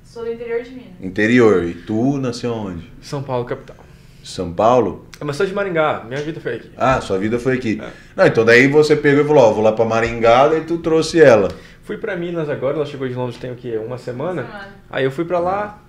Sou 0.04 0.24
do 0.24 0.32
interior 0.32 0.62
de 0.62 0.70
Minas. 0.70 0.92
interior, 1.02 1.64
e 1.64 1.74
tu 1.74 2.18
nasceu 2.18 2.54
onde? 2.54 2.92
São 3.02 3.24
Paulo, 3.24 3.46
capital. 3.46 3.78
São 4.24 4.54
Paulo? 4.54 5.08
Mas 5.20 5.36
sou 5.36 5.46
de 5.46 5.54
Maringá, 5.54 6.04
minha 6.08 6.22
vida 6.22 6.40
foi 6.40 6.56
aqui. 6.56 6.72
Ah, 6.78 7.02
sua 7.02 7.18
vida 7.18 7.40
foi 7.40 7.56
aqui. 7.56 7.82
É. 7.82 7.90
Não, 8.16 8.26
então 8.28 8.46
daí 8.46 8.68
você 8.68 8.96
pegou 8.96 9.24
e 9.24 9.28
falou, 9.28 9.44
ó, 9.44 9.52
vou 9.54 9.64
lá 9.64 9.72
pra 9.72 9.86
Maringá, 9.86 10.48
daí 10.48 10.62
tu 10.62 10.78
trouxe 10.78 11.20
ela. 11.22 11.50
Fui 11.84 11.98
pra 11.98 12.16
Minas 12.16 12.50
agora, 12.50 12.78
ela 12.78 12.86
chegou 12.86 13.08
de 13.08 13.14
Londres 13.14 13.38
tem 13.38 13.52
o 13.52 13.56
quê? 13.56 13.78
Uma 13.84 13.98
semana? 13.98 14.44
Semana. 14.44 14.68
Aí 14.90 15.04
eu 15.04 15.12
fui 15.12 15.26
pra 15.26 15.40
lá. 15.40 15.82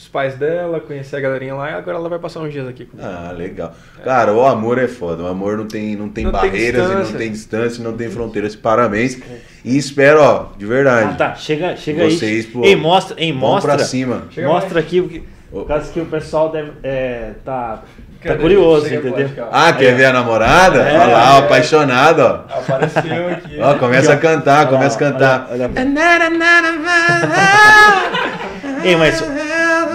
Os 0.00 0.06
pais 0.06 0.36
dela, 0.36 0.78
conhecer 0.78 1.16
a 1.16 1.20
galerinha 1.20 1.54
lá 1.56 1.70
e 1.70 1.74
agora 1.74 1.96
ela 1.98 2.08
vai 2.08 2.20
passar 2.20 2.38
uns 2.40 2.52
dias 2.52 2.68
aqui 2.68 2.84
comigo. 2.84 3.06
Ah, 3.08 3.32
legal. 3.36 3.74
Cara, 4.04 4.32
o 4.32 4.44
amor 4.46 4.78
é 4.78 4.86
foda. 4.86 5.24
O 5.24 5.26
amor 5.26 5.56
não 5.58 5.66
tem, 5.66 5.96
não 5.96 6.08
tem 6.08 6.22
Não 6.24 6.30
tem 6.30 6.40
barreiras 6.40 6.82
e 6.82 6.84
distância. 6.86 7.12
não 7.12 7.18
tem 7.18 7.32
distância, 7.32 7.84
não 7.84 7.92
tem 7.96 8.08
fronteiras. 8.08 8.54
Parabéns. 8.54 9.18
E 9.64 9.76
espero, 9.76 10.22
ó, 10.22 10.46
de 10.56 10.64
verdade. 10.66 11.10
Ah, 11.12 11.16
tá. 11.16 11.34
Chega, 11.34 11.74
chega 11.76 12.04
Vocês, 12.08 12.46
aí. 12.46 12.52
pô, 12.52 12.64
Ei, 12.64 12.76
mostra, 12.76 13.16
ei, 13.18 13.32
Vamos 13.32 13.48
mostra. 13.48 13.74
pra 13.74 13.84
cima. 13.84 14.22
Chega 14.30 14.46
mostra 14.46 14.78
aqui, 14.78 15.02
porque, 15.02 15.22
por 15.50 15.66
causa 15.66 15.92
que 15.92 15.98
o 16.00 16.06
pessoal 16.06 16.50
deve, 16.52 16.70
é, 16.84 17.32
tá, 17.44 17.78
tá 17.78 17.82
Cadê? 18.22 18.40
curioso, 18.40 18.86
entendeu? 18.86 19.28
Ah, 19.50 19.72
quer 19.72 19.88
Aí, 19.90 19.94
ver 19.94 20.04
a 20.04 20.12
namorada? 20.12 20.80
É, 20.80 20.96
Olha 20.96 21.12
lá, 21.12 21.34
ó, 21.34 21.36
é. 21.36 21.38
apaixonado, 21.44 22.20
ó. 22.20 22.34
Apareceu 22.56 23.28
aqui. 23.32 23.58
Ó, 23.60 23.74
começa 23.74 24.12
a 24.12 24.16
cantar, 24.16 24.58
Olha 24.58 24.64
lá, 24.64 24.70
começa 24.78 24.96
a 24.96 24.98
cantar. 24.98 25.48
olha- 25.50 25.68
Ei, 28.84 28.96
mas 28.96 29.20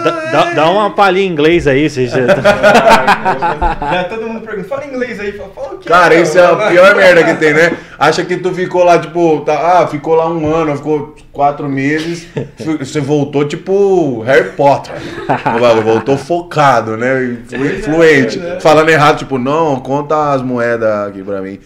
dá, 0.03 0.11
dá- 0.31 0.53
dá 0.53 0.69
uma 0.69 0.89
palhinha 0.91 1.25
em 1.27 1.31
inglês 1.31 1.67
aí, 1.67 1.89
vocês 1.89 2.11
já... 2.11 2.19
Já 3.93 4.03
todo 4.09 4.27
mundo 4.27 4.41
pergunta, 4.41 4.67
fala 4.67 4.85
inglês 4.85 5.19
aí, 5.19 5.31
fala, 5.34 5.49
fala 5.55 5.73
o 5.73 5.77
quê? 5.77 5.88
Cara, 5.89 6.15
isso 6.15 6.38
é 6.38 6.45
a 6.45 6.55
pior 6.69 6.95
merda 6.95 7.23
que 7.23 7.34
tem, 7.35 7.53
né? 7.53 7.71
Acha 8.07 8.25
que 8.25 8.35
tu 8.38 8.53
ficou 8.53 8.84
lá, 8.84 8.99
tipo, 8.99 9.41
tá, 9.41 9.80
ah, 9.81 9.88
ficou 9.88 10.15
lá 10.15 10.30
um 10.30 10.45
ano, 10.53 10.75
ficou 10.75 11.15
quatro 11.31 11.69
meses, 11.69 12.27
você 12.80 12.99
voltou, 12.99 13.45
tipo, 13.47 14.21
Harry 14.23 14.49
Potter. 14.51 14.93
Voltou 15.84 16.17
focado, 16.17 16.97
né? 16.97 17.38
Flu- 17.47 17.81
Fluente. 17.84 18.39
é, 18.39 18.57
é. 18.57 18.59
Falando 18.59 18.89
errado, 18.89 19.19
tipo, 19.19 19.38
não, 19.38 19.80
conta 19.80 20.34
as 20.34 20.41
moedas 20.41 21.07
aqui 21.07 21.23
pra 21.23 21.41
mim. 21.41 21.59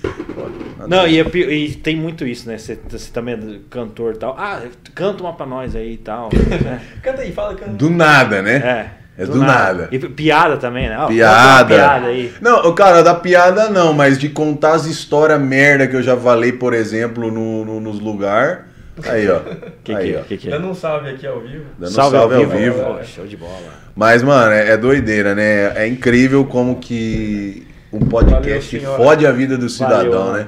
Não, 0.88 1.08
e, 1.08 1.20
é 1.20 1.24
e 1.36 1.74
tem 1.76 1.96
muito 1.96 2.26
isso, 2.26 2.48
né? 2.48 2.58
Você, 2.58 2.78
você 2.88 3.12
também 3.12 3.34
é 3.36 3.40
cantor 3.70 4.14
e 4.14 4.18
tal. 4.18 4.36
Ah, 4.38 4.62
canta 4.94 5.24
uma 5.24 5.34
pra 5.34 5.46
nós 5.46 5.76
aí 5.76 5.94
e 5.94 5.98
tal. 5.98 6.30
né? 6.64 6.82
Canta 7.02 7.22
aí, 7.24 7.32
fala, 7.32 7.56
canta. 7.56 7.72
Do 7.72 7.90
nada, 7.90 8.42
né? 8.42 8.56
É. 8.58 9.07
É 9.18 9.26
do 9.26 9.40
nada. 9.40 9.90
E 9.92 9.98
piada 9.98 10.58
também, 10.58 10.88
né? 10.88 10.98
Piada. 11.08 11.74
piada 11.76 12.08
aí. 12.08 12.32
Não, 12.40 12.74
cara, 12.76 13.02
da 13.02 13.16
piada 13.16 13.68
não, 13.70 13.92
mas 13.92 14.20
de 14.20 14.30
contar 14.30 14.74
as 14.74 14.86
histórias 14.86 15.42
merda 15.42 15.88
que 15.88 15.96
eu 15.96 16.04
já 16.04 16.16
falei, 16.16 16.52
por 16.52 16.74
exemplo, 16.74 17.32
no, 17.32 17.66
no- 17.66 17.80
nos 17.80 18.00
lugares. 18.00 18.60
Aí, 19.06 19.28
ó. 19.30 19.40
Que 19.84 19.96
aí, 19.96 20.12
que, 20.12 20.18
ó. 20.18 20.22
que 20.22 20.38
que 20.38 20.48
é? 20.50 20.52
Dando 20.52 20.68
um 20.68 20.76
salve 20.76 21.10
aqui 21.10 21.26
ao 21.26 21.40
vivo. 21.40 21.64
Dando 21.80 21.92
salve, 21.92 22.18
ao 22.18 22.30
vivo. 22.30 22.80
Pô, 22.84 23.04
show 23.04 23.26
de 23.26 23.38
bola. 23.38 23.54
Mas, 23.96 24.22
mano, 24.22 24.52
é, 24.52 24.72
é 24.72 24.78
doideira, 24.78 25.34
né? 25.34 25.72
É 25.76 25.88
incrível 25.88 26.46
como 26.46 26.76
que 26.76 27.66
um 27.92 28.00
podcast 28.00 28.78
Valeu, 28.78 28.98
fode 28.98 29.26
a 29.26 29.32
vida 29.32 29.58
do 29.58 29.70
cidadão, 29.70 30.26
Valeu, 30.26 30.34
né? 30.34 30.48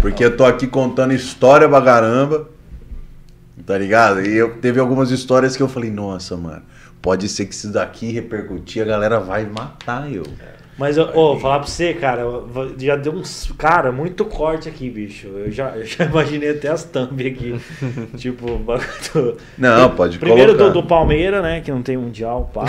Porque 0.00 0.24
eu 0.24 0.36
tô 0.36 0.44
aqui 0.44 0.66
contando 0.66 1.14
história 1.14 1.68
pra 1.68 1.80
caramba, 1.80 2.48
tá 3.66 3.76
ligado? 3.78 4.20
E 4.20 4.36
eu 4.36 4.56
teve 4.58 4.80
algumas 4.80 5.10
histórias 5.10 5.56
que 5.56 5.62
eu 5.62 5.68
falei, 5.68 5.90
nossa, 5.90 6.36
mano, 6.36 6.62
pode 7.02 7.28
ser 7.28 7.46
que 7.46 7.54
isso 7.54 7.72
daqui 7.72 8.10
repercutir, 8.12 8.82
a 8.82 8.86
galera 8.86 9.20
vai 9.20 9.44
matar 9.46 10.10
eu. 10.12 10.24
Mas, 10.76 10.98
ô, 10.98 11.08
ô, 11.14 11.38
falar 11.38 11.60
pra 11.60 11.68
você, 11.68 11.94
cara, 11.94 12.22
já 12.78 12.96
deu 12.96 13.12
uns. 13.12 13.52
Cara, 13.56 13.92
muito 13.92 14.24
corte 14.24 14.68
aqui, 14.68 14.90
bicho. 14.90 15.28
Eu 15.28 15.48
já, 15.48 15.68
eu 15.76 15.86
já 15.86 16.02
imaginei 16.10 16.50
até 16.50 16.66
as 16.68 16.82
thumb 16.82 17.24
aqui. 17.24 17.60
tipo, 18.18 18.50
o 18.50 18.58
do- 18.58 19.36
Não, 19.56 19.90
pode 19.94 20.18
Primeiro 20.18 20.50
do, 20.54 20.58
colocar. 20.58 20.74
do 20.80 20.82
Palmeiras, 20.88 21.42
né? 21.44 21.60
Que 21.60 21.70
não 21.70 21.80
tem 21.80 21.96
mundial, 21.96 22.50
pá. 22.52 22.64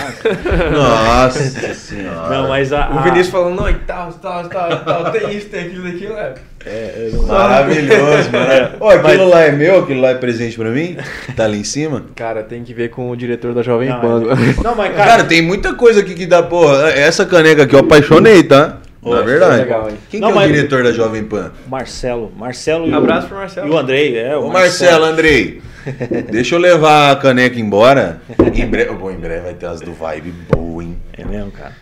Nossa 0.71 1.73
senhora. 1.73 2.29
não, 2.29 2.47
mas 2.47 2.71
a. 2.71 2.91
O 2.91 2.99
a- 2.99 3.01
Vinícius 3.01 3.29
falando, 3.29 3.55
não, 3.55 3.69
e 3.69 3.73
tal, 3.73 4.13
tal, 4.13 4.47
tal, 4.49 4.85
tal, 4.85 5.11
tem 5.11 5.35
isso, 5.35 5.49
tem 5.49 5.61
aquilo, 5.65 5.83
daquilo, 5.83 6.13
é. 6.13 6.35
É, 6.65 7.09
eu 7.13 7.17
não- 7.21 7.27
Maravilhoso, 7.27 8.31
mano. 8.31 8.69
Ô, 8.79 8.89
aquilo 8.89 9.29
lá 9.29 9.41
é 9.43 9.51
meu, 9.51 9.79
aquilo 9.83 10.01
lá 10.01 10.09
é 10.09 10.15
presente 10.15 10.57
pra 10.57 10.69
mim? 10.71 10.97
Tá 11.35 11.45
ali 11.45 11.59
em 11.59 11.63
cima? 11.63 12.05
Cara, 12.15 12.41
tem 12.43 12.63
que 12.63 12.73
ver 12.73 12.89
com 12.89 13.09
o 13.09 13.15
diretor 13.15 13.53
da 13.53 13.61
Jovem 13.61 13.89
Não, 13.89 14.01
Pan. 14.01 14.23
é- 14.31 14.63
não, 14.63 14.75
mas 14.75 14.95
Cara, 14.95 15.09
cara. 15.11 15.23
tem 15.25 15.41
muita 15.41 15.73
coisa 15.75 15.99
aqui 15.99 16.15
que 16.15 16.25
dá, 16.25 16.41
porra. 16.41 16.89
Essa 16.89 17.25
caneca 17.25 17.63
aqui 17.63 17.75
eu 17.75 17.79
apaixonei, 17.79 18.41
tá? 18.43 18.77
Na 19.03 19.21
verdade. 19.21 19.57
legal? 19.61 19.87
Quem 20.09 20.19
Não, 20.19 20.29
que 20.29 20.33
é 20.33 20.35
o 20.37 20.39
mas- 20.41 20.51
diretor 20.51 20.83
da 20.83 20.91
Jovem 20.91 21.23
Pan? 21.23 21.51
Marcelo. 21.69 22.31
Marcelo 22.35 22.89
o- 22.89 22.95
Abraço 22.95 23.27
pro 23.27 23.37
Marcelo. 23.37 23.67
E 23.67 23.69
o 23.71 23.77
Andrei, 23.77 24.17
é. 24.17 24.35
O 24.35 24.45
Ô 24.45 24.51
Marcelo, 24.51 25.05
Andrei, 25.05 25.61
deixa 26.31 26.55
eu 26.55 26.59
levar 26.59 27.11
a 27.11 27.15
caneca 27.15 27.59
embora. 27.59 28.19
Em 28.55 28.65
breve, 28.65 28.91
bom, 28.95 29.11
em 29.11 29.17
breve 29.17 29.41
vai 29.41 29.53
ter 29.53 29.67
as 29.67 29.79
do 29.81 29.93
Vibe 29.93 30.33
boa, 30.49 30.83
hein? 30.83 30.97
É 31.15 31.23
mesmo, 31.23 31.51
cara. 31.51 31.73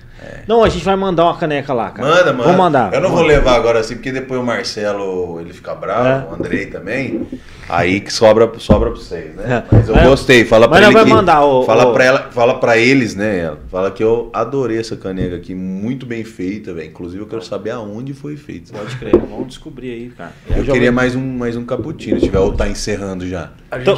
Não, 0.47 0.63
a 0.63 0.69
gente 0.69 0.83
vai 0.83 0.95
mandar 0.95 1.23
uma 1.25 1.37
caneca 1.37 1.73
lá, 1.73 1.91
cara. 1.91 2.07
Manda, 2.07 2.31
manda. 2.33 2.43
Vamos 2.43 2.57
mandar. 2.57 2.93
Eu 2.93 3.01
não 3.01 3.09
vou 3.09 3.21
levar 3.23 3.55
agora 3.55 3.79
assim, 3.79 3.95
porque 3.95 4.11
depois 4.11 4.39
o 4.39 4.43
Marcelo 4.43 5.39
ele 5.39 5.53
fica 5.53 5.73
bravo, 5.73 6.07
É. 6.07 6.31
o 6.31 6.35
Andrei 6.35 6.65
também. 6.67 7.27
Aí 7.69 8.01
que 8.01 8.11
sobra, 8.11 8.51
sobra 8.59 8.89
pra 8.91 8.99
vocês, 8.99 9.33
né? 9.35 9.63
É. 9.71 9.75
Mas 9.75 9.87
eu 9.87 9.95
Mas- 9.95 10.07
gostei. 10.07 10.43
Fala 10.43 10.67
mas 10.67 10.79
pra 10.79 10.79
nós 10.79 10.87
ele 10.89 10.95
vai 10.95 11.03
que, 11.05 11.09
mandar, 11.09 11.45
ô- 11.45 11.63
fala 11.63 11.85
ô- 11.87 11.93
pra 11.93 12.03
ela, 12.03 12.27
fala 12.31 12.59
para 12.59 12.77
eles, 12.77 13.15
né? 13.15 13.53
Fala 13.71 13.89
que 13.89 14.03
eu 14.03 14.29
adorei 14.33 14.77
essa 14.77 14.97
caneca 14.97 15.35
aqui, 15.37 15.55
muito 15.55 16.05
bem 16.05 16.23
feita, 16.25 16.73
velho. 16.73 16.87
Inclusive 16.89 17.21
eu 17.23 17.27
quero 17.27 17.41
saber 17.41 17.69
aonde 17.71 18.13
foi 18.13 18.35
feita. 18.35 18.73
Pode 18.77 18.95
crer, 18.97 19.15
vamos 19.15 19.47
descobrir 19.47 19.91
aí, 19.91 20.09
cara. 20.09 20.31
Eu 20.49 20.65
já 20.65 20.73
queria 20.73 20.91
vou- 20.91 20.95
mais 20.95 21.15
um, 21.15 21.37
mais 21.37 21.55
um 21.55 21.63
cappuccino, 21.65 22.19
se 22.19 22.25
tiver 22.25 22.39
ou 22.39 22.51
tá 22.53 22.67
encerrando 22.67 23.25
já. 23.27 23.51
A 23.71 23.79
Então- 23.79 23.97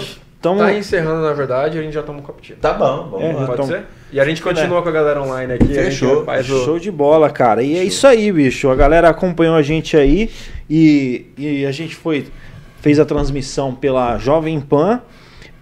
então- 0.53 0.65
tá 0.65 0.73
encerrando, 0.73 1.21
na 1.21 1.33
verdade, 1.33 1.79
a 1.79 1.81
gente 1.81 1.93
já 1.93 2.03
toma 2.03 2.19
um 2.19 2.21
cappuccino. 2.21 2.59
Tá 2.59 2.73
bom, 2.73 3.09
vamos 3.11 3.21
É, 3.25 3.33
lá. 3.33 3.45
Pode 3.47 3.53
então- 3.53 3.65
ser? 3.65 3.85
E 4.11 4.19
a 4.19 4.25
gente 4.25 4.41
continua 4.41 4.81
com 4.81 4.89
a 4.89 4.91
galera 4.91 5.21
online 5.21 5.53
aqui. 5.53 5.63
a 5.63 5.67
gente 5.83 5.85
Fechou. 5.85 6.23
Faz 6.23 6.49
o... 6.49 6.63
Show 6.63 6.79
de 6.79 6.89
bola, 6.91 7.29
cara. 7.29 7.61
E 7.63 7.77
é 7.77 7.83
isso 7.83 8.05
aí, 8.07 8.31
bicho. 8.31 8.69
A 8.69 8.75
galera 8.75 9.09
acompanhou 9.09 9.55
a 9.55 9.61
gente 9.61 9.97
aí 9.97 10.29
e, 10.69 11.25
e 11.37 11.65
a 11.65 11.71
gente 11.71 11.95
foi 11.95 12.27
fez 12.81 12.99
a 12.99 13.05
transmissão 13.05 13.73
pela 13.73 14.17
Jovem 14.19 14.61
Pan, 14.61 15.01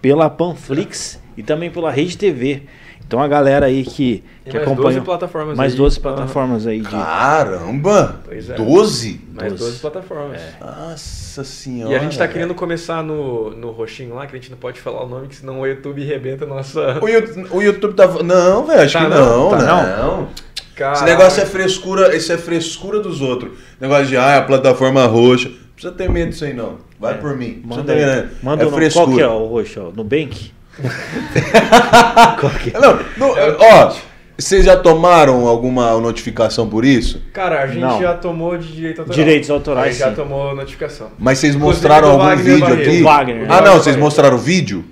pela 0.02 0.28
Panflix 0.28 1.18
e 1.36 1.42
também 1.42 1.70
pela 1.70 1.90
Rede 1.90 2.16
TV. 2.18 2.62
Então 3.06 3.20
a 3.20 3.28
galera 3.28 3.66
aí 3.66 3.84
que, 3.84 4.24
que 4.44 4.52
mais 4.52 4.54
12 4.54 4.72
acompanhou 4.72 5.02
plataformas 5.04 5.56
mais 5.56 5.72
aí. 5.72 5.78
12 5.78 6.00
plataformas 6.00 6.66
aí 6.66 6.80
de 6.80 6.88
Caramba! 6.88 8.20
Pois 8.24 8.50
é. 8.50 8.54
12? 8.54 9.20
Mais 9.32 9.52
12 9.52 9.64
12. 9.64 9.78
plataformas. 9.80 10.40
Nossa 10.60 11.44
senhora. 11.44 11.92
E 11.92 11.96
a 11.96 11.98
gente 11.98 12.16
tá 12.18 12.26
querendo 12.26 12.54
começar 12.54 13.02
no, 13.02 13.50
no 13.50 13.70
roxinho 13.70 14.14
lá, 14.14 14.26
que 14.26 14.34
a 14.34 14.38
gente 14.38 14.50
não 14.50 14.58
pode 14.58 14.80
falar 14.80 15.04
o 15.04 15.08
nome, 15.08 15.28
que 15.28 15.36
senão 15.36 15.60
o 15.60 15.66
YouTube 15.66 16.02
rebenta 16.04 16.44
a 16.44 16.48
nossa. 16.48 16.98
O 17.02 17.08
YouTube, 17.08 17.46
o 17.50 17.62
YouTube 17.62 17.94
tá. 17.94 18.06
Não, 18.22 18.64
velho, 18.66 18.80
acho 18.82 18.92
Tá 18.92 19.04
que 19.04 19.10
não? 19.10 19.50
não. 19.50 19.58
Tá 19.58 19.96
não. 19.98 20.28
Cara, 20.74 20.94
Esse 20.94 21.04
negócio 21.04 21.42
é 21.42 21.46
frescura, 21.46 22.16
isso 22.16 22.32
é 22.32 22.38
frescura 22.38 22.98
dos 23.00 23.20
outros. 23.20 23.52
Negócio 23.80 24.06
de, 24.06 24.16
ah, 24.16 24.38
a 24.38 24.42
plataforma 24.42 25.06
roxa. 25.06 25.48
Não 25.48 25.56
precisa 25.74 25.94
ter 25.94 26.08
medo 26.10 26.30
disso 26.30 26.44
aí, 26.44 26.52
não. 26.52 26.78
Vai 26.98 27.18
por 27.18 27.36
mim. 27.36 27.62
Não 27.64 27.76
Manda, 27.76 27.92
aí. 27.92 28.04
medo. 28.04 28.28
manda 28.42 28.64
é 28.64 28.70
frescura. 28.70 29.06
Qual 29.06 29.16
que 29.16 29.22
é 29.22 29.28
o 29.28 29.46
roxo? 29.46 29.80
ó? 29.80 29.92
Nubank? 29.96 30.50
Qual 32.40 32.52
que 32.54 32.70
é? 32.74 32.80
Não, 32.80 32.98
não, 33.16 33.30
ó, 33.58 33.94
vocês 34.36 34.64
já 34.64 34.76
tomaram 34.76 35.46
alguma 35.46 35.92
notificação 36.00 36.68
por 36.68 36.84
isso? 36.84 37.22
Cara, 37.32 37.62
a 37.62 37.66
gente 37.66 37.80
Não. 37.80 38.00
já 38.00 38.14
tomou 38.14 38.56
de 38.58 38.72
direito 38.72 39.00
autoral. 39.00 39.24
Direitos 39.24 39.50
autorais, 39.50 39.86
A 39.88 39.90
gente 39.90 39.98
já 40.00 40.08
sim. 40.10 40.14
tomou 40.16 40.54
notificação. 40.56 41.08
Mas 41.18 41.38
vocês 41.38 41.54
mostraram 41.54 42.08
do 42.08 42.12
algum 42.14 42.24
Wagner 42.24 42.44
vídeo 42.44 42.60
Barreto. 42.68 42.88
aqui? 42.88 42.98
Do 42.98 43.04
Wagner. 43.04 43.46
Ah, 43.52 43.60
não, 43.60 43.74
vocês 43.74 43.96
mostraram 43.96 44.36
o 44.36 44.40
vídeo? 44.40 44.84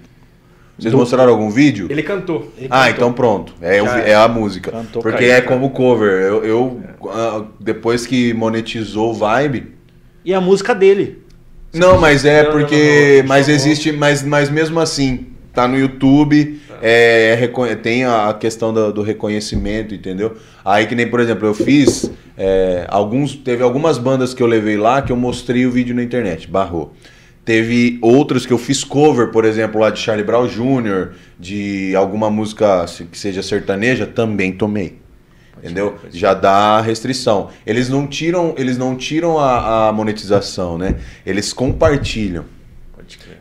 Vocês 0.78 0.94
mostraram 0.94 1.30
algum 1.32 1.50
vídeo? 1.50 1.86
Ele 1.90 2.02
cantou. 2.02 2.52
Ele 2.56 2.66
Ah, 2.70 2.78
cantou. 2.86 2.92
então 2.96 3.12
pronto. 3.12 3.52
É, 3.60 3.82
o 3.82 3.86
vi- 3.86 4.00
é. 4.00 4.10
é 4.10 4.14
a 4.14 4.26
música. 4.26 4.70
Cantou 4.70 5.02
Porque 5.02 5.18
Caíca. 5.18 5.34
é 5.36 5.40
como 5.42 5.70
cover. 5.70 6.10
Eu, 6.22 6.44
eu, 6.44 6.80
ah, 7.10 7.42
depois 7.60 8.06
que 8.06 8.32
monetizou 8.34 9.10
o 9.10 9.14
Vibe. 9.14 9.74
E 10.24 10.32
a 10.32 10.40
música 10.40 10.74
dele. 10.74 11.18
Não, 11.74 11.98
mas 12.00 12.24
é 12.24 12.42
Não, 12.44 12.50
não, 12.52 12.58
porque. 12.58 13.14
não, 13.16 13.22
não. 13.22 13.28
Mas 13.28 13.48
existe. 13.48 13.92
Mas, 13.92 14.22
mas 14.22 14.50
mesmo 14.50 14.80
assim, 14.80 15.26
tá 15.52 15.66
no 15.68 15.78
YouTube. 15.78 16.60
é, 16.80 17.36
reco- 17.38 17.66
tem 17.76 18.04
a 18.04 18.34
questão 18.38 18.72
do, 18.72 18.92
do 18.92 19.02
reconhecimento, 19.02 19.94
entendeu? 19.94 20.36
Aí 20.64 20.86
que 20.86 20.94
nem, 20.94 21.06
por 21.08 21.20
exemplo, 21.20 21.46
eu 21.46 21.54
fiz. 21.54 22.10
é, 22.36 22.86
alguns, 22.88 23.36
teve 23.36 23.62
algumas 23.62 23.98
bandas 23.98 24.32
que 24.34 24.42
eu 24.42 24.46
levei 24.46 24.76
lá 24.76 25.02
que 25.02 25.12
eu 25.12 25.16
mostrei 25.16 25.66
o 25.66 25.70
vídeo 25.70 25.94
na 25.94 26.02
internet, 26.02 26.48
barrou. 26.48 26.92
Teve 27.44 27.98
outros 28.00 28.46
que 28.46 28.52
eu 28.52 28.58
fiz 28.58 28.84
cover, 28.84 29.30
por 29.32 29.44
exemplo, 29.44 29.80
lá 29.80 29.90
de 29.90 29.98
Charlie 29.98 30.24
Brown 30.24 30.46
Jr., 30.46 31.10
de 31.38 31.94
alguma 31.96 32.30
música 32.30 32.86
que 33.10 33.18
seja 33.18 33.42
sertaneja, 33.42 34.06
também 34.06 34.52
tomei. 34.52 34.98
Entendeu? 35.58 35.96
Já 36.12 36.34
dá 36.34 36.80
restrição. 36.80 37.50
Eles 37.66 37.88
não 37.88 38.06
tiram, 38.06 38.54
eles 38.56 38.78
não 38.78 38.96
tiram 38.96 39.38
a, 39.38 39.88
a 39.88 39.92
monetização, 39.92 40.78
né? 40.78 40.96
Eles 41.26 41.52
compartilham. 41.52 42.44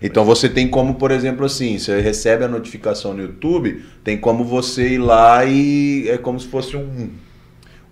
Então 0.02 0.26
você 0.26 0.49
tem 0.49 0.68
como, 0.68 0.95
por 0.95 1.11
exemplo, 1.11 1.45
assim, 1.45 1.78
você 1.78 2.02
recebe 2.02 2.44
a 2.44 2.48
notificação 2.48 3.14
no 3.14 3.22
YouTube, 3.22 3.84
tem 4.03 4.18
como 4.18 4.44
você 4.44 4.95
ir 4.95 4.98
lá 4.98 5.45
e 5.45 6.10
é 6.10 6.18
como 6.18 6.40
se 6.40 6.48
fosse 6.48 6.76
um, 6.76 7.11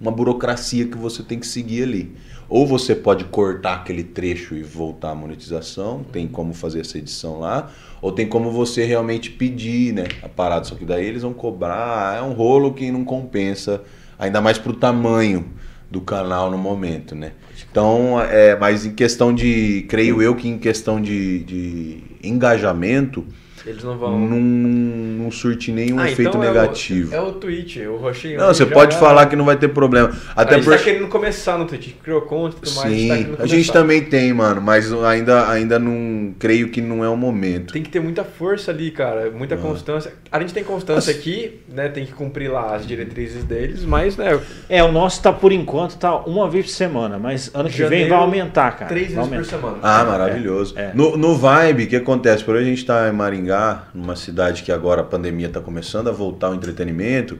uma 0.02 0.12
burocracia 0.12 0.88
que 0.88 0.98
você 0.98 1.22
tem 1.22 1.40
que 1.40 1.46
seguir 1.46 1.84
ali. 1.84 2.16
Ou 2.50 2.66
você 2.66 2.96
pode 2.96 3.26
cortar 3.26 3.76
aquele 3.76 4.04
trecho 4.04 4.56
e 4.56 4.64
voltar 4.64 5.12
à 5.12 5.16
monetização, 5.16 6.04
tem 6.12 6.28
como 6.28 6.52
fazer 6.52 6.80
essa 6.80 6.98
edição 6.98 7.40
lá, 7.40 7.72
ou 8.02 8.12
tem 8.12 8.28
como 8.28 8.50
você 8.52 8.84
realmente 8.86 9.30
pedir, 9.30 9.94
né, 9.94 10.06
a 10.24 10.28
parada, 10.28 10.66
só 10.66 10.74
que 10.74 10.84
daí 10.84 11.06
eles 11.06 11.22
vão 11.22 11.34
cobrar, 11.34 12.18
é 12.18 12.22
um 12.24 12.34
rolo 12.34 12.74
que 12.74 12.92
não 12.92 13.06
compensa, 13.06 13.84
ainda 14.18 14.42
mais 14.42 14.58
pro 14.58 14.74
tamanho 14.74 15.46
do 15.92 16.02
canal 16.02 16.50
no 16.50 16.58
momento, 16.58 17.14
né? 17.14 17.34
Então, 17.70 18.22
é, 18.22 18.56
mas 18.58 18.86
em 18.86 18.94
questão 18.94 19.34
de, 19.34 19.86
creio 19.90 20.22
eu 20.22 20.36
que 20.36 20.48
em 20.48 20.58
questão 20.58 21.02
de, 21.02 21.40
de 21.40 22.04
engajamento, 22.24 23.26
Eles 23.70 23.84
não 23.84 23.98
vão. 23.98 24.20
não, 24.20 24.40
não 24.40 25.32
surte 25.32 25.72
nenhum 25.72 26.00
Ah, 26.00 26.10
efeito 26.10 26.30
então 26.30 26.44
é 26.44 26.50
o- 26.50 26.54
negativo. 26.54 27.14
É 27.16 27.22
o, 27.22 27.34
Twitch, 27.34 27.78
o 27.78 27.98
roxinho. 27.98 28.40
Não, 28.40 28.48
você 28.48 28.66
pode 28.66 28.96
é- 28.96 29.00
falar 29.00 29.28
que 29.28 29.36
não 29.36 29.46
vai 29.46 29.56
ter 29.58 29.68
problema. 29.70 30.12
Até 30.36 30.56
a 30.56 30.58
gente 30.58 30.66
por... 30.66 30.78
tá 30.78 30.84
querendo 30.84 31.08
começar 31.08 31.58
no 31.58 31.66
Twitch, 31.66 31.94
criou 32.04 32.22
conta 32.22 32.58
e 32.58 32.62
tudo 32.62 32.76
mais. 32.76 32.90
Sim, 32.94 33.08
tá 33.08 33.16
querendo 33.16 33.38
a 33.42 33.46
gente 33.46 33.72
também 33.72 34.02
tem, 34.04 34.34
mano, 34.34 34.60
mas 34.62 34.92
ainda, 34.92 35.50
ainda 35.50 35.78
não 35.78 36.34
creio 36.40 36.70
que 36.70 36.82
não 36.82 37.04
é 37.04 37.10
o 37.10 37.16
momento. 37.16 37.74
Tem 37.74 37.84
que 37.84 37.90
ter 37.90 38.00
muita 38.00 38.24
força 38.24 38.72
ali, 38.72 38.92
cara, 38.92 39.30
muita 39.30 39.56
Ah. 39.56 39.58
constância. 39.60 40.12
A 40.32 40.40
gente 40.40 40.54
tem 40.54 40.64
constância 40.64 41.14
aqui, 41.14 41.60
né? 41.68 41.90
Tem 41.90 42.06
que 42.06 42.14
cumprir 42.14 42.50
lá 42.52 42.76
as 42.76 42.88
diretrizes 42.88 43.44
deles, 43.44 43.84
mas, 43.86 44.18
né, 44.18 44.40
É, 44.68 44.84
o 44.84 44.92
nosso 44.92 45.22
tá 45.22 45.32
por 45.32 45.52
enquanto 45.52 45.98
tá 45.98 46.16
uma 46.18 46.50
vez 46.50 46.66
por 46.66 46.72
semana, 46.72 47.18
mas 47.20 47.52
ano 47.54 47.70
que 47.70 47.78
vem 47.78 47.86
Janeiro, 47.86 48.10
vai 48.10 48.20
aumentar, 48.20 48.72
cara. 48.78 48.90
três 48.90 49.12
vezes 49.14 49.28
por 49.30 49.46
semana. 49.46 49.78
Ah, 49.84 50.04
maravilhoso. 50.04 50.74
É, 50.78 50.82
é. 50.86 50.92
No, 50.94 51.16
no 51.18 51.36
Vibe, 51.38 51.84
o 51.84 51.88
que 51.88 51.96
acontece? 51.96 52.44
Por 52.44 52.56
hoje 52.56 52.66
a 52.66 52.70
gente 52.70 52.78
está 52.80 53.08
em 53.10 53.12
Maringá, 53.12 53.59
numa 53.94 54.16
cidade 54.16 54.64
que 54.64 54.72
agora 54.72 55.02
a 55.02 55.04
pandemia 55.04 55.48
está 55.48 55.60
começando 55.60 56.08
a 56.08 56.12
voltar 56.12 56.48
ao 56.48 56.56
entretenimento. 56.56 57.38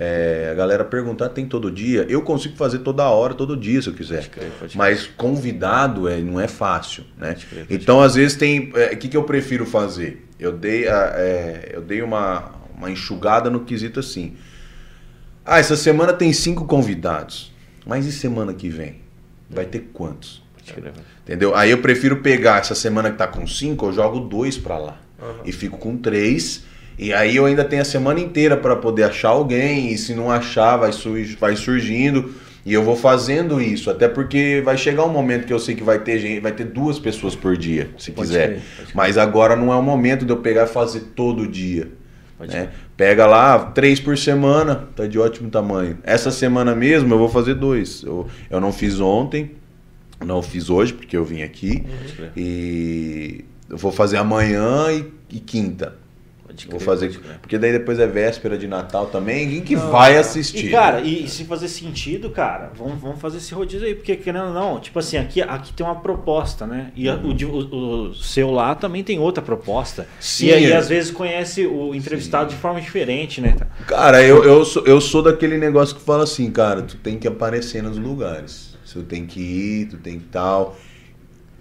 É, 0.00 0.48
a 0.52 0.54
galera 0.54 0.84
perguntar, 0.84 1.28
tem 1.30 1.44
todo 1.44 1.70
dia? 1.72 2.06
Eu 2.08 2.22
consigo 2.22 2.56
fazer 2.56 2.78
toda 2.80 3.08
hora, 3.08 3.34
todo 3.34 3.56
dia, 3.56 3.82
se 3.82 3.88
eu 3.88 3.94
quiser. 3.94 4.18
Pode 4.18 4.28
crer, 4.30 4.50
pode 4.60 4.72
crer. 4.72 4.76
Mas 4.78 5.06
convidado 5.16 6.08
é, 6.08 6.18
não 6.18 6.38
é 6.40 6.46
fácil, 6.46 7.02
né? 7.16 7.32
Pode 7.32 7.46
crer, 7.46 7.66
Então, 7.68 8.00
às 8.00 8.14
vezes, 8.14 8.36
tem. 8.36 8.70
é, 8.76 8.92
O 8.94 8.96
que, 8.96 9.08
que 9.08 9.16
eu 9.16 9.24
prefiro 9.24 9.66
fazer? 9.66 10.24
Eu 10.38 10.52
dei, 10.52 10.86
a- 10.88 11.12
é, 11.16 11.70
eu 11.74 11.82
dei 11.82 12.00
uma, 12.00 12.52
uma 12.76 12.88
enxugada 12.90 13.50
no 13.50 13.60
quesito 13.64 13.98
assim. 13.98 14.36
Ah, 15.44 15.58
essa 15.58 15.76
semana 15.76 16.12
tem 16.12 16.32
cinco 16.32 16.64
convidados. 16.64 17.52
Mas 17.84 18.06
e 18.06 18.12
semana 18.12 18.54
que 18.54 18.68
vem? 18.68 19.00
Vai 19.50 19.64
ter 19.64 19.88
quantos? 19.92 20.42
Entendeu? 21.24 21.54
Aí 21.56 21.70
eu 21.70 21.78
prefiro 21.78 22.18
pegar 22.18 22.58
essa 22.60 22.74
semana 22.74 23.10
que 23.10 23.16
tá 23.16 23.26
com 23.26 23.46
cinco, 23.46 23.86
eu 23.86 23.92
jogo 23.92 24.20
dois 24.20 24.56
pra 24.58 24.78
lá. 24.78 25.00
Aham. 25.20 25.40
E 25.44 25.52
fico 25.52 25.78
com 25.78 25.96
três. 25.96 26.64
E 26.98 27.12
aí 27.12 27.36
eu 27.36 27.46
ainda 27.46 27.64
tenho 27.64 27.82
a 27.82 27.84
semana 27.84 28.18
inteira 28.20 28.56
pra 28.56 28.74
poder 28.76 29.04
achar 29.04 29.28
alguém. 29.28 29.92
E 29.92 29.98
se 29.98 30.14
não 30.14 30.30
achar, 30.30 30.76
vai, 30.76 30.92
su- 30.92 31.14
vai 31.38 31.54
surgindo. 31.56 32.34
E 32.66 32.72
eu 32.74 32.82
vou 32.82 32.96
fazendo 32.96 33.62
isso. 33.62 33.88
Até 33.90 34.08
porque 34.08 34.60
vai 34.64 34.76
chegar 34.76 35.04
um 35.04 35.08
momento 35.12 35.46
que 35.46 35.52
eu 35.52 35.58
sei 35.58 35.74
que 35.74 35.82
vai 35.82 35.98
ter 36.00 36.18
gente, 36.18 36.40
vai 36.40 36.52
ter 36.52 36.64
duas 36.64 36.98
pessoas 36.98 37.34
por 37.34 37.56
dia, 37.56 37.88
se 37.96 38.10
Pode 38.10 38.28
quiser. 38.28 38.48
crer. 38.48 38.62
Mas 38.94 39.16
agora 39.16 39.56
não 39.56 39.72
é 39.72 39.76
o 39.76 39.82
momento 39.82 40.24
de 40.26 40.32
eu 40.32 40.36
pegar 40.38 40.64
e 40.64 40.66
fazer 40.66 41.00
todo 41.14 41.46
dia. 41.46 41.88
Né? 42.38 42.68
Pega 42.96 43.26
lá, 43.26 43.58
três 43.58 43.98
por 44.00 44.16
semana, 44.18 44.88
tá 44.94 45.06
de 45.06 45.18
ótimo 45.18 45.50
tamanho. 45.50 45.98
Essa 46.04 46.30
semana 46.30 46.74
mesmo 46.74 47.12
eu 47.14 47.18
vou 47.18 47.28
fazer 47.28 47.54
dois. 47.54 48.02
Eu, 48.04 48.26
eu 48.50 48.60
não 48.60 48.72
fiz 48.72 49.00
ontem, 49.00 49.52
não 50.24 50.42
fiz 50.42 50.68
hoje, 50.68 50.92
porque 50.92 51.16
eu 51.16 51.24
vim 51.24 51.42
aqui. 51.42 51.84
crer. 52.16 52.32
E 52.36 53.44
eu 53.68 53.76
vou 53.76 53.92
fazer 53.92 54.16
amanhã 54.16 54.90
e, 54.92 55.36
e 55.36 55.40
quinta. 55.40 55.94
Pode 56.46 56.66
Vou 56.66 56.76
crer, 56.76 56.86
fazer. 56.86 57.06
pode 57.08 57.18
crer. 57.18 57.38
Porque 57.40 57.58
daí 57.58 57.72
depois 57.72 57.98
é 57.98 58.06
véspera 58.06 58.56
de 58.56 58.66
Natal 58.66 59.06
também. 59.06 59.50
Quem 59.50 59.60
que 59.60 59.76
Não, 59.76 59.90
vai 59.90 60.14
não. 60.14 60.20
assistir? 60.20 60.66
E, 60.68 60.70
cara, 60.70 61.00
e 61.02 61.28
se 61.28 61.44
fazer 61.44 61.68
sentido, 61.68 62.30
cara, 62.30 62.72
vamos, 62.74 62.98
vamos 63.00 63.20
fazer 63.20 63.36
esse 63.36 63.52
rodízio 63.52 63.86
aí, 63.86 63.94
porque 63.94 64.16
querendo 64.16 64.46
ou 64.48 64.54
não, 64.54 64.80
tipo 64.80 64.98
assim, 64.98 65.18
aqui, 65.18 65.42
aqui 65.42 65.74
tem 65.74 65.84
uma 65.84 65.96
proposta, 66.00 66.66
né? 66.66 66.90
E 66.96 67.06
a- 67.08 67.16
o, 67.16 67.32
o- 67.32 68.08
o 68.08 68.14
seu 68.14 68.50
lá 68.50 68.74
também 68.74 69.04
tem 69.04 69.18
outra 69.18 69.42
proposta. 69.42 70.08
Sim, 70.18 70.46
e 70.46 70.52
aí, 70.54 70.72
é. 70.72 70.76
às 70.76 70.88
vezes, 70.88 71.10
conhece 71.10 71.66
o 71.66 71.94
entrevistado 71.94 72.48
de 72.48 72.56
forma 72.56 72.80
diferente, 72.80 73.42
né? 73.42 73.54
Cara, 73.86 74.22
eu, 74.22 74.42
eu, 74.44 74.64
sou, 74.64 74.84
eu 74.86 75.00
sou 75.00 75.22
daquele 75.22 75.58
negócio 75.58 75.94
que 75.96 76.02
fala 76.02 76.24
assim, 76.24 76.50
cara, 76.50 76.82
tu 76.82 76.96
tem 76.96 77.18
que 77.18 77.28
aparecer 77.28 77.82
nos 77.82 77.98
lugares. 77.98 78.76
Tu 78.90 79.02
tem 79.02 79.26
que 79.26 79.38
ir, 79.40 79.86
tu 79.90 79.98
tem 79.98 80.18
que 80.18 80.24
tal. 80.26 80.76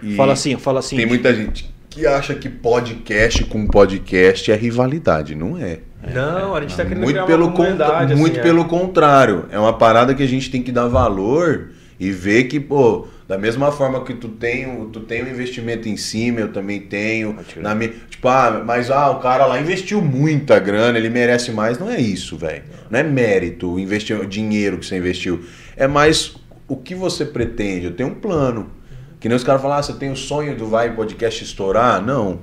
E 0.02 0.16
Fala 0.16 0.34
assim, 0.34 0.56
fala 0.58 0.80
assim. 0.80 0.96
Tem 0.96 1.06
muita 1.06 1.34
gente 1.36 1.70
que 1.98 2.06
acha 2.08 2.36
que 2.36 2.48
podcast 2.50 3.44
com 3.46 3.66
podcast 3.66 4.52
é 4.52 4.56
rivalidade. 4.56 5.34
Não 5.36 5.58
é. 5.58 5.80
Não, 6.14 6.56
a 6.56 6.62
gente 6.62 6.76
tá 6.78 6.84
querendo 6.86 7.02
Muito 7.04 7.14
criar 7.16 7.26
pelo, 7.26 7.46
uma 7.48 7.52
contra- 7.54 7.74
comunidade, 7.86 8.14
assim, 8.14 8.22
muito 8.22 8.40
é. 8.40 8.44
pelo 8.44 8.66
contrário. 8.66 9.46
É 9.52 9.58
uma 9.60 9.74
parada 9.74 10.14
que 10.14 10.22
a 10.24 10.28
gente 10.28 10.50
tem 10.52 10.62
que 10.62 10.72
dar 10.72 10.88
valor 10.88 11.70
e 12.00 12.12
ver 12.12 12.44
que, 12.44 12.60
pô, 12.60 13.08
da 13.28 13.38
mesma 13.38 13.72
forma 13.72 14.04
que 14.04 14.14
tu 14.14 14.30
tem, 14.30 14.68
o- 14.80 14.86
tu 14.86 15.00
tem 15.02 15.24
um 15.24 15.28
investimento 15.28 15.90
em 15.90 15.98
cima, 15.98 16.40
eu 16.40 16.54
também 16.54 16.80
tenho. 16.82 17.36
Na 17.58 17.74
mi- 17.74 17.92
tipo, 18.10 18.28
ah, 18.28 18.64
mas 18.66 18.92
ah, 18.92 19.10
o 19.10 19.20
cara 19.20 19.46
lá 19.48 19.60
investiu 19.60 20.00
muita 20.02 20.60
grana, 20.60 20.98
ele 20.98 21.10
merece 21.10 21.52
mais. 21.52 21.80
Não 21.80 21.90
é 21.90 22.00
isso, 22.00 22.38
velho. 22.38 22.64
Não 22.92 23.00
é 23.00 23.04
mérito, 23.04 23.78
investir, 23.80 24.18
o 24.18 24.26
dinheiro 24.26 24.78
que 24.78 24.86
você 24.86 24.98
investiu. 24.98 25.44
É 25.76 25.88
mais 25.88 26.36
o 26.68 26.78
que 26.78 26.94
você 26.94 27.26
pretende. 27.26 27.86
Eu 27.88 27.92
tenho 27.94 28.10
um 28.10 28.16
plano. 28.16 28.70
Que 29.20 29.28
nem 29.28 29.36
os 29.36 29.44
caras 29.44 29.62
falam, 29.62 29.78
ah, 29.78 29.84
você 29.84 29.94
tem 29.94 30.12
o 30.12 30.16
sonho 30.16 30.56
do 30.56 30.68
Vai 30.68 30.96
Podcast 30.96 31.44
estourar? 31.44 32.02
Não. 32.02 32.40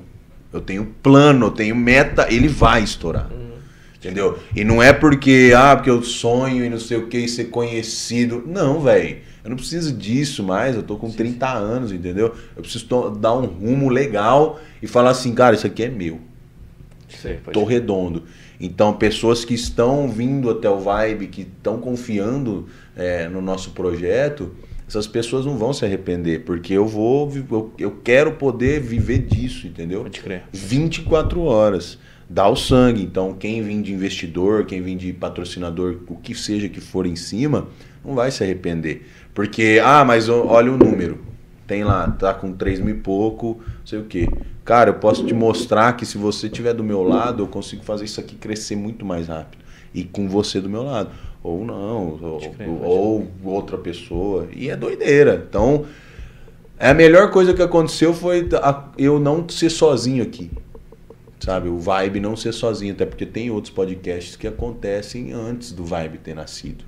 Eu 0.53 0.61
tenho 0.61 0.85
plano, 1.03 1.47
eu 1.47 1.51
tenho 1.51 1.75
meta, 1.75 2.27
ele 2.33 2.49
vai 2.49 2.83
estourar. 2.83 3.29
Entendeu? 3.97 4.39
E 4.55 4.65
não 4.65 4.83
é 4.83 4.93
porque, 4.93 5.53
ah, 5.57 5.75
porque 5.75 5.89
eu 5.89 6.03
sonho 6.03 6.65
e 6.65 6.69
não 6.69 6.79
sei 6.79 6.99
o 6.99 7.07
que, 7.07 7.19
e 7.19 7.29
ser 7.29 7.45
conhecido. 7.45 8.45
Não, 8.47 8.81
velho. 8.81 9.19
Eu 9.43 9.51
não 9.51 9.57
preciso 9.57 9.93
disso 9.93 10.43
mais. 10.43 10.77
Eu 10.77 10.83
tô 10.83 10.97
com 10.97 11.11
30 11.11 11.49
anos, 11.49 11.91
entendeu? 11.91 12.35
Eu 12.55 12.63
preciso 12.63 12.87
dar 13.11 13.35
um 13.35 13.47
rumo 13.47 13.89
legal 13.89 14.61
e 14.83 14.87
falar 14.87 15.11
assim, 15.11 15.35
cara, 15.35 15.55
isso 15.55 15.67
aqui 15.67 15.85
é 15.85 15.89
meu. 15.89 16.21
Pode 17.23 17.53
Tô 17.53 17.65
redondo. 17.65 18.25
Então, 18.61 18.93
pessoas 18.93 19.45
que 19.45 19.55
estão 19.55 20.09
vindo 20.09 20.51
até 20.51 20.69
o 20.69 20.79
Vibe, 20.79 21.29
que 21.29 21.43
estão 21.43 21.79
confiando 21.79 22.69
é, 22.97 23.29
no 23.29 23.41
nosso 23.41 23.71
projeto, 23.71 24.55
essas 24.87 25.07
pessoas 25.07 25.47
não 25.47 25.57
vão 25.57 25.73
se 25.73 25.85
arrepender, 25.85 26.45
porque 26.45 26.75
eu 26.75 26.87
vou, 26.87 27.33
eu, 27.51 27.73
eu 27.79 27.91
quero 28.03 28.33
poder 28.33 28.81
viver 28.81 29.19
disso, 29.19 29.67
entendeu? 29.67 30.03
Pode 30.03 30.21
crer. 30.21 30.45
24 30.53 31.41
horas. 31.43 31.99
Dá 32.29 32.49
o 32.49 32.57
sangue. 32.57 33.03
Então, 33.03 33.35
quem 33.35 33.63
vem 33.63 33.83
de 33.83 33.93
investidor, 33.93 34.65
quem 34.65 34.83
vem 34.83 34.97
de 34.97 35.13
patrocinador, 35.13 35.99
o 36.09 36.17
que 36.17 36.35
seja 36.35 36.69
que 36.69 36.81
for 36.81 37.07
em 37.07 37.17
cima, 37.17 37.69
não 38.05 38.15
vai 38.15 38.31
se 38.31 38.43
arrepender. 38.43 39.07
Porque, 39.35 39.81
ah, 39.83 40.05
mas 40.05 40.29
olha 40.29 40.73
o 40.73 40.77
número. 40.77 41.19
Tem 41.67 41.83
lá, 41.83 42.11
tá 42.11 42.35
com 42.35 42.53
3 42.53 42.81
mil 42.81 42.95
e 42.95 42.99
pouco, 42.99 43.61
não 43.79 43.87
sei 43.87 43.99
o 43.99 44.05
quê. 44.05 44.29
Cara, 44.65 44.91
eu 44.91 44.95
posso 44.95 45.25
te 45.25 45.33
mostrar 45.33 45.95
que 45.95 46.05
se 46.05 46.19
você 46.19 46.47
estiver 46.47 46.75
do 46.75 46.85
meu 46.85 47.03
lado, 47.03 47.43
eu 47.43 47.47
consigo 47.47 47.83
fazer 47.83 48.05
isso 48.05 48.21
aqui 48.21 48.35
crescer 48.35 48.77
muito 48.77 49.05
mais 49.05 49.29
rápido. 49.29 49.65
E 49.95 50.05
com 50.05 50.29
você 50.29 50.61
do 50.61 50.69
meu 50.69 50.83
lado. 50.83 51.11
Ou 51.45 51.63
não, 51.65 52.19
ou, 52.23 52.39
crer, 52.41 52.69
ou 52.83 53.29
outra 53.45 53.77
pessoa. 53.77 54.49
E 54.57 54.71
é 54.71 54.75
doideira. 54.77 55.45
Então, 55.47 55.85
é 56.79 56.89
a 56.89 56.95
melhor 56.95 57.31
coisa 57.31 57.53
que 57.53 57.61
aconteceu 57.61 58.15
foi 58.15 58.49
a- 58.55 58.89
eu 58.97 59.21
não 59.21 59.47
ser 59.49 59.69
sozinho 59.71 60.23
aqui. 60.23 60.51
Sabe? 61.39 61.69
O 61.69 61.79
Vibe 61.79 62.21
não 62.21 62.35
ser 62.35 62.53
sozinho, 62.53 62.95
até 62.95 63.05
porque 63.05 63.27
tem 63.27 63.51
outros 63.51 63.71
podcasts 63.73 64.35
que 64.37 64.47
acontecem 64.47 65.33
antes 65.33 65.71
do 65.73 65.85
Vibe 65.85 66.17
ter 66.19 66.35
nascido. 66.35 66.83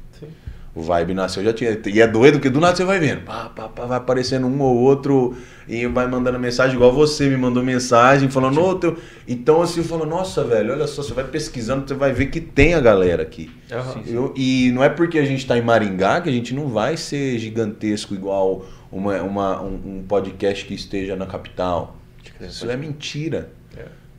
O 0.76 0.82
Vibe 0.82 1.14
nasceu, 1.14 1.42
já 1.42 1.54
tinha. 1.54 1.76
E 1.86 2.00
é 2.02 2.06
doido 2.06 2.38
que 2.38 2.50
do 2.50 2.60
nada 2.60 2.76
você 2.76 2.84
vai 2.84 2.98
vendo. 3.00 3.22
Pá, 3.22 3.48
pá, 3.48 3.66
pá, 3.66 3.86
vai 3.86 3.96
aparecendo 3.96 4.46
um 4.46 4.60
ou 4.60 4.76
outro 4.76 5.34
e 5.66 5.86
vai 5.86 6.06
mandando 6.06 6.38
mensagem, 6.38 6.76
igual 6.76 6.92
você 6.92 7.30
me 7.30 7.36
mandou 7.38 7.62
mensagem, 7.64 8.28
falando, 8.28 8.60
ô, 8.62 8.74
teu. 8.74 8.94
Então 9.26 9.62
assim, 9.62 9.80
eu 9.80 9.86
falo, 9.86 10.04
nossa, 10.04 10.44
velho, 10.44 10.74
olha 10.74 10.86
só, 10.86 11.02
você 11.02 11.14
vai 11.14 11.24
pesquisando, 11.24 11.88
você 11.88 11.94
vai 11.94 12.12
ver 12.12 12.26
que 12.26 12.42
tem 12.42 12.74
a 12.74 12.80
galera 12.80 13.22
aqui. 13.22 13.50
Aham. 13.72 14.02
Eu- 14.06 14.34
e 14.36 14.70
não 14.72 14.84
é 14.84 14.90
porque 14.90 15.18
a 15.18 15.24
gente 15.24 15.38
está 15.40 15.56
em 15.56 15.62
Maringá 15.62 16.20
que 16.20 16.28
a 16.28 16.32
gente 16.32 16.52
não 16.54 16.68
vai 16.68 16.98
ser 16.98 17.38
gigantesco 17.38 18.12
igual 18.14 18.66
uma, 18.92 19.22
uma- 19.22 19.62
um, 19.62 19.80
um 20.00 20.04
podcast 20.06 20.62
que 20.66 20.74
esteja 20.74 21.16
na 21.16 21.24
capital. 21.24 21.96
Isso 22.38 22.70
é 22.70 22.76
mentira. 22.76 23.50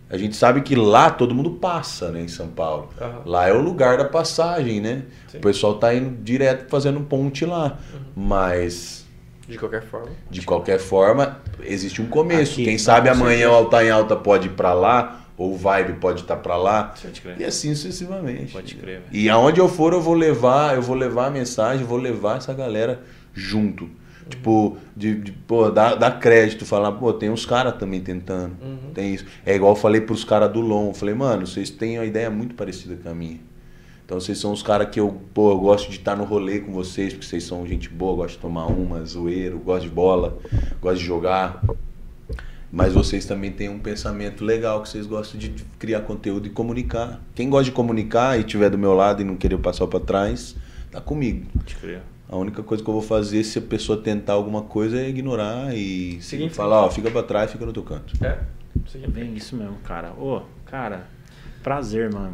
A 0.10 0.18
gente 0.18 0.36
sabe 0.38 0.62
que 0.62 0.74
lá 0.76 1.10
todo 1.10 1.36
mundo 1.36 1.52
passa, 1.52 2.12
né, 2.12 2.22
em 2.22 2.28
São 2.30 2.48
Paulo. 2.48 2.90
Aham. 3.00 3.22
Lá 3.26 3.48
é 3.50 3.54
o 3.54 3.62
lugar 3.62 3.98
da 3.98 4.06
passagem, 4.06 4.80
né? 4.80 5.04
Sim. 5.28 5.38
O 5.38 5.42
pessoal 5.42 5.76
tá 5.76 5.94
indo 5.94 6.22
direto 6.24 6.70
fazendo 6.70 7.02
ponte 7.02 7.46
lá. 7.46 7.78
Mas, 8.16 9.06
De 9.48 9.58
qualquer 9.58 9.84
forma. 9.84 10.08
de 10.30 10.42
qualquer 10.44 10.80
forma, 10.80 11.40
existe 11.64 12.02
um 12.02 12.08
começo. 12.08 12.54
Aqui, 12.54 12.64
Quem 12.66 12.78
sabe 12.78 13.10
amanhã 13.10 13.30
certeza. 13.48 13.52
o 13.52 13.56
Alta 13.56 13.84
em 13.84 13.90
Alta 13.90 14.16
pode 14.16 14.48
ir 14.48 14.52
pra 14.52 14.74
lá, 14.74 15.22
ou 15.38 15.54
o 15.54 15.58
Vibe 15.58 15.94
pode 16.00 16.22
estar 16.22 16.38
pra 16.38 16.56
lá. 16.58 16.94
Pode 17.02 17.22
crer. 17.22 17.36
E 17.40 17.44
assim 17.46 17.76
sucessivamente. 17.76 18.54
Pode 18.54 18.76
crer, 18.76 19.02
velho. 19.02 19.06
E 19.12 19.30
aonde 19.30 19.60
eu 19.60 19.68
for, 19.68 19.92
eu 19.94 20.02
vou 20.02 20.14
levar, 20.14 20.76
eu 20.76 20.82
vou 20.82 20.96
levar 20.96 21.28
a 21.28 21.30
mensagem, 21.30 21.86
vou 21.86 21.98
levar 21.98 22.38
essa 22.38 22.54
galera 22.54 23.02
junto. 23.34 23.90
Tipo, 24.28 24.78
de, 24.96 25.16
de, 25.16 25.32
pô, 25.32 25.70
dar, 25.70 25.96
dar 25.96 26.20
crédito, 26.20 26.66
falar, 26.66 26.92
pô, 26.94 27.14
tem 27.14 27.30
uns 27.30 27.46
caras 27.46 27.76
também 27.78 28.02
tentando. 28.02 28.56
Uhum. 28.62 28.92
Tem 28.94 29.14
isso. 29.14 29.26
É 29.46 29.56
igual 29.56 29.74
eu 29.74 29.76
falei 29.76 30.02
pros 30.02 30.24
caras 30.24 30.52
do. 30.52 30.60
Eu 30.60 30.94
falei, 30.94 31.16
mano, 31.16 31.48
vocês 31.48 31.70
têm 31.70 31.98
uma 31.98 32.06
ideia 32.06 32.30
muito 32.30 32.56
parecida 32.56 32.96
com 32.96 33.10
a 33.10 33.14
minha. 33.14 33.40
Então 34.08 34.22
vocês 34.22 34.38
são 34.38 34.54
os 34.54 34.64
caras 34.64 34.90
que 34.90 35.02
eu, 35.02 35.20
pô, 35.34 35.52
eu 35.52 35.60
gosto 35.60 35.90
de 35.90 35.98
estar 35.98 36.16
no 36.16 36.24
rolê 36.24 36.60
com 36.60 36.72
vocês, 36.72 37.12
porque 37.12 37.26
vocês 37.26 37.44
são 37.44 37.68
gente 37.68 37.90
boa, 37.90 38.16
gosto 38.16 38.36
de 38.36 38.42
tomar 38.42 38.68
uma, 38.68 39.04
zoeiro, 39.04 39.60
gosto 39.60 39.84
de 39.84 39.90
bola, 39.90 40.38
gosto 40.82 41.00
de 41.00 41.06
jogar. 41.06 41.62
Mas 42.72 42.94
vocês 42.94 43.26
também 43.26 43.52
têm 43.52 43.68
um 43.68 43.80
pensamento 43.80 44.46
legal, 44.46 44.82
que 44.82 44.88
vocês 44.88 45.06
gostam 45.06 45.38
de 45.38 45.50
criar 45.78 46.02
conteúdo 46.02 46.48
e 46.48 46.50
comunicar. 46.50 47.22
Quem 47.36 47.50
gosta 47.50 47.66
de 47.66 47.72
comunicar 47.74 48.38
e 48.38 48.42
estiver 48.42 48.70
do 48.70 48.78
meu 48.78 48.94
lado 48.94 49.22
e 49.22 49.26
não 49.26 49.36
querer 49.36 49.58
passar 49.58 49.88
para 49.88 50.00
trás, 50.00 50.56
tá 50.90 51.02
comigo. 51.02 51.46
Pode 51.54 51.76
crer. 51.76 52.02
A 52.30 52.36
única 52.36 52.62
coisa 52.62 52.84
que 52.84 52.90
eu 52.90 52.94
vou 52.94 53.02
fazer 53.02 53.44
se 53.44 53.58
a 53.60 53.62
pessoa 53.62 53.98
tentar 54.02 54.34
alguma 54.34 54.64
coisa 54.64 55.00
é 55.00 55.08
ignorar 55.08 55.74
e 55.74 56.22
Seguir 56.22 56.44
em 56.46 56.50
falar, 56.50 56.84
ó, 56.86 56.90
fica 56.90 57.10
para 57.10 57.24
trás, 57.24 57.52
fica 57.52 57.66
no 57.66 57.72
teu 57.72 57.84
canto. 57.84 58.14
É. 58.24 58.38
Seja 58.88 59.08
Bem 59.08 59.34
isso 59.36 59.56
mesmo, 59.56 59.78
cara. 59.84 60.12
Ô, 60.12 60.42
cara, 60.66 61.08
prazer, 61.64 62.14
mano. 62.14 62.34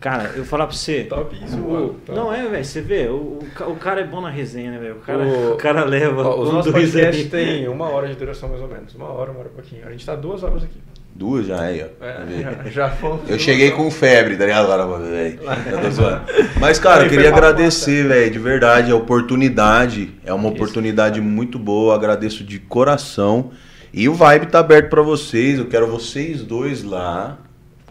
Cara, 0.00 0.24
eu 0.30 0.38
vou 0.38 0.44
falar 0.44 0.66
pra 0.66 0.76
você. 0.76 1.04
Top 1.04 1.34
isso, 1.42 1.56
o- 1.56 1.70
mano. 1.72 1.94
Top. 2.04 2.12
Não 2.18 2.32
é, 2.32 2.46
velho, 2.48 2.64
você 2.64 2.80
vê, 2.82 3.06
o, 3.08 3.14
o 3.40 3.46
ca- 3.54 3.66
o 3.68 3.76
cara 3.76 4.00
é 4.02 4.04
bom 4.06 4.20
na 4.20 4.28
resenha, 4.28 4.72
né, 4.72 4.78
velho? 4.78 4.96
O 4.96 5.00
cara, 5.00 5.24
O- 5.24 5.52
o 5.52 5.56
cara 5.56 5.84
leva 5.84 6.22
Ó, 6.22 6.42
os 6.42 6.52
nossos 6.52 6.72
dois 6.72 6.90
podcasts 6.90 7.30
têm 7.30 7.68
uma 7.68 7.88
hora 7.88 8.08
de 8.08 8.14
duração 8.16 8.48
mais 8.48 8.60
ou 8.60 8.68
menos. 8.68 8.94
Uma 8.94 9.06
hora, 9.06 9.30
uma 9.30 9.40
hora 9.40 9.48
e 9.48 9.54
pouquinho. 9.54 9.86
A 9.86 9.90
gente 9.92 10.04
tá 10.04 10.14
duas 10.14 10.42
horas 10.42 10.64
aqui. 10.64 10.78
Duas 11.14 11.46
já 11.46 11.60
aí, 11.60 11.80
ó. 11.80 12.04
É, 12.04 12.70
já, 12.72 12.90
fomos. 12.90 13.30
Eu 13.30 13.38
cheguei 13.38 13.70
com 13.70 13.88
febre, 13.90 14.36
tá 14.36 14.44
ligado? 14.44 14.72
Agora, 14.72 14.98
velho. 14.98 15.38
Zoando. 15.92 16.22
Mas, 16.58 16.78
cara, 16.80 17.04
eu 17.04 17.08
foi 17.08 17.16
queria 17.16 17.30
agradecer, 17.30 18.08
velho, 18.08 18.30
de 18.32 18.38
verdade, 18.38 18.90
a 18.90 18.96
oportunidade. 18.96 20.12
É 20.24 20.32
uma 20.32 20.48
oportunidade 20.48 21.20
muito 21.20 21.56
boa, 21.58 21.94
agradeço 21.94 22.42
de 22.42 22.58
coração. 22.58 23.52
E 23.92 24.08
o 24.08 24.14
vibe 24.14 24.46
tá 24.46 24.58
aberto 24.58 24.90
pra 24.90 25.02
vocês, 25.02 25.58
eu 25.60 25.66
quero 25.66 25.86
vocês 25.86 26.42
dois 26.42 26.82
lá. 26.82 27.38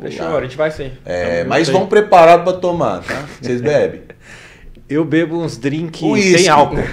Fechou, 0.01 0.37
a 0.37 0.41
gente 0.41 0.57
vai 0.57 0.69
sim. 0.69 0.91
É, 1.05 1.45
mas 1.45 1.69
vão 1.69 1.87
preparados 1.87 2.43
pra 2.43 2.59
tomar, 2.59 3.03
tá? 3.03 3.23
Vocês 3.39 3.61
bebem? 3.61 4.01
Eu 4.89 5.05
bebo 5.05 5.41
uns 5.41 5.57
drinks 5.57 6.01
sem 6.41 6.49
álcool. 6.49 6.83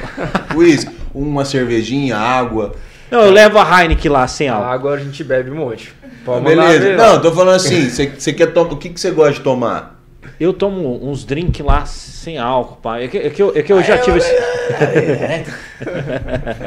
Whisky, 0.55 0.95
uma 1.13 1.45
cervejinha, 1.45 2.17
água. 2.17 2.77
Não, 3.11 3.23
eu 3.23 3.33
levo 3.33 3.59
a 3.59 3.83
Heineken 3.83 4.13
lá 4.13 4.29
sem 4.29 4.49
A 4.49 4.55
álcool. 4.55 4.69
água 4.69 4.95
a 4.95 4.99
gente 4.99 5.25
bebe 5.25 5.51
um 5.51 5.57
monte. 5.57 5.93
Pode 6.25 6.45
Beleza. 6.45 6.97
Não, 6.97 7.21
tô 7.21 7.33
falando 7.33 7.57
assim, 7.57 7.89
você 7.89 8.33
quer 8.33 8.47
tomar. 8.53 8.73
O 8.73 8.77
que 8.77 8.89
que 8.91 9.01
você 9.01 9.11
gosta 9.11 9.35
de 9.35 9.41
tomar? 9.41 9.99
Eu 10.39 10.53
tomo 10.55 10.99
uns 11.07 11.23
drinks 11.25 11.65
lá 11.65 11.85
sem 11.85 12.39
álcool, 12.39 12.77
pai. 12.77 13.05
É 13.05 13.09
que, 13.09 13.19
é 13.19 13.31
que 13.31 13.43
eu, 13.43 13.53
é 13.55 13.63
que 13.63 13.73
eu 13.73 13.83
já 13.83 13.99
tive 13.99 14.17
esse. 14.21 14.35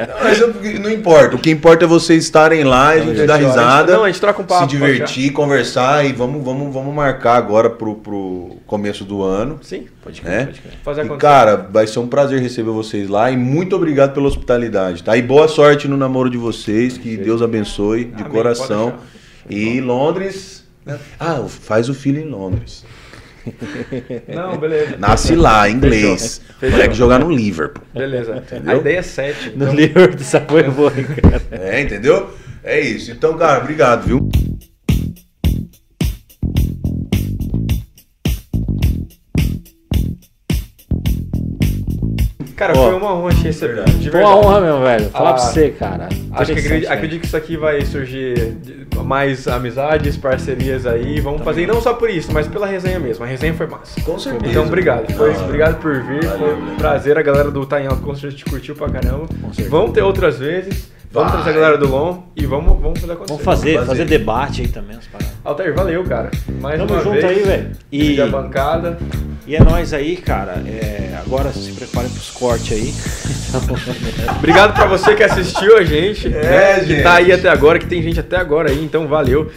Não, 0.08 0.22
mas 0.22 0.40
eu- 0.40 0.54
não 0.80 0.90
importa. 0.90 1.36
O 1.36 1.38
que 1.38 1.50
importa 1.50 1.84
é 1.84 1.88
vocês 1.88 2.22
estarem 2.24 2.64
lá, 2.64 2.96
e 2.96 3.00
a 3.00 3.04
gente 3.04 3.26
dar 3.26 3.36
risada. 3.36 3.92
Não, 3.96 4.04
a 4.04 4.06
gente 4.08 4.20
troca 4.20 4.42
um 4.42 4.44
papo. 4.44 4.70
se 4.70 4.76
pode 4.78 4.92
divertir, 4.92 5.32
conversar 5.32 6.04
e 6.04 6.12
vamos, 6.12 6.44
vamos, 6.44 6.72
vamos 6.72 6.94
marcar 6.94 7.36
agora 7.36 7.68
pro, 7.70 7.96
pro 7.96 8.56
começo 8.66 9.04
do 9.04 9.22
ano. 9.22 9.58
Sim, 9.62 9.86
Pode 10.02 10.20
crer, 10.20 10.32
crer, 10.32 10.46
pode 10.46 10.60
crer. 10.60 10.72
fazer 10.84 11.06
E, 11.06 11.16
cara, 11.16 11.56
vai 11.70 11.86
ser 11.86 11.98
um 11.98 12.06
prazer 12.06 12.40
receber 12.40 12.70
vocês 12.70 13.08
lá 13.08 13.30
e 13.30 13.36
muito 13.36 13.74
obrigado 13.74 14.12
pela 14.14 14.26
hospitalidade, 14.26 15.02
tá? 15.02 15.16
E 15.16 15.22
boa 15.22 15.48
sorte 15.48 15.88
no 15.88 15.96
namoro 15.96 16.28
de 16.30 16.38
vocês, 16.38 16.96
que 16.98 17.16
Deus 17.16 17.42
abençoe 17.42 18.04
de 18.04 18.22
Amém, 18.22 18.32
coração. 18.32 18.94
E 19.48 19.80
Londres. 19.80 20.64
né? 20.84 20.98
Ah, 21.18 21.44
faz 21.48 21.88
o 21.88 21.94
filho 21.94 22.20
em 22.20 22.28
Londres. 22.28 22.84
Não, 24.34 24.56
beleza. 24.56 24.96
Nasce 24.98 25.34
lá, 25.34 25.68
inglês. 25.68 26.40
Fechou. 26.58 26.76
Moleque 26.76 26.94
jogar 26.94 27.18
no 27.18 27.30
Liverpool. 27.30 27.84
Beleza. 27.92 28.34
A 28.34 28.36
Entendeu? 28.38 28.80
ideia 28.80 28.98
é 28.98 29.02
7. 29.02 29.50
No 29.56 29.72
livro 29.72 30.16
dessa 30.16 30.40
foi 30.40 30.62
boa, 30.70 30.90
cara. 30.90 31.42
É, 31.50 31.80
entendeu? 31.82 32.30
É 32.62 32.80
isso. 32.80 33.10
Então, 33.10 33.36
cara, 33.36 33.60
obrigado, 33.62 34.06
viu? 34.06 34.30
Cara, 42.56 42.72
Ó, 42.76 42.88
foi 42.88 42.94
uma 42.94 43.12
honra 43.14 43.34
te 43.34 43.42
receber. 43.42 43.84
De 43.84 44.10
Foi 44.10 44.20
uma 44.20 44.28
verdade. 44.34 44.46
honra 44.46 44.60
mesmo, 44.60 44.80
velho. 44.82 45.10
Falar 45.10 45.30
Ah, 45.30 45.32
pra 45.34 45.42
você, 45.42 45.70
cara. 45.70 46.08
Acho 46.32 46.52
que 46.52 46.58
acredito, 46.60 46.90
acredito 46.92 47.20
que 47.22 47.26
isso 47.26 47.36
aqui 47.36 47.56
vai 47.56 47.80
surgir 47.84 48.56
mais 49.04 49.48
amizades, 49.48 50.16
parcerias 50.16 50.86
aí. 50.86 51.20
Vamos 51.20 51.42
fazer, 51.42 51.62
e 51.62 51.66
não 51.66 51.80
só 51.80 51.94
por 51.94 52.08
isso, 52.08 52.32
mas 52.32 52.46
pela 52.46 52.66
resenha 52.66 52.98
mesmo. 53.00 53.24
A 53.24 53.26
resenha 53.26 53.54
foi 53.54 53.66
massa. 53.66 54.00
Com 54.02 54.18
certeza. 54.18 54.50
Então, 54.50 54.64
obrigado. 54.66 55.12
Foi, 55.14 55.30
hora. 55.30 55.40
obrigado 55.44 55.80
por 55.80 56.00
vir. 56.02 56.24
Valeu, 56.24 56.38
foi 56.38 56.54
um 56.72 56.76
prazer. 56.76 57.18
A 57.18 57.22
galera 57.22 57.50
do 57.50 57.66
Tá 57.66 57.80
em 57.80 57.86
Alto 57.86 58.02
com 58.02 58.14
certeza 58.14 58.36
te 58.36 58.44
curtiu 58.44 58.74
pra 58.76 58.88
caramba. 58.88 59.26
certeza. 59.46 59.68
Vamos 59.70 59.90
ter 59.92 60.02
outras 60.02 60.38
vezes. 60.38 60.93
Vamos 61.14 61.32
Vai. 61.32 61.42
trazer 61.42 61.56
a 61.58 61.60
galera 61.62 61.78
do 61.78 61.88
LON 61.88 62.22
e 62.34 62.44
vamos, 62.44 62.80
vamos 62.82 62.98
fazer 63.00 63.12
acontecer. 63.12 63.32
Vamos 63.32 63.44
fazer, 63.44 63.72
Vamos 63.74 63.86
fazer, 63.88 64.02
fazer. 64.02 64.18
debate 64.18 64.60
aí 64.62 64.68
também, 64.68 64.96
as 64.96 65.06
paradas. 65.06 65.32
Altair, 65.44 65.72
valeu, 65.72 66.02
cara. 66.04 66.30
Mais 66.60 66.76
Tamo 66.76 66.92
uma 66.92 67.02
junto 67.02 67.12
vez. 67.20 67.24
aí, 67.24 67.42
velho. 67.44 67.70
E- 67.92 68.20
a 68.20 68.26
bancada. 68.26 68.98
E 69.46 69.54
é 69.54 69.60
nóis 69.62 69.92
aí, 69.92 70.16
cara. 70.16 70.54
É, 70.66 71.16
agora 71.24 71.52
se 71.52 71.70
preparem 71.72 72.10
pros 72.10 72.30
cortes 72.30 72.72
aí. 72.72 72.92
Obrigado 74.38 74.74
pra 74.74 74.86
você 74.86 75.14
que 75.14 75.22
assistiu 75.22 75.76
a 75.76 75.84
gente. 75.84 76.26
É, 76.28 76.30
né, 76.76 76.80
Que 76.80 76.86
gente. 76.86 77.02
tá 77.04 77.14
aí 77.14 77.30
até 77.30 77.48
agora, 77.48 77.78
que 77.78 77.86
tem 77.86 78.02
gente 78.02 78.18
até 78.18 78.36
agora 78.36 78.70
aí, 78.70 78.82
então 78.84 79.06
valeu. 79.06 79.50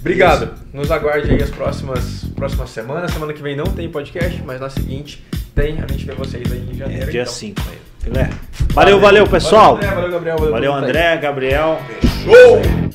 Obrigado. 0.00 0.50
Nos 0.72 0.90
aguarde 0.90 1.30
aí 1.30 1.42
as 1.42 1.50
próximas, 1.50 2.24
próximas 2.36 2.70
semanas. 2.70 3.10
Semana 3.12 3.32
que 3.32 3.42
vem 3.42 3.56
não 3.56 3.64
tem 3.64 3.88
podcast, 3.90 4.42
mas 4.46 4.60
na 4.60 4.70
seguinte 4.70 5.22
tem. 5.54 5.78
A 5.82 5.86
gente 5.92 6.04
vê 6.06 6.12
vocês 6.14 6.50
aí 6.50 6.68
em 6.72 6.76
janeiro. 6.76 7.02
É, 7.04 7.10
dia 7.10 7.22
então. 7.22 7.32
5 7.32 7.60
aí. 7.70 7.78
Filé. 8.04 8.28
Valeu, 8.74 9.00
valeu, 9.00 9.26
pessoal. 9.26 9.76
Valeu, 9.78 9.88
André, 9.88 10.10
Gabriel. 10.10 10.36
Valeu, 10.36 10.52
Valeu. 10.52 10.72
André, 10.74 11.16
Gabriel. 11.16 11.78
Show! 12.22 12.93